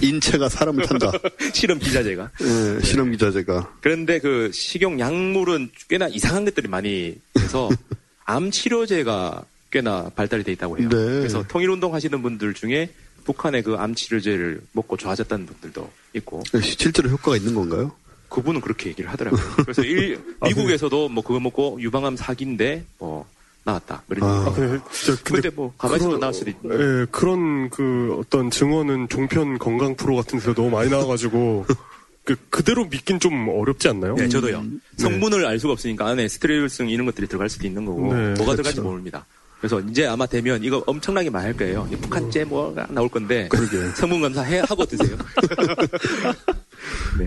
인체가 0.00 0.48
사람을 0.48 0.84
탄다 0.86 1.10
실험 1.52 1.78
기자재가. 1.78 2.30
예, 2.42 2.80
실험 2.84 3.10
기자재가 3.10 3.76
그런데 3.82 4.18
그 4.20 4.50
식용 4.52 4.98
약물은 5.00 5.70
꽤나 5.88 6.08
이상한 6.08 6.44
것들이 6.44 6.68
많이 6.68 7.16
해서 7.38 7.68
암 8.24 8.50
치료제가 8.50 9.44
꽤나 9.70 10.10
발달이 10.14 10.44
돼 10.44 10.52
있다고 10.52 10.78
해요. 10.78 10.88
네. 10.88 10.96
그래서 10.96 11.44
통일 11.46 11.70
운동 11.70 11.94
하시는 11.94 12.22
분들 12.22 12.54
중에 12.54 12.90
북한의 13.26 13.62
그 13.62 13.76
암 13.76 13.94
치료제를 13.94 14.60
먹고 14.72 14.96
좋아졌다는 14.96 15.44
분들도 15.46 15.90
있고 16.14 16.42
실제로 16.62 17.10
효과가 17.10 17.36
있는 17.36 17.54
건가요? 17.54 17.92
그분은 18.30 18.60
그렇게 18.60 18.88
얘기를 18.90 19.10
하더라고요. 19.10 19.40
그래서 19.62 19.82
일, 19.82 20.18
아, 20.40 20.48
미국에서도 20.48 21.08
뭐 21.10 21.22
그거 21.22 21.38
먹고 21.40 21.78
유방암 21.80 22.16
사기인데 22.16 22.84
뭐 22.98 23.26
나왔다. 23.64 24.02
뭐 24.06 24.16
이런 24.16 24.30
아. 24.30 24.46
아, 24.46 24.52
근데 24.52 24.78
진짜 24.92 25.22
근데 25.22 25.50
뭐 25.50 25.72
가만히 25.76 26.00
있으면 26.02 26.20
나올 26.20 26.32
수도 26.34 26.50
있고. 26.50 26.72
예, 26.72 27.06
그런 27.10 27.68
그 27.70 28.16
어떤 28.18 28.50
증언은 28.50 29.08
종편 29.08 29.58
건강 29.58 29.94
프로 29.96 30.16
같은 30.16 30.38
데서 30.38 30.54
너무 30.54 30.70
많이 30.70 30.88
나와가지고 30.90 31.66
그 32.24 32.34
그대로 32.50 32.84
믿긴 32.88 33.20
좀 33.20 33.48
어렵지 33.48 33.88
않나요? 33.88 34.14
네, 34.16 34.28
저도요. 34.28 34.62
네. 34.62 34.68
성분을 34.96 35.46
알 35.46 35.60
수가 35.60 35.74
없으니까 35.74 36.06
안에 36.06 36.26
스테레올성 36.28 36.88
이런 36.88 37.06
것들이 37.06 37.28
들어갈 37.28 37.48
수도 37.48 37.66
있는 37.66 37.84
거고 37.84 38.02
네, 38.02 38.08
뭐가 38.08 38.34
그렇죠. 38.34 38.56
들어갈지 38.56 38.80
모릅니다. 38.80 39.24
그래서 39.60 39.80
이제 39.80 40.06
아마 40.06 40.26
되면 40.26 40.62
이거 40.62 40.82
엄청나게 40.86 41.30
많을 41.30 41.56
거예요. 41.56 41.88
이 41.90 41.96
북한제 41.96 42.44
뭐가 42.44 42.86
나올 42.90 43.08
건데 43.08 43.48
그러게. 43.50 43.88
성분 43.96 44.20
검사 44.20 44.42
해 44.42 44.58
하고 44.60 44.84
드세요. 44.84 45.16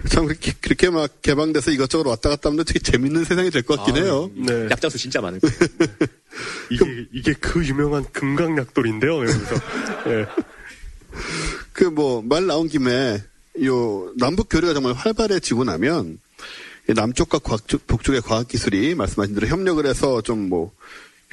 참 0.09 0.25
그렇게, 0.27 0.53
그렇게 0.61 0.89
막 0.89 1.21
개방돼서 1.21 1.71
이것저것 1.71 2.07
왔다 2.07 2.29
갔다 2.29 2.49
하면 2.49 2.63
되게 2.65 2.79
재밌는 2.79 3.23
세상이 3.25 3.49
될 3.49 3.63
것 3.63 3.77
같긴 3.77 3.97
아, 3.97 4.05
해요. 4.05 4.29
네. 4.35 4.67
약장수 4.69 4.97
진짜 4.97 5.21
많을 5.21 5.39
거예요. 5.39 5.55
이게 6.69 7.05
이게 7.11 7.33
그 7.33 7.65
유명한 7.65 8.05
금강약돌인데요. 8.11 9.23
이러면서 9.23 9.55
예. 10.07 10.25
그뭐 11.73 12.21
말 12.21 12.45
나온 12.45 12.67
김에 12.67 13.21
요 13.63 14.13
남북 14.17 14.47
교류가 14.49 14.73
정말 14.73 14.93
활발해지고 14.93 15.63
나면 15.63 16.19
이 16.87 16.93
남쪽과 16.93 17.39
북쪽의 17.87 18.21
과학 18.21 18.47
기술이 18.47 18.95
말씀하신 18.95 19.35
대로 19.35 19.47
협력을 19.47 19.83
해서 19.85 20.21
좀뭐 20.21 20.71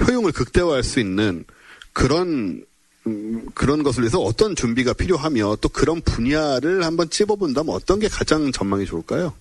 효용을 0.04 0.32
극대화할 0.32 0.82
수 0.82 1.00
있는 1.00 1.44
그런 1.92 2.64
음, 3.06 3.46
그런 3.54 3.82
것을 3.82 4.02
위해서 4.02 4.20
어떤 4.20 4.56
준비가 4.56 4.92
필요하며 4.92 5.58
또 5.60 5.68
그런 5.68 6.00
분야를 6.00 6.84
한번 6.84 7.08
찝어본다면 7.08 7.72
어떤 7.74 8.00
게 8.00 8.08
가장 8.08 8.50
전망이 8.50 8.84
좋을까요? 8.84 9.32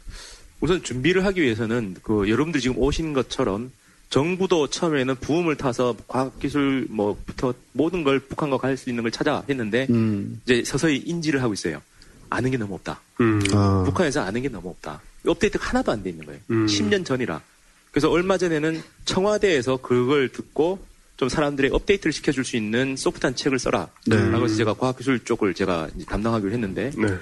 우선 0.61 0.84
준비를 0.84 1.26
하기 1.26 1.41
위해서는 1.41 1.95
그 2.03 2.30
여러분들 2.30 2.61
지금 2.61 2.77
오신 2.77 3.14
것처럼 3.14 3.72
정부도 4.10 4.68
처음에는 4.68 5.15
부음을 5.15 5.56
타서 5.57 5.95
과학기술 6.07 6.86
뭐부터 6.90 7.53
모든 7.73 8.03
걸 8.03 8.19
북한과 8.19 8.57
갈 8.60 8.77
수 8.77 8.90
있는 8.90 9.02
걸 9.03 9.11
찾아 9.11 9.44
했는데 9.49 9.88
음, 9.90 10.40
이제 10.45 10.64
서서히 10.64 10.98
인지를 10.98 11.41
하고 11.41 11.53
있어요. 11.53 11.82
아는 12.30 12.52
게 12.52 12.57
너무 12.57 12.76
없다. 12.76 13.02
음. 13.19 13.41
아, 13.53 13.84
북한에서 13.86 14.22
아는 14.22 14.41
게 14.44 14.49
너무 14.49 14.69
없다. 14.69 15.02
업데이트가 15.26 15.69
하나도 15.69 15.91
안 15.91 16.03
돼 16.03 16.11
있는 16.11 16.26
거예요. 16.26 16.40
음. 16.52 16.68
10년 16.68 17.03
전이라. 17.03 17.41
그래서 17.96 18.10
얼마 18.12 18.38
전에는 18.38 18.84
청와대에서 19.06 19.78
그걸 19.78 20.28
듣고 20.28 20.80
좀 21.16 21.30
사람들의 21.30 21.72
업데이트를 21.72 22.12
시켜줄 22.12 22.44
수 22.44 22.58
있는 22.58 22.98
소프트한 22.98 23.38
책을 23.38 23.58
써라. 23.58 23.88
네. 24.06 24.18
라고 24.32 24.44
해서 24.44 24.56
제가 24.58 24.74
과학기술 24.74 25.24
쪽을 25.24 25.54
제가 25.54 25.88
담당하기로 26.06 26.52
했는데 26.52 26.92
네. 26.98 27.16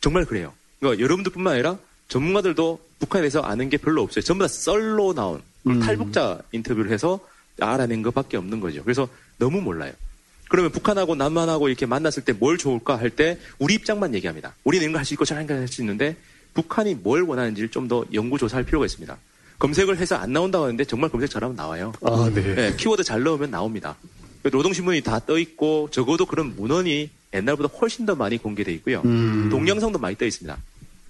정말 0.00 0.24
그래요. 0.24 0.52
그러니까 0.80 1.00
여러분들뿐만 1.04 1.52
아니라 1.52 1.78
전문가들도 2.08 2.80
북한에 2.98 3.22
대해서 3.22 3.42
아는 3.42 3.68
게 3.68 3.76
별로 3.76 4.02
없어요. 4.02 4.24
전부 4.24 4.42
다 4.42 4.48
썰로 4.48 5.14
나온 5.14 5.40
음. 5.68 5.78
탈북자 5.78 6.40
인터뷰를 6.50 6.90
해서 6.90 7.20
알아낸 7.60 8.02
것밖에 8.02 8.36
없는 8.38 8.58
거죠. 8.58 8.82
그래서 8.82 9.08
너무 9.38 9.60
몰라요. 9.60 9.92
그러면 10.48 10.72
북한하고 10.72 11.14
남한하고 11.14 11.68
이렇게 11.68 11.86
만났을 11.86 12.24
때 12.24 12.32
뭘 12.32 12.58
좋을까 12.58 12.98
할 12.98 13.10
때 13.10 13.38
우리 13.60 13.74
입장만 13.74 14.16
얘기합니다. 14.16 14.56
우리는 14.64 14.82
이런 14.82 14.92
거 14.94 14.98
할 14.98 15.04
수 15.04 15.14
있고 15.14 15.24
저런 15.24 15.46
거할수 15.46 15.80
있는데 15.82 16.16
북한이 16.54 16.96
뭘 16.96 17.22
원하는지를 17.22 17.68
좀 17.68 17.86
더 17.86 18.04
연구 18.14 18.36
조사할 18.36 18.64
필요가 18.64 18.84
있습니다. 18.84 19.16
검색을 19.58 19.98
해서 19.98 20.16
안 20.16 20.32
나온다고 20.32 20.64
하는데 20.64 20.84
정말 20.84 21.10
검색 21.10 21.30
잘하면 21.30 21.56
나와요. 21.56 21.92
아, 22.02 22.30
네. 22.32 22.54
네, 22.54 22.76
키워드 22.76 23.02
잘 23.04 23.22
넣으면 23.22 23.50
나옵니다. 23.50 23.96
노동신문이 24.50 25.02
다 25.02 25.18
떠 25.18 25.38
있고 25.38 25.88
적어도 25.90 26.24
그런 26.26 26.54
문헌이 26.56 27.10
옛날보다 27.34 27.68
훨씬 27.80 28.06
더 28.06 28.14
많이 28.14 28.38
공개돼 28.38 28.72
있고요. 28.74 29.02
음. 29.04 29.48
동영상도 29.50 29.98
많이 29.98 30.16
떠 30.16 30.24
있습니다. 30.24 30.56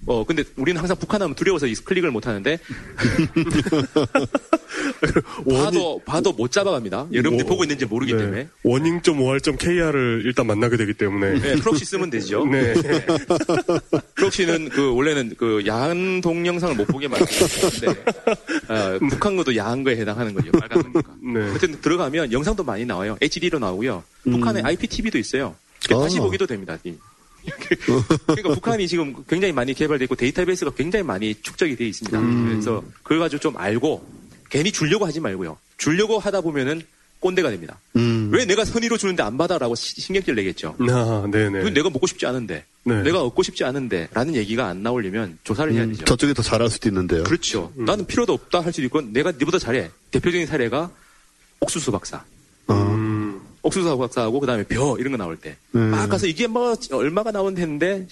어 0.06 0.24
근데 0.24 0.44
우리는 0.56 0.78
항상 0.78 0.96
북한 0.96 1.20
하면 1.22 1.34
두려워서 1.34 1.66
이 1.66 1.74
클릭을 1.74 2.10
못 2.10 2.26
하는데 2.26 2.58
봐도 5.48 6.00
봐도 6.04 6.32
못 6.32 6.50
잡아갑니다. 6.50 7.08
여러분들 7.12 7.44
뭐, 7.44 7.52
보고 7.52 7.64
있는지 7.64 7.84
모르기 7.84 8.12
네. 8.12 8.18
때문에 8.18 8.48
warning.or.kr을 8.62 10.22
일단 10.24 10.46
만나게 10.46 10.76
되기 10.76 10.94
때문에 10.94 11.38
네, 11.40 11.56
proxy 11.56 11.84
쓰면 11.84 12.10
되죠. 12.10 12.46
네. 12.46 12.74
proxy는 14.16 14.68
그 14.70 14.94
원래는 14.94 15.34
그 15.36 15.64
야한 15.66 16.20
동영상을 16.20 16.74
못 16.76 16.86
보게 16.86 17.08
만드는데 17.08 17.88
어, 18.68 18.98
북한 19.10 19.36
것도 19.36 19.56
야한 19.56 19.84
거에 19.84 19.96
해당하는 19.96 20.32
거죠. 20.34 20.50
빨간 20.52 20.92
거니까. 20.92 21.12
네. 21.22 21.40
어쨌든 21.54 21.80
들어가면 21.80 22.32
영상도 22.32 22.64
많이 22.64 22.84
나와요. 22.84 23.16
HD로 23.20 23.58
나오고요. 23.58 24.02
북한에 24.24 24.62
IPTV도 24.62 25.18
있어요. 25.18 25.54
아. 25.90 25.98
다시 25.98 26.18
보기도 26.18 26.46
됩니다. 26.46 26.76
이. 27.48 27.86
그러니까 28.26 28.54
북한이 28.54 28.86
지금 28.88 29.14
굉장히 29.28 29.52
많이 29.52 29.74
개발되어 29.74 30.04
있고 30.04 30.14
데이터베이스가 30.14 30.72
굉장히 30.76 31.02
많이 31.04 31.34
축적이 31.34 31.76
되어 31.76 31.86
있습니다. 31.86 32.20
그래서 32.48 32.82
그걸 33.02 33.18
가지고 33.20 33.40
좀 33.40 33.56
알고 33.56 34.06
괜히 34.50 34.72
주려고 34.72 35.06
하지 35.06 35.20
말고요. 35.20 35.58
주려고 35.76 36.18
하다 36.18 36.40
보면은 36.42 36.82
꼰대가 37.20 37.50
됩니다. 37.50 37.78
음. 37.96 38.30
왜 38.32 38.44
내가 38.44 38.64
선의로 38.64 38.96
주는데 38.96 39.24
안 39.24 39.36
받아라고 39.36 39.74
시- 39.74 40.00
신경질 40.00 40.36
내겠죠. 40.36 40.76
아, 40.88 41.26
네네. 41.30 41.70
내가 41.70 41.90
먹고 41.90 42.06
싶지 42.06 42.26
않은데, 42.26 42.64
네. 42.84 43.02
내가 43.02 43.22
얻고 43.24 43.42
싶지 43.42 43.64
않은데, 43.64 44.08
라는 44.14 44.36
얘기가 44.36 44.68
안 44.68 44.84
나오려면 44.84 45.36
조사를 45.42 45.72
해야 45.72 45.84
되죠. 45.86 46.04
저쪽이 46.04 46.32
더 46.34 46.42
잘할 46.44 46.70
수도 46.70 46.88
있는데요. 46.88 47.24
그렇죠. 47.24 47.72
나는 47.74 48.06
필요도 48.06 48.32
없다 48.32 48.60
할 48.60 48.72
수도 48.72 48.84
있고, 48.86 49.00
내가 49.00 49.32
니보다 49.32 49.58
잘해. 49.58 49.90
대표적인 50.12 50.46
사례가 50.46 50.92
옥수수 51.58 51.90
박사. 51.90 52.22
어, 52.68 52.74
음, 52.74 52.97
옥수수 53.62 53.98
박사하고 53.98 54.40
그다음에 54.40 54.64
벼 54.64 54.96
이런 54.98 55.12
거 55.12 55.18
나올 55.18 55.36
때. 55.36 55.56
네. 55.72 55.80
막 55.80 56.08
가서 56.08 56.26
이게 56.26 56.46
뭐 56.46 56.76
얼마가 56.92 57.30
나온다는데 57.30 58.06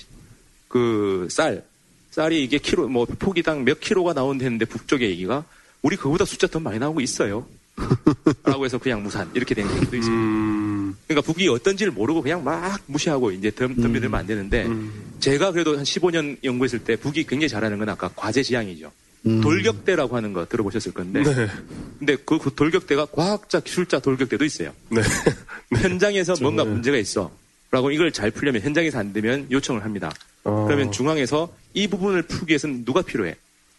그 0.69 1.29
쌀, 1.31 1.65
쌀이 2.11 2.43
이게 2.43 2.59
키로 2.59 2.89
뭐 2.89 3.07
포기당 3.07 3.65
몇 3.65 3.81
킬로가 3.81 4.13
나온다는데 4.13 4.65
북쪽의 4.65 5.11
얘기가 5.11 5.45
우리 5.83 5.97
그보다 5.97 6.25
숫자 6.25 6.47
더 6.47 6.59
많이 6.59 6.79
나오고 6.79 7.01
있어요. 7.01 7.47
라고 8.45 8.65
해서 8.65 8.79
그냥 8.79 9.03
무산 9.03 9.31
이렇게 9.35 9.55
되는 9.55 9.71
경우도 9.71 9.97
있습니다. 9.97 10.23
음, 10.23 10.97
그러니까 11.07 11.31
북이 11.31 11.47
어떤지를 11.49 11.93
모르고 11.93 12.23
그냥 12.23 12.43
막 12.43 12.81
무시하고 12.87 13.33
이제 13.33 13.51
덤, 13.51 13.75
덤비들면 13.75 14.19
안 14.19 14.27
되는데 14.27 14.65
음. 14.65 14.91
제가 15.21 15.53
그래도 15.53 15.77
한 15.77 15.85
15년 15.85 16.43
연구했을 16.43 16.81
때 16.81 16.97
북이 16.97 17.25
굉장히 17.25 17.49
잘하는 17.49 17.79
건 17.79 17.91
아까 17.91 18.09
과제 18.17 18.43
지향이죠. 18.43 18.91
음. 19.27 19.41
돌격대라고 19.41 20.17
하는 20.17 20.33
거 20.33 20.47
들어보셨을 20.47 20.93
건데 20.93 21.23
네. 21.23 21.49
근데 21.99 22.17
그, 22.17 22.39
그 22.39 22.55
돌격대가 22.55 23.07
과학자 23.07 23.61
기술자 23.61 23.99
돌격대도 23.99 24.45
있어요. 24.45 24.73
네. 24.89 25.01
현장에서 25.81 26.35
뭔가 26.41 26.65
네. 26.65 26.71
문제가 26.71 26.97
있어. 26.97 27.31
라고 27.71 27.91
이걸 27.91 28.13
잘 28.13 28.31
풀려면 28.31 28.63
현장에서 28.63 28.99
안 28.99 29.13
되면 29.13 29.49
요청을 29.51 29.85
합니다. 29.85 30.13
어. 30.45 30.65
그러면 30.67 30.93
중앙에서 30.93 31.53
이 31.75 31.89
부분을 31.89 32.23
풀기 32.23 32.53
위해서는 32.53 32.85
누가 32.85 33.03
필요해? 33.03 33.35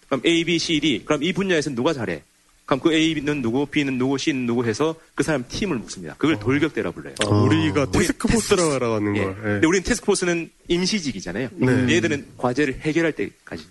그럼 0.08 0.22
A, 0.26 0.44
B, 0.44 0.60
C, 0.60 0.80
D. 0.80 1.04
그럼 1.06 1.24
이 1.24 1.32
분야에서는 1.32 1.76
누가 1.76 1.94
잘해? 1.94 2.22
그럼 2.66 2.82
그 2.82 2.94
A는 2.94 3.42
누구, 3.42 3.66
B는 3.66 3.98
누구, 3.98 4.18
C는 4.18 4.46
누구 4.46 4.66
해서 4.66 4.96
그 5.16 5.24
사람 5.24 5.46
팀을 5.48 5.78
묶습니다. 5.78 6.16
그걸 6.18 6.38
돌격대라 6.38 6.92
불러요. 6.92 7.16
아, 7.26 7.30
우리가 7.30 7.84
우리 7.84 8.00
테스크포스라고 8.00 8.96
하는 8.96 9.16
예. 9.16 9.24
걸. 9.24 9.38
예. 9.38 9.42
근데 9.42 9.68
우리는 9.68 9.84
테스크포스는 9.84 10.50
임시직이잖아요. 10.68 11.50
네. 11.54 11.96
얘들은 11.96 12.26
과제를 12.38 12.80
해결할 12.82 13.14
때까지 13.14 13.64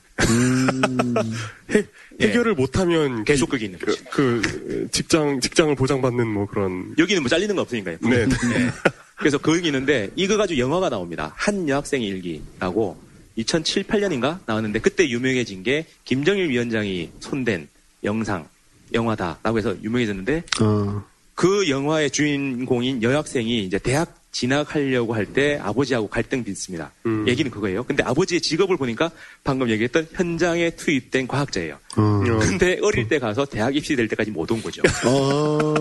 해, 1.73 1.85
해결을 2.21 2.55
못하면 2.55 3.25
계속 3.25 3.51
거기 3.51 3.67
있는 3.67 3.79
그, 3.79 3.87
거죠. 3.87 4.05
그 4.11 4.89
직장 4.91 5.41
직장을 5.41 5.75
보장받는 5.75 6.27
뭐 6.27 6.47
그런. 6.47 6.95
여기는 6.99 7.23
뭐 7.23 7.29
잘리는 7.29 7.55
거 7.55 7.63
없으니까요. 7.63 7.99
네. 8.03 8.27
네. 8.27 8.27
그래서 9.17 9.39
거기 9.39 9.67
있는데 9.67 10.11
이거 10.17 10.37
가지고 10.37 10.61
영화가 10.61 10.91
나옵니다. 10.91 11.33
한 11.37 11.69
여학생의 11.69 12.07
일기라고 12.07 12.99
2007, 13.37 13.85
8년인가 13.85 14.39
나왔는데 14.47 14.81
그때 14.81 15.09
유명해진 15.09 15.63
게 15.63 15.87
김정일 16.05 16.51
위원장이 16.51 17.11
손댄 17.21 17.69
영상 18.05 18.49
영화다라고 18.93 19.59
해서 19.59 19.77
유명해졌는데 19.83 20.43
어, 20.61 21.05
그 21.35 21.69
영화의 21.69 22.11
주인공인 22.11 23.03
여학생이 23.03 23.65
이제 23.65 23.79
대학 23.79 24.26
진학하려고 24.41 25.15
할 25.15 25.27
때 25.27 25.59
아버지하고 25.61 26.09
갈등 26.09 26.45
빚습니다. 26.45 26.93
음. 27.07 27.27
얘기는 27.27 27.51
그거예요. 27.51 27.83
근데 27.85 28.03
아버지의 28.05 28.41
직업을 28.41 28.77
보니까 28.77 29.11
방금 29.43 29.69
얘기했던 29.71 30.07
현장에 30.13 30.71
투입된 30.71 31.27
과학자예요. 31.27 31.79
어. 31.97 32.03
어. 32.03 32.39
근데 32.41 32.79
어릴 32.83 33.09
때 33.09 33.19
가서 33.19 33.45
대학 33.45 33.75
입시 33.77 33.97
될 33.97 34.07
때까지 34.09 34.31
못 34.31 34.51
온 34.51 34.63
거죠. 34.63 34.83
어. 35.05 35.73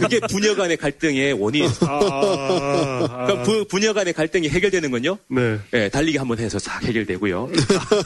그게 0.00 0.18
부녀 0.28 0.54
간의 0.56 0.76
갈등의 0.76 1.34
원인. 1.34 1.68
아, 1.82 3.26
그럼 3.26 3.42
부, 3.44 3.64
부녀 3.66 3.92
간의 3.92 4.12
갈등이 4.12 4.48
해결되는 4.48 4.90
건요? 4.90 5.18
네. 5.28 5.58
예, 5.74 5.88
달리기 5.88 6.18
한번 6.18 6.38
해서 6.38 6.58
싹 6.58 6.82
해결되고요. 6.84 7.50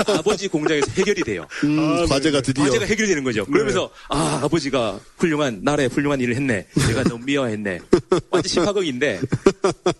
아버지 0.09 0.48
공장에서 0.48 0.86
해결이 0.97 1.22
돼요. 1.22 1.47
음, 1.64 1.78
아, 1.78 2.06
과제가 2.06 2.40
네. 2.40 2.43
드디어. 2.43 2.64
과제가 2.64 2.84
해결되는 2.86 3.24
거죠. 3.24 3.44
그러면서 3.47 3.90
아 4.09 4.40
아버지가 4.43 4.98
훌륭한 5.18 5.60
나라에 5.62 5.86
훌륭한 5.86 6.20
일을 6.20 6.34
했네. 6.36 6.66
내가 6.89 7.02
너무 7.05 7.24
미워했네. 7.24 7.80
완전 8.30 8.48
시파극인데 8.48 9.20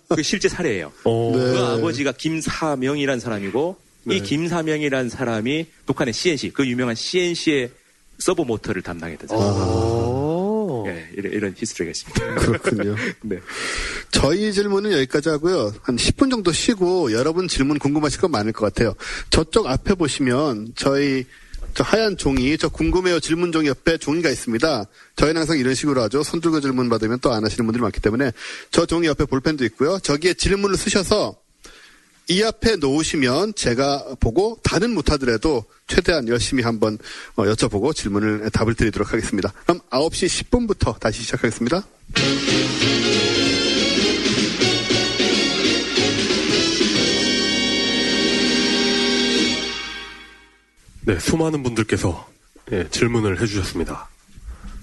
그 0.09 0.23
실제 0.23 0.49
사례예요. 0.49 0.93
어. 1.05 1.33
네. 1.35 1.39
그 1.41 1.59
아버지가 1.59 2.13
김사명이라는 2.13 3.21
사람이고 3.21 3.77
네. 4.05 4.17
이 4.17 4.23
김사명이라는 4.23 5.09
사람이 5.11 5.67
북한의 5.87 6.13
CNC 6.13 6.51
그 6.51 6.67
유명한 6.67 6.95
CNC의 6.95 7.71
서보 8.19 8.43
모터를 8.43 8.83
담당했던 8.83 9.29
사람. 9.29 9.43
어. 9.45 10.85
예, 10.87 11.09
이런, 11.17 11.33
이런 11.33 11.55
history가 11.57 11.91
있습니다. 11.91 12.35
그렇군요. 12.37 12.97
네. 13.23 13.39
저희 14.11 14.53
질문은 14.53 14.93
여기까지 14.93 15.29
하고요. 15.29 15.73
한 15.83 15.97
10분 15.97 16.31
정도 16.31 16.53
쉬고 16.53 17.13
여러분 17.13 17.49
질문 17.49 17.79
궁금하실 17.79 18.21
거 18.21 18.29
많을 18.29 18.53
것 18.53 18.65
같아요. 18.67 18.95
저쪽 19.31 19.67
앞에 19.67 19.95
보시면 19.95 20.73
저희 20.77 21.25
저 21.75 21.83
하얀 21.85 22.17
종이, 22.19 22.59
저 22.59 22.69
궁금해요 22.69 23.19
질문 23.19 23.51
종이 23.51 23.69
옆에 23.69 23.97
종이가 23.97 24.29
있습니다. 24.29 24.85
저희는 25.17 25.41
항상 25.41 25.59
이런 25.59 25.75
식으로 25.75 26.03
하죠. 26.03 26.23
손 26.23 26.41
들고 26.41 26.61
질문 26.61 26.89
받으면 26.91 27.19
또 27.21 27.33
안 27.33 27.45
하시는 27.45 27.65
분들이 27.65 27.81
많기 27.81 28.01
때문에 28.01 28.31
저 28.71 28.85
종이 28.85 29.07
옆에 29.07 29.25
볼펜도 29.25 29.65
있고요. 29.67 29.99
저기에 29.99 30.35
질문을 30.35 30.77
쓰셔서 30.77 31.37
이 32.29 32.43
앞에 32.43 32.77
놓으시면 32.77 33.55
제가 33.55 34.15
보고 34.21 34.59
다는 34.63 34.95
못하더라도 34.95 35.65
최대한 35.87 36.29
열심히 36.29 36.63
한번 36.63 36.97
어, 37.37 37.45
여쭤보고 37.45 37.95
질문을 37.95 38.49
답을 38.51 38.75
드리도록 38.75 39.13
하겠습니다. 39.13 39.53
그럼 39.65 39.81
9시 39.91 40.45
10분부터 40.49 40.99
다시 40.99 41.23
시작하겠습니다. 41.23 41.85
네, 51.05 51.19
수많은 51.19 51.63
분들께서 51.63 52.29
예, 52.73 52.89
질문을 52.89 53.41
해주셨습니다. 53.41 54.09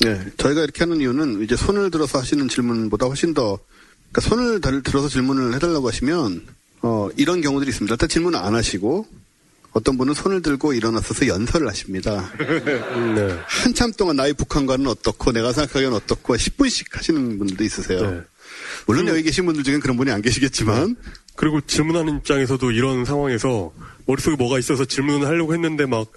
네, 0.02 0.26
저희가 0.38 0.62
이렇게 0.64 0.80
하는 0.84 1.00
이유는 1.02 1.42
이제 1.44 1.56
손을 1.56 1.92
들어서 1.92 2.20
하시는 2.20 2.48
질문보다 2.48 3.06
훨씬 3.08 3.34
더 3.34 3.58
그러니까 4.12 4.22
손을 4.30 4.62
들- 4.62 4.84
들어서 4.84 5.08
질문을 5.08 5.54
해달라고 5.56 5.88
하시면 5.88 6.46
어, 6.82 7.10
이런 7.18 7.42
경우들이 7.42 7.70
있습니다. 7.70 7.94
일단 7.94 8.10
질문을 8.10 8.40
안 8.40 8.56
하시고 8.56 9.06
어떤 9.72 9.98
분은 9.98 10.14
손을 10.14 10.42
들고 10.42 10.74
일어나서서 10.74 11.28
연설을 11.28 11.68
하십니다. 11.68 12.32
네. 12.38 13.40
한참 13.46 13.92
동안 13.94 14.16
나의 14.16 14.34
북한과는 14.34 14.88
어떻고 14.88 15.32
내가 15.32 15.54
생각하기엔 15.54 15.94
어떻고 15.94 16.36
10분씩 16.36 16.94
하시는 16.94 17.38
분들도 17.38 17.64
있으세요. 17.64 18.12
네. 18.12 18.22
물론 18.88 19.08
여기 19.08 19.22
계신 19.24 19.46
분들 19.46 19.64
중엔 19.64 19.80
그런 19.80 19.98
분이 19.98 20.12
안 20.12 20.22
계시겠지만 20.22 20.96
그리고 21.36 21.62
질문하는 21.62 22.18
입장에서도 22.18 22.72
이런 22.72 23.06
상황에서 23.06 23.72
머릿속에 24.06 24.36
뭐가 24.36 24.58
있어서 24.60 24.86
질문을 24.86 25.28
하려고 25.28 25.54
했는데 25.54 25.86
막 25.86 26.08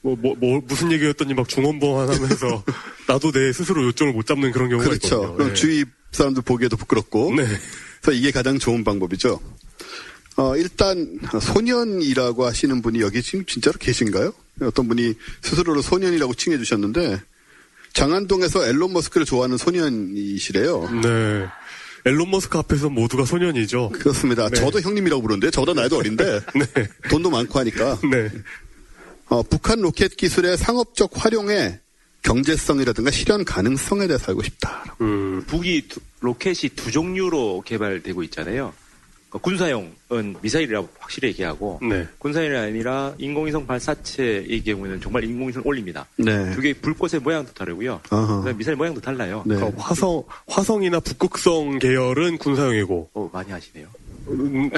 뭐, 0.00 0.16
뭐, 0.16 0.34
뭐, 0.36 0.60
무슨 0.66 0.90
얘기였더니 0.90 1.32
막 1.34 1.48
중언부언 1.48 2.08
하면서 2.12 2.64
나도 3.06 3.30
내 3.30 3.52
스스로 3.52 3.84
요점을 3.84 4.12
못 4.12 4.26
잡는 4.26 4.50
그런 4.50 4.68
경우가 4.68 4.88
그렇죠. 4.88 5.06
있거든요. 5.06 5.34
그럼 5.34 5.48
네. 5.48 5.54
주위 5.54 5.84
사람들 6.10 6.42
보기에도 6.42 6.76
부끄럽고 6.76 7.34
네. 7.36 7.44
그래서 8.00 8.18
이게 8.18 8.32
가장 8.32 8.58
좋은 8.58 8.82
방법이죠. 8.82 9.40
어, 10.36 10.56
일단 10.56 11.18
소년이라고 11.40 12.46
하시는 12.46 12.80
분이 12.82 13.00
여기 13.00 13.22
지금 13.22 13.44
진짜로 13.44 13.78
계신가요? 13.78 14.32
어떤 14.62 14.88
분이 14.88 15.14
스스로를 15.42 15.82
소년이라고 15.82 16.34
칭해 16.34 16.58
주셨는데 16.58 17.20
장안동에서 17.92 18.66
앨런 18.66 18.92
머스크를 18.92 19.26
좋아하는 19.26 19.56
소년이시래요. 19.58 20.88
네. 21.02 21.46
일론 22.04 22.30
머스크 22.30 22.58
앞에서 22.58 22.88
모두가 22.88 23.24
소년이죠. 23.26 23.90
그렇습니다. 23.90 24.48
저도 24.50 24.80
형님이라고 24.80 25.22
부르는데 25.22 25.50
저보다 25.50 25.74
나이도 25.80 25.98
어린데 25.98 26.40
네. 26.54 26.88
돈도 27.10 27.30
많고 27.30 27.58
하니까 27.60 27.98
네. 28.10 28.30
어, 29.26 29.42
북한 29.42 29.80
로켓 29.80 30.16
기술의 30.16 30.56
상업적 30.56 31.10
활용에 31.14 31.78
경제성이라든가 32.22 33.10
실현 33.10 33.44
가능성에 33.44 34.06
대해서 34.06 34.26
알고 34.28 34.42
싶다. 34.44 34.96
음, 35.00 35.44
북이 35.46 35.88
두- 35.88 36.00
로켓이 36.20 36.70
두 36.76 36.90
종류로 36.90 37.62
개발되고 37.66 38.22
있잖아요. 38.24 38.72
그 39.32 39.38
군사용은 39.38 40.36
미사일이라고 40.42 40.88
확실히 40.98 41.28
얘기하고 41.30 41.80
네. 41.82 42.06
군사용이 42.18 42.54
아니라 42.54 43.14
인공위성 43.16 43.66
발사체의 43.66 44.62
경우에는 44.62 45.00
정말 45.00 45.24
인공위성을 45.24 45.66
올립니다. 45.66 46.06
네. 46.16 46.52
두개 46.52 46.74
불꽃의 46.74 47.22
모양도 47.22 47.52
다르고요. 47.54 48.00
미사일 48.58 48.76
모양도 48.76 49.00
달라요. 49.00 49.42
네. 49.46 49.54
그러니까 49.56 49.82
화성, 49.82 50.22
화성이나 50.48 51.00
북극성 51.00 51.78
계열은 51.78 52.36
군사용이고, 52.36 53.08
어, 53.14 53.30
많이 53.32 53.50
하시네요. 53.50 53.86
음, 54.28 54.70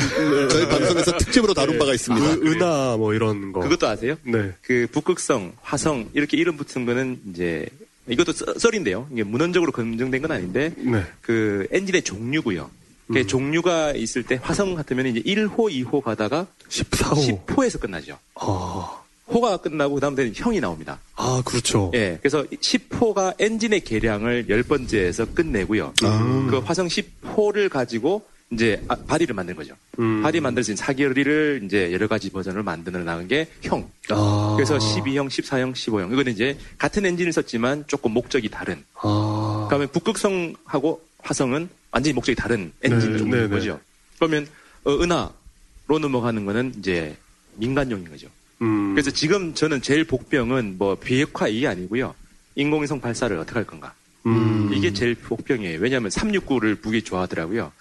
저희 0.50 0.68
방송에서 0.68 1.16
특집으로 1.18 1.52
다룬 1.52 1.76
바가 1.78 1.92
있습니다. 1.92 2.24
은- 2.34 2.46
은하 2.46 2.96
뭐 2.96 3.12
이런 3.12 3.50
거. 3.52 3.58
그것도 3.60 3.88
아세요? 3.88 4.14
네. 4.22 4.52
그 4.62 4.86
북극성, 4.92 5.52
화성 5.62 6.10
이렇게 6.14 6.36
이름 6.36 6.56
붙은 6.56 6.86
거는 6.86 7.18
이제 7.30 7.66
이것도 8.08 8.32
썰- 8.32 8.54
썰인데요. 8.56 9.08
이게 9.12 9.24
문헌적으로 9.24 9.72
검증된 9.72 10.22
건 10.22 10.30
아닌데 10.30 10.72
네. 10.78 11.04
그 11.20 11.66
엔진의 11.72 12.02
종류고요. 12.02 12.70
그 13.12 13.18
음. 13.18 13.26
종류가 13.26 13.92
있을 13.92 14.22
때 14.22 14.38
화성 14.42 14.74
같으면 14.74 15.06
이제 15.06 15.20
1호, 15.20 15.56
2호 15.84 16.02
가다가 16.02 16.46
14호. 16.68 17.44
10호에서 17.46 17.80
끝나죠. 17.80 18.18
아, 18.34 19.02
호가 19.28 19.56
끝나고 19.56 19.94
그다음에 19.94 20.32
형이 20.34 20.60
나옵니다. 20.60 21.00
아, 21.16 21.42
그렇죠. 21.44 21.90
예. 21.94 22.18
그래서 22.20 22.42
10호가 22.44 23.34
엔진의 23.38 23.80
개량을 23.80 24.46
열 24.48 24.62
번째에서 24.62 25.26
끝내고요. 25.34 25.94
아. 26.02 26.46
그 26.50 26.58
화성 26.58 26.88
10호를 26.88 27.68
가지고 27.68 28.22
이제 28.50 28.82
아, 28.88 28.94
body를 28.94 29.34
만든 29.34 29.56
거죠. 29.56 29.74
음. 29.98 30.22
body 30.22 30.40
만들 30.40 30.62
수 30.62 30.70
있는 30.70 30.76
설계를 30.76 31.62
이제 31.64 31.92
여러 31.92 32.06
가지 32.06 32.30
버전을 32.30 32.62
만드는 32.62 33.04
나간 33.04 33.26
게 33.26 33.48
형. 33.62 33.88
아. 34.10 34.52
그래서 34.56 34.76
12형, 34.78 35.28
14형, 35.28 35.72
15형. 35.72 36.12
이거는 36.12 36.32
이제 36.32 36.58
같은 36.78 37.04
엔진을 37.06 37.32
썼지만 37.32 37.84
조금 37.86 38.12
목적이 38.12 38.50
다른. 38.50 38.84
아. 39.02 39.66
그러면 39.68 39.88
북극성하고 39.88 41.02
화성은 41.24 41.68
완전히 41.90 42.12
목적이 42.14 42.36
다른 42.36 42.72
엔진 42.82 43.12
네, 43.12 43.18
종류인 43.18 43.42
네, 43.42 43.48
네. 43.48 43.54
거죠. 43.54 43.80
그러면 44.18 44.46
어, 44.84 44.92
은하로 44.92 45.98
넘어가는 46.00 46.44
거는 46.44 46.74
이제 46.78 47.16
민간용인 47.56 48.08
거죠. 48.10 48.28
음. 48.62 48.94
그래서 48.94 49.10
지금 49.10 49.54
저는 49.54 49.82
제일 49.82 50.04
복병은 50.04 50.76
뭐 50.78 50.94
비핵화 50.96 51.48
이게 51.48 51.66
아니고요. 51.66 52.14
인공위성 52.54 53.00
발사를 53.00 53.36
어떻게 53.36 53.54
할 53.54 53.64
건가. 53.66 53.94
음. 54.26 54.70
이게 54.72 54.92
제일 54.92 55.14
복병이에요. 55.14 55.80
왜냐하면 55.80 56.10
369를 56.10 56.80
북이 56.80 57.02
좋아하더라고요. 57.02 57.72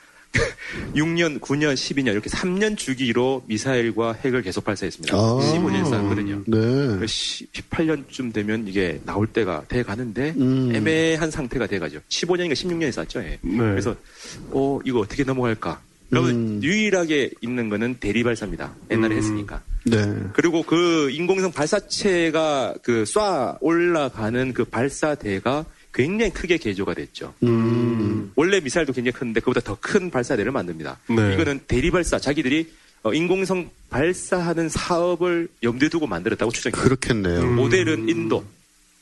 6년, 0.95 1.39
9년, 1.39 1.73
12년 1.73 2.07
이렇게 2.07 2.29
3년 2.29 2.77
주기로 2.77 3.43
미사일과 3.47 4.13
핵을 4.13 4.41
계속 4.41 4.63
발사했습니다. 4.63 5.15
아. 5.15 5.19
15년 5.19 5.89
쌓았거든요. 5.89 6.43
네. 6.47 6.57
18년쯤 7.05 8.33
되면 8.33 8.67
이게 8.67 8.99
나올 9.05 9.27
때가 9.27 9.63
돼 9.67 9.83
가는데 9.83 10.33
음. 10.37 10.73
애매한 10.75 11.29
상태가 11.31 11.67
돼 11.67 11.79
가죠. 11.79 11.99
15년인가 12.09 12.53
16년에 12.53 12.91
쐈죠. 12.91 13.19
예. 13.19 13.37
네. 13.41 13.57
그래서 13.57 13.95
어 14.51 14.79
이거 14.83 14.99
어떻게 14.99 15.23
넘어갈까? 15.23 15.79
그러면 16.09 16.31
음. 16.31 16.59
유일하게 16.63 17.31
있는 17.41 17.69
거는 17.69 17.97
대리 17.99 18.23
발사입니다. 18.23 18.73
옛날에 18.91 19.15
음. 19.15 19.17
했으니까. 19.17 19.61
네. 19.85 19.97
그리고 20.33 20.63
그 20.63 21.09
인공위성 21.11 21.51
발사체가 21.51 22.75
그 22.83 23.03
쏴 23.03 23.57
올라가는 23.61 24.53
그 24.53 24.63
발사대가 24.63 25.65
굉장히 25.93 26.31
크게 26.31 26.57
개조가 26.57 26.93
됐죠. 26.95 27.33
음. 27.43 28.31
원래 28.35 28.59
미사일도 28.59 28.93
굉장히 28.93 29.13
큰데 29.13 29.39
그보다 29.39 29.61
더 29.61 29.77
큰 29.79 30.09
발사대를 30.09 30.51
만듭니다. 30.51 30.97
네. 31.09 31.33
이거는 31.33 31.61
대리 31.67 31.91
발사 31.91 32.17
자기들이 32.19 32.71
어, 33.03 33.13
인공위성 33.13 33.69
발사하는 33.89 34.69
사업을 34.69 35.49
염두에 35.61 35.89
두고 35.89 36.07
만들었다고 36.07 36.51
추정해요. 36.51 36.81
그렇겠네요. 36.81 37.41
음. 37.41 37.55
모델은 37.57 38.07
인도, 38.07 38.43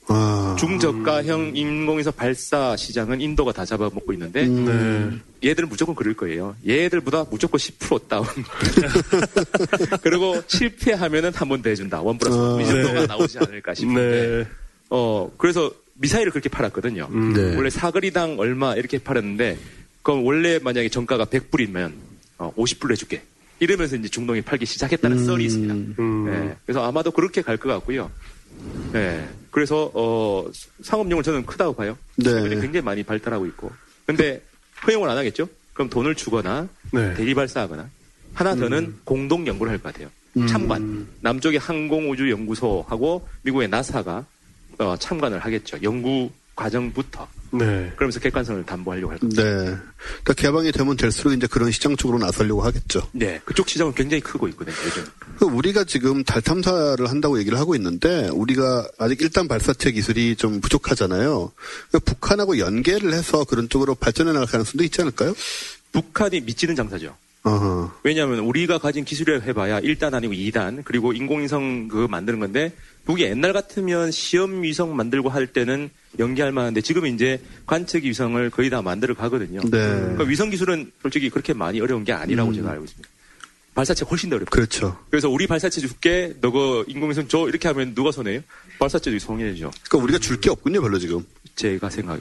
아. 0.08 0.56
중저가형 0.60 1.52
인공위성 1.56 2.14
발사 2.18 2.76
시장은 2.76 3.22
인도가 3.22 3.52
다 3.54 3.64
잡아먹고 3.64 4.12
있는데 4.14 4.46
음. 4.48 5.22
네. 5.42 5.50
얘들은 5.52 5.70
무조건 5.70 5.94
그럴 5.96 6.16
거예요. 6.16 6.56
얘들보다 6.68 7.26
무조건 7.30 7.60
10% 7.60 8.08
다운. 8.08 8.26
그리고 10.02 10.42
실패하면은 10.48 11.34
한 11.34 11.48
번 11.48 11.62
더 11.62 11.70
해준다. 11.70 12.02
one 12.02 12.18
plus 12.18 12.38
one. 12.38 12.60
이 12.62 12.66
정도가 12.66 12.94
네. 13.02 13.06
나오지 13.08 13.38
않을까 13.40 13.74
싶은데. 13.76 14.02
네. 14.44 14.48
어, 14.90 15.32
그래서 15.38 15.72
미사일을 16.02 16.32
그렇게 16.32 16.50
팔았거든요. 16.50 17.08
음. 17.12 17.34
네. 17.34 17.56
원래 17.56 17.70
사거리당 17.70 18.40
얼마 18.40 18.76
이렇게 18.76 18.98
팔았는데, 18.98 19.58
그럼 20.02 20.26
원래 20.26 20.60
만약에 20.60 20.90
정가가 20.90 21.26
100불이면, 21.26 21.94
어, 22.40 22.52
50불로 22.58 22.92
해줄게. 22.92 23.22
이러면서 23.60 23.96
이제 23.96 24.08
중동에 24.10 24.42
팔기 24.42 24.66
시작했다는 24.66 25.18
음. 25.20 25.26
썰이 25.26 25.46
있습니다. 25.46 25.74
음. 26.02 26.28
예, 26.34 26.56
그래서 26.66 26.84
아마도 26.84 27.12
그렇게 27.12 27.42
갈 27.44 27.58
것 27.58 27.70
같고요. 27.70 28.10
예, 28.96 29.28
그래서, 29.52 29.92
어, 29.94 30.50
상업용을 30.82 31.24
저는 31.24 31.46
크다고 31.46 31.74
봐요. 31.74 31.96
네. 32.16 32.32
굉장히 32.50 32.82
많이 32.82 33.04
발달하고 33.04 33.46
있고. 33.48 33.72
근데 34.08 34.42
허용을 34.88 35.08
안 35.10 35.18
하겠죠? 35.18 35.48
그럼 35.74 35.90
돈을 35.90 36.16
주거나, 36.16 36.68
네. 36.92 37.14
대리 37.14 37.34
발사하거나, 37.36 37.88
하나 38.34 38.56
더는 38.56 38.96
공동 39.04 39.46
연구를 39.46 39.72
할 39.72 39.78
것 39.80 39.94
같아요. 39.94 40.10
음. 40.38 40.48
참관. 40.48 41.08
남쪽의 41.22 41.60
항공우주연구소하고 41.60 43.28
미국의 43.44 43.68
나사가 43.68 44.26
어, 44.80 44.96
참관을 44.98 45.40
하겠죠. 45.40 45.78
연구 45.84 46.30
과정부터. 46.56 47.28
네. 47.54 47.92
그러면서 47.96 48.20
객관성을 48.20 48.66
담보하려고 48.66 49.12
할 49.12 49.20
겁니다. 49.20 49.44
네. 49.44 49.50
그러니까 49.64 50.34
개방이 50.36 50.72
되면 50.72 50.96
될수록 50.96 51.34
이제 51.34 51.48
그런 51.48 51.70
시장 51.72 51.98
쪽으로 51.98 52.18
나서려고 52.20 52.62
하겠죠. 52.62 53.08
네. 53.12 53.42
그쪽 53.44 53.68
시장은 53.68 53.94
굉장히 53.94 54.22
크고 54.22 54.48
있거든요, 54.50 54.76
요즘. 54.86 55.06
그 55.38 55.46
우리가 55.46 55.84
지금 55.84 56.24
달 56.24 56.42
탐사를 56.42 57.06
한다고 57.10 57.40
얘기를 57.40 57.60
하고 57.60 57.76
있는데 57.76 58.30
우리가 58.30 58.88
아직 59.00 59.22
일단 59.22 59.48
발사체 59.48 59.92
기술이 59.92 60.36
좀 60.38 60.62
부족하잖아요. 60.62 61.52
그러니까 61.90 62.12
북한하고 62.12 62.58
연계를 62.58 63.14
해서 63.14 63.44
그런 63.44 63.68
쪽으로 63.68 63.96
발전해 63.96 64.32
나갈 64.32 64.48
가능성도 64.48 64.84
있지 64.84 65.02
않을까요? 65.02 65.34
북한이 65.92 66.42
미치는 66.42 66.76
장사죠. 66.76 67.16
어허. 67.44 67.92
왜냐하면 68.04 68.40
우리가 68.40 68.78
가진 68.78 69.04
기술이라고 69.04 69.46
해봐야 69.48 69.82
1단 69.82 70.14
아니고 70.14 70.34
2단 70.34 70.84
그리고 70.86 71.12
인공위성 71.12 71.88
그거 71.88 72.08
만드는 72.08 72.40
건데 72.40 72.72
북이 73.06 73.24
옛날 73.24 73.52
같으면 73.54 74.12
시험 74.12 74.62
위성 74.64 74.96
만들고 74.96 75.30
할 75.30 75.48
때는 75.48 75.90
연계할 76.20 76.52
만한데 76.52 76.82
지금 76.82 77.06
이제 77.08 77.40
관측 77.66 78.04
위성을 78.06 78.50
거의 78.52 78.70
다 78.70 78.82
만들어 78.82 79.14
가거든요. 79.16 79.62
네. 79.62 79.70
그러니까 79.70 80.24
위성 80.26 80.50
기술은 80.50 80.92
솔직히 81.02 81.30
그렇게 81.30 81.54
많이 81.54 81.80
어려운 81.82 82.04
게 82.04 82.14
아니라고 82.14 82.54
제가 82.54 82.72
알고 82.72 82.84
있습니다. 82.86 83.10
발사체 83.74 84.06
훨씬 84.06 84.30
더 84.30 84.36
어렵고. 84.36 84.52
그렇죠. 84.52 84.98
그래서 85.10 85.30
우리 85.30 85.48
발사체 85.48 85.80
줄게 85.82 86.34
너거 86.42 86.84
인공위성 86.88 87.28
줘 87.30 87.48
이렇게 87.48 87.68
하면 87.70 87.96
누가 87.96 88.12
손해요? 88.12 88.42
발사체도 88.80 89.18
손해죠. 89.18 89.72
그러니까 89.90 89.98
우리가 90.04 90.20
줄 90.20 90.40
게 90.42 90.50
없군요, 90.50 90.82
별로 90.82 91.00
지금. 91.00 91.26
제가 91.56 91.90
생각에. 91.90 92.20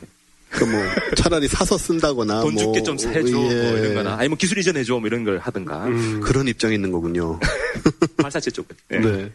그뭐 0.51 0.71
차라리 1.17 1.47
사서 1.47 1.79
쓴다거나 1.79 2.41
돈 2.43 2.55
뭐, 2.55 2.63
줄게 2.65 2.83
좀 2.83 2.97
해줘 2.99 3.29
예. 3.29 3.63
뭐 3.63 3.79
이런 3.79 3.95
거나 3.95 4.17
아니면 4.19 4.37
기술 4.37 4.59
이전해줘 4.59 4.99
뭐 4.99 5.07
이런 5.07 5.23
걸 5.25 5.39
하든가 5.39 5.87
음. 5.87 6.21
그런 6.21 6.49
입장에 6.49 6.75
있는 6.75 6.91
거군요. 6.91 7.39
발사체 8.21 8.51
쪽은 8.51 8.77
네. 8.89 8.99
네. 9.01 9.33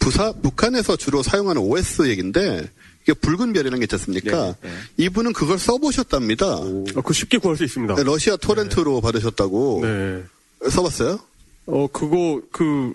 부사 0.00 0.32
북한에서 0.32 0.96
주로 0.96 1.22
사용하는 1.22 1.62
OS 1.62 2.08
얘긴데 2.08 2.68
이게 3.02 3.12
붉은 3.14 3.52
별이라는 3.52 3.78
게 3.78 3.84
있지 3.84 3.94
않습니까? 3.94 4.56
네, 4.60 4.68
네. 4.68 4.70
이분은 4.96 5.32
그걸 5.32 5.58
써보셨답니다. 5.58 6.46
아, 6.46 6.82
그거 6.96 7.12
쉽게 7.12 7.38
구할 7.38 7.56
수 7.56 7.64
있습니다. 7.64 7.94
네, 7.94 8.02
러시아 8.02 8.36
토렌트로 8.36 9.00
받으셨다고 9.00 9.80
네. 9.82 10.24
써봤어요? 10.68 11.20
어, 11.66 11.86
그거, 11.92 12.40
그, 12.50 12.94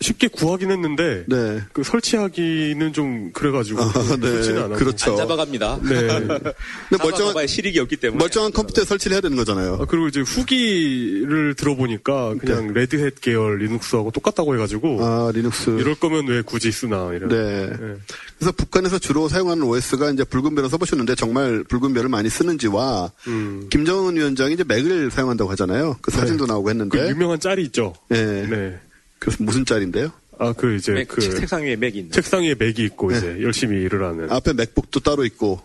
쉽게 0.00 0.28
구하긴 0.28 0.70
했는데, 0.70 1.24
네. 1.26 1.62
그 1.72 1.82
설치하기는 1.82 2.92
좀 2.92 3.30
그래가지고, 3.32 3.80
아, 3.80 3.92
네. 4.20 4.76
그렇죠. 4.76 5.12
안 5.12 5.16
잡아갑니다. 5.16 5.80
네. 5.82 6.06
근데 6.08 7.02
멀쩡한 7.02 7.46
실익이 7.46 7.78
없기 7.80 7.96
때문에 7.96 8.18
멀쩡한 8.18 8.52
컴퓨터에 8.52 8.84
설치를 8.84 9.14
해야 9.14 9.20
되는 9.22 9.36
거잖아요. 9.36 9.78
아, 9.80 9.84
그리고 9.86 10.08
이제 10.08 10.20
후기를 10.20 11.54
들어보니까 11.54 12.34
그냥 12.38 12.74
레드햇 12.74 13.20
계열 13.22 13.58
리눅스하고 13.58 14.10
똑같다고 14.10 14.54
해가지고, 14.54 14.88
네. 14.88 14.98
아 15.00 15.30
리눅스. 15.34 15.70
이럴 15.70 15.94
거면 15.94 16.26
왜 16.26 16.42
굳이 16.42 16.70
쓰나, 16.70 17.12
이런. 17.14 17.28
네. 17.30 17.66
네. 17.66 17.94
그래서 18.38 18.52
북한에서 18.52 18.98
주로 18.98 19.28
사용하는 19.28 19.62
OS가 19.62 20.10
이제 20.10 20.24
붉은 20.24 20.54
별을 20.54 20.68
써보셨는데 20.68 21.14
정말 21.14 21.64
붉은 21.64 21.94
별을 21.94 22.10
많이 22.10 22.28
쓰는지와 22.28 23.10
음. 23.28 23.68
김정은 23.70 24.16
위원장이 24.16 24.54
이제 24.54 24.64
맥을 24.64 25.10
사용한다고 25.10 25.50
하잖아요. 25.52 25.96
그 26.02 26.10
사진도 26.10 26.44
나오고 26.44 26.64
그 26.64 26.70
했는데. 26.70 27.08
유명한 27.08 27.40
짤이 27.40 27.62
있죠. 27.64 27.94
네. 28.10 28.78
네. 29.26 29.30
그래서 29.30 29.44
무슨 29.44 29.64
짤인데요? 29.64 30.12
아, 30.38 30.52
그 30.52 30.76
이제 30.76 30.92
맥, 30.92 31.08
그 31.08 31.20
책상 31.20 31.62
위에 31.64 31.76
맥이 31.76 31.98
있는 31.98 32.12
책상 32.12 32.42
위에 32.42 32.54
맥이 32.54 32.84
있고 32.84 33.10
네. 33.10 33.18
이제 33.18 33.42
열심히 33.42 33.82
일을 33.82 34.04
하는. 34.04 34.30
앞에 34.30 34.52
맥북도 34.52 35.00
따로 35.00 35.24
있고 35.24 35.60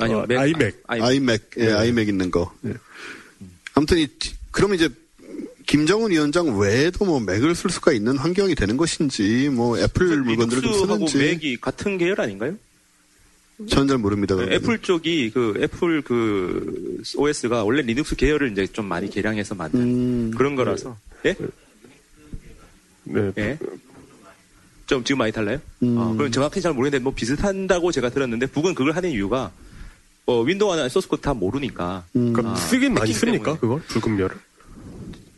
아니요 0.00 0.18
어, 0.18 0.26
아이맥. 0.28 0.38
아이맥. 0.38 0.82
아이맥, 0.86 1.50
예, 1.58 1.66
네. 1.66 1.72
아이맥 1.72 2.08
있는 2.08 2.30
거. 2.30 2.54
예. 2.66 2.74
아무튼 3.74 3.98
이 3.98 4.08
그럼 4.50 4.74
이제 4.74 4.88
김정은 5.66 6.10
위원장 6.10 6.58
외에도 6.58 7.04
뭐 7.04 7.20
맥을 7.20 7.54
쓸 7.54 7.70
수가 7.70 7.92
있는 7.92 8.16
환경이 8.16 8.54
되는 8.54 8.76
것인지 8.76 9.48
뭐 9.50 9.78
애플 9.78 10.22
물건들을 10.22 10.62
좀 10.62 10.72
쓰는지 10.72 11.18
맥이 11.18 11.56
같은 11.58 11.98
계열 11.98 12.20
아닌가요? 12.20 12.56
저는 13.68 13.88
잘 13.88 13.98
모릅니다. 13.98 14.36
네. 14.36 14.54
애플 14.54 14.78
쪽이 14.78 15.30
그 15.30 15.54
애플 15.60 16.00
그 16.02 17.02
OS가 17.16 17.62
원래 17.62 17.82
리눅스 17.82 18.16
계열을 18.16 18.52
이제 18.52 18.66
좀 18.66 18.86
많이 18.86 19.10
개량해서 19.10 19.54
만든 19.54 19.80
음, 19.80 20.30
그런 20.34 20.56
거라서 20.56 20.96
예? 21.26 21.36
네. 23.12 23.32
예? 23.38 23.58
좀 24.86 25.04
지금 25.04 25.18
많이 25.18 25.30
달라요? 25.32 25.58
음. 25.82 25.96
어, 25.96 26.14
그럼 26.16 26.32
정확히 26.32 26.60
잘 26.60 26.72
모르겠는데 26.72 27.02
뭐 27.02 27.12
비슷한다고 27.14 27.92
제가 27.92 28.10
들었는데 28.10 28.46
북은 28.46 28.74
그걸 28.74 28.94
하는 28.96 29.10
이유가 29.10 29.52
어, 30.26 30.40
윈도우 30.42 30.72
하나 30.72 30.88
source 30.88 31.08
code 31.08 31.22
다 31.22 31.32
모르니까 31.34 32.04
음. 32.16 32.32
그러니까 32.32 32.52
아, 32.52 32.56
쓰긴 32.56 32.94
많이 32.94 33.10
해킹 33.10 33.18
씁니까, 33.18 33.44
때문에. 33.44 33.60
그걸? 33.60 33.80
붉은 33.82 34.16
별을? 34.16 34.36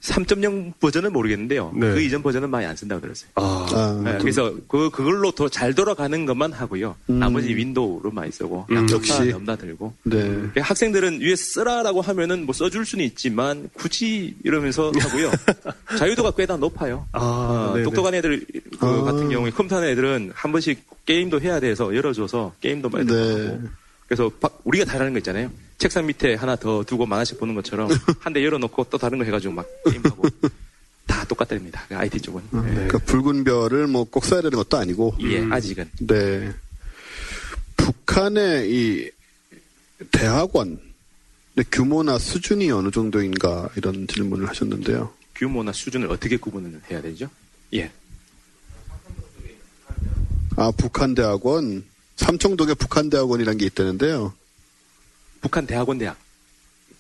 3.0 0.03 0.73
버전은 0.81 1.13
모르겠는데요. 1.13 1.73
네. 1.75 1.93
그 1.93 2.01
이전 2.01 2.23
버전은 2.23 2.51
많이 2.51 2.67
안 2.67 2.75
쓴다고 2.75 3.01
들었어요. 3.01 3.31
아. 3.37 3.67
아, 3.73 4.01
네, 4.05 4.19
그래서 4.21 4.53
그 4.67 4.91
그걸로 4.91 5.31
더 5.31 5.49
잘 5.49 5.75
돌아가는 5.75 6.27
것만 6.27 6.53
하고요. 6.53 6.97
음. 7.11 7.19
나머지 7.19 7.55
윈도우로 7.55 8.11
많이 8.11 8.33
쓰고 8.33 8.67
음, 8.71 8.87
역시. 8.91 9.13
역시 9.13 9.31
넘나들고 9.31 9.93
네. 10.05 10.17
그러니까 10.23 10.63
학생들은 10.63 11.21
위에 11.21 11.37
쓰라라고 11.37 12.01
하면은 12.01 12.47
뭐 12.47 12.53
써줄 12.53 12.85
수는 12.85 13.05
있지만 13.05 13.69
굳이 13.75 14.35
이러면서 14.45 14.91
하고요. 14.99 15.31
자유도가 15.99 16.33
꽤나 16.33 16.57
높아요. 16.57 17.07
아, 17.13 17.73
어. 17.77 17.83
똑똑한 17.85 18.15
애들 18.15 18.45
그 18.81 18.87
아. 18.87 19.03
같은 19.03 19.29
경우에 19.29 19.51
컴퓨터 19.51 19.77
하는 19.77 19.89
애들은 19.91 20.33
한 20.35 20.51
번씩 20.53 20.83
게임도 21.07 21.41
해야 21.43 21.61
돼서 21.61 21.95
열어줘서 21.95 22.55
게임도 22.61 22.89
많이 22.89 23.07
네. 23.07 23.15
하고 23.47 23.61
그래서 24.09 24.31
바- 24.41 24.51
우리가 24.65 24.85
잘하는 24.85 25.13
거 25.13 25.19
있잖아요. 25.19 25.51
책상 25.83 26.07
밑에 26.07 26.35
하나 26.35 26.55
더 26.55 26.85
두고 26.85 27.07
만화책 27.07 27.41
보는 27.41 27.57
것처럼 27.57 27.91
한 28.21 28.33
대 28.33 28.45
열어놓고 28.45 28.87
또 28.89 28.99
다른 28.99 29.19
거 29.19 29.25
해가지고 29.25 29.53
막 29.53 29.67
게임하고 29.85 30.23
다 31.09 31.25
똑같답니다. 31.25 31.85
그 31.89 31.97
IT 31.97 32.21
쪽은. 32.21 32.41
네. 32.53 32.61
그러니까 32.63 32.99
붉은 32.99 33.43
별을 33.43 33.89
뭐 33.89 34.05
꼭 34.05 34.25
써야 34.25 34.41
되는 34.43 34.57
것도 34.57 34.77
아니고. 34.79 35.17
예, 35.23 35.41
음. 35.41 35.53
아직은. 35.53 35.91
네. 36.07 36.53
북한의 37.77 38.71
이 38.73 39.11
대학원 40.13 40.79
의 41.57 41.65
규모나 41.71 42.17
수준이 42.19 42.71
어느 42.71 42.91
정도인가 42.93 43.69
이런 43.77 44.07
질문을 44.07 44.49
하셨는데요. 44.49 45.13
규모나 45.35 45.73
수준을 45.73 46.11
어떻게 46.13 46.37
구분을 46.37 46.81
해야 46.91 47.03
되죠? 47.03 47.29
예. 47.75 47.91
아 50.57 50.71
북한 50.77 51.15
대학원 51.15 51.85
삼청동에 52.17 52.75
북한 52.75 53.11
대학원이라는 53.11 53.59
게 53.59 53.67
있다는데요. 53.67 54.33
북한 55.43 55.67
대학원 55.67 55.99
대학. 55.99 56.17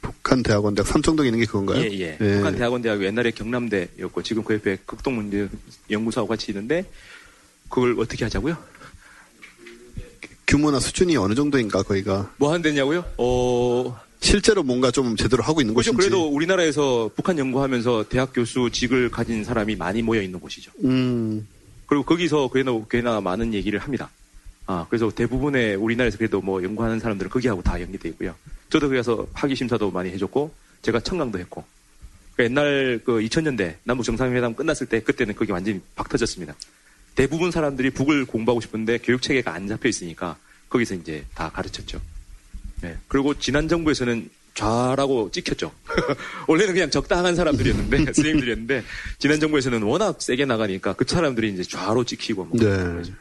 북한 0.03 0.43
대학원 0.43 0.75
대학 0.75 0.87
삼청동에 0.89 1.29
있는 1.29 1.39
게 1.41 1.47
그건가요? 1.47 1.81
예, 1.81 1.91
예. 1.99 2.17
북한 2.19 2.57
대학원 2.57 2.83
대학이 2.83 3.05
옛날에 3.05 3.31
경남대였고 3.31 4.23
지금 4.23 4.43
그 4.43 4.55
옆에 4.55 4.77
극동 4.85 5.15
문제 5.15 5.49
연구소하고 5.91 6.29
같이 6.29 6.51
있는데 6.51 6.85
그걸 7.69 7.99
어떻게 7.99 8.25
하자고요? 8.25 8.57
규모나 10.47 10.81
수준이 10.81 11.17
어느 11.17 11.35
정도인가 11.35 11.83
거기가 11.83 12.31
뭐 12.37 12.51
하는 12.51 12.63
데냐고요? 12.63 13.05
어, 13.17 13.99
실제로 14.21 14.63
뭔가 14.63 14.91
좀 14.91 15.17
제대로 15.17 15.43
하고 15.43 15.61
있는. 15.61 15.73
곳인지. 15.73 15.97
그래도 15.97 16.27
우리나라에서 16.27 17.11
북한 17.15 17.39
연구하면서 17.39 18.07
대학 18.09 18.33
교수직을 18.35 19.11
가진 19.11 19.45
사람이 19.45 19.77
많이 19.77 20.03
모여 20.03 20.21
있는 20.21 20.41
곳이죠. 20.41 20.73
음, 20.85 21.47
그리고 21.87 22.05
거기서 22.05 22.51
꽤나, 22.53 22.73
꽤나 22.91 23.21
많은 23.21 23.55
얘기를 23.55 23.79
합니다. 23.79 24.11
아, 24.67 24.87
그래서 24.89 25.11
대부분의 25.11 25.77
우리나라에서 25.77 26.19
그래도 26.19 26.41
뭐 26.41 26.63
연구하는 26.63 27.01
사람들은 27.01 27.31
거기하고 27.31 27.63
다 27.63 27.81
연계돼 27.81 28.09
있고요. 28.11 28.35
저도 28.71 28.89
거기서 28.89 29.27
학위 29.33 29.55
심사도 29.55 29.91
많이 29.91 30.11
해줬고, 30.11 30.53
제가 30.83 31.01
청강도 31.01 31.39
했고. 31.39 31.65
그 32.37 32.45
옛날 32.45 33.01
그 33.05 33.21
2000년대 33.21 33.77
남북 33.85 34.05
정상회담 34.05 34.55
끝났을 34.55 34.87
때 34.87 35.01
그때는 35.01 35.35
거기 35.35 35.53
완전히 35.53 35.81
박 35.95 36.09
터졌습니다. 36.09 36.55
대부분 37.15 37.51
사람들이 37.51 37.91
북을 37.91 38.25
공부하고 38.25 38.61
싶은데 38.61 38.99
교육 38.99 39.21
체계가 39.21 39.53
안 39.53 39.69
잡혀 39.69 39.89
있으니까 39.89 40.37
거기서 40.69 40.95
이제 40.95 41.25
다 41.35 41.51
가르쳤죠. 41.51 42.01
네. 42.81 42.97
그리고 43.09 43.39
지난 43.39 43.69
정부에서는 43.69 44.31
좌라고 44.55 45.31
찍혔죠. 45.31 45.73
원래는 46.49 46.75
그냥 46.75 46.91
적당한 46.91 47.35
사람들이었는데 47.37 47.97
선생님들이었는데 48.13 48.85
지난 49.19 49.41
정부에서는 49.41 49.83
워낙 49.83 50.21
세게 50.21 50.47
나가니까 50.47 50.95
그 50.95 51.05
사람들이 51.07 51.53
이제 51.53 51.63
좌로 51.63 52.05
찍히고 52.05 52.45
뭐 52.47 52.59
네. 52.59 52.67
그러죠. 52.67 53.13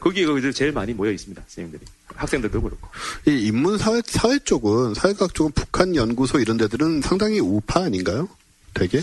거기에 0.00 0.24
거기들 0.26 0.52
제일 0.52 0.72
많이 0.72 0.92
모여 0.94 1.10
있습니다. 1.12 1.42
선생님들이 1.46 1.84
학생들도 2.14 2.62
그렇고. 2.62 2.88
이 3.26 3.46
인문 3.46 3.76
사회 3.78 4.00
사회 4.06 4.38
쪽은 4.38 4.94
사회과학 4.94 5.34
쪽은 5.34 5.52
북한 5.52 5.94
연구소 5.94 6.38
이런 6.40 6.56
데들은 6.56 7.02
상당히 7.02 7.40
우파 7.40 7.82
아닌가요? 7.84 8.28
되게 8.72 9.00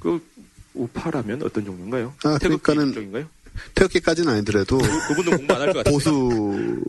그 0.00 0.20
우파라면 0.74 1.42
어떤 1.42 1.64
종류인가요? 1.64 2.14
아, 2.24 2.38
그러니까는- 2.38 2.94
쪽인가요? 2.94 3.26
태극기까지는 3.74 4.32
아니더라도 4.32 4.78
그, 4.78 5.08
그분은 5.08 5.38
공부 5.38 5.54
안 5.54 5.60
할 5.60 5.72
것 5.72 5.76
같아요. 5.78 5.92
보수 5.94 6.84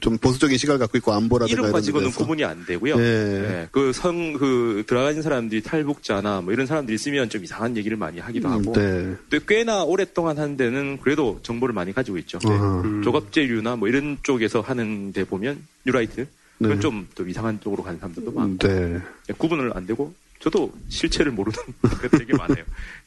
좀 0.00 0.18
보수적인 0.18 0.56
시각을 0.58 0.78
갖고 0.78 0.98
있고 0.98 1.12
안보라든가 1.12 1.60
이름 1.60 1.72
가지고는. 1.72 2.10
구분이 2.10 2.44
안 2.44 2.64
되고요. 2.66 2.96
예. 2.98 3.02
예, 3.02 3.68
그 3.70 3.92
성, 3.92 4.32
그, 4.34 4.84
들어가는 4.86 5.22
사람들이 5.22 5.62
탈북자나 5.62 6.40
뭐 6.40 6.52
이런 6.52 6.66
사람들이 6.66 6.94
있으면 6.94 7.28
좀 7.28 7.44
이상한 7.44 7.76
얘기를 7.76 7.96
많이 7.96 8.18
하기도 8.20 8.48
음, 8.48 8.52
하고. 8.52 8.72
네. 8.72 9.14
또 9.30 9.38
꽤나 9.46 9.82
오랫동안 9.84 10.38
한 10.38 10.56
데는 10.56 10.98
그래도 11.00 11.40
정보를 11.42 11.74
많이 11.74 11.92
가지고 11.92 12.18
있죠. 12.18 12.38
어허. 12.44 12.80
음. 12.82 13.02
조갑제류나 13.02 13.76
뭐 13.76 13.88
이런 13.88 14.18
쪽에서 14.22 14.60
하는 14.60 15.12
데 15.12 15.24
보면 15.24 15.62
뉴라이트. 15.84 16.26
그건 16.58 16.76
네. 16.76 16.80
좀또 16.80 17.26
이상한 17.26 17.58
쪽으로 17.60 17.82
가는 17.82 17.98
사람들도 17.98 18.30
많고. 18.30 18.68
네. 18.68 19.00
예, 19.28 19.32
구분을 19.36 19.72
안 19.76 19.86
되고 19.86 20.14
저도 20.40 20.72
실체를 20.88 21.32
모르는 21.32 21.56
되게 22.18 22.36
많아요. 22.36 22.64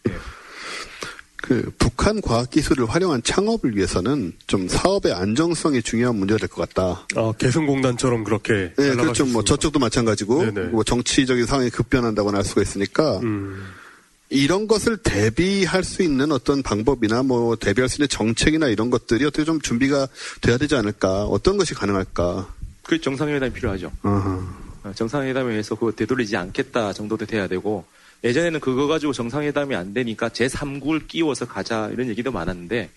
예. 0.10 0.14
그 1.46 1.72
북한 1.78 2.22
과학 2.22 2.50
기술을 2.50 2.88
활용한 2.90 3.22
창업을 3.22 3.78
위해서는 3.78 4.34
좀 4.48 4.68
사업의 4.68 5.14
안정성이 5.14 5.84
중요한 5.84 6.16
문제가 6.16 6.40
될 6.40 6.50
것 6.50 6.68
같다. 6.68 7.06
아, 7.16 7.34
개성공단처럼 7.38 8.24
그렇게. 8.24 8.74
네, 8.76 8.88
잘 8.88 8.98
그렇죠. 8.98 9.26
뭐. 9.28 9.44
저쪽도 9.44 9.78
마찬가지고 9.78 10.52
네네. 10.52 10.68
뭐 10.70 10.84
정치적인 10.84 11.46
상황이 11.46 11.70
급변한다거나 11.70 12.40
할 12.40 12.44
수가 12.44 12.64
있으니까 12.64 13.20
음. 13.20 13.64
이런 14.30 14.68
것을 14.68 14.98
대비할 14.98 15.84
수 15.84 16.02
있는 16.02 16.32
어떤 16.32 16.64
방법이나 16.64 17.22
뭐 17.22 17.56
대비할 17.56 17.90
수 17.90 17.98
있는 17.98 18.08
정책이나 18.08 18.68
이런 18.68 18.90
것들이 18.90 19.24
어떻게 19.24 19.44
좀 19.46 19.62
준비가 19.62 20.08
돼야 20.42 20.58
되지 20.58 20.76
않을까? 20.76 21.26
어떤 21.26 21.58
것이 21.58 21.76
가능할까? 21.76 22.48
그 22.82 23.00
정상회담이 23.00 23.54
필요하죠. 23.54 23.92
어허. 24.02 24.44
어, 24.86 24.94
정상회담에서 24.96 25.76
그거 25.76 25.92
되돌리지 25.92 26.38
않겠다 26.38 26.92
정도도 26.94 27.28
돼야 27.28 27.48
되고 27.48 27.86
예전에는 28.24 28.60
그거 28.60 28.88
가지고 28.88 29.14
정상회담이 29.14 29.76
안 29.76 29.94
되니까 29.94 30.30
제3국을 30.30 31.08
끼워서 31.08 31.46
가자 31.46 31.90
이런 31.92 32.08
얘기도 32.08 32.32
많았는데 32.32 32.90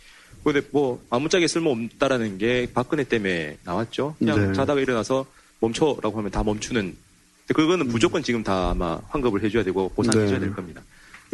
근데 0.45 0.63
뭐 0.71 1.03
아무짝에 1.11 1.47
쓸모없다라는 1.47 2.39
게 2.39 2.69
박근혜 2.73 3.05
때문에 3.05 3.59
나왔죠. 3.65 4.15
그냥 4.19 4.49
네. 4.49 4.55
자다가 4.55 4.81
일어나서 4.81 5.27
멈춰라고 5.61 6.19
하면 6.19 6.31
다 6.31 6.43
멈추는. 6.43 6.97
그거는 7.55 7.89
무조건 7.89 8.23
지금 8.23 8.43
다 8.43 8.71
아마 8.71 9.01
환급을 9.09 9.43
해줘야 9.43 9.65
되고 9.65 9.89
보상해줘야 9.91 10.39
네. 10.39 10.47
될 10.47 10.55
겁니다. 10.55 10.83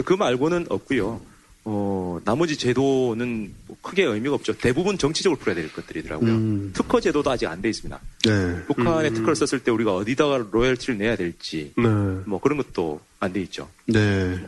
그 0.04 0.12
말고는 0.14 0.66
없고요. 0.68 1.20
어, 1.66 2.18
나머지 2.24 2.56
제도는 2.58 3.54
뭐 3.66 3.76
크게 3.80 4.04
의미가 4.04 4.34
없죠. 4.34 4.52
대부분 4.58 4.98
정치적으로 4.98 5.38
풀어야 5.38 5.54
될 5.56 5.72
것들이더라고요. 5.72 6.30
음. 6.30 6.70
특허 6.74 7.00
제도도 7.00 7.30
아직 7.30 7.46
안 7.46 7.62
돼 7.62 7.70
있습니다. 7.70 7.98
네. 8.26 8.64
북한에 8.66 9.08
음. 9.08 9.14
특허를 9.14 9.34
썼을 9.34 9.62
때 9.64 9.70
우리가 9.70 9.94
어디다가 9.94 10.46
로열티를 10.50 10.98
내야 10.98 11.16
될지 11.16 11.72
네. 11.76 11.84
뭐 12.26 12.38
그런 12.40 12.58
것도 12.58 13.00
안 13.20 13.32
돼 13.32 13.40
있죠. 13.42 13.68
네. 13.86 14.38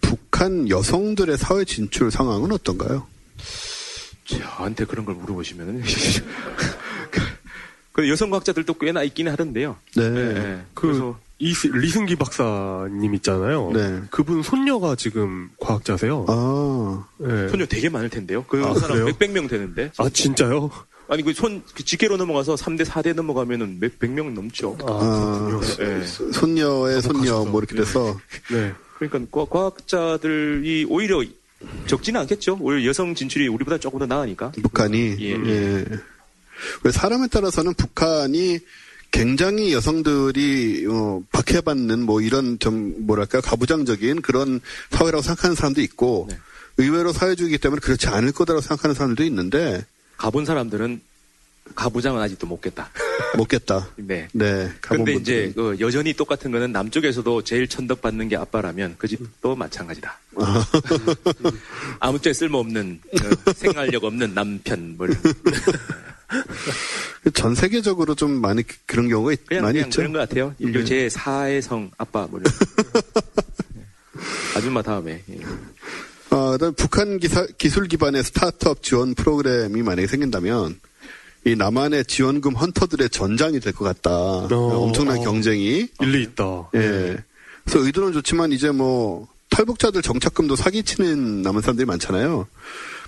북한 0.00 0.68
여성들의 0.68 1.38
사회 1.38 1.64
진출 1.64 2.10
상황은 2.10 2.50
어떤가요? 2.52 3.06
저한테 4.24 4.84
그런 4.86 5.04
걸 5.04 5.14
물어보시면은 5.14 5.82
그 7.92 8.08
여성 8.08 8.30
과학자들도 8.30 8.74
꽤나 8.74 9.02
있기는 9.04 9.30
하던데요. 9.30 9.76
네. 9.94 10.10
네, 10.10 10.34
네. 10.34 10.62
그 10.74 10.88
그래서 10.88 11.18
이스, 11.38 11.66
리승기 11.66 12.16
박사님 12.16 13.14
있잖아요. 13.16 13.70
네. 13.74 14.00
그분 14.10 14.42
손녀가 14.42 14.94
지금 14.94 15.50
과학자세요. 15.60 16.24
아, 16.28 17.06
네. 17.18 17.48
손녀 17.48 17.66
되게 17.66 17.88
많을 17.88 18.08
텐데요. 18.08 18.44
그 18.48 18.64
아, 18.64 18.74
사람? 18.74 19.04
몇백 19.04 19.32
명 19.32 19.48
되는데. 19.48 19.90
아 19.98 20.08
진짜요? 20.08 20.70
아니 21.08 21.22
그손 21.22 21.62
직계로 21.76 22.16
넘어가서 22.16 22.54
3대 22.54 22.84
4대 22.84 23.14
넘어가면은 23.14 23.78
몇백 23.80 24.10
명 24.12 24.32
넘죠. 24.34 24.76
아, 24.86 25.46
그렇군요. 25.48 25.60
네. 26.00 26.06
소- 26.06 26.32
손녀의 26.32 27.02
손녀 27.02 27.32
거북하시죠. 27.44 27.44
뭐 27.50 27.60
이렇게 27.60 27.74
돼서 27.76 28.20
네. 28.50 28.72
그러니까 28.98 29.30
과- 29.30 29.44
과학자들이 29.50 30.86
오히려 30.88 31.22
적지는 31.86 32.20
않겠죠. 32.22 32.58
오히려 32.60 32.86
여성 32.88 33.14
진출이 33.14 33.48
우리보다 33.48 33.76
조금 33.78 33.98
더 33.98 34.06
나으니까. 34.06 34.52
북한이 34.62 35.16
예. 35.20 35.30
예. 35.32 35.84
왜 36.84 36.90
사람에 36.92 37.26
따라서는 37.26 37.74
북한이 37.74 38.60
굉장히 39.14 39.72
여성들이 39.72 40.86
어, 40.90 41.22
박해받는 41.30 42.02
뭐 42.02 42.20
이런 42.20 42.58
좀 42.58 43.06
뭐랄까 43.06 43.40
가부장적인 43.40 44.22
그런 44.22 44.60
사회라고 44.90 45.22
생각하는 45.22 45.54
사람도 45.54 45.80
있고 45.82 46.26
네. 46.28 46.36
의외로 46.78 47.12
사회주의이기 47.12 47.58
때문에 47.58 47.78
그렇지 47.78 48.08
않을 48.08 48.32
거다라고 48.32 48.60
생각하는 48.60 48.94
사람들도 48.94 49.22
있는데 49.22 49.86
가본 50.16 50.44
사람들은 50.44 51.00
가부장은 51.76 52.20
아직도 52.20 52.48
못 52.48 52.60
겠다. 52.60 52.90
못 53.38 53.46
겠다. 53.46 53.88
네. 53.94 54.26
네. 54.32 54.68
가본 54.80 55.04
근데 55.04 55.14
이제. 55.14 55.52
그 55.54 55.76
여전히 55.78 56.12
똑같은 56.12 56.50
거는 56.50 56.72
남쪽에서도 56.72 57.42
제일 57.42 57.68
천덕받는 57.68 58.28
게 58.28 58.36
아빠라면 58.36 58.96
그 58.98 59.06
집도 59.06 59.54
마찬가지다. 59.54 60.18
아무짝에 62.00 62.32
쓸모없는 62.32 63.00
어, 63.12 63.52
생활력 63.52 64.02
없는 64.02 64.34
남편 64.34 64.96
뭐 64.96 65.06
이런. 65.06 65.22
전 67.34 67.54
세계적으로 67.54 68.14
좀 68.14 68.40
많이 68.40 68.62
그- 68.62 68.76
그런 68.86 69.08
경우가 69.08 69.32
있- 69.32 69.46
그냥 69.46 69.64
많이 69.64 69.74
그냥 69.74 69.88
있죠. 69.88 69.96
그런 70.00 70.12
것 70.12 70.18
같아요. 70.20 70.54
인류 70.58 70.80
네. 70.80 70.84
제 70.84 71.08
4의 71.08 71.62
성 71.62 71.90
아빠 71.98 72.26
뭐. 72.30 72.40
아줌마 74.56 74.82
다음에 74.82 75.22
예. 75.30 75.38
아, 76.30 76.52
그다음 76.52 76.74
북한 76.74 77.18
기사, 77.18 77.46
기술 77.58 77.86
기반의 77.88 78.22
스타트업 78.24 78.82
지원 78.82 79.14
프로그램이 79.14 79.82
만약에 79.82 80.06
생긴다면 80.06 80.78
이 81.46 81.56
남한의 81.56 82.04
지원금 82.06 82.54
헌터들의 82.54 83.10
전장이 83.10 83.60
될 83.60 83.72
것 83.72 83.84
같다. 83.84 84.10
엄청난 84.10 85.18
어. 85.18 85.20
경쟁이. 85.20 85.88
일리 86.00 86.22
있다. 86.22 86.70
예. 86.74 87.16
그래서 87.64 87.84
의도는 87.86 88.12
좋지만 88.12 88.52
이제 88.52 88.70
뭐 88.70 89.28
탈북자들 89.50 90.02
정착금도 90.02 90.56
사기치는 90.56 91.42
남은 91.42 91.60
사람들이 91.62 91.86
많잖아요. 91.86 92.46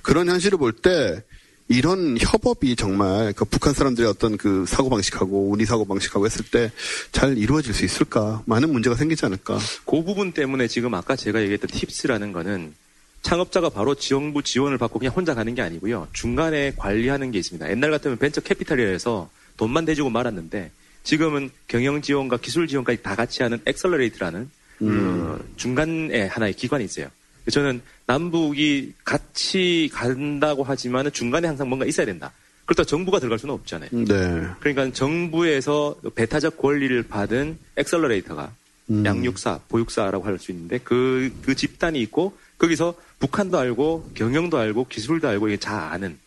그런 0.03 0.29
현실을 0.29 0.59
볼 0.59 0.73
때 0.73 1.23
이런 1.69 2.17
협업이 2.21 2.77
정말 2.77 3.33
그 3.33 3.45
북한 3.45 3.75
사람들의 3.75 4.09
어떤 4.09 4.37
그 4.37 4.65
사고방식하고 4.67 5.51
운이 5.51 5.65
사고방식하고 5.65 6.27
했을 6.27 6.45
때 6.45 6.71
잘 7.13 7.37
이루어질 7.39 7.75
수 7.75 7.85
있을까? 7.85 8.43
많은 8.47 8.71
문제가 8.71 8.95
생기지 8.95 9.25
않을까? 9.27 9.59
그 9.85 10.03
부분 10.05 10.33
때문에 10.33 10.69
지금 10.69 10.95
아까 10.95 11.17
제가 11.17 11.41
얘기했던 11.43 11.69
TIPS라는 11.71 12.33
거는 12.33 12.75
창업자가 13.23 13.71
바로 13.71 13.95
정부 13.97 14.43
지원을 14.43 14.79
받고 14.79 15.01
그냥 15.01 15.13
혼자 15.15 15.35
가는 15.35 15.55
게 15.55 15.63
아니고요. 15.63 16.07
중간에 16.13 16.73
관리하는 16.77 17.33
게 17.33 17.39
있습니다. 17.39 17.69
옛날 17.71 17.91
같으면 17.91 18.19
벤처 18.19 18.41
캐피탈이라서 18.41 19.29
돈만 19.57 19.85
대주고 19.87 20.11
말았는데 20.11 20.71
지금은 21.03 21.51
경영 21.67 22.03
지원과 22.03 22.37
기술 22.39 22.69
지원까지 22.69 23.03
다 23.03 23.17
같이 23.17 23.43
하는 23.43 23.61
accelerator라는 23.67 24.51
어, 24.83 25.39
중간에 25.57 26.27
하나의 26.27 26.53
기관이 26.53 26.85
있어요. 26.85 27.09
저는 27.51 27.81
남북이 28.07 28.95
같이 29.05 29.89
간다고 29.93 30.65
하지만 30.65 31.11
중간에 31.13 31.49
항상 31.49 31.69
뭔가 31.69 31.87
있어야 31.87 32.07
된다. 32.07 32.33
그렇다 32.65 32.83
고 32.83 32.87
정부가 32.87 33.21
들어갈 33.21 33.39
수는 33.39 33.55
없잖아요. 33.55 33.91
네. 33.93 34.47
그러니까 34.61 34.93
정부에서 34.93 35.97
배타적 36.15 36.57
권리를 36.59 37.01
받은 37.05 37.59
accelerator가 37.77 38.53
음. 38.91 39.05
양육사, 39.05 39.61
보육사라고 39.69 40.25
할 40.25 40.39
수 40.39 40.51
있는데 40.53 40.79
그, 40.83 41.33
그 41.45 41.55
집단이 41.55 42.01
있고 42.03 42.37
거기서 42.59 42.95
북한도 43.21 43.59
알고 43.59 44.11
경영도 44.15 44.59
알고 44.59 44.89
기술도 44.89 45.29
알고 45.29 45.49
이게 45.49 45.57
다 45.57 45.93
아는 45.93 46.19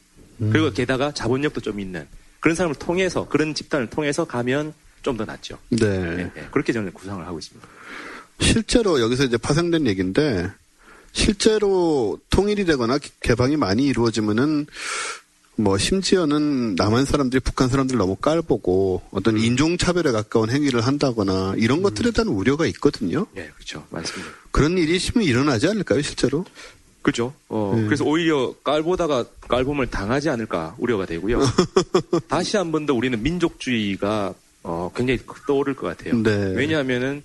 음. 0.42 0.50
그리고 0.52 0.72
게다가 0.72 1.12
자본력도 1.12 1.62
좀 1.62 1.80
있는 1.80 2.08
그런 2.40 2.56
사람을 2.56 2.76
통해서 2.76 3.28
그런 3.28 3.54
집단을 3.54 3.90
통해서 3.90 4.26
가면 4.26 4.74
좀 5.02 5.18
더 5.18 5.26
낫죠. 5.26 5.58
네. 5.70 5.78
네, 5.80 6.32
네. 6.36 6.48
그렇게 6.52 6.74
저는 6.74 6.94
구상을 6.94 7.26
하고 7.26 7.40
있습니다. 7.40 7.68
실제로 8.42 9.00
여기서 9.02 9.26
이제 9.26 9.38
파생된 9.38 9.88
얘기인데 9.88 10.50
실제로 11.12 12.20
통일이 12.30 12.66
되거나 12.66 12.98
기- 12.98 13.12
개방이 13.22 13.58
많이 13.58 13.86
이루어지면은 13.86 14.68
뭐 15.56 15.78
심지어는 15.78 16.76
남한 16.76 17.04
사람들이 17.06 17.42
북한 17.42 17.68
사람들 17.68 17.96
을 17.96 18.00
너무 18.00 18.16
깔보고 18.16 19.02
어떤 19.12 19.38
인종 19.38 19.78
차별에 19.78 20.12
가까운 20.14 20.50
행위를 20.50 20.80
한다거나 20.82 21.54
이런 21.58 21.82
것들에 21.82 22.12
대한 22.12 22.30
우려가 22.30 22.66
있거든요. 22.68 23.28
예, 23.36 23.50
그렇죠. 23.56 23.86
맞습니다. 23.90 24.32
그런 24.52 24.78
일이 24.78 24.96
있으면 24.96 25.28
일어나지 25.28 25.68
않을까요, 25.68 26.02
실제로? 26.02 26.46
그죠. 27.02 27.34
어, 27.50 27.74
네. 27.76 27.84
그래서 27.86 28.06
오히려 28.06 28.54
깔보다가 28.64 29.26
깔봄을 29.50 29.88
당하지 29.88 30.30
않을까 30.30 30.76
우려가 30.78 31.06
되고요. 31.06 31.42
다시 32.30 32.56
한 32.56 32.72
번 32.72 32.86
더 32.86 32.94
우리는 32.94 33.22
민족주의가 33.22 34.34
어, 34.64 34.92
굉장히 34.96 35.20
떠오를 35.48 35.74
것 35.76 35.88
같아요. 35.88 36.22
네. 36.24 36.54
왜냐하면은 36.56 37.24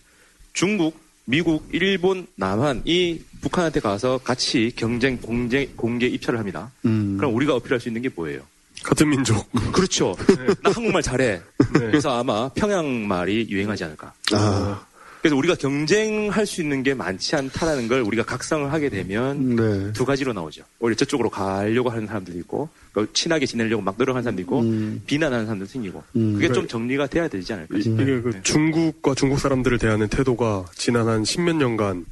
중국, 0.53 0.97
미국, 1.27 1.69
일본, 1.73 2.27
남한 2.37 2.83
이 2.85 3.21
북한한테 3.41 3.81
가서 3.81 4.19
같이 4.19 4.73
경쟁, 4.77 5.19
공개, 5.19 5.67
공개 5.75 6.07
입찰을 6.07 6.39
합니다. 6.39 6.71
음. 6.85 7.17
그럼 7.19 7.35
우리가 7.35 7.55
어필할 7.55 7.81
수 7.81 7.89
있는 7.89 8.03
게 8.03 8.11
뭐예요? 8.15 8.43
같은 8.83 9.09
민족. 9.09 9.51
그렇죠. 9.73 10.15
나 10.63 10.71
한국말 10.71 11.03
잘해. 11.03 11.41
네. 11.59 11.79
그래서 11.79 12.19
아마 12.19 12.49
평양 12.51 13.09
말이 13.09 13.47
유행하지 13.49 13.85
않을까. 13.85 14.13
아, 14.33 14.85
그래서 15.25 15.37
우리가 15.37 15.55
경쟁할 15.55 16.45
수 16.45 16.61
있는 16.61 16.83
게 16.83 16.93
많지 16.93 17.35
않다라는 17.35 17.89
걸 17.89 18.03
우리가 18.03 18.25
각성을 18.25 18.71
하게 18.71 18.91
되면 18.91 19.57
네. 19.57 19.93
두 19.95 20.05
가지로 20.05 20.35
나오죠. 20.35 20.65
오히려 20.81 20.95
저쪽으로 20.97 21.31
가려고 21.31 21.89
하는 21.89 22.07
사람들도 22.07 22.39
있고, 22.41 22.69
그 22.93 23.11
친하게 23.15 23.47
지내려고 23.47 23.81
막 23.83 23.95
노력하는 23.97 24.23
사람도 24.23 24.43
있고, 24.43 24.61
음. 24.61 25.01
비난하는 25.07 25.47
사람도 25.47 25.65
생기고, 25.65 26.03
음. 26.17 26.35
그게 26.35 26.53
좀 26.53 26.69
정리가 26.69 27.07
돼야 27.07 27.27
되지 27.27 27.55
않을까 27.55 27.79
이- 27.79 27.81
싶어요. 27.81 28.03
이게 28.03 28.21
그 28.21 28.33
네. 28.35 28.43
중국과 28.43 29.15
중국 29.15 29.41
사람들을 29.41 29.79
대하는 29.79 30.09
태도가 30.09 30.67
지난 30.75 31.09
한 31.09 31.25
십몇 31.25 31.57
년간 31.57 32.05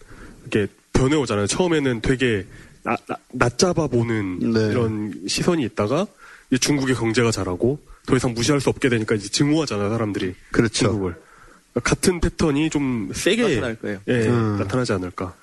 이렇게 0.51 0.73
변해오잖아요. 0.95 1.47
처음에는 1.49 2.01
되게 2.01 2.47
나, 2.83 2.97
나, 3.07 3.17
낮잡아 3.33 3.89
보는 3.89 4.39
네. 4.55 4.71
이런 4.71 5.13
시선이 5.29 5.63
있다가 5.65 6.07
중국의 6.59 6.95
경제가 6.95 7.31
잘하고 7.31 7.79
더 8.07 8.17
이상 8.17 8.33
무시할 8.33 8.59
수 8.63 8.71
없게 8.71 8.89
되니까 8.89 9.15
이제 9.17 9.29
증오하잖아요, 9.29 9.91
사람들이. 9.91 10.35
그렇죠. 10.51 10.87
중국을. 10.87 11.15
같은 11.83 12.21
패턴이 12.21 12.71
좀 12.71 13.11
세게 13.15 13.43
나타날 13.43 13.77
거예요. 13.77 13.99
예, 14.09 14.29
음. 14.29 14.57
나타나지 14.59 14.93
않을까. 14.93 15.35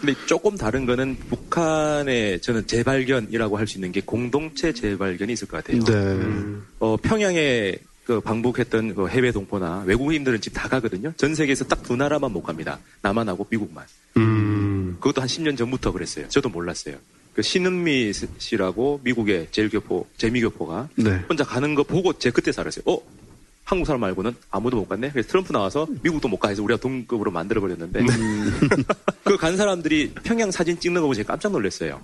근데 0.00 0.14
조금 0.26 0.56
다른 0.56 0.86
거는 0.86 1.16
북한의 1.28 2.40
저는 2.40 2.66
재발견이라고 2.66 3.56
할 3.58 3.66
수 3.66 3.78
있는 3.78 3.90
게 3.92 4.00
공동체 4.04 4.72
재발견이 4.72 5.32
있을 5.32 5.48
것 5.48 5.62
같아요. 5.62 5.82
네. 5.84 5.92
음. 5.92 6.64
어, 6.78 6.96
평양에 6.96 7.74
그 8.04 8.20
방북했던 8.20 8.94
그 8.94 9.08
해외 9.08 9.32
동포나 9.32 9.82
외국인들은 9.86 10.40
지금 10.40 10.56
다 10.60 10.68
가거든요. 10.68 11.12
전 11.16 11.34
세계에서 11.34 11.64
딱 11.66 11.82
두 11.82 11.96
나라만 11.96 12.32
못 12.32 12.42
갑니다. 12.42 12.78
남한하고 13.02 13.46
미국만. 13.50 13.84
음. 14.16 14.96
그것도 15.00 15.20
한 15.20 15.28
10년 15.28 15.56
전부터 15.56 15.92
그랬어요. 15.92 16.28
저도 16.28 16.48
몰랐어요. 16.48 16.96
그 17.34 17.42
신은미 17.42 18.12
씨라고 18.38 19.00
미국의 19.04 19.48
재일교포, 19.52 20.06
재미교포가 20.16 20.88
네. 20.96 21.22
혼자 21.28 21.44
가는 21.44 21.74
거 21.74 21.82
보고 21.82 22.12
제 22.18 22.30
그때 22.30 22.50
알았어요. 22.52 22.82
어? 22.86 22.98
한국 23.68 23.84
사람 23.84 24.00
말고는 24.00 24.34
아무도 24.50 24.78
못 24.78 24.88
갔네? 24.88 25.10
그래서 25.10 25.28
트럼프 25.28 25.52
나와서 25.52 25.86
미국도 26.02 26.26
못 26.28 26.38
가 26.38 26.48
해서 26.48 26.62
우리가 26.62 26.80
동급으로 26.80 27.30
만들어 27.30 27.60
버렸는데 27.60 28.00
그 29.24 29.36
간 29.36 29.58
사람들이 29.58 30.14
평양 30.22 30.50
사진 30.50 30.80
찍는 30.80 31.02
거 31.02 31.06
보고 31.06 31.14
제가 31.14 31.34
깜짝 31.34 31.52
놀랐어요. 31.52 32.00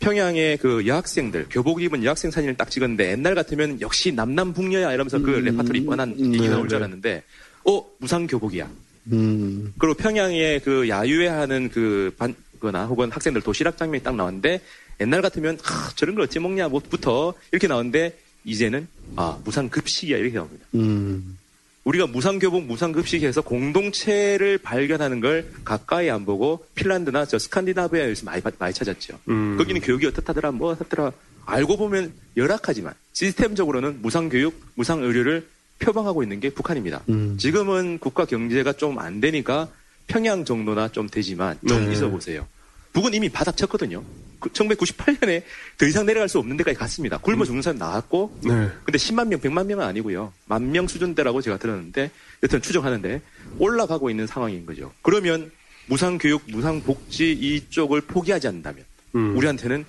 평양의 0.00 0.56
그 0.58 0.86
여학생들, 0.86 1.46
교복 1.50 1.82
입은 1.82 2.04
여학생 2.04 2.30
사진을 2.30 2.56
딱 2.56 2.70
찍었는데 2.70 3.10
옛날 3.12 3.34
같으면 3.34 3.80
역시 3.82 4.12
남남북녀야 4.12 4.92
이러면서 4.92 5.18
그 5.18 5.36
음, 5.36 5.44
레파토리 5.44 5.84
뻔한 5.84 6.14
음, 6.18 6.34
얘기 6.34 6.44
네, 6.44 6.48
나올 6.48 6.68
줄 6.68 6.78
네. 6.78 6.84
알았는데 6.84 7.22
어? 7.66 7.84
무상 7.98 8.26
교복이야. 8.26 8.66
음. 9.12 9.74
그리고 9.78 9.94
평양에 9.94 10.60
그 10.60 10.88
야유회하는 10.88 11.68
그 11.68 12.14
반, 12.16 12.34
거나 12.60 12.86
혹은 12.86 13.10
학생들 13.10 13.42
도시락 13.42 13.76
장면이 13.76 14.02
딱 14.02 14.16
나왔는데 14.16 14.60
옛날 15.00 15.20
같으면 15.20 15.58
하, 15.62 15.90
저런 15.96 16.14
걸 16.14 16.24
어찌 16.24 16.38
먹냐 16.38 16.68
뭐부터 16.68 17.34
이렇게 17.52 17.66
나오는데 17.68 18.16
이제는 18.44 18.86
아 19.16 19.38
무상 19.44 19.68
급식이야 19.68 20.18
이렇게 20.18 20.34
나옵니다. 20.36 20.66
음. 20.74 21.38
우리가 21.84 22.06
무상교복, 22.06 22.64
무상급식해서 22.64 23.42
공동체를 23.42 24.56
발견하는 24.58 25.20
걸 25.20 25.50
가까이 25.64 26.08
안 26.08 26.24
보고 26.24 26.64
핀란드나 26.74 27.26
저 27.26 27.38
스칸디나비아에서 27.38 28.24
많이, 28.24 28.40
많이 28.58 28.72
찾았죠. 28.72 29.18
음. 29.28 29.56
거기는 29.58 29.80
교육이 29.82 30.06
어떻다더라, 30.06 30.52
뭐 30.52 30.70
어떻더라. 30.72 31.12
알고 31.44 31.76
보면 31.76 32.14
열악하지만 32.38 32.94
시스템적으로는 33.12 34.00
무상교육, 34.00 34.58
무상의료를 34.76 35.46
표방하고 35.78 36.22
있는 36.22 36.40
게 36.40 36.48
북한입니다. 36.48 37.02
음. 37.10 37.36
지금은 37.38 37.98
국가 37.98 38.24
경제가 38.24 38.72
좀 38.74 38.98
안 38.98 39.20
되니까 39.20 39.68
평양 40.06 40.44
정도나 40.46 40.88
좀 40.88 41.08
되지만 41.10 41.58
좀 41.68 41.84
네. 41.86 41.92
있어 41.92 42.08
보세요. 42.08 42.46
북은 42.94 43.12
이미 43.12 43.28
바닥 43.28 43.56
쳤거든요. 43.58 44.02
1998년에 44.50 45.42
더 45.78 45.86
이상 45.86 46.06
내려갈 46.06 46.28
수 46.28 46.38
없는 46.38 46.56
데까지 46.58 46.78
갔습니다. 46.78 47.18
굶어 47.18 47.44
죽는 47.44 47.62
사람 47.62 47.78
나왔고 47.78 48.38
네. 48.42 48.68
근데 48.84 48.98
10만 48.98 49.28
명, 49.28 49.40
100만 49.40 49.66
명은 49.66 49.84
아니고요. 49.84 50.32
만 50.46 50.70
명 50.72 50.86
수준대라고 50.86 51.40
제가 51.42 51.58
들었는데 51.58 52.10
여튼 52.42 52.60
추정하는데 52.62 53.20
올라가고 53.58 54.10
있는 54.10 54.26
상황인 54.26 54.66
거죠. 54.66 54.92
그러면 55.02 55.50
무상교육, 55.86 56.42
무상복지 56.48 57.32
이쪽을 57.32 58.00
포기하지 58.02 58.48
않는다면 58.48 58.84
음. 59.14 59.36
우리한테는 59.36 59.84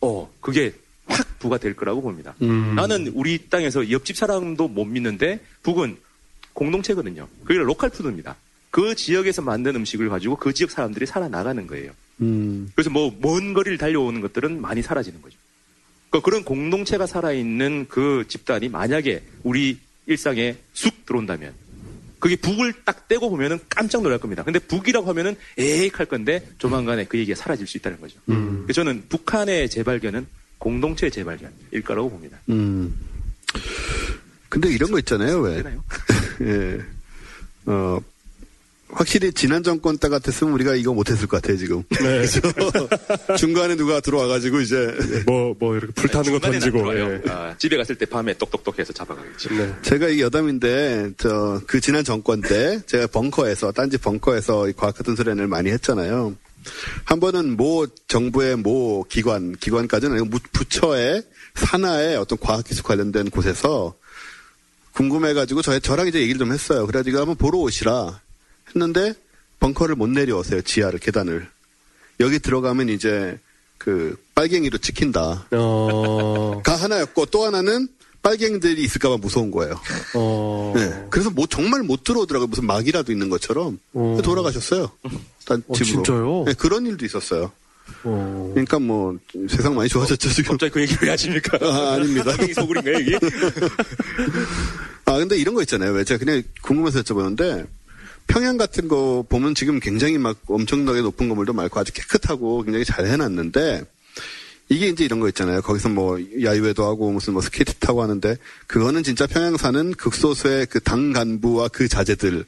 어 0.00 0.30
그게 0.40 0.72
확 1.06 1.38
부각될 1.38 1.74
거라고 1.76 2.02
봅니다. 2.02 2.34
음. 2.42 2.74
나는 2.74 3.08
우리 3.14 3.48
땅에서 3.48 3.90
옆집 3.90 4.16
사람도 4.16 4.68
못 4.68 4.84
믿는데 4.84 5.40
북은 5.62 5.96
공동체거든요. 6.52 7.28
그게 7.44 7.58
로컬 7.60 7.90
푸드입니다. 7.90 8.36
그 8.70 8.94
지역에서 8.94 9.42
만든 9.42 9.76
음식을 9.76 10.08
가지고 10.08 10.36
그 10.36 10.52
지역 10.52 10.70
사람들이 10.70 11.06
살아나가는 11.06 11.66
거예요. 11.66 11.92
음. 12.20 12.70
그래서 12.74 12.90
뭐 12.90 13.10
먼 13.20 13.52
거리를 13.54 13.78
달려오는 13.78 14.20
것들은 14.20 14.60
많이 14.60 14.82
사라지는 14.82 15.22
거죠. 15.22 15.36
그러니까 16.10 16.24
그런 16.24 16.44
공동체가 16.44 17.06
살아있는 17.06 17.86
그 17.88 18.24
집단이 18.28 18.68
만약에 18.68 19.22
우리 19.42 19.78
일상에 20.06 20.56
쑥 20.72 21.04
들어온다면 21.04 21.52
그게 22.18 22.36
북을 22.36 22.72
딱 22.84 23.08
떼고 23.08 23.28
보면은 23.28 23.58
깜짝 23.68 24.02
놀랄 24.02 24.18
겁니다. 24.18 24.42
근데 24.42 24.58
북이라고 24.58 25.06
하면은 25.08 25.36
에익 25.58 25.98
할 25.98 26.06
건데 26.06 26.48
조만간에 26.58 27.04
그 27.04 27.18
얘기가 27.18 27.36
사라질 27.36 27.66
수 27.66 27.76
있다는 27.76 28.00
거죠. 28.00 28.18
음. 28.30 28.62
그래서 28.62 28.82
저는 28.82 29.04
북한의 29.08 29.68
재발견은 29.68 30.26
공동체의 30.58 31.10
재발견일 31.10 31.82
거라고 31.84 32.10
봅니다. 32.10 32.38
음. 32.48 32.94
근데 34.48 34.70
이런 34.70 34.90
거 34.90 34.98
있잖아요, 34.98 35.40
왜? 35.40 35.62
예. 36.42 36.80
어, 37.66 38.00
확실히 38.88 39.32
지난 39.32 39.62
정권 39.62 39.98
때 39.98 40.08
같았으면 40.08 40.52
우리가 40.54 40.74
이거 40.74 40.94
못했을 40.94 41.26
것 41.26 41.42
같아요, 41.42 41.58
지금. 41.58 41.82
네. 41.90 42.24
중간에 43.36 43.76
누가 43.76 44.00
들어와가지고 44.00 44.60
이제. 44.60 44.94
뭐, 45.26 45.54
뭐, 45.58 45.76
이렇게 45.76 45.92
불타는 45.92 46.32
거 46.32 46.38
던지고. 46.38 46.96
예. 46.98 47.22
아, 47.28 47.54
집에 47.58 47.76
갔을 47.76 47.96
때 47.96 48.06
밤에 48.06 48.34
똑똑똑해서 48.34 48.92
잡아가겠죠. 48.92 49.54
네. 49.54 49.74
제가 49.82 50.08
이 50.08 50.20
여담인데, 50.20 51.12
저, 51.18 51.60
그 51.66 51.80
지난 51.80 52.04
정권 52.04 52.40
때, 52.40 52.80
제가 52.86 53.08
벙커에서, 53.08 53.72
딴지 53.72 53.98
벙커에서 53.98 54.68
이 54.68 54.72
과학 54.72 54.96
같은 54.96 55.16
소리를 55.16 55.46
많이 55.46 55.70
했잖아요. 55.70 56.34
한 57.04 57.20
번은 57.20 57.56
모 57.56 57.86
정부의 58.08 58.56
모 58.56 59.04
기관, 59.08 59.54
기관까지는 59.56 60.16
아니고 60.16 60.28
무- 60.30 60.38
부처의 60.52 61.22
산하의 61.54 62.16
어떤 62.16 62.38
과학기술 62.38 62.82
관련된 62.82 63.30
곳에서 63.30 63.94
궁금해가지고 64.92 65.62
저, 65.62 65.78
저랑 65.78 66.08
이제 66.08 66.20
얘기를 66.20 66.38
좀 66.38 66.52
했어요. 66.52 66.86
그래가지고 66.86 67.18
한번 67.18 67.36
보러 67.36 67.58
오시라 67.58 68.20
했는데 68.76 69.14
벙커를 69.58 69.96
못 69.96 70.08
내려오세요. 70.08 70.60
지하를, 70.62 70.98
계단을. 70.98 71.48
여기 72.20 72.38
들어가면 72.38 72.90
이제 72.90 73.38
그 73.78 74.16
빨갱이로 74.34 74.78
찍힌다. 74.78 75.46
어, 75.52 76.60
가 76.62 76.76
하나였고 76.76 77.26
또 77.26 77.44
하나는 77.44 77.88
빨갱이들이 78.22 78.82
있을까봐 78.82 79.18
무서운 79.18 79.50
거예요. 79.50 79.80
어, 80.14 80.72
네. 80.76 81.06
그래서 81.10 81.30
뭐 81.30 81.46
정말 81.46 81.82
못 81.82 82.04
들어오더라고요. 82.04 82.48
무슨 82.48 82.66
막이라도 82.66 83.12
있는 83.12 83.28
것처럼 83.28 83.78
어. 83.94 84.18
돌아가셨어요. 84.22 84.90
딴 85.44 85.62
어, 85.68 85.74
집으로. 85.74 86.02
진짜요? 86.02 86.44
네, 86.46 86.54
그런 86.54 86.86
일도 86.86 87.04
있었어요. 87.04 87.52
어. 88.02 88.50
그러니까 88.52 88.80
뭐 88.80 89.16
세상 89.48 89.76
많이 89.76 89.88
좋아졌죠 89.88 90.28
지금. 90.30 90.52
갑자기 90.52 90.72
그 90.72 90.80
얘기를 90.80 91.02
왜 91.04 91.10
하십니까? 91.10 91.58
아, 91.62 91.92
아닙니다. 91.94 92.32
이 92.42 92.52
소굴인가요, 92.52 92.98
이게? 92.98 93.18
아 95.04 95.18
근데 95.18 95.36
이런 95.38 95.54
거 95.54 95.62
있잖아요. 95.62 95.92
왜 95.92 96.02
제가 96.02 96.18
그냥 96.18 96.42
궁금해서 96.62 97.02
여쭤보는데 97.02 97.64
평양 98.26 98.56
같은 98.56 98.88
거 98.88 99.24
보면 99.28 99.54
지금 99.54 99.80
굉장히 99.80 100.18
막 100.18 100.36
엄청나게 100.46 101.00
높은 101.00 101.28
건물도 101.28 101.52
많고 101.52 101.78
아주 101.80 101.92
깨끗하고 101.92 102.62
굉장히 102.62 102.84
잘 102.84 103.06
해놨는데 103.06 103.84
이게 104.68 104.88
이제 104.88 105.04
이런 105.04 105.20
거 105.20 105.28
있잖아요. 105.28 105.62
거기서 105.62 105.88
뭐 105.90 106.18
야유회도 106.20 106.84
하고 106.84 107.12
무슨 107.12 107.34
뭐 107.34 107.42
스케이트 107.42 107.72
타고 107.74 108.02
하는데 108.02 108.36
그거는 108.66 109.04
진짜 109.04 109.26
평양 109.26 109.56
사는 109.56 109.92
극소수의 109.92 110.66
그 110.66 110.80
당 110.80 111.12
간부와 111.12 111.68
그 111.68 111.88
자제들 111.88 112.44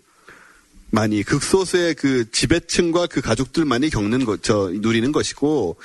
많이 0.90 1.22
극소수의 1.22 1.94
그 1.94 2.30
지배층과 2.30 3.06
그 3.08 3.20
가족들만이 3.20 3.90
겪는 3.90 4.24
것, 4.24 4.42
저 4.42 4.70
누리는 4.72 5.12
것이고 5.12 5.76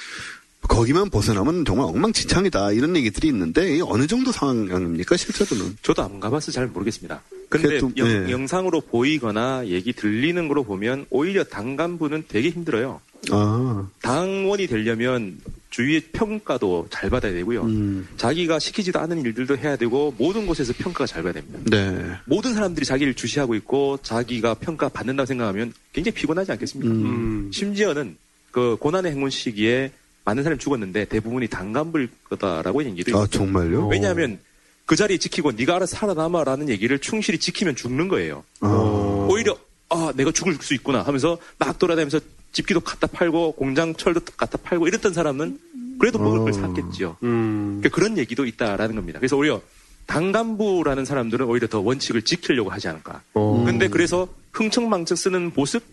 거기만 0.67 1.09
벗어나면 1.09 1.65
정말 1.65 1.85
엉망진창이다 1.87 2.71
이런 2.71 2.95
얘기들이 2.95 3.27
있는데 3.27 3.79
어느 3.81 4.07
정도 4.07 4.31
상황입니까 4.31 5.17
실제로는? 5.17 5.77
저도 5.81 6.03
안 6.03 6.19
가봐서 6.19 6.51
잘 6.51 6.67
모르겠습니다. 6.67 7.21
근데 7.49 7.67
그래도, 7.67 7.91
영, 7.97 8.07
네. 8.07 8.31
영상으로 8.31 8.81
보이거나 8.81 9.67
얘기 9.67 9.93
들리는 9.93 10.47
거로 10.47 10.63
보면 10.63 11.05
오히려 11.09 11.43
당 11.43 11.75
간부는 11.75 12.23
되게 12.27 12.49
힘들어요. 12.49 12.99
아, 13.31 13.87
당원이 14.01 14.67
되려면 14.67 15.39
주위의 15.69 16.01
평가도 16.11 16.87
잘 16.89 17.09
받아야 17.09 17.31
되고요. 17.33 17.63
음, 17.63 18.07
자기가 18.17 18.59
시키지도 18.59 18.99
않은 18.99 19.21
일들도 19.21 19.57
해야 19.57 19.75
되고 19.75 20.13
모든 20.17 20.45
곳에서 20.45 20.73
평가가 20.77 21.05
잘 21.07 21.23
받아야 21.23 21.43
됩니다. 21.43 21.59
네, 21.69 22.15
모든 22.25 22.53
사람들이 22.53 22.85
자기를 22.85 23.13
주시하고 23.15 23.55
있고 23.55 23.97
자기가 24.03 24.55
평가 24.55 24.89
받는다고 24.89 25.25
생각하면 25.25 25.73
굉장히 25.91 26.15
피곤하지 26.15 26.51
않겠습니까? 26.51 26.93
음. 26.93 27.05
음. 27.05 27.51
심지어는 27.51 28.17
그 28.51 28.77
고난의 28.79 29.11
행군 29.11 29.29
시기에 29.29 29.91
많은 30.25 30.43
사람이 30.43 30.59
죽었는데 30.59 31.05
대부분이 31.05 31.47
당간부일 31.47 32.09
거다라고 32.29 32.83
얘기도 32.83 33.11
아 33.11 33.23
있어요. 33.23 33.27
정말요? 33.27 33.87
왜냐하면 33.87 34.39
그 34.85 34.95
자리에 34.95 35.17
지키고 35.17 35.51
네가 35.53 35.75
알아서 35.75 35.95
살아남아라는 35.95 36.69
얘기를 36.69 36.99
충실히 36.99 37.37
지키면 37.37 37.75
죽는 37.75 38.07
거예요. 38.07 38.43
아, 38.61 39.27
오히려 39.29 39.57
아 39.89 40.11
내가 40.15 40.31
죽을 40.31 40.55
수 40.55 40.73
있구나 40.73 41.01
하면서 41.03 41.37
막 41.57 41.77
돌아다니면서 41.77 42.19
집기도 42.51 42.79
갖다 42.79 43.07
팔고 43.07 43.53
공장 43.53 43.95
철도 43.95 44.21
갖다 44.37 44.57
팔고 44.57 44.87
이랬던 44.87 45.13
사람은 45.13 45.59
그래도 45.99 46.19
먹을 46.19 46.39
걸 46.39 46.49
어. 46.49 46.53
샀겠죠. 46.53 47.17
음. 47.23 47.79
그러니까 47.79 47.89
그런 47.95 48.17
얘기도 48.17 48.45
있다라는 48.45 48.95
겁니다. 48.95 49.19
그래서 49.19 49.37
오히려 49.37 49.61
당간부라는 50.05 51.05
사람들은 51.05 51.45
오히려 51.45 51.67
더 51.67 51.79
원칙을 51.79 52.23
지키려고 52.23 52.69
하지 52.69 52.87
않을까. 52.87 53.21
어. 53.33 53.63
근데 53.65 53.87
그래서 53.87 54.27
흥청망청 54.51 55.15
쓰는 55.15 55.51
모습 55.55 55.83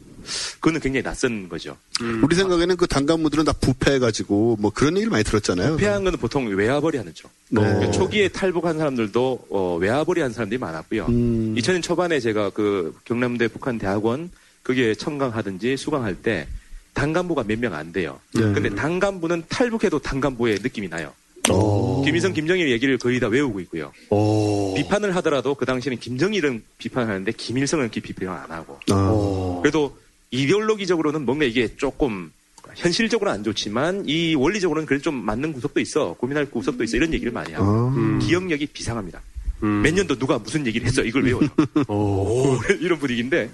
그거는 0.61 0.81
굉장히 0.81 1.03
낯선 1.03 1.49
거죠. 1.49 1.77
우리 2.23 2.35
생각에는 2.37 2.77
그 2.77 2.87
당간무들은 2.87 3.45
다 3.45 3.53
부패해가지고 3.53 4.57
뭐 4.61 4.71
그런 4.75 4.95
얘기를 4.97 5.11
많이 5.11 5.25
들었잖아요. 5.25 5.73
부패한 5.73 6.05
거는 6.05 6.19
보통 6.19 6.47
외화벌이 6.47 6.99
하는 6.99 7.13
쪽. 7.15 7.31
네. 7.49 7.61
그러니까 7.63 7.91
초기에 7.91 8.29
탈북한 8.29 8.79
사람들도 8.79 9.47
어, 9.51 9.77
외화벌이 9.81 10.21
한 10.21 10.33
사람들이 10.33 10.59
많았고요. 10.59 11.07
음. 11.07 11.55
2000년 11.59 11.83
초반에 11.83 12.21
제가 12.21 12.51
그 12.51 12.95
경남대 13.05 13.49
북한 13.49 13.79
대학원 13.79 14.31
거기에 14.65 14.95
청강하든지 14.95 15.77
수강할 15.77 16.15
때 16.17 16.47
당간부가 16.95 17.45
몇 17.45 17.59
명 17.59 17.73
안 17.75 17.93
돼요. 17.93 18.19
네. 18.35 18.41
근데 18.53 18.69
당간부는 18.75 19.45
탈북해도 19.49 20.01
당간부의 20.01 20.59
느낌이 20.63 20.89
나요. 20.89 21.13
어. 21.49 22.03
김일성, 22.05 22.33
김정일 22.35 22.71
얘기를 22.71 22.99
거의 22.99 23.19
다 23.19 23.27
외우고 23.29 23.61
있고요. 23.61 23.93
어. 24.11 24.75
비판을 24.77 25.17
하더라도 25.17 25.55
그 25.55 25.65
당시에는 25.65 25.99
김정일은 25.99 26.63
비판하는데 26.79 27.33
김일성은 27.33 27.85
이렇게 27.87 28.01
비판을 28.01 28.31
안 28.33 28.51
하고. 28.51 28.79
아. 28.91 29.59
그래도 29.63 29.97
이데올로기적으로는 30.31 31.25
뭔가 31.25 31.45
이게 31.45 31.75
조금 31.77 32.33
현실적으로는 32.77 33.39
안 33.39 33.45
좋지만 33.45 34.05
이 34.07 34.35
원리적으로는 34.35 34.87
그래도 34.87 35.03
좀 35.03 35.15
맞는 35.15 35.53
구석도 35.53 35.81
있어. 35.81 36.15
고민할 36.15 36.47
구석도 36.51 36.85
있어. 36.85 36.97
이런 36.97 37.13
얘기를 37.13 37.33
많이 37.33 37.53
하고. 37.53 37.65
아. 37.65 37.89
음. 37.97 38.19
기억력이 38.21 38.67
비상합니다. 38.67 39.21
음. 39.63 39.83
몇 39.83 39.93
년도 39.93 40.17
누가 40.17 40.39
무슨 40.39 40.67
얘기를 40.67 40.87
했어. 40.87 41.03
이걸 41.03 41.25
외워요. 41.25 41.49
오, 41.89 42.59
이런 42.81 42.99
분위기인데 42.99 43.51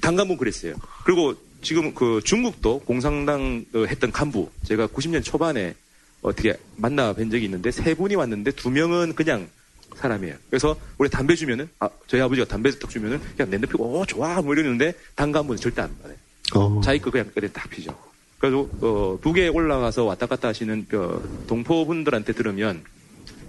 당간부 0.00 0.36
그랬어요. 0.36 0.74
그리고 1.04 1.34
지금 1.60 1.94
그 1.94 2.20
중국도 2.24 2.80
공산당 2.80 3.64
어, 3.74 3.84
했던 3.84 4.10
간부 4.10 4.50
제가 4.64 4.86
90년 4.88 5.22
초반에 5.24 5.74
어떻게 6.22 6.56
만나 6.76 7.12
뵌 7.12 7.30
적이 7.30 7.46
있는데 7.46 7.70
세 7.70 7.94
분이 7.94 8.14
왔는데 8.14 8.52
두 8.52 8.70
명은 8.70 9.14
그냥 9.14 9.48
사람이에요. 9.96 10.36
그래서 10.50 10.76
우리 10.98 11.08
담배 11.08 11.34
주면은 11.34 11.68
아 11.78 11.88
저희 12.06 12.20
아버지가 12.20 12.46
담배 12.46 12.70
딱 12.70 12.90
주면은 12.90 13.20
그냥 13.36 13.50
낸대 13.50 13.66
피고 13.66 13.84
오 13.84 14.06
좋아 14.06 14.40
뭐 14.40 14.54
이러는데 14.54 14.94
당간부는 15.14 15.60
절대 15.60 15.82
안 15.82 15.90
받아요. 16.00 16.16
어. 16.54 16.80
자기 16.82 17.00
거 17.00 17.10
그냥 17.10 17.30
그래 17.34 17.48
딱 17.52 17.68
피죠. 17.70 17.96
그래서 18.38 18.68
어, 18.80 19.18
북에 19.20 19.48
올라가서 19.48 20.04
왔다 20.04 20.26
갔다 20.26 20.48
하시는 20.48 20.86
그 20.88 21.44
동포분들한테 21.46 22.32
들으면 22.32 22.82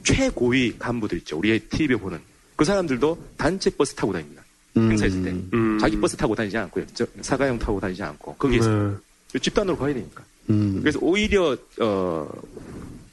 최고위 0.04 0.76
간부들 0.78 1.18
있죠. 1.20 1.38
우리 1.38 1.60
TV에 1.60 1.98
보는 1.98 2.20
그 2.56 2.66
사람들도 2.66 3.18
단체 3.38 3.70
버스 3.72 3.96
타고 3.96 4.14
다닙니다. 4.14 4.44
음. 4.78 4.92
행사 4.92 5.06
있을 5.06 5.24
때 5.24 5.32
음. 5.54 5.78
자기 5.80 6.00
버스 6.00 6.16
타고 6.16 6.36
다니지 6.36 6.58
않고요. 6.58 6.86
저, 6.94 7.06
사가형 7.22 7.60
타고 7.60 7.80
다니지 7.80 8.04
않고 8.04 8.36
거기에서 8.36 8.70
네. 8.70 9.40
집단으로 9.40 9.78
가야 9.78 9.94
되니까. 9.94 10.24
음. 10.50 10.80
그래서 10.82 11.00
오히려 11.02 11.58
어, 11.80 12.30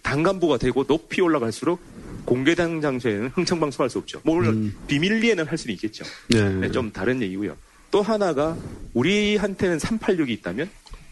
당간부가 0.02 0.58
되고 0.58 0.84
높이 0.84 1.20
올라갈수록 1.20 1.80
공개된 2.24 2.80
장소에는 2.80 3.28
흥청방송할 3.28 3.90
수 3.90 3.98
없죠. 3.98 4.20
뭐 4.24 4.36
물론 4.36 4.74
비밀리에는 4.86 5.46
할 5.46 5.58
수는 5.58 5.74
있겠죠. 5.74 6.04
네. 6.28 6.48
네, 6.54 6.70
좀 6.70 6.92
다른 6.92 7.20
얘기고요. 7.22 7.56
또 7.90 8.02
하나가 8.02 8.56
우리한테는 8.94 9.78
386이 9.78 10.30
있다면 10.30 10.70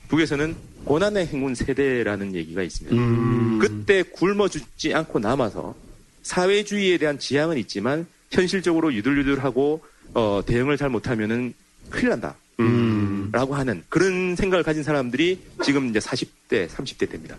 북에서는 0.09 0.55
고난의 0.85 1.27
행운 1.27 1.55
세대라는 1.55 2.35
얘기가 2.35 2.63
있습니다. 2.63 2.97
음. 2.97 3.59
그때 3.59 4.03
굶어 4.03 4.49
죽지 4.49 4.95
않고 4.95 5.19
남아서 5.19 5.75
사회주의에 6.23 6.99
대한 6.99 7.19
지향은 7.19 7.59
있지만 7.59 8.07
현실적으로 8.31 8.93
유들유들하고 8.95 9.83
어, 10.15 10.43
대응을 10.47 10.77
잘 10.77 10.89
못하면은 10.89 11.53
큰일 11.91 12.11
난다. 12.11 12.37
음. 12.61 13.29
라고 13.33 13.55
하는 13.55 13.83
그런 13.89 14.35
생각을 14.37 14.63
가진 14.65 14.83
사람들이 14.83 15.39
지금 15.63 15.91
이제 15.91 15.99
40대, 15.99 16.69
30대 16.69 17.11
됩니다. 17.11 17.37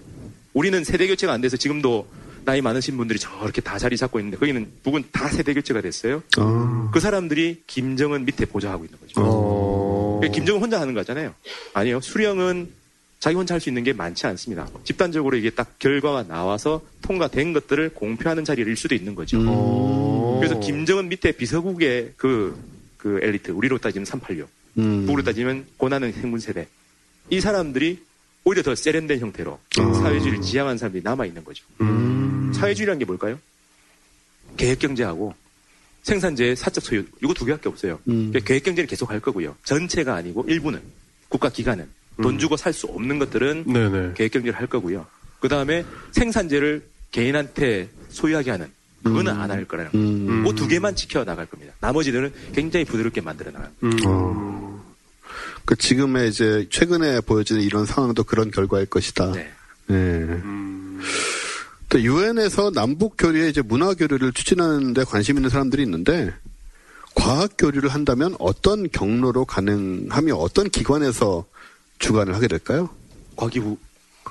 우리는 0.53 0.83
세대 0.83 1.07
교체가 1.07 1.33
안 1.33 1.41
돼서 1.41 1.57
지금도 1.57 2.07
나이 2.45 2.61
많으신 2.61 2.97
분들이 2.97 3.19
저렇게 3.19 3.61
다 3.61 3.77
자리 3.77 3.97
잡고 3.97 4.19
있는데 4.19 4.37
거기는 4.37 4.67
북은 4.83 5.05
다 5.11 5.29
세대 5.29 5.53
교체가 5.53 5.81
됐어요. 5.81 6.23
아. 6.37 6.89
그 6.93 6.99
사람들이 6.99 7.63
김정은 7.67 8.25
밑에 8.25 8.45
보좌하고 8.45 8.85
있는 8.85 8.99
거죠. 8.99 9.13
어. 9.17 10.21
김정은 10.33 10.61
혼자 10.61 10.79
하는 10.81 10.93
거잖아요. 10.93 11.33
아니요. 11.73 11.99
수령은 12.01 12.69
자기 13.19 13.35
혼자 13.35 13.53
할 13.53 13.59
수 13.59 13.69
있는 13.69 13.83
게 13.83 13.91
많지 13.93 14.27
않습니다. 14.27 14.67
집단적으로 14.83 15.35
이게 15.37 15.49
딱 15.49 15.77
결과가 15.79 16.23
나와서 16.27 16.81
통과된 17.01 17.53
것들을 17.53 17.89
공표하는 17.89 18.45
자리일 18.45 18.75
수도 18.77 18.95
있는 18.95 19.15
거죠. 19.15 19.37
음. 19.37 19.45
어. 19.49 20.37
그래서 20.39 20.59
김정은 20.59 21.09
밑에 21.09 21.33
비서국의 21.33 22.13
그, 22.15 22.57
그 22.97 23.19
엘리트, 23.21 23.51
우리로 23.51 23.77
따지면 23.77 24.05
386, 24.05 24.49
음. 24.77 25.05
북으로 25.05 25.23
따지면 25.23 25.65
고난의 25.77 26.13
행군 26.13 26.39
세대. 26.39 26.67
이 27.29 27.41
사람들이 27.41 27.99
오히려 28.45 28.63
더 28.63 28.73
세련된 28.73 29.19
형태로 29.19 29.59
아. 29.79 29.93
사회주의를 29.93 30.41
지향한 30.41 30.77
사람들이 30.77 31.03
남아있는 31.03 31.43
거죠. 31.43 31.65
음. 31.81 32.28
사회주의라는 32.59 32.99
게 32.99 33.05
뭘까요? 33.05 33.39
계획경제하고 34.57 35.33
생산재의 36.03 36.55
사적 36.55 36.83
소유, 36.83 37.03
이거 37.21 37.33
두 37.33 37.45
개밖에 37.45 37.69
없어요. 37.69 37.99
음. 38.07 38.29
그러니까 38.29 38.39
계획경제를 38.47 38.87
계속 38.87 39.09
할 39.09 39.19
거고요. 39.19 39.55
전체가 39.63 40.15
아니고 40.15 40.45
일부는, 40.47 40.81
국가 41.27 41.49
기관은, 41.49 41.87
돈 42.21 42.35
음. 42.35 42.39
주고 42.39 42.57
살 42.57 42.73
수 42.73 42.87
없는 42.87 43.19
것들은 43.19 43.65
네네. 43.67 44.13
계획경제를 44.15 44.57
할 44.57 44.67
거고요. 44.67 45.05
그 45.39 45.47
다음에 45.47 45.85
생산재를 46.11 46.83
개인한테 47.11 47.89
소유하게 48.09 48.51
하는, 48.51 48.67
그거는 49.03 49.33
음. 49.35 49.41
안할 49.41 49.65
거라는 49.65 49.91
음. 49.93 50.27
거예요. 50.27 50.43
그두 50.43 50.67
개만 50.67 50.95
지켜 50.95 51.23
나갈 51.23 51.45
겁니다. 51.45 51.73
나머지들은 51.79 52.33
굉장히 52.53 52.85
부드럽게 52.85 53.21
만들어 53.21 53.51
나가요. 53.51 53.69
음. 53.83 53.91
어. 54.05 54.83
그 55.65 55.75
지금의 55.75 56.29
이제 56.29 56.67
최근에 56.71 57.21
보여지는 57.21 57.61
이런 57.61 57.85
상황도 57.85 58.23
그런 58.23 58.51
결과일 58.51 58.87
것이다. 58.87 59.31
네. 59.33 59.51
네. 59.87 59.95
음. 59.95 60.99
또 61.89 61.99
유엔에서 62.01 62.71
남북 62.71 63.15
교류에 63.17 63.49
이제 63.49 63.61
문화 63.61 63.93
교류를 63.93 64.31
추진하는데 64.31 65.03
관심 65.05 65.37
있는 65.37 65.49
사람들이 65.49 65.81
있는데 65.83 66.31
과학 67.15 67.51
교류를 67.57 67.89
한다면 67.89 68.35
어떤 68.39 68.89
경로로 68.89 69.45
가능하며 69.45 70.35
어떤 70.35 70.69
기관에서 70.69 71.45
주관을 71.97 72.35
하게 72.35 72.47
될까요? 72.47 72.89
과기부, 73.35 73.77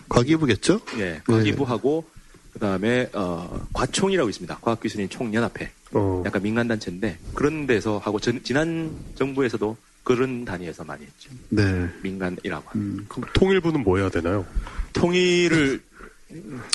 과기부겠죠? 0.08 0.80
예, 0.98 1.20
과기부하고, 1.26 2.04
그 2.52 2.58
다음에, 2.58 3.10
어, 3.12 3.66
과총이라고 3.74 4.30
있습니다. 4.30 4.58
과학기술인 4.62 5.08
총연합회. 5.10 5.70
어. 5.92 6.22
약간 6.24 6.42
민간 6.42 6.68
단체인데, 6.68 7.18
그런 7.34 7.66
데서 7.66 7.98
하고, 7.98 8.20
전- 8.20 8.42
지난 8.42 8.90
정부에서도 9.16 9.76
그런 10.04 10.44
단위에서 10.46 10.84
많이 10.84 11.04
했죠. 11.04 11.30
네. 11.50 11.88
민간이라고. 12.02 12.70
음. 12.76 13.04
그럼 13.08 13.28
통일부는 13.34 13.82
뭐 13.82 13.98
해야 13.98 14.08
되나요? 14.08 14.46
통일을 14.94 15.82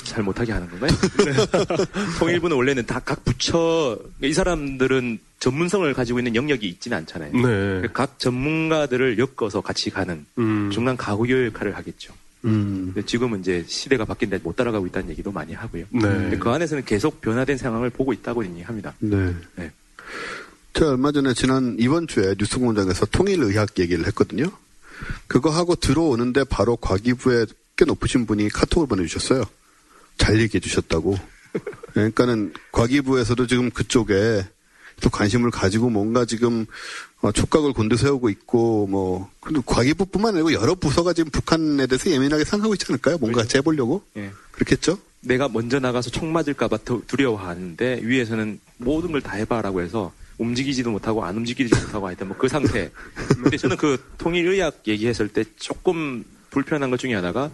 잘 0.04 0.22
못하게 0.24 0.52
하는 0.52 0.68
건가요? 0.68 0.90
통일부는 2.18 2.56
원래는 2.56 2.86
다 2.86 3.00
각 3.04 3.24
부처, 3.24 3.98
이 4.22 4.32
사람들은 4.32 5.18
전문성을 5.38 5.92
가지고 5.94 6.18
있는 6.20 6.34
영역이 6.34 6.66
있지는 6.66 6.98
않잖아요. 6.98 7.32
네. 7.32 7.88
각 7.92 8.18
전문가들을 8.18 9.18
엮어서 9.18 9.60
같이 9.60 9.90
가는 9.90 10.24
음. 10.38 10.70
중간 10.72 10.96
가구교 10.96 11.46
역할을 11.46 11.76
하겠죠. 11.76 12.14
음. 12.46 12.92
근데 12.94 13.06
지금은 13.06 13.40
이제 13.40 13.64
시대가 13.68 14.04
바뀐데 14.04 14.38
못 14.42 14.56
따라가고 14.56 14.86
있다는 14.86 15.10
얘기도 15.10 15.32
많이 15.32 15.52
하고요. 15.54 15.84
네. 15.90 16.36
그 16.38 16.50
안에서는 16.50 16.84
계속 16.84 17.20
변화된 17.20 17.56
상황을 17.58 17.90
보고 17.90 18.12
있다고 18.12 18.44
얘기합니다. 18.46 18.94
네. 19.00 19.34
네. 19.56 19.70
제가 20.72 20.92
얼마 20.92 21.12
전에 21.12 21.34
지난 21.34 21.76
이번 21.78 22.06
주에 22.06 22.34
뉴스공장에서 22.38 23.06
통일의학 23.06 23.78
얘기를 23.78 24.06
했거든요. 24.06 24.46
그거 25.26 25.50
하고 25.50 25.74
들어오는데 25.76 26.44
바로 26.44 26.76
과기부에 26.76 27.46
꽤 27.76 27.84
높으신 27.84 28.26
분이 28.26 28.48
카톡을 28.50 28.86
보내주셨어요. 28.86 29.44
잘 30.18 30.40
얘기해 30.40 30.60
주셨다고. 30.60 31.16
그러니까는 31.92 32.52
과기부에서도 32.72 33.46
지금 33.46 33.70
그쪽에 33.70 34.44
또 35.00 35.10
관심을 35.10 35.50
가지고 35.50 35.90
뭔가 35.90 36.24
지금 36.24 36.66
어, 37.20 37.32
촉각을 37.32 37.72
곤두세우고 37.72 38.28
있고 38.30 38.86
뭐 38.86 39.30
근데 39.40 39.60
과기부뿐만 39.64 40.34
아니고 40.34 40.52
여러 40.52 40.74
부서가 40.74 41.12
지금 41.12 41.30
북한에 41.30 41.86
대해서 41.86 42.10
예민하게 42.10 42.44
생각하고 42.44 42.74
있지 42.74 42.86
않을까요? 42.88 43.18
뭔가 43.18 43.44
재보려고 43.44 44.02
예. 44.16 44.30
그렇겠죠? 44.52 44.98
내가 45.20 45.48
먼저 45.48 45.80
나가서 45.80 46.10
총 46.10 46.32
맞을까봐 46.32 46.78
더 46.84 47.00
두려워하는데 47.06 48.00
위에서는 48.02 48.60
모든 48.76 49.10
걸 49.10 49.20
다 49.20 49.32
해봐라고 49.32 49.80
해서 49.80 50.12
움직이지도 50.38 50.90
못하고 50.90 51.24
안 51.24 51.36
움직이지도 51.38 51.76
못하고 51.86 52.06
하여튼 52.06 52.28
뭐 52.28 52.36
그 52.36 52.46
상태. 52.48 52.90
근데 53.42 53.56
저는 53.56 53.76
그 53.76 54.00
통일의학 54.18 54.82
얘기했을 54.86 55.28
때 55.28 55.44
조금 55.56 56.24
불편한 56.54 56.88
것 56.90 57.00
중에 57.00 57.14
하나가 57.14 57.50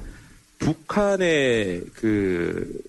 북한의 0.59 1.85
그 1.95 2.83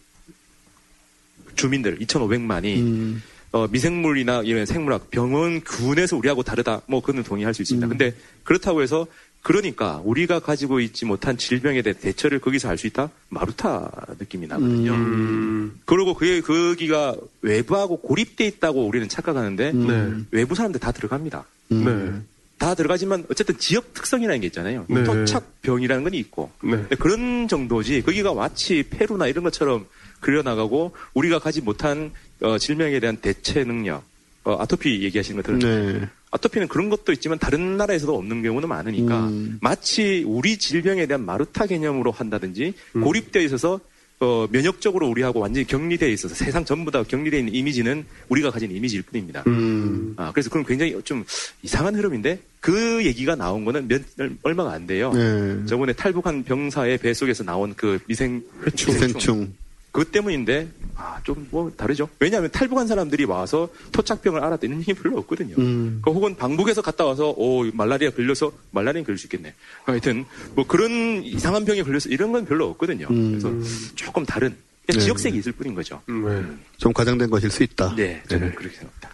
주민들 1.56 1.98
2,500만이 2.00 2.78
음. 2.80 3.24
어, 3.54 3.68
미생물이나 3.68 4.42
이런 4.44 4.66
생물학 4.66 5.10
병원 5.10 5.62
군에서 5.62 6.18
우리하고 6.18 6.44
다르다. 6.44 6.82
뭐 6.88 7.02
그는 7.02 7.24
동의할 7.24 7.54
수 7.54 7.62
있습니다. 7.62 7.88
음. 7.88 7.90
근데 7.90 8.14
그렇다고 8.44 8.82
해서 8.82 9.08
그러니까 9.42 10.02
우리가 10.04 10.40
가지고 10.40 10.82
있지 10.82 11.06
못한 11.06 11.38
질병에 11.38 11.82
대해 11.82 11.96
대처를 11.98 12.40
거기서 12.40 12.68
할수 12.68 12.88
있다? 12.88 13.10
마루타 13.30 13.90
느낌이 14.20 14.48
나거든요. 14.48 14.94
음. 14.94 15.80
그리고 15.86 16.14
그게 16.14 16.42
거기가 16.42 17.16
외부하고 17.42 17.98
고립돼 18.02 18.46
있다고 18.48 18.86
우리는 18.86 19.08
착각하는데 19.08 19.72
네. 19.72 20.12
외부 20.32 20.56
사람들 20.56 20.80
다 20.82 20.92
들어갑니다. 20.92 21.46
음. 21.72 21.86
네. 21.86 22.22
다 22.62 22.76
들어가지만 22.76 23.26
어쨌든 23.32 23.58
지역 23.58 23.96
특성이라는 23.96 24.40
게 24.40 24.46
있잖아요. 24.46 24.86
네. 24.88 25.04
토착병이라는 25.04 26.04
건 26.04 26.14
있고 26.14 26.52
네. 26.62 26.86
그런 27.00 27.48
정도지 27.48 28.04
거기가 28.04 28.36
마치 28.36 28.84
페루나 28.84 29.26
이런 29.26 29.44
것처럼 29.44 29.88
그려나가고 30.20 30.92
우리가 31.16 31.40
가지 31.40 31.60
못한 31.62 32.12
어, 32.44 32.60
질병에 32.60 33.00
대한 33.00 33.18
대체 33.18 33.64
능력 33.64 34.04
어, 34.44 34.62
아토피 34.62 35.02
얘기하시는 35.04 35.42
거 35.42 35.48
들었죠. 35.48 35.68
네. 35.68 36.08
아토피는 36.30 36.68
그런 36.68 36.92
것도 36.92 37.12
있지만 37.14 37.40
다른 37.40 37.78
나라에서도 37.78 38.16
없는 38.16 38.44
경우는 38.44 38.70
많으니까 38.70 39.30
음. 39.30 39.58
마치 39.60 40.24
우리 40.28 40.58
질병에 40.58 41.08
대한 41.08 41.26
마루타 41.26 41.66
개념으로 41.66 42.12
한다든지 42.12 42.76
음. 42.96 43.02
고립되어 43.02 43.42
있어서 43.42 43.80
어, 44.22 44.48
면역적으로 44.52 45.08
우리하고 45.08 45.40
완전히 45.40 45.66
격리되어 45.66 46.08
있어서 46.10 46.36
세상 46.36 46.64
전부 46.64 46.92
다 46.92 47.02
격리되어 47.02 47.40
있는 47.40 47.56
이미지는 47.56 48.06
우리가 48.30 48.52
가진 48.52 48.70
이미지일 48.72 49.02
뿐입니다. 49.02 49.44
음. 49.48 50.14
아, 50.16 50.32
그래서 50.32 50.50
그건 50.50 50.64
굉장히 50.64 50.96
좀 51.04 51.26
이상한 51.64 51.96
흐름인데 51.96 52.40
그 52.60 53.04
얘기가 53.04 53.36
나온 53.36 53.66
거는 53.66 53.88
몇, 53.88 54.02
얼마가 54.44 54.74
안 54.74 54.86
돼요. 54.86 55.12
네. 55.12 55.66
저번에 55.66 55.94
탈북한 55.94 56.44
병사의 56.44 57.00
배 57.00 57.16
속에서 57.16 57.44
나온 57.44 57.74
그 57.76 57.98
미생 58.06 58.44
기생충. 58.76 59.52
그 59.92 60.06
때문인데 60.06 60.70
아, 60.96 61.20
좀 61.24 61.48
뭐 61.52 61.72
다르죠. 61.76 62.08
왜냐하면 62.20 62.50
탈북한 62.52 62.88
사람들이 62.88 63.26
와서 63.26 63.70
토착병을 63.92 64.42
알아듣는 64.44 64.82
힘이 64.82 64.98
별로 64.98 65.18
없거든요. 65.20 65.56
음. 65.58 66.00
그 66.04 66.12
혹은 66.12 66.36
방북에서 66.36 66.82
갔다 66.82 67.06
와서 67.06 67.34
오 67.36 67.64
말라리아 67.74 68.12
걸려서 68.12 68.52
말라리아 68.72 69.04
걸릴 69.04 69.18
수 69.18 69.26
있겠네. 69.26 69.54
하여튼 69.84 70.26
뭐 70.56 70.66
그런 70.66 71.24
이상한 71.24 71.66
병에 71.66 71.84
걸려서 71.84 72.10
이런 72.10 72.32
건 72.32 72.46
별로 72.46 72.68
없거든요. 72.70 73.08
음. 73.10 73.32
그래서 73.32 73.52
조금 73.96 74.26
다른 74.26 74.56
그냥 74.86 75.00
네. 75.00 75.06
지역색이 75.06 75.38
있을 75.38 75.52
뿐인 75.52 75.76
거죠. 75.76 76.02
음, 76.10 76.26
네. 76.26 76.66
좀 76.78 76.94
과장된 76.94 77.30
것일 77.30 77.52
수 77.52 77.64
있다. 77.64 77.96
네, 77.96 78.22
저는 78.30 78.50
네. 78.50 78.56
그렇게 78.56 78.76
생각합니다. 78.76 79.10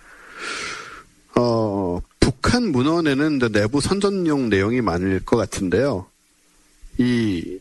어, 1.35 2.01
북한 2.19 2.71
문헌에는 2.71 3.39
내부 3.51 3.81
선전용 3.81 4.49
내용이 4.49 4.81
많을 4.81 5.19
것 5.23 5.37
같은데요. 5.37 6.07
이 6.97 7.59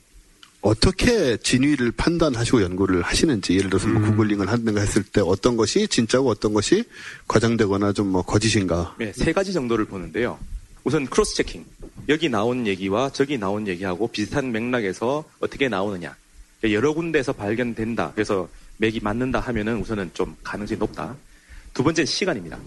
어떻게 0.60 1.36
진위를 1.36 1.92
판단하시고 1.92 2.62
연구를 2.62 3.02
하시는지 3.02 3.54
예를 3.56 3.70
들어서 3.70 3.86
뭐 3.88 4.02
googling을 4.02 4.48
하는가 4.50 4.80
했을 4.80 5.02
때 5.04 5.20
어떤 5.20 5.56
것이 5.56 5.86
진짜고 5.86 6.28
어떤 6.28 6.54
것이 6.54 6.84
과장되거나 7.28 7.92
좀 7.92 8.06
뭐 8.06 8.22
거짓인가. 8.22 8.94
네, 8.98 9.12
세 9.12 9.32
가지 9.32 9.52
정도를 9.52 9.84
보는데요. 9.84 10.38
우선 10.84 11.06
cross 11.06 11.34
checking. 11.36 11.64
여기 12.08 12.28
나온 12.28 12.66
얘기와 12.66 13.10
저기 13.10 13.36
나온 13.38 13.66
얘기하고 13.66 14.08
비슷한 14.08 14.52
맥락에서 14.52 15.24
어떻게 15.40 15.68
나오느냐. 15.68 16.14
여러 16.64 16.92
군데에서 16.94 17.32
발견된다. 17.32 18.12
그래서 18.14 18.48
맥이 18.78 19.00
맞는다 19.00 19.40
하면은 19.40 19.80
우선은 19.80 20.10
좀 20.14 20.36
가능성이 20.42 20.78
높다. 20.78 21.16
두 21.74 21.82
번째는 21.82 22.06
시간입니다. 22.06 22.58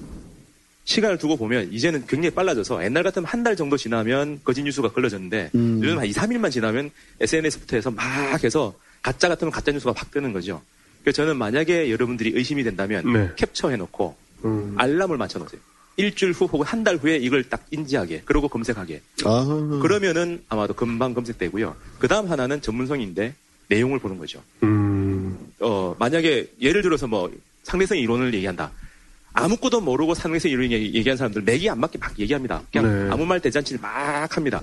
시간을 0.90 1.20
두고 1.20 1.38
보면 1.38 1.72
이제는 1.72 2.06
굉장히 2.08 2.34
빨라져서 2.34 2.84
옛날 2.84 3.04
같으면 3.04 3.26
한 3.28 3.40
달 3.44 3.56
정도 3.56 3.78
지나면 3.78 4.42
거짓 4.44 4.64
뉴스가 4.64 4.92
걸러졌는데 4.92 5.52
음. 5.56 5.80
요즘 5.84 5.98
한 6.00 6.06
2, 6.06 6.12
3일만 6.12 6.52
지나면 6.52 6.90
SNS부터 7.22 7.76
해서 7.78 7.92
막 7.92 8.44
해서 8.44 8.74
가짜 9.04 9.30
같으면 9.30 9.52
가짜 9.52 9.72
뉴스가 9.72 9.94
확 9.96 10.10
뜨는 10.12 10.34
거죠. 10.34 10.62
그래서 11.04 11.18
저는 11.18 11.38
만약에 11.38 11.92
여러분들이 11.92 12.32
의심이 12.36 12.64
된다면 12.64 13.14
네. 13.14 13.30
캡처해놓고 13.38 14.16
음. 14.46 14.74
알람을 14.78 15.16
맞춰놓으세요. 15.18 15.62
일주일 15.98 16.32
후 16.32 16.46
혹은 16.46 16.66
한 16.66 16.84
달 16.84 16.96
후에 16.98 17.18
이걸 17.18 17.44
딱 17.44 17.66
인지하게 17.72 18.24
그러고 18.26 18.48
검색하게 18.48 19.02
아. 19.26 19.80
그러면은 19.82 20.42
아마도 20.50 20.74
금방 20.74 21.14
검색되고요. 21.14 21.76
그 22.00 22.08
다음 22.08 22.32
하나는 22.32 22.62
전문성인데 22.62 23.36
내용을 23.68 24.00
보는 24.00 24.18
거죠. 24.18 24.42
음. 24.64 25.38
어, 25.60 25.96
만약에 26.00 26.48
예를 26.62 26.82
들어서 26.82 27.06
뭐 27.08 27.32
상대성 27.64 27.98
이론을 28.00 28.34
얘기한다. 28.34 28.72
아무것도 29.34 29.82
모르고 29.82 30.14
상대성 30.16 30.50
이론 30.52 30.72
얘기- 30.72 30.94
얘기한 30.94 31.18
사람들 31.18 31.44
맥이 31.44 31.70
안 31.70 31.80
맞게 31.80 31.98
막 32.00 32.18
얘기합니다. 32.20 32.64
그냥 32.72 33.08
네. 33.08 33.14
아무 33.14 33.26
말 33.26 33.40
대잔치를 33.40 33.80
막 33.82 34.36
합니다. 34.36 34.62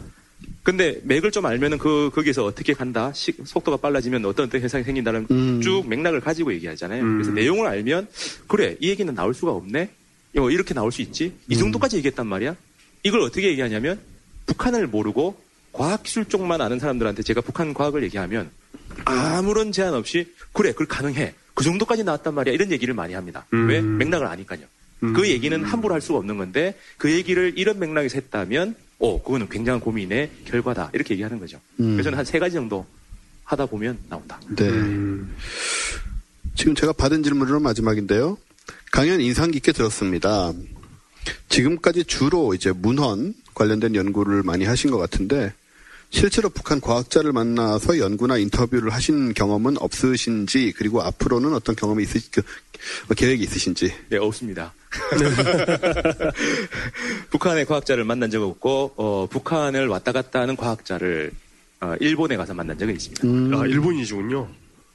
근데 0.62 0.98
맥을 1.05 1.30
좀 1.30 1.47
알면은 1.47 1.78
그 1.78 2.10
거기서 2.14 2.44
어떻게 2.44 2.72
간다, 2.74 3.12
시- 3.14 3.32
속도가 3.44 3.78
빨라지면 3.78 4.24
어떤 4.26 4.47
어떤 4.47 4.60
현상이 4.60 4.84
생긴다는 4.84 5.26
음. 5.30 5.60
쭉 5.62 5.88
맥락을 5.88 6.20
가지고 6.20 6.52
얘기하잖아요. 6.55 7.02
음. 7.02 7.12
그래서 7.18 7.30
내용을 7.32 7.66
알면 7.68 8.09
그래 8.48 8.76
이 8.80 8.88
얘기는 8.90 9.12
나올 9.14 9.32
수가 9.34 9.52
없네. 9.52 9.88
어, 10.38 10.51
이렇게 10.51 10.74
나올 10.74 10.93
수 10.93 11.01
있지. 11.01 11.32
이 11.48 11.55
음. 11.55 11.59
정도까지 11.59 11.97
얘기했단 11.98 12.26
말이야. 12.26 12.56
이걸 13.05 13.20
어떻게 13.20 13.48
얘기하냐면 13.48 13.98
북한을 14.47 14.86
모르고 14.88 15.40
과학기술 15.72 16.26
쪽만 16.26 16.60
아는 16.60 16.78
사람들한테 16.78 17.22
제가 17.22 17.40
북한 17.40 17.72
과학을 17.72 18.02
얘기하면 18.05 18.51
아무런 19.05 19.72
제한 19.72 19.94
없이 19.94 20.32
그래 20.52 20.72
그걸 20.72 20.86
가능해 20.88 21.34
그 21.56 21.64
정도까지 21.64 22.04
나왔단 22.04 22.34
말이야 22.34 22.54
이런 22.54 22.70
얘기를 22.70 22.94
많이 22.94 23.14
합니다 23.14 23.46
음. 23.52 23.66
왜 23.66 23.80
맥락을 23.80 24.26
아니까요 24.26 24.60
음. 25.02 25.12
그 25.14 25.28
얘기는 25.28 25.64
함부로 25.64 25.94
할 25.94 26.00
수가 26.00 26.18
없는 26.18 26.36
건데 26.36 26.78
그 26.98 27.10
얘기를 27.10 27.54
이런 27.56 27.78
맥락에서 27.80 28.14
했다면 28.16 28.76
오 28.98 29.20
그거는 29.22 29.48
굉장한 29.48 29.80
고민의 29.80 30.30
결과다 30.44 30.90
이렇게 30.92 31.14
얘기하는 31.14 31.40
거죠 31.40 31.58
음. 31.80 31.96
그래서 31.96 32.16
한 32.16 32.24
세 32.24 32.38
가지 32.38 32.54
정도 32.54 32.86
하다 33.44 33.66
보면 33.66 33.98
나온다 34.08 34.38
네. 34.54 34.68
음. 34.68 35.34
지금 36.54 36.74
제가 36.74 36.92
받은 36.94 37.22
질문으로 37.22 37.60
마지막인데요. 37.60 38.38
강연 38.90 39.20
인상 39.20 39.50
깊게 39.50 39.72
들었습니다. 39.72 40.54
지금까지 41.50 42.04
주로 42.04 42.54
이제 42.54 42.72
문헌 42.72 43.34
관련된 43.54 43.94
연구를 43.94 44.42
많이 44.42 44.64
하신 44.64 44.90
것 44.90 44.96
같은데 44.96 45.52
실제로 46.10 46.48
북한 46.48 46.80
과학자를 46.80 47.32
만나서 47.32 47.98
연구나 47.98 48.38
인터뷰를 48.38 48.92
하신 48.92 49.34
경험은 49.34 49.76
없으신지 49.78 50.72
그리고 50.76 51.02
앞으로는 51.02 51.54
어떤 51.54 51.76
경험이 51.76 52.04
있으시 52.04 52.30
그, 52.30 52.40
어, 53.10 53.14
계획이 53.14 53.42
있으신지 53.42 53.92
네 54.08 54.18
없습니다 54.18 54.72
북한의 57.30 57.66
과학자를 57.66 58.04
만난 58.04 58.30
적 58.30 58.42
없고 58.42 58.94
어, 58.96 59.26
북한을 59.30 59.88
왔다 59.88 60.12
갔다 60.12 60.40
하는 60.40 60.56
과학자를 60.56 61.32
어, 61.80 61.94
일본에 62.00 62.36
가서 62.36 62.54
만난 62.54 62.78
적은 62.78 62.94
있습니다 62.94 63.26
음. 63.26 63.54
아, 63.54 63.66
일본이시군요. 63.66 64.48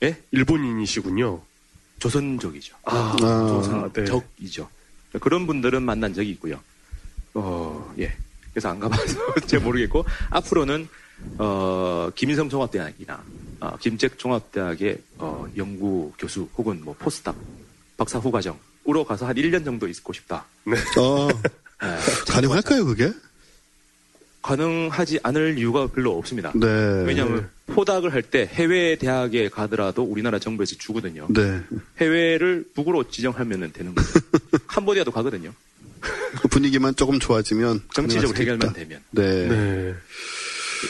예 0.04 0.18
일본인이시군요. 0.32 1.42
조선족이죠 2.00 2.76
아, 2.86 3.16
아, 3.22 3.90
네. 3.94 4.06
적이죠. 4.06 4.68
그런 5.20 5.46
분들은 5.46 5.84
만난 5.84 6.14
적이 6.14 6.32
있고요. 6.32 6.60
어, 7.34 7.94
예. 8.00 8.14
그래서 8.54 8.70
안 8.70 8.80
가봐서 8.80 9.36
잘 9.48 9.60
모르겠고 9.62 10.06
앞으로는 10.30 10.88
어, 11.38 12.10
김인성 12.16 12.50
종합대학이나 12.50 13.24
어, 13.62 13.78
김책 13.80 14.18
종합대학의 14.18 14.98
어, 15.20 15.48
연구 15.58 16.12
교수 16.18 16.50
혹은 16.58 16.82
뭐 16.84 16.96
포스닥 16.98 17.36
박사 17.98 18.18
후과정으로 18.20 19.04
가서 19.08 19.28
한 19.28 19.36
1년 19.36 19.64
정도 19.64 19.88
있고 19.88 20.14
싶다. 20.14 20.46
어, 20.98 21.28
예, 21.84 22.32
가능할까요 22.32 22.86
그게? 22.86 23.12
가능하지 24.42 25.20
않을 25.22 25.60
이유가 25.60 25.86
별로 25.88 26.18
없습니다. 26.18 26.52
네. 26.56 26.66
왜냐하면 27.06 27.48
포닥을 27.68 28.12
할 28.12 28.24
때 28.24 28.50
해외 28.52 28.96
대학에 28.96 29.50
가더라도 29.50 30.02
우리나라 30.04 30.40
정부에서 30.40 30.76
주거든요. 30.78 31.28
네. 31.30 31.62
해외를 32.00 32.66
북으로 32.74 33.10
지정하면 33.10 33.72
되는 33.72 33.94
거죠. 33.94 34.10
캄보디아도 34.68 35.12
가거든요. 35.12 35.54
그 36.52 36.60
분위기만 36.60 36.96
조금 36.96 37.20
좋아지면 37.20 37.82
정치적으로 37.94 38.38
해결만. 38.38 38.74
되면. 38.74 39.02
네. 39.12 39.48
네. 39.48 39.96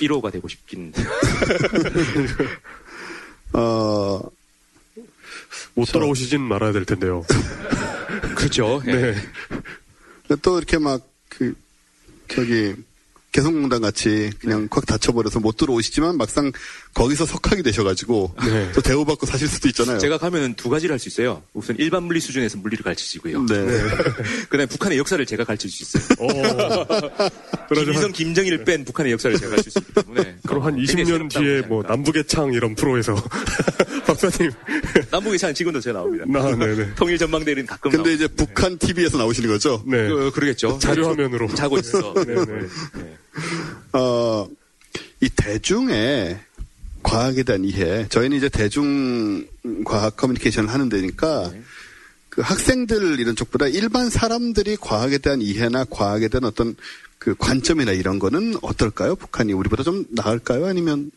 1호가 0.02 0.32
되고 0.32 0.48
싶긴. 0.48 0.94
어, 3.54 4.22
못 5.76 5.92
돌아오시진 5.92 6.42
말아야 6.42 6.72
될 6.72 6.86
텐데요. 6.86 7.26
그렇죠. 8.36 8.82
네. 8.86 9.16
또 10.42 10.58
이렇게 10.58 10.78
막 10.78 11.12
그 11.42 11.56
저기 12.28 12.76
개성공단 13.32 13.82
같이 13.82 14.30
그냥 14.40 14.68
콱 14.70 14.86
닫혀버려서 14.86 15.40
못 15.40 15.56
들어오시지만 15.56 16.18
막상 16.18 16.52
거기서 16.94 17.26
석학이 17.26 17.64
되셔가지고 17.64 18.36
네. 18.46 18.72
또 18.76 18.82
대우받고 18.82 19.26
사실 19.26 19.48
수도 19.48 19.70
있잖아요. 19.70 20.00
제가 20.00 20.18
가면은 20.18 20.54
두 20.56 20.70
가지를 20.70 20.94
할 20.94 21.00
수 21.02 21.08
있어요. 21.10 21.42
우선 21.54 21.76
일반 21.80 22.04
물리 22.04 22.20
수준에서 22.20 22.58
물리를 22.60 22.84
가르치시고요. 22.84 23.46
네. 23.48 23.56
그다음에 24.50 24.66
북한의 24.68 24.98
역사를 24.98 25.26
제가 25.26 25.44
가르칠 25.46 25.70
수 25.72 25.84
있어요. 25.98 26.18
김일성, 27.74 28.04
한, 28.04 28.12
김정일 28.12 28.64
뺀 28.66 28.84
북한의 28.86 29.14
역사를 29.14 29.36
제가 29.36 29.50
가르칠 29.52 29.72
수 29.72 29.80
있기 29.80 29.94
때문에. 29.94 30.36
그럼 30.46 30.64
한 30.64 30.76
굉장히 30.76 31.04
20년 31.04 31.08
새롭다고 31.08 31.44
뒤에 31.46 31.62
뭐. 31.62 31.84
남북의 31.84 32.26
창 32.28 32.54
이런 32.54 32.76
프로에서 32.76 33.16
박사님. 34.06 34.52
남북의 35.10 35.40
산 35.40 35.54
지금도 35.54 35.80
제가 35.80 36.00
나옵니다. 36.00 36.26
아, 36.36 36.56
네네. 36.56 36.96
통일 36.96 37.18
전망대는 37.18 37.66
가끔 37.66 37.92
근데 37.92 38.10
나오고. 38.12 38.12
이제 38.12 38.28
북한 38.28 38.78
TV에서 38.78 39.18
나오시는 39.18 39.50
거죠? 39.50 39.82
네. 39.88 40.10
그, 40.10 40.32
그러겠죠. 40.32 40.78
자료 40.80 41.08
화면으로. 41.10 41.48
자고 41.56 41.78
있어. 41.80 42.14
네네. 42.14 42.46
네. 42.46 43.18
어, 43.94 44.48
이 45.20 45.30
대중의 45.30 46.40
과학에 47.04 47.44
대한 47.44 47.64
이해. 47.66 48.08
저희는 48.10 48.38
이제 48.38 48.50
대중 48.50 49.46
과학 49.86 50.16
커뮤니케이션을 50.16 50.70
하는 50.70 50.90
데니까 50.90 51.50
네. 51.52 51.62
그 52.30 52.42
학생들 52.42 53.20
이런 53.20 53.36
쪽보다 53.36 53.68
일반 53.68 54.10
사람들이 54.10 54.78
과학에 54.78 55.18
대한 55.18 55.42
이해나 55.42 55.86
과학에 55.86 56.28
대한 56.28 56.46
어떤 56.46 56.76
그 57.18 57.36
관점이나 57.38 57.92
이런 57.92 58.20
거는 58.20 58.56
어떨까요? 58.62 59.16
북한이 59.16 59.54
우리보다 59.54 59.84
좀 59.84 60.06
나을까요? 60.10 60.66
아니면 60.66 61.12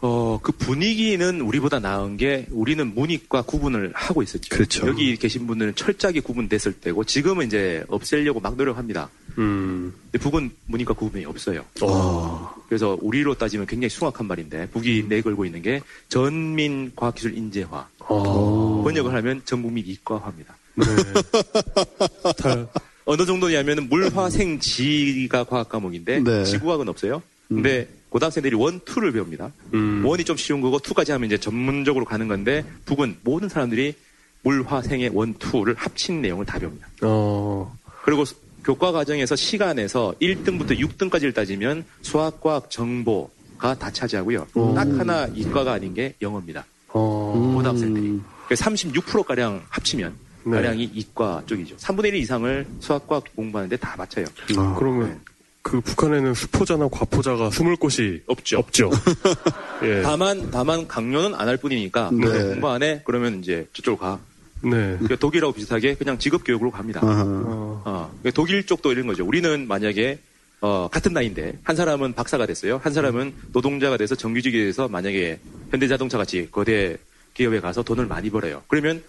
어, 0.00 0.38
그 0.42 0.52
분위기는 0.52 1.40
우리보다 1.40 1.80
나은 1.80 2.16
게 2.16 2.46
우리는 2.50 2.94
문이과 2.94 3.42
구분을 3.42 3.92
하고 3.94 4.22
있었죠. 4.22 4.54
그렇죠. 4.54 4.86
여기 4.86 5.16
계신 5.16 5.46
분들은 5.46 5.74
철저하게 5.74 6.20
구분됐을 6.20 6.74
때고 6.74 7.02
지금은 7.04 7.46
이제 7.46 7.84
없애려고 7.88 8.38
막 8.38 8.56
노력합니다. 8.56 9.10
음. 9.38 9.92
근데 10.04 10.18
북은 10.18 10.50
문이과 10.66 10.94
구분이 10.94 11.24
없어요. 11.24 11.64
어. 11.82 12.54
그래서 12.68 12.96
우리로 13.00 13.34
따지면 13.34 13.66
굉장히 13.66 13.88
숭악한 13.90 14.26
말인데 14.26 14.68
북이 14.70 15.06
내걸고 15.08 15.44
있는 15.44 15.62
게 15.62 15.82
전민 16.08 16.92
과학기술 16.94 17.36
인재화. 17.36 17.88
어. 18.00 18.82
번역을 18.84 19.12
하면 19.14 19.42
전국민 19.44 19.84
이과화입니다. 19.86 20.56
네. 20.76 20.84
다, 22.38 22.68
어느 23.04 23.26
정도냐면 23.26 23.88
물화생지가 23.88 25.44
과학 25.44 25.68
과목인데 25.68 26.20
네. 26.20 26.44
지구과학은 26.44 26.88
없어요. 26.88 27.22
근데 27.48 27.88
고등학생들이 28.10 28.54
원, 28.56 28.80
투를 28.84 29.12
배웁니다. 29.12 29.52
음. 29.74 30.04
원이 30.04 30.24
좀 30.24 30.36
쉬운 30.36 30.60
거고 30.60 30.78
투까지 30.78 31.12
하면 31.12 31.26
이제 31.26 31.36
전문적으로 31.38 32.04
가는 32.04 32.26
건데 32.28 32.64
북은 32.86 33.18
모든 33.22 33.48
사람들이 33.48 33.94
물화생의 34.42 35.10
원, 35.14 35.34
투를 35.34 35.74
합친 35.74 36.22
내용을 36.22 36.46
다 36.46 36.58
배웁니다. 36.58 36.86
어. 37.02 37.76
그리고 38.04 38.24
수- 38.24 38.36
교과 38.64 38.92
과정에서 38.92 39.34
시간에서 39.36 40.14
1등부터 40.20 40.78
6등까지를 40.78 41.34
따지면 41.34 41.84
수학, 42.02 42.40
과학, 42.40 42.70
정보가 42.70 43.74
다 43.78 43.90
차지하고요. 43.90 44.46
딱 44.74 44.88
하나 44.98 45.26
이과가 45.26 45.72
아닌 45.72 45.94
게 45.94 46.14
영어입니다. 46.22 46.64
어. 46.88 47.52
고등학생들이. 47.56 48.20
36%가량 48.50 49.62
합치면 49.68 50.14
네. 50.44 50.50
가량이 50.52 50.84
이과 50.84 51.42
쪽이죠. 51.46 51.76
3분의 51.76 52.06
1 52.06 52.14
이상을 52.16 52.66
수학, 52.80 53.06
과학 53.06 53.24
공부하는데 53.36 53.76
다 53.76 53.94
맞춰요. 53.98 54.24
아, 54.56 54.74
그러면 54.78 55.20
그 55.68 55.82
북한에는 55.82 56.32
수포자나 56.32 56.88
과포자가 56.88 57.50
숨을 57.50 57.76
곳이 57.76 58.22
없죠. 58.26 58.58
없죠. 58.58 58.90
예. 59.84 60.00
다만 60.02 60.50
다만 60.50 60.88
강요는 60.88 61.34
안 61.34 61.46
할 61.48 61.58
뿐이니까 61.58 62.10
네. 62.12 62.26
공부 62.26 62.70
안 62.70 62.82
해? 62.82 63.02
그러면 63.04 63.40
이제 63.40 63.66
저쪽으로 63.74 63.98
가. 63.98 64.18
네. 64.62 64.70
그러니까 64.70 65.16
독일하고 65.16 65.52
비슷하게 65.52 65.94
그냥 65.96 66.18
직업 66.18 66.42
교육으로 66.44 66.70
갑니다. 66.70 67.00
아하. 67.02 67.22
어. 67.22 67.82
어, 67.84 68.10
그러니까 68.22 68.30
독일 68.34 68.64
쪽도 68.64 68.92
이런 68.92 69.06
거죠. 69.06 69.26
우리는 69.26 69.68
만약에 69.68 70.18
어, 70.62 70.88
같은 70.90 71.12
나이인데 71.12 71.58
한 71.64 71.76
사람은 71.76 72.14
박사가 72.14 72.46
됐어요. 72.46 72.80
한 72.82 72.92
사람은 72.94 73.34
노동자가 73.52 73.98
돼서 73.98 74.14
정규직에서 74.14 74.88
만약에 74.88 75.38
현대자동차 75.70 76.16
같이 76.16 76.48
거대 76.50 76.96
기업에 77.34 77.60
가서 77.60 77.82
돈을 77.82 78.06
많이 78.06 78.30
벌어요. 78.30 78.62
그러면 78.68 79.02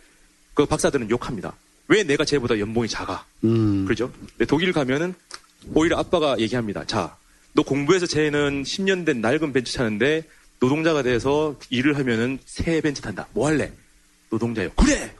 그 0.53 0.65
박사들은 0.65 1.09
욕합니다. 1.09 1.53
왜 1.87 2.03
내가 2.03 2.25
쟤보다 2.25 2.59
연봉이 2.59 2.87
작아? 2.89 3.25
음. 3.45 3.85
그렇죠? 3.85 4.11
근데 4.37 4.45
독일 4.45 4.73
가면은 4.73 5.15
오히려 5.73 5.97
아빠가 5.97 6.37
얘기합니다. 6.39 6.85
자, 6.85 7.15
너 7.53 7.63
공부해서 7.63 8.05
쟤는 8.05 8.63
10년 8.63 9.05
된 9.05 9.21
낡은 9.21 9.53
벤츠 9.53 9.73
타는데 9.73 10.23
노동자가 10.59 11.01
돼서 11.03 11.55
일을 11.69 11.97
하면은 11.97 12.39
새 12.45 12.81
벤츠 12.81 13.01
탄다. 13.01 13.27
뭐 13.33 13.47
할래? 13.47 13.71
노동자요. 14.29 14.69
그래! 14.75 15.13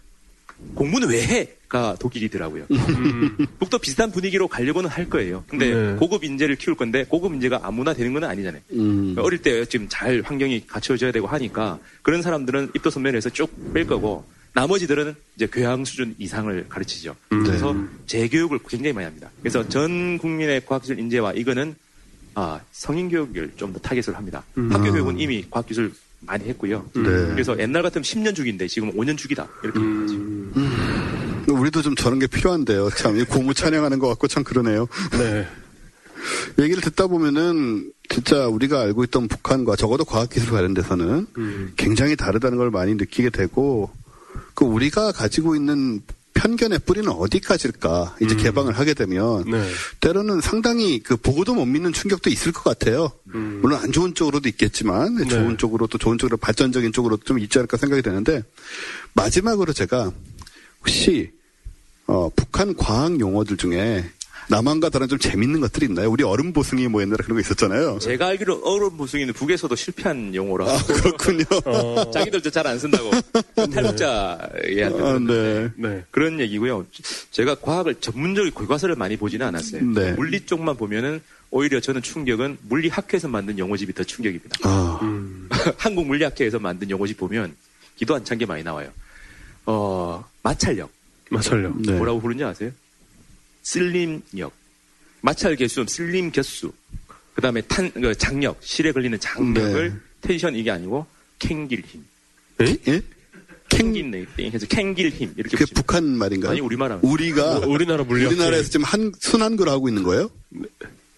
공부는 0.75 1.07
왜 1.09 1.25
해?가 1.25 1.95
독일이더라고요. 1.99 2.65
음. 2.71 3.37
북도 3.59 3.77
비슷한 3.77 4.11
분위기로 4.11 4.47
가려고는 4.49 4.89
할 4.89 5.09
거예요. 5.09 5.43
근데 5.47 5.73
네. 5.73 5.95
고급 5.95 6.23
인재를 6.23 6.55
키울 6.57 6.75
건데 6.75 7.05
고급 7.07 7.33
인재가 7.33 7.61
아무나 7.63 7.93
되는 7.93 8.11
건 8.11 8.23
아니잖아요. 8.25 8.61
음. 8.73 9.15
어릴 9.19 9.41
때 9.41 9.63
지금 9.65 9.87
잘 9.87 10.21
환경이 10.25 10.65
갖춰져야 10.67 11.11
되고 11.11 11.27
하니까 11.27 11.79
그런 12.01 12.21
사람들은 12.21 12.71
입도 12.75 12.89
선면에서 12.89 13.29
쭉 13.29 13.73
뺄 13.73 13.85
거고 13.87 14.25
나머지들은 14.53 15.15
이제 15.35 15.47
교양 15.47 15.85
수준 15.85 16.15
이상을 16.17 16.65
가르치죠. 16.69 17.15
음. 17.31 17.43
그래서 17.43 17.75
재교육을 18.07 18.59
굉장히 18.67 18.93
많이 18.93 19.05
합니다. 19.05 19.29
그래서 19.41 19.67
전 19.69 20.17
국민의 20.17 20.65
과학기술 20.65 20.99
인재화 20.99 21.33
이거는 21.33 21.75
아, 22.35 22.59
성인 22.71 23.09
교육을 23.09 23.51
좀 23.57 23.73
더 23.73 23.79
target을 23.79 24.15
합니다. 24.17 24.43
학교 24.55 24.91
교육은 24.91 25.19
이미 25.19 25.45
과학기술 25.49 25.91
많이 26.21 26.45
했고요. 26.49 26.85
네. 26.95 27.01
그래서 27.01 27.57
옛날 27.59 27.81
같으면 27.83 28.03
10년 28.03 28.35
주기인데 28.35 28.67
지금 28.67 28.91
5년 28.93 29.17
주기다. 29.17 29.47
이렇게 29.63 29.79
얘기하죠. 29.79 30.13
음. 30.13 31.45
우리도 31.49 31.81
좀 31.81 31.95
저런 31.95 32.19
게 32.19 32.27
필요한데요. 32.27 32.89
참, 32.91 33.17
이 33.17 33.23
고무 33.23 33.53
찬양하는 33.53 33.99
것 33.99 34.07
같고 34.09 34.27
참 34.27 34.43
그러네요. 34.43 34.87
네. 35.17 35.47
얘기를 36.59 36.81
듣다 36.81 37.07
보면은 37.07 37.91
진짜 38.09 38.47
우리가 38.47 38.81
알고 38.81 39.03
있던 39.05 39.27
북한과 39.27 39.75
적어도 39.75 40.03
과학기술 40.03 40.51
관련돼서는 40.51 41.27
음. 41.37 41.73
굉장히 41.77 42.15
다르다는 42.15 42.57
걸 42.57 42.69
많이 42.71 42.95
느끼게 42.95 43.29
되고 43.29 43.89
그 44.53 44.65
우리가 44.65 45.11
가지고 45.11 45.55
있는 45.55 46.01
편견의 46.33 46.79
뿌리는 46.85 47.09
어디까지일까 47.09 48.17
이제 48.21 48.35
개방을 48.35 48.77
하게 48.77 48.93
되면 48.93 49.43
네. 49.49 49.69
때로는 49.99 50.39
상당히 50.39 50.99
그 50.99 51.17
보고도 51.17 51.53
못 51.53 51.65
믿는 51.65 51.91
충격도 51.91 52.29
있을 52.29 52.53
것 52.53 52.63
같아요. 52.63 53.11
음. 53.35 53.59
물론 53.61 53.79
안 53.81 53.91
좋은 53.91 54.15
쪽으로도 54.15 54.47
있겠지만 54.47 55.15
네. 55.15 55.27
좋은 55.27 55.57
쪽으로 55.57 55.87
또 55.87 55.97
좋은 55.97 56.17
쪽으로 56.17 56.37
발전적인 56.37 56.93
쪽으로 56.93 57.17
좀 57.17 57.39
있지 57.39 57.59
않을까 57.59 57.75
생각이 57.75 58.01
되는데 58.01 58.41
마지막으로 59.13 59.73
제가 59.73 60.11
혹시 60.79 61.31
어, 62.07 62.29
북한 62.35 62.75
과학 62.75 63.19
용어들 63.19 63.57
중에 63.57 64.09
남한과 64.49 64.89
다른 64.89 65.07
좀 65.07 65.19
재밌는 65.19 65.59
것들이 65.61 65.85
있나요? 65.85 66.09
우리 66.09 66.23
얼음 66.23 66.53
보승이 66.53 66.87
뭐 66.87 67.01
옛날에 67.01 67.17
그런 67.23 67.35
거 67.35 67.39
있었잖아요. 67.41 67.99
제가 67.99 68.27
알기로 68.27 68.61
얼음 68.63 68.97
보승이는 68.97 69.31
북에서도 69.33 69.75
실패한 69.75 70.33
용어라. 70.33 70.65
아, 70.65 70.77
그렇군요. 70.85 71.43
어. 71.65 72.09
자기들도 72.11 72.49
잘안 72.49 72.79
쓴다고. 72.79 73.11
탈북자에 73.55 74.83
한테 74.83 75.03
아, 75.03 75.19
네. 75.19 75.69
네. 75.75 76.03
그런 76.09 76.39
얘기고요. 76.39 76.85
제가 77.31 77.55
과학을 77.55 77.95
전문적인 78.01 78.53
교과서를 78.53 78.95
많이 78.95 79.17
보지는 79.17 79.45
않았어요. 79.45 79.83
네. 79.83 80.13
물리 80.13 80.41
쪽만 80.45 80.77
보면은 80.77 81.21
오히려 81.51 81.79
저는 81.79 82.01
충격은 82.01 82.57
물리학회에서 82.67 83.27
만든 83.27 83.57
용어집이 83.59 83.93
더 83.93 84.03
충격입니다. 84.03 84.57
아, 84.63 84.99
음. 85.03 85.47
한국 85.77 86.07
물리학회에서 86.07 86.59
만든 86.59 86.89
용어집 86.89 87.17
보면 87.17 87.55
기도 87.97 88.15
안 88.15 88.23
찬 88.23 88.37
게 88.39 88.45
많이 88.47 88.63
나와요. 88.63 88.89
어, 89.67 90.25
마찰력. 90.41 90.89
마찰력. 91.29 91.79
네. 91.83 91.91
뭐라고 91.93 92.19
부르는지 92.19 92.43
아세요? 92.43 92.71
슬림력. 93.63 94.51
마찰 95.21 95.55
개수, 95.55 95.85
슬림 95.87 96.31
개수. 96.31 96.71
그 97.33 97.41
다음에 97.41 97.61
탄, 97.61 97.91
그 97.91 98.13
장력, 98.15 98.57
실에 98.61 98.91
걸리는 98.91 99.19
장력을 99.19 99.89
네. 99.89 99.95
텐션 100.21 100.55
이게 100.55 100.71
아니고 100.71 101.05
캥길 101.39 101.83
힘. 101.87 102.03
에? 102.61 102.75
예? 102.87 103.01
캥, 103.69 103.93
캥길 103.93 104.27
땡 104.35 104.51
해서 104.51 104.65
캥길 104.65 105.09
힘. 105.11 105.33
이렇게 105.37 105.55
그게 105.57 105.71
북한 105.73 106.03
말인가요? 106.05 106.51
아니, 106.51 106.59
우리말 106.59 106.91
하면. 106.91 107.03
우리가 107.03 107.59
우- 107.59 107.71
우리나라 107.73 108.03
물리학회. 108.03 108.35
우리나라에서 108.35 108.69
지금 108.69 108.83
한 108.83 109.11
순환구를 109.19 109.71
하고 109.71 109.87
있는 109.87 110.03
거예요? 110.03 110.29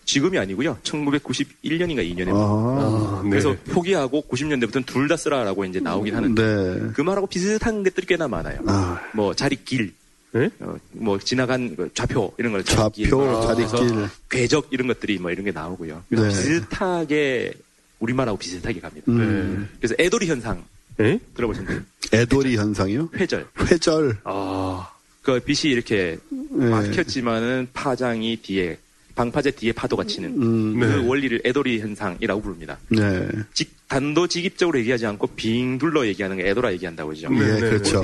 지금이 0.05 0.37
아니고요. 0.37 0.77
1991년인가 0.83 2.03
2년에. 2.03 2.29
아, 2.33 2.33
아, 2.35 3.21
네. 3.23 3.29
그래서 3.29 3.55
포기하고 3.69 4.23
90년대부터는 4.29 4.85
둘 4.85 5.07
다 5.07 5.15
쓰라라고 5.15 5.63
이제 5.65 5.79
나오긴 5.79 6.15
하는데 6.15 6.43
네. 6.43 6.91
그 6.93 7.01
말하고 7.01 7.27
비슷한 7.27 7.83
것들이 7.83 8.05
꽤나 8.07 8.27
많아요. 8.27 8.59
아, 8.67 8.99
뭐 9.13 9.33
자리 9.33 9.55
길, 9.63 9.93
네? 10.33 10.49
어, 10.59 10.75
뭐 10.91 11.19
지나간 11.19 11.75
그 11.75 11.89
좌표 11.93 12.33
이런 12.37 12.53
걸 12.53 12.63
자리길, 12.63 13.05
좌표, 13.09 13.17
뭐 13.17 13.53
그래서 13.53 13.77
자리길. 13.77 14.07
궤적 14.29 14.67
이런 14.71 14.87
것들이 14.87 15.19
뭐 15.19 15.31
이런 15.31 15.43
게 15.45 15.51
나오고요. 15.51 16.03
그래서 16.09 16.27
네. 16.27 16.33
비슷하게 16.33 17.53
우리말하고 17.99 18.37
비슷하게 18.37 18.79
갑니다. 18.79 19.05
음. 19.11 19.69
그래서 19.79 19.95
애돌이 19.99 20.27
현상 20.27 20.63
에? 20.99 21.19
들어보셨나요? 21.35 21.81
애돌이 22.13 22.57
현상이요? 22.57 23.09
회절. 23.15 23.47
회절. 23.59 24.17
아. 24.23 24.89
그 25.21 25.39
빛이 25.39 25.71
이렇게 25.71 26.17
네. 26.29 26.69
막혔지만은 26.69 27.67
파장이 27.73 28.37
뒤에 28.41 28.77
방파제 29.13 29.51
뒤에 29.51 29.71
파도가 29.73 30.05
치는 30.05 30.41
음, 30.41 30.79
그 30.79 30.85
네. 30.85 31.07
원리를 31.07 31.41
애돌이 31.45 31.79
현상이라고 31.79 32.41
부릅니다. 32.41 32.79
네. 32.89 33.27
직, 33.53 33.71
단도직입적으로 33.87 34.79
얘기하지 34.79 35.05
않고 35.05 35.27
빙 35.35 35.77
둘러 35.77 36.07
얘기하는 36.07 36.37
게 36.37 36.49
애돌아 36.49 36.71
얘기한다고 36.73 37.09
그러죠. 37.09 37.27
예, 37.33 37.37
네, 37.39 37.53
네. 37.53 37.59
그렇죠. 37.59 38.01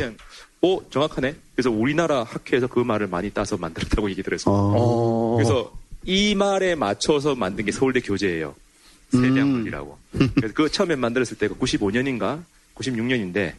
오, 0.62 0.84
정확하네. 0.90 1.36
그래서 1.56 1.70
우리나라 1.70 2.24
학회에서 2.24 2.68
그 2.68 2.80
말을 2.80 3.08
많이 3.08 3.30
따서 3.30 3.58
만들었다고 3.58 4.10
얘기 4.10 4.24
들었어요. 4.24 4.54
어, 4.54 4.74
어. 4.76 5.36
그래서 5.36 5.72
이 6.04 6.36
말에 6.36 6.76
맞춰서 6.76 7.36
만든 7.36 7.66
게 7.66 7.72
서울대 7.72 8.00
교재예요. 8.00 8.56
음. 9.14 9.22
세대학물이라고. 9.22 9.98
그래서 10.36 10.54
그 10.54 10.70
처음에 10.70 10.96
만들었을 10.96 11.38
때가 11.38 11.56
95년인가 11.56 12.42
96년인데 12.76 13.54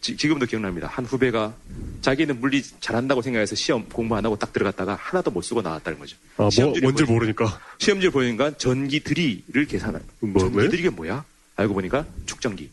지, 0.00 0.28
금도 0.28 0.44
기억납니다. 0.44 0.86
한 0.86 1.06
후배가 1.06 1.54
자기는 2.02 2.38
물리 2.38 2.62
잘한다고 2.62 3.22
생각해서 3.22 3.54
시험 3.54 3.88
공부 3.88 4.14
안 4.16 4.24
하고 4.26 4.36
딱 4.36 4.52
들어갔다가 4.52 4.98
하나도 5.00 5.30
못 5.30 5.40
쓰고 5.40 5.62
나왔다는 5.62 5.98
거죠. 5.98 6.16
아, 6.36 6.42
뭐, 6.42 6.50
시험지를 6.50 6.86
뭔지 6.86 7.04
모르니까. 7.04 7.58
시험지를 7.78 8.10
보니까 8.10 8.58
전기 8.58 9.00
드리를 9.00 9.64
계산하는. 9.66 10.04
뭐, 10.20 10.42
전기 10.42 10.58
왜? 10.58 10.68
드리가 10.68 10.90
뭐야? 10.90 11.24
알고 11.56 11.72
보니까 11.72 12.04
축전기. 12.26 12.68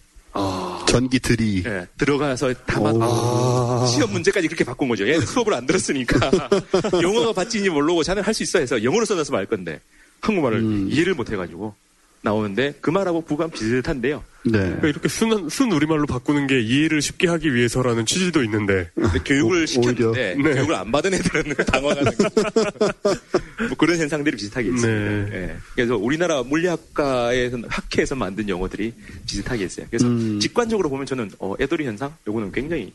전기 0.87 1.19
들이. 1.19 1.63
예, 1.65 1.87
들어가서 1.97 2.53
담아 2.65 2.93
아. 3.01 3.85
시험 3.87 4.11
문제까지 4.11 4.47
그렇게 4.47 4.63
바꾼 4.63 4.87
거죠. 4.89 5.07
얘는 5.07 5.25
수업을 5.25 5.53
안 5.53 5.65
들었으니까 5.65 6.31
영어가 7.01 7.33
받지인지 7.33 7.69
모르고 7.69 8.03
자네 8.03 8.21
할 8.21 8.33
수 8.33 8.43
있어 8.43 8.59
해서 8.59 8.81
영어로 8.83 9.05
써놔서 9.05 9.33
말 9.33 9.45
건데 9.45 9.79
한국말을 10.21 10.59
음. 10.59 10.87
이해를 10.89 11.13
못 11.15 11.31
해가지고 11.31 11.75
나오는데 12.23 12.75
그 12.81 12.89
말하고 12.89 13.21
부가 13.21 13.47
비슷한데요. 13.47 14.23
네. 14.43 14.51
그러니까 14.59 14.87
이렇게 14.87 15.07
순, 15.07 15.49
순 15.49 15.71
우리말로 15.71 16.05
바꾸는 16.07 16.47
게 16.47 16.59
이해를 16.61 17.01
쉽게 17.01 17.27
하기 17.27 17.53
위해서라는 17.53 18.05
취지도 18.05 18.43
있는데. 18.43 18.89
근데 18.95 19.19
교육을 19.25 19.63
오- 19.63 19.65
시켰는데. 19.65 20.35
네. 20.35 20.53
교육을 20.55 20.75
안 20.75 20.91
받은 20.91 21.13
애들은 21.13 21.55
당황하는. 21.65 22.11
뭐 23.67 23.77
그런 23.77 23.97
현상들이 23.99 24.35
비슷하게 24.37 24.69
있습니다. 24.69 24.87
네. 24.87 25.29
예. 25.33 25.55
그래서 25.75 25.95
우리나라 25.97 26.41
물리학과에서 26.43 27.59
학회에서 27.67 28.15
만든 28.15 28.49
용어들이 28.49 28.93
비슷하게 29.27 29.65
있어요. 29.65 29.85
그래서 29.89 30.07
음. 30.07 30.39
직관적으로 30.39 30.89
보면 30.89 31.05
저는 31.05 31.31
어, 31.39 31.53
애돌이 31.59 31.85
현상 31.85 32.13
요거는 32.27 32.51
굉장히 32.51 32.93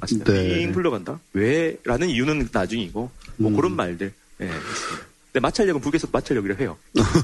맞습니다. 0.00 0.32
네. 0.32 0.58
빙 0.60 0.72
불러간다. 0.72 1.18
왜 1.32 1.76
라는 1.84 2.08
이유는 2.08 2.48
나중이고 2.52 3.10
뭐 3.36 3.50
음. 3.50 3.56
그런 3.56 3.74
말들. 3.76 4.12
예. 4.40 4.44
있습니다. 4.46 5.13
근데 5.34 5.42
마찰력은 5.42 5.80
북에서 5.80 6.06
마찰력이라 6.12 6.54
해요. 6.60 6.76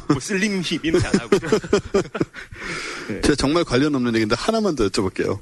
뭐 0.09 0.19
슬림 0.21 0.61
힙이는 0.65 1.01
안 1.01 1.21
하고. 1.21 1.39
제가 3.23 3.37
정말 3.37 3.63
관련 3.63 3.95
없는 3.95 4.13
얘기인데 4.17 4.35
하나만 4.37 4.75
더 4.75 4.89
여쭤볼게요. 4.89 5.39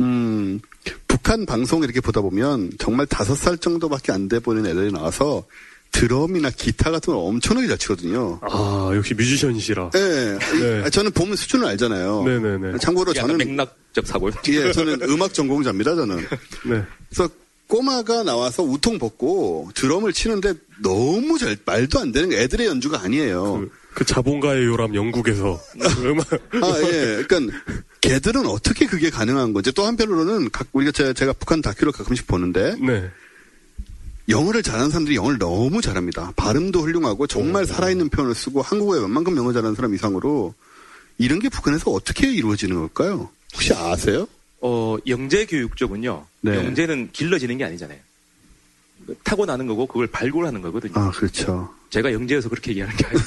음, 0.00 0.60
북한 1.06 1.46
방송 1.46 1.84
이렇게 1.84 2.00
보다 2.00 2.20
보면 2.20 2.72
정말 2.80 3.06
다섯 3.06 3.36
살 3.36 3.58
정도밖에 3.58 4.10
안 4.10 4.28
돼 4.28 4.40
보이는 4.40 4.68
애들이 4.68 4.90
나와서 4.90 5.44
드럼이나 5.92 6.50
기타 6.50 6.90
같은 6.90 7.12
걸 7.14 7.22
엄청나게 7.24 7.68
잘 7.68 7.78
치거든요. 7.78 8.40
아, 8.42 8.90
역시 8.96 9.14
뮤지션이시라. 9.14 9.90
예. 9.94 10.38
네. 10.58 10.82
아, 10.84 10.90
저는 10.90 11.12
보면 11.12 11.36
수준을 11.36 11.64
알잖아요. 11.68 12.24
네네네. 12.24 12.78
참고로 12.78 13.14
약간 13.14 13.30
저는 13.38 13.46
맥락적 13.46 14.04
사고요. 14.04 14.32
예, 14.48 14.72
저는 14.72 15.02
음악 15.02 15.32
전공자입니다, 15.32 15.94
저는. 15.94 16.16
네. 16.64 16.82
그래서 17.08 17.30
꼬마가 17.72 18.22
나와서 18.22 18.62
우통 18.62 18.98
벗고 18.98 19.70
드럼을 19.74 20.12
치는데 20.12 20.52
너무 20.82 21.38
잘 21.38 21.56
말도 21.64 22.00
안 22.00 22.12
되는 22.12 22.28
거 22.28 22.36
애들의 22.36 22.66
연주가 22.66 23.00
아니에요. 23.00 23.60
그, 23.60 23.70
그 23.94 24.04
자본가의 24.04 24.66
요람 24.66 24.94
영국에서 24.94 25.58
음악 26.04 26.30
아, 26.34 26.82
예. 26.82 27.24
그러니까 27.26 27.58
걔들은 28.02 28.44
어떻게 28.44 28.84
그게 28.84 29.08
가능한 29.08 29.54
건지 29.54 29.72
또 29.72 29.86
한편으로는 29.86 30.50
각 30.50 30.68
우리가 30.72 30.92
제가, 30.92 31.14
제가 31.14 31.32
북한 31.32 31.62
다큐를 31.62 31.92
가끔씩 31.92 32.26
보는데 32.26 32.76
네. 32.78 33.08
영어를 34.28 34.62
잘하는 34.62 34.90
사람들이 34.90 35.16
영어를 35.16 35.38
너무 35.38 35.80
잘합니다. 35.80 36.34
발음도 36.36 36.82
훌륭하고 36.82 37.26
정말 37.26 37.64
살아있는 37.64 38.10
표현을 38.10 38.34
쓰고 38.34 38.60
한국어에 38.60 39.00
웬만큼 39.00 39.34
영어 39.38 39.50
잘하는 39.54 39.74
사람 39.76 39.94
이상으로 39.94 40.52
이런 41.16 41.38
게 41.38 41.48
북한에서 41.48 41.90
어떻게 41.90 42.30
이루어지는 42.30 42.76
걸까요? 42.76 43.30
혹시 43.54 43.72
아세요? 43.72 44.28
어, 44.62 44.96
영재 45.08 45.44
교육 45.44 45.76
쪽은요. 45.76 46.24
네. 46.40 46.54
영재는 46.54 47.10
길러지는 47.12 47.58
게 47.58 47.64
아니잖아요. 47.64 47.98
타고나는 49.24 49.66
거고 49.66 49.86
그걸 49.86 50.06
발굴하는 50.06 50.62
거거든요. 50.62 50.92
아, 50.94 51.10
그렇죠. 51.10 51.74
제가 51.90 52.12
영재여서 52.12 52.48
그렇게 52.48 52.70
얘기하는 52.70 52.96
게 52.96 53.04
아니고. 53.04 53.24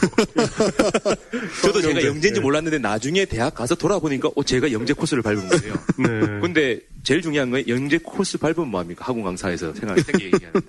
저도 1.62 1.82
제가 1.82 1.94
영재. 1.96 2.08
영재인지 2.08 2.40
네. 2.40 2.40
몰랐는데 2.40 2.80
나중에 2.80 3.26
대학 3.26 3.54
가서 3.54 3.76
돌아보니까 3.76 4.30
어, 4.34 4.44
제가 4.44 4.72
영재 4.72 4.94
코스를 4.94 5.22
밟은 5.22 5.50
거예요. 5.50 5.74
네. 6.00 6.40
근데 6.40 6.80
제일 7.04 7.22
중요한 7.22 7.52
건 7.52 7.68
영재 7.68 7.98
코스 7.98 8.38
밟으면 8.38 8.70
뭐합니까? 8.70 9.06
학원 9.06 9.24
강사에서 9.26 9.74
생각, 9.74 10.00
생각 10.00 10.22
얘기하는데. 10.22 10.68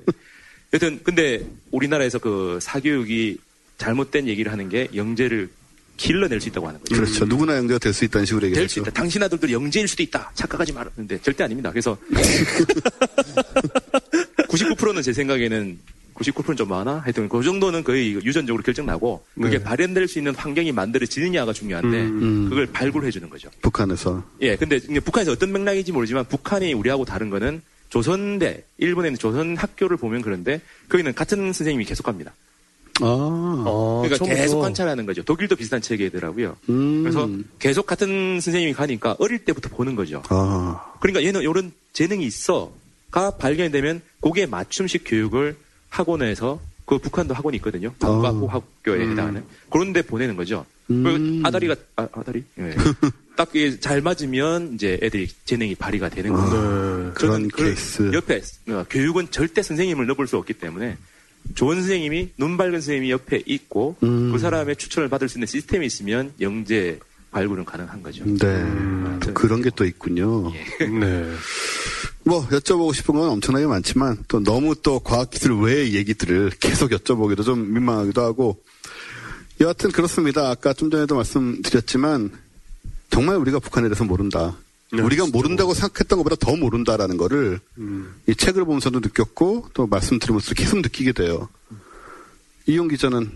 여튼, 0.75 1.01
근데 1.05 1.47
우리나라에서 1.71 2.19
그 2.19 2.59
사교육이 2.61 3.39
잘못된 3.79 4.27
얘기를 4.27 4.51
하는 4.51 4.69
게 4.69 4.89
영재를 4.97 5.49
길러낼 5.97 6.41
수 6.41 6.49
있다고 6.49 6.69
하는 6.69 6.79
거죠. 6.81 6.95
그렇죠. 6.95 7.25
누구나 7.25 7.57
영재가 7.57 7.79
될 7.79 7.93
수 7.93 8.05
있다는 8.05 8.27
식으로 8.27 8.41
될수 8.43 8.55
얘기했죠. 8.61 8.81
있다. 8.83 8.91
당신 8.93 9.23
아들도 9.23 9.51
영재일 9.51 9.89
수도 9.89 10.03
있다. 10.03 10.31
착각하지 10.35 10.73
말았는데 10.73 11.21
절대 11.23 11.45
아닙니다. 11.45 11.71
그래서 11.71 11.97
99%는 14.49 15.03
제 15.03 15.13
생각에는 15.13 15.79
99%는 16.15 16.57
좀 16.57 16.69
많아? 16.69 16.99
하여튼 16.99 17.29
그 17.29 17.43
정도는 17.43 17.85
거의 17.85 18.15
유전적으로 18.15 18.63
결정나고 18.63 19.23
그게 19.35 19.59
네. 19.59 19.63
발현될 19.65 20.09
수 20.09 20.19
있는 20.19 20.35
환경이 20.35 20.73
만들어지느냐가 20.73 21.53
중요한데 21.53 21.99
음. 21.99 22.49
그걸 22.49 22.67
발굴해 22.67 23.11
주는 23.11 23.29
거죠. 23.29 23.51
북한에서. 23.63 24.25
예, 24.41 24.57
근데 24.57 24.79
북한에서 25.01 25.33
어떤 25.33 25.53
맥락인지 25.53 25.93
모르지만 25.93 26.25
북한이 26.27 26.73
우리하고 26.73 27.05
다른 27.05 27.29
거는 27.31 27.61
조선대, 27.91 28.65
일본에 28.79 29.09
있는 29.09 29.19
조선 29.19 29.57
학교를 29.57 29.97
보면 29.99 30.23
그런데 30.23 30.61
거기는 30.89 31.15
같은 31.15 31.53
선생님이 31.53 31.85
계속 31.85 32.03
갑니다. 32.05 32.35
아. 33.01 33.65
아, 33.67 34.01
그러니까 34.03 34.17
처음부터. 34.17 34.41
계속 34.43 34.61
관찰하는 34.61 35.07
거죠. 35.07 35.23
독일도 35.23 35.57
비슷한 35.57 35.81
체계더라고요. 35.81 36.57
음. 36.69 37.03
그래서 37.03 37.29
계속 37.59 37.87
같은 37.87 38.41
선생님이 38.41 38.73
가니까 38.73 39.17
어릴 39.19 39.45
때부터 39.45 39.69
보는 39.71 39.97
거죠. 39.97 40.23
아. 40.29 40.93
그러니까 41.01 41.25
얘는 41.25 41.43
이런 41.43 41.73
재능이 41.93 42.25
있어가 42.25 43.37
발견되면 43.39 44.01
거기에 44.21 44.47
맞춤식 44.47 45.03
교육을 45.07 45.57
학원에서 45.91 46.61
그 46.85 46.99
북한도 46.99 47.35
학원이 47.35 47.57
있거든요. 47.59 47.93
국가 47.99 48.31
어. 48.31 48.47
학교에 48.47 49.11
해당하는 49.11 49.43
그런데 49.71 50.03
보내는 50.03 50.37
거죠. 50.37 50.65
음. 50.91 51.03
그 51.03 51.49
아다리가 51.49 51.75
아, 51.97 52.07
아다리 52.13 52.45
예. 52.59 52.75
딱 53.37 53.51
이게 53.55 53.79
잘 53.81 54.01
맞으면 54.01 54.75
이제 54.75 54.99
애들이 55.03 55.29
재능이 55.45 55.75
발휘가 55.75 56.09
되는 56.09 56.33
거죠. 56.33 56.53
네. 56.57 57.11
그런 57.13 57.33
저는 57.33 57.49
그 57.49 57.65
케이스. 57.65 58.11
옆에 58.15 58.41
어, 58.71 58.85
교육은 58.89 59.31
절대 59.31 59.63
선생님을 59.63 60.07
넣을 60.07 60.27
수 60.27 60.37
없기 60.39 60.55
때문에 60.55 60.97
좋은 61.55 61.77
선생님이 61.77 62.31
눈 62.37 62.57
밝은 62.57 62.73
선생님이 62.73 63.11
옆에 63.11 63.43
있고 63.47 63.97
음. 64.03 64.33
그 64.33 64.39
사람의 64.39 64.77
추천을 64.77 65.09
받을 65.09 65.29
수 65.29 65.39
있는 65.39 65.47
시스템이 65.47 65.87
있으면 65.87 66.33
영재 66.41 66.99
발굴은 67.31 67.65
가능한 67.65 68.03
거죠. 68.03 68.25
네. 68.25 69.19
또 69.21 69.35
그런 69.35 69.63
게 69.63 69.71
또 69.77 69.85
있군요. 69.85 70.51
네. 70.81 71.31
뭐 72.25 72.47
여쭤보고 72.49 72.95
싶은 72.95 73.15
건 73.15 73.29
엄청나게 73.29 73.67
많지만 73.67 74.25
또 74.27 74.43
너무 74.43 74.75
또 74.83 74.99
과학기술 75.01 75.61
외의 75.61 75.95
얘기들을 75.95 76.51
계속 76.59 76.91
여쭤보기도 76.91 77.45
좀 77.45 77.73
민망하기도 77.73 78.23
하고 78.23 78.61
여하튼 79.61 79.93
그렇습니다. 79.93 80.51
아까 80.51 80.73
좀 80.73 80.91
전에도 80.91 81.15
말씀드렸지만 81.17 82.31
정말 83.11 83.37
우리가 83.37 83.59
북한에 83.59 83.89
대해서 83.89 84.05
모른다. 84.05 84.57
네, 84.93 85.03
우리가 85.03 85.27
모른다고 85.27 85.75
생각했던 85.75 86.19
것보다 86.19 86.37
더 86.37 86.55
모른다라는 86.57 87.17
거를 87.17 87.61
음. 87.79 88.15
이 88.27 88.35
책을 88.35 88.65
보면서도 88.65 89.01
느꼈고 89.01 89.71
또 89.75 89.87
말씀드리면서 89.87 90.55
계속 90.55 90.81
느끼게 90.81 91.13
돼요. 91.13 91.49
이용 92.67 92.89
기자는 92.89 93.31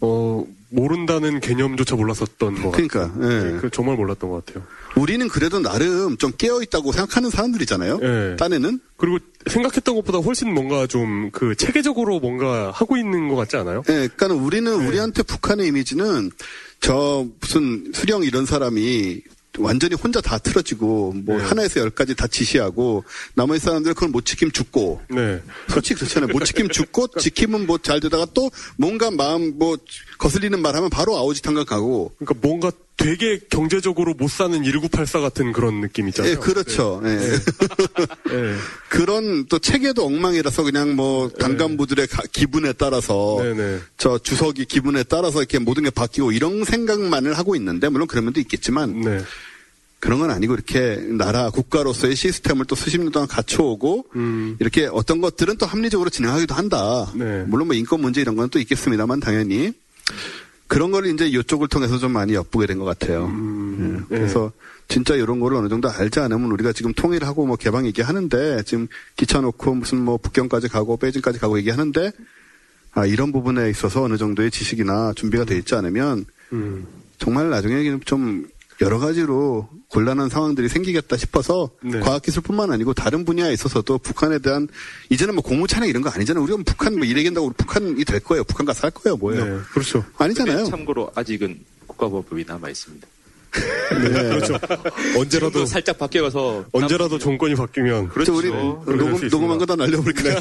어, 0.00 0.44
모른다는 0.68 1.40
개념조차 1.40 1.96
몰랐었던 1.96 2.54
것 2.62 2.70
같아요. 2.70 2.88
그러니까 2.88 3.14
예. 3.22 3.52
네, 3.52 3.58
그 3.60 3.70
정말 3.70 3.96
몰랐던 3.96 4.28
것 4.28 4.44
같아요. 4.44 4.64
우리는 4.96 5.26
그래도 5.28 5.60
나름 5.60 6.16
좀 6.16 6.32
깨어 6.36 6.62
있다고 6.62 6.92
생각하는 6.92 7.30
사람들이잖아요. 7.30 7.98
네. 7.98 8.36
딴에는 8.36 8.80
그리고 8.96 9.18
생각했던 9.46 9.94
것보다 9.94 10.18
훨씬 10.18 10.52
뭔가 10.52 10.86
좀 10.86 11.30
그 11.32 11.54
체계적으로 11.54 12.18
뭔가 12.18 12.70
하고 12.72 12.96
있는 12.96 13.28
것 13.28 13.36
같지 13.36 13.56
않아요? 13.56 13.82
예, 13.88 14.08
그러니까 14.16 14.34
우리는 14.34 14.72
우리한테 14.86 15.22
북한의 15.22 15.68
이미지는 15.68 16.30
저 16.80 17.26
무슨 17.40 17.90
수령 17.94 18.22
이런 18.22 18.44
사람이 18.46 19.22
완전히 19.58 19.94
혼자 19.94 20.20
다 20.20 20.38
틀어지고 20.38 21.14
뭐 21.24 21.38
네. 21.38 21.44
하나에서 21.44 21.80
열까지 21.80 22.14
다 22.14 22.26
지시하고 22.26 23.04
나머지 23.34 23.60
사람들 23.64 23.94
그걸 23.94 24.08
못 24.10 24.24
지키면 24.24 24.52
죽고 24.52 25.02
네. 25.10 25.40
솔직히 25.68 26.00
그렇잖아요. 26.00 26.32
못 26.32 26.44
지키면 26.44 26.70
죽고 26.70 27.08
지키면 27.18 27.66
뭐 27.66 27.78
잘 27.78 28.00
되다가 28.00 28.26
또 28.34 28.50
뭔가 28.76 29.10
마음 29.10 29.58
뭐 29.58 29.76
거슬리는 30.18 30.60
말 30.60 30.74
하면 30.76 30.88
바로 30.90 31.16
아우지 31.16 31.42
탄각 31.42 31.66
가고 31.66 32.12
그러니까 32.18 32.46
뭔가 32.46 32.70
되게 32.96 33.38
경제적으로 33.50 34.14
못 34.14 34.30
사는 34.30 34.62
1984 34.64 35.20
같은 35.20 35.52
그런 35.52 35.80
느낌 35.82 36.08
있잖아요. 36.08 36.32
예, 36.32 36.36
그렇죠. 36.36 37.02
예. 37.04 37.08
네. 38.30 38.54
그런 38.88 39.46
또 39.46 39.58
체계도 39.58 40.04
엉망이라서 40.04 40.62
그냥 40.62 40.96
뭐 40.96 41.28
당간부들의 41.28 42.06
가- 42.06 42.22
기분에 42.32 42.72
따라서 42.72 43.38
네, 43.42 43.54
네. 43.54 43.78
저 43.98 44.18
주석이 44.18 44.64
기분에 44.64 45.02
따라서 45.04 45.40
이렇게 45.40 45.58
모든 45.58 45.84
게 45.84 45.90
바뀌고 45.90 46.32
이런 46.32 46.64
생각만을 46.64 47.36
하고 47.36 47.54
있는데 47.56 47.88
물론 47.88 48.06
그런 48.08 48.24
면도 48.24 48.40
있겠지만 48.40 49.00
네. 49.02 49.20
그런 50.00 50.18
건 50.18 50.30
아니고 50.30 50.54
이렇게 50.54 50.96
나라 50.96 51.50
국가로서의 51.50 52.14
시스템을 52.16 52.66
또 52.66 52.74
수십 52.76 52.98
년 52.98 53.10
동안 53.10 53.26
갖춰오고 53.28 54.06
음. 54.16 54.56
이렇게 54.60 54.86
어떤 54.92 55.20
것들은 55.20 55.56
또 55.58 55.66
합리적으로 55.66 56.10
진행하기도 56.10 56.54
한다. 56.54 57.10
네. 57.14 57.44
물론 57.46 57.66
뭐 57.68 57.76
인권 57.76 58.00
문제 58.00 58.20
이런 58.20 58.36
건 58.36 58.48
또 58.50 58.58
있겠습니다만 58.58 59.20
당연히 59.20 59.72
그런 60.68 60.90
걸 60.90 61.06
이제 61.06 61.26
이쪽을 61.28 61.68
통해서 61.68 61.98
좀 61.98 62.12
많이 62.12 62.34
엿보게 62.34 62.66
된 62.66 62.78
것 62.78 62.84
같아요. 62.84 63.26
음, 63.26 64.04
예, 64.10 64.16
그래서 64.16 64.50
진짜 64.88 65.14
이런 65.14 65.38
거를 65.40 65.56
어느 65.56 65.68
정도 65.68 65.88
알지 65.88 66.18
않으면 66.20 66.50
우리가 66.50 66.72
지금 66.72 66.92
통일하고 66.92 67.46
뭐 67.46 67.56
개방 67.56 67.86
얘기하는데 67.86 68.62
지금 68.64 68.88
기차 69.16 69.40
놓고 69.40 69.74
무슨 69.74 69.98
뭐 70.00 70.16
북경까지 70.16 70.68
가고 70.68 70.96
베이징까지 70.96 71.38
가고 71.38 71.58
얘기하는데 71.58 72.10
아 72.92 73.06
이런 73.06 73.30
부분에 73.32 73.68
있어서 73.70 74.02
어느 74.02 74.16
정도의 74.16 74.50
지식이나 74.50 75.12
준비가 75.14 75.44
돼 75.44 75.56
있지 75.56 75.74
않으면 75.74 76.24
음. 76.52 76.86
정말 77.18 77.50
나중에 77.50 77.98
좀 78.04 78.46
여러 78.80 78.98
가지로 78.98 79.68
곤란한 79.88 80.28
상황들이 80.28 80.68
생기겠다 80.68 81.16
싶어서 81.16 81.70
네. 81.82 82.00
과학기술뿐만 82.00 82.72
아니고 82.72 82.92
다른 82.92 83.24
분야에 83.24 83.52
있어서도 83.52 83.98
북한에 83.98 84.38
대한 84.40 84.66
이제는 85.10 85.34
뭐 85.34 85.42
공무차나 85.44 85.86
이런 85.86 86.02
거 86.02 86.10
아니잖아요. 86.10 86.42
우리가 86.42 86.58
북한 86.66 86.96
뭐 86.96 87.04
이래긴다고 87.04 87.52
북한이 87.56 88.04
될 88.04 88.20
거예요. 88.20 88.42
북한 88.44 88.66
가서 88.66 88.82
할 88.82 88.90
거예요. 88.90 89.16
뭐예요? 89.16 89.44
네. 89.44 89.62
그렇죠. 89.72 90.04
아니잖아요. 90.18 90.64
참고로 90.66 91.10
아직은 91.14 91.60
국가보안법이 91.86 92.44
남아 92.46 92.68
있습니다. 92.70 93.06
네. 94.02 94.08
그렇죠. 94.10 94.58
언제라도 95.16 95.64
살짝 95.64 95.96
바뀌어서 95.98 96.66
언제라도 96.72 97.18
정권이 97.18 97.54
바뀌면 97.54 98.10
저 98.26 98.32
우리 98.34 98.50
그렇죠. 98.50 98.82
그럴 98.84 98.98
녹음, 98.98 99.16
수 99.16 99.26
녹음한. 99.26 99.58
거 99.58 99.64
다 99.66 99.76
날려버릴까요? 99.76 100.36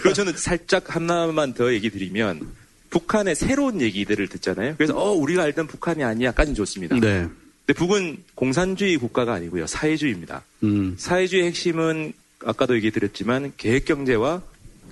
그리고 0.00 0.12
저는 0.12 0.34
살짝 0.36 0.94
하나만 0.94 1.54
더 1.54 1.72
얘기 1.72 1.90
드리면 1.90 2.46
북한의 2.90 3.34
새로운 3.34 3.80
얘기들을 3.80 4.28
듣잖아요. 4.28 4.74
그래서 4.76 4.96
어 4.96 5.12
우리가 5.12 5.42
알던 5.44 5.66
북한이 5.66 6.04
아니야까지는 6.04 6.54
좋습니다. 6.54 6.96
네. 7.00 7.26
근데 7.68 7.76
북은 7.78 8.16
공산주의 8.34 8.96
국가가 8.96 9.34
아니고요 9.34 9.66
사회주의입니다. 9.66 10.42
음. 10.62 10.94
사회주의 10.96 11.44
핵심은 11.44 12.14
아까도 12.46 12.74
얘기 12.74 12.90
드렸지만 12.90 13.52
계획 13.58 13.84
경제와 13.84 14.40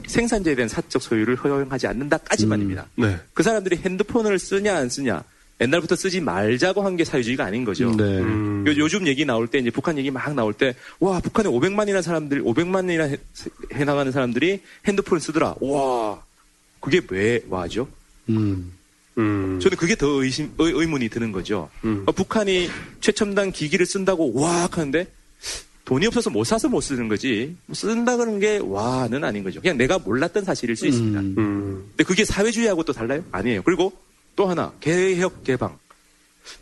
생산자에 0.07 0.55
대한 0.55 0.69
사적 0.69 1.01
소유를 1.01 1.37
허용하지 1.37 1.87
않는다까지만입니다. 1.87 2.87
네. 2.97 3.17
그 3.33 3.43
사람들이 3.43 3.77
핸드폰을 3.79 4.39
쓰냐 4.39 4.77
안 4.77 4.91
쓰냐 4.91 5.25
옛날부터 5.63 5.97
쓰지 5.97 6.21
말자고 6.21 6.83
한 6.83 6.97
게 6.99 7.05
사회주의가 7.05 7.47
아닌 7.47 7.65
거죠. 7.65 7.97
네. 7.97 8.05
음. 8.21 8.63
요, 8.67 8.75
요즘 8.77 9.07
얘기 9.07 9.25
나올 9.25 9.47
때 9.49 9.59
이제 9.59 9.71
북한 9.71 9.97
얘기 9.97 10.11
막 10.11 10.35
나올 10.35 10.53
때 10.53 10.75
와 11.01 11.19
북한에 11.21 11.49
500만이나 11.49 12.03
사람들 12.03 12.43
500만이나 12.45 13.09
해, 13.09 13.17
해나가는 13.73 14.13
사람들이 14.13 14.61
핸드폰을 14.87 15.23
쓰더라. 15.23 15.55
와 15.63 16.23
그게 16.81 17.01
왜 17.09 17.41
와죠? 17.49 17.89
음. 18.29 18.73
음. 19.19 19.59
저는 19.61 19.77
그게 19.77 19.95
더 19.95 20.07
의심 20.23 20.53
의, 20.59 20.73
의문이 20.73 21.09
드는 21.09 21.33
거죠. 21.33 21.71
음. 21.85 22.05
어, 22.07 22.13
북한이 22.13 22.69
최첨단 23.01 23.53
기기를 23.53 23.87
쓴다고 23.87 24.39
와 24.39 24.69
하는데 24.71 25.07
돈이 25.85 26.07
없어서 26.07 26.31
못 26.31 26.45
사서 26.45 26.69
못 26.69 26.81
쓰는 26.81 27.09
거지 27.09 27.57
뭐 27.67 27.75
쓴다 27.75 28.17
그런 28.17 28.41
게 28.41 28.59
와는 28.63 29.25
아닌 29.25 29.45
거죠. 29.45 29.61
그냥 29.61 29.79
내가 29.79 29.99
몰랐던 29.99 30.45
사실일 30.45 30.77
수 30.77 30.87
있습니다. 30.87 31.21
음. 31.21 31.35
음. 31.39 31.85
근데 31.91 32.05
그게 32.05 32.25
사회주의하고 32.25 32.83
또 32.83 32.93
달라요? 32.93 33.25
아니에요. 33.33 33.63
그리고 33.63 33.93
또 34.35 34.47
하나 34.47 34.73
개혁 34.81 35.45
개방 35.45 35.79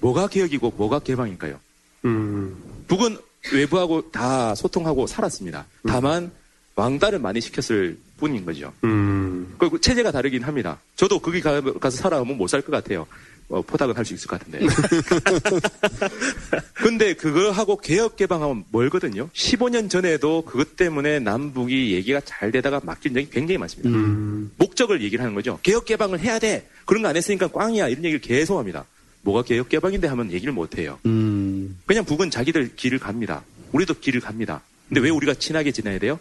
뭐가 0.01 0.28
개혁이고 0.28 0.74
뭐가 0.76 1.01
개방일까요? 1.01 1.59
음. 2.05 2.56
북은 2.86 3.18
외부하고 3.52 4.10
다 4.10 4.55
소통하고 4.55 5.06
살았습니다. 5.06 5.66
다만 5.86 6.31
왕따를 6.76 7.18
많이 7.18 7.40
시켰을 7.40 7.98
뿐인 8.24 8.44
거죠. 8.46 8.72
음. 8.84 9.55
그 9.59 9.78
체제가 9.80 10.10
다르긴 10.10 10.42
합니다. 10.44 10.78
저도 10.96 11.18
거기 11.18 11.40
가, 11.42 11.60
서 11.60 11.90
살아가면 11.90 12.38
못 12.38 12.48
살 12.48 12.62
것 12.62 12.72
같아요. 12.72 13.06
어, 13.51 13.60
포닥은 13.60 13.94
할 13.94 14.05
수 14.06 14.14
있을 14.14 14.26
것 14.26 14.38
같은데. 14.40 14.64
근데 16.72 17.12
그거 17.14 17.51
하고 17.51 17.76
개혁 17.76 18.16
개방하면 18.16 18.64
멀거든요. 18.72 19.28
15년 19.34 19.90
전에도 19.90 20.42
그것 20.42 20.76
때문에 20.76 21.18
남북이 21.20 21.92
얘기가 21.92 22.22
잘 22.24 22.51
되다가 22.51 22.80
막힌 22.82 23.12
적이 23.12 23.28
굉장히 23.30 23.59
많습니다. 23.59 23.90
음. 23.90 24.51
목적을 24.56 25.02
얘기를 25.02 25.22
하는 25.22 25.34
거죠. 25.34 25.59
개혁 25.62 25.84
개방을 25.84 26.20
해야 26.20 26.38
돼. 26.38 26.66
그런 26.86 27.02
거 27.02 27.09
안 27.09 27.16
했으니까 27.16 27.48
꽝이야. 27.48 27.88
이런 27.88 28.05
얘기를 28.05 28.20
계속 28.20 28.59
합니다. 28.59 28.86
뭐가 29.20 29.42
개혁 29.42 29.68
개방인데 29.68 30.09
하면 30.09 30.32
얘기를 30.32 30.52
못 30.55 30.78
해요. 30.78 30.98
음. 31.05 31.78
그냥 31.84 32.06
북은 32.06 32.30
자기들 32.30 32.74
길을 32.76 32.98
갑니다. 32.98 33.44
우리도 33.72 33.94
길을 34.01 34.20
갑니다. 34.22 34.62
근데 34.88 35.01
왜 35.02 35.10
우리가 35.10 35.34
친하게 35.34 35.70
지내야 35.72 35.98
돼요? 35.98 36.18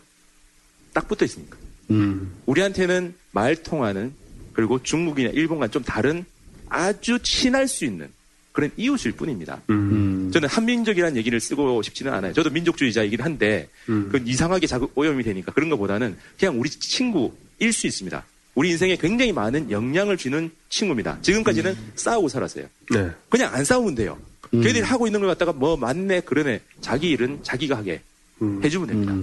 딱 0.94 1.08
붙어 1.08 1.24
있으니까. 1.26 1.58
음. 1.92 2.32
우리한테는 2.46 3.14
말 3.32 3.56
통하는 3.56 4.14
그리고 4.54 4.82
중국이나 4.82 5.30
일본과 5.30 5.68
좀 5.68 5.84
다른 5.84 6.26
아주 6.70 7.20
친할 7.22 7.68
수 7.68 7.86
있는 7.86 8.10
그런 8.52 8.72
이웃일 8.78 9.14
뿐입니다. 9.14 9.62
음. 9.72 10.30
저는 10.32 10.48
한민족이라는 10.48 11.18
얘기를 11.18 11.40
쓰고 11.40 11.82
싶지는 11.82 12.14
않아요. 12.14 12.34
저도 12.34 12.52
민족주의자이긴 12.52 13.22
한데 13.22 13.68
음. 13.90 14.10
그건 14.12 14.28
이상하게 14.28 14.68
자극 14.68 14.92
오염이 14.96 15.24
되니까 15.24 15.52
그런 15.52 15.70
것보다는 15.70 16.16
그냥 16.40 16.60
우리 16.60 16.70
친구일 16.70 17.74
수 17.74 17.88
있습니다. 17.88 18.24
우리 18.56 18.70
인생에 18.70 18.96
굉장히 18.98 19.32
많은 19.32 19.72
영향을 19.72 20.18
주는 20.18 20.52
친구입니다. 20.70 21.18
지금까지는 21.24 21.76
싸우고 21.96 22.30
살았어요. 22.30 22.68
네. 22.92 23.10
그냥 23.30 23.54
안 23.54 23.66
싸우면 23.66 23.96
돼요. 23.96 24.20
걔들이 24.52 24.82
하고 24.82 25.08
있는 25.08 25.20
걸 25.20 25.30
갖다가 25.30 25.52
뭐 25.52 25.76
맞네 25.76 26.22
그러네 26.22 26.62
자기 26.80 27.10
일은 27.10 27.40
자기가 27.42 27.76
하게 27.76 28.02
음. 28.44 28.62
해주면 28.64 28.88
됩니다. 28.88 29.16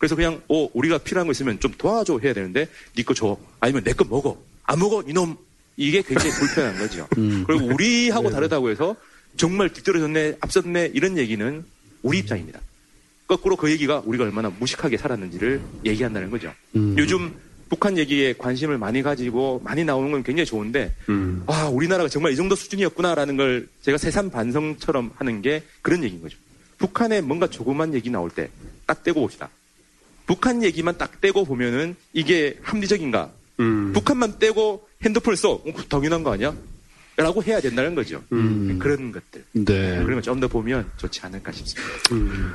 그래서 0.00 0.16
그냥 0.16 0.40
어 0.48 0.66
우리가 0.72 0.98
필요한 0.98 1.26
거 1.26 1.32
있으면 1.32 1.60
좀 1.60 1.72
도와줘 1.76 2.18
해야 2.22 2.32
되는데 2.32 2.66
네 2.96 3.02
거 3.04 3.12
줘 3.14 3.36
아니면 3.60 3.84
내 3.84 3.92
거 3.92 4.04
먹어 4.04 4.42
안 4.64 4.78
먹어 4.78 5.04
이놈 5.06 5.36
이게 5.76 6.00
굉장히 6.02 6.30
불편한 6.32 6.78
거죠. 6.78 7.06
그리고 7.46 7.66
우리하고 7.66 8.30
다르다고 8.30 8.70
해서 8.70 8.96
정말 9.36 9.68
뒤떨어졌네 9.72 10.36
앞섰네 10.40 10.92
이런 10.94 11.18
얘기는 11.18 11.64
우리 12.02 12.18
입장입니다. 12.18 12.60
거꾸로 13.26 13.56
그 13.56 13.70
얘기가 13.70 14.02
우리가 14.04 14.24
얼마나 14.24 14.48
무식하게 14.58 14.96
살았는지를 14.96 15.60
얘기한다는 15.84 16.30
거죠. 16.30 16.52
요즘 16.96 17.32
북한 17.68 17.96
얘기에 17.98 18.32
관심을 18.38 18.78
많이 18.78 19.02
가지고 19.02 19.60
많이 19.62 19.84
나오는 19.84 20.10
건 20.10 20.22
굉장히 20.24 20.46
좋은데 20.46 20.92
음. 21.10 21.44
와 21.46 21.68
우리나라가 21.68 22.08
정말 22.08 22.32
이 22.32 22.36
정도 22.36 22.56
수준이었구나라는 22.56 23.36
걸 23.36 23.68
제가 23.82 23.98
새삼 23.98 24.30
반성처럼 24.30 25.12
하는 25.14 25.42
게 25.42 25.62
그런 25.82 26.02
얘기인 26.02 26.22
거죠. 26.22 26.36
북한에 26.78 27.20
뭔가 27.20 27.46
조그만 27.48 27.92
얘기 27.94 28.08
나올 28.10 28.30
때 28.30 28.48
딱 28.86 29.04
떼고 29.04 29.20
봅시다. 29.20 29.48
북한 30.30 30.62
얘기만 30.62 30.96
딱 30.96 31.20
떼고 31.20 31.44
보면은 31.44 31.96
이게 32.12 32.56
합리적인가? 32.62 33.32
음. 33.58 33.92
북한만 33.92 34.38
떼고 34.38 34.86
핸드폰을 35.02 35.36
써? 35.36 35.54
어, 35.54 35.64
당연한 35.88 36.22
거 36.22 36.32
아니야? 36.32 36.54
라고 37.16 37.42
해야 37.42 37.60
된다는 37.60 37.96
거죠. 37.96 38.22
그런 38.28 39.10
것들. 39.10 39.44
네. 39.50 40.04
걸좀더 40.04 40.46
보면 40.46 40.88
좋지 40.98 41.20
않을까 41.22 41.50
싶습니다. 41.50 41.90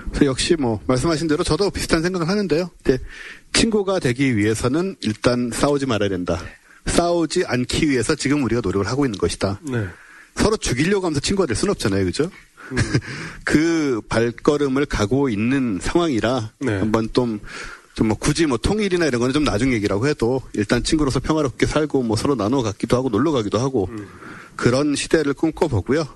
그래서 0.10 0.26
역시 0.26 0.56
뭐 0.56 0.82
말씀하신 0.88 1.28
대로 1.28 1.44
저도 1.44 1.70
비슷한 1.70 2.02
생각을 2.02 2.30
하는데요. 2.30 2.72
근데 2.82 3.04
친구가 3.52 4.00
되기 4.00 4.38
위해서는 4.38 4.96
일단 5.02 5.52
싸우지 5.52 5.86
말아야 5.86 6.08
된다. 6.08 6.42
싸우지 6.86 7.44
않기 7.46 7.90
위해서 7.90 8.16
지금 8.16 8.42
우리가 8.46 8.62
노력을 8.64 8.88
하고 8.88 9.06
있는 9.06 9.20
것이다. 9.20 9.60
네. 9.64 9.86
서로 10.36 10.56
죽이려고 10.56 11.06
하면서 11.06 11.20
친구가 11.20 11.46
될 11.46 11.58
수는 11.58 11.74
없잖아요, 11.74 12.06
그죠? 12.06 12.32
그 13.44 14.02
발걸음을 14.10 14.86
가고 14.86 15.30
있는 15.30 15.80
상황이라 15.82 16.52
네. 16.60 16.80
한번 16.80 17.10
좀, 17.14 17.40
좀뭐 17.96 18.18
굳이 18.18 18.46
뭐 18.46 18.58
통일이나 18.58 19.06
이런 19.06 19.20
거는 19.20 19.34
좀 19.34 19.44
나중 19.44 19.74
얘기라고 19.74 20.08
해도 20.08 20.42
일단 20.54 20.84
친구로서 20.84 21.20
평화롭게 21.20 21.66
살고 21.66 22.04
뭐 22.04 22.18
서로 22.18 22.36
나눠 22.36 22.62
갖기도 22.62 22.98
하고 22.98 23.10
놀러 23.10 23.32
가기도 23.32 23.60
하고 23.60 23.90
그런 24.56 24.96
시대를 24.96 25.34
꿈꿔보고요. 25.34 26.08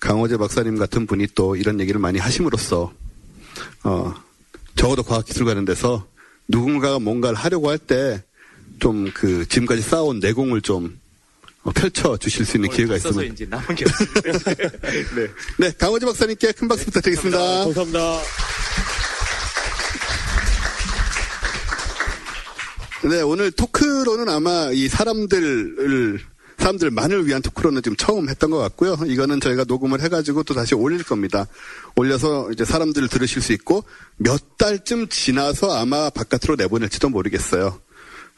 강호재 0.00 0.36
박사님 0.36 0.76
같은 0.76 1.06
분이 1.06 1.28
또 1.34 1.56
이런 1.56 1.80
얘기를 1.80 2.00
많이 2.00 2.18
하심으로써 2.18 2.92
어, 3.84 4.14
적어도 4.76 5.02
과학기술 5.02 5.46
가는 5.46 5.64
데서 5.64 6.06
누군가가 6.48 6.98
뭔가를 6.98 7.36
하려고 7.36 7.70
할 7.70 7.78
때 7.78 8.22
좀 8.80 9.10
그 9.14 9.46
지금까지 9.46 9.82
쌓아온 9.82 10.18
내공을 10.18 10.60
좀 10.60 10.86
어, 10.86 11.03
펼쳐 11.72 12.16
주실 12.16 12.44
수 12.44 12.56
있는 12.56 12.70
기회가 12.70 12.98
써서 12.98 13.22
있으면. 13.22 13.32
이제 13.32 13.46
남은 13.48 13.74
게 13.74 13.84
없습니다. 13.86 14.54
네. 15.16 15.28
네, 15.58 15.72
강호재 15.78 16.06
박사님께 16.06 16.52
큰 16.52 16.68
박수 16.68 16.84
부탁드리겠습니다. 16.86 17.38
감사합니다. 17.38 18.20
네, 23.10 23.20
오늘 23.20 23.50
토크로는 23.50 24.28
아마 24.30 24.70
이 24.72 24.88
사람들을, 24.88 26.20
사람들만을 26.56 27.26
위한 27.26 27.42
토크로는 27.42 27.82
지금 27.82 27.96
처음 27.96 28.30
했던 28.30 28.50
것 28.50 28.58
같고요. 28.58 28.96
이거는 29.06 29.40
저희가 29.40 29.64
녹음을 29.64 30.00
해가지고 30.00 30.42
또 30.44 30.54
다시 30.54 30.74
올릴 30.74 31.02
겁니다. 31.02 31.46
올려서 31.96 32.50
이제 32.52 32.64
사람들을 32.64 33.08
들으실 33.08 33.42
수 33.42 33.52
있고 33.52 33.84
몇 34.16 34.56
달쯤 34.56 35.08
지나서 35.08 35.76
아마 35.76 36.08
바깥으로 36.08 36.56
내보낼지도 36.56 37.10
모르겠어요. 37.10 37.78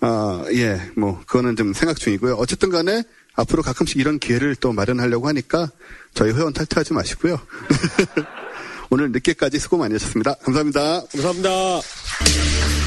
아, 0.01 0.45
예, 0.53 0.81
뭐, 0.97 1.21
그거는 1.27 1.57
좀 1.57 1.73
생각 1.73 1.99
중이고요. 1.99 2.35
어쨌든 2.35 2.71
간에 2.71 3.03
앞으로 3.35 3.63
가끔씩 3.63 3.99
이런 3.99 4.19
기회를 4.19 4.57
또 4.57 4.73
마련하려고 4.73 5.29
하니까 5.29 5.71
저희 6.15 6.33
회원 6.33 6.53
탈퇴하지 6.53 6.95
마시고요. 6.95 7.39
오늘 8.91 9.11
늦게까지 9.13 9.59
수고 9.59 9.77
많이 9.77 9.95
하셨습니다. 9.95 10.35
감사합니다. 10.43 11.03
감사합니다. 11.13 12.86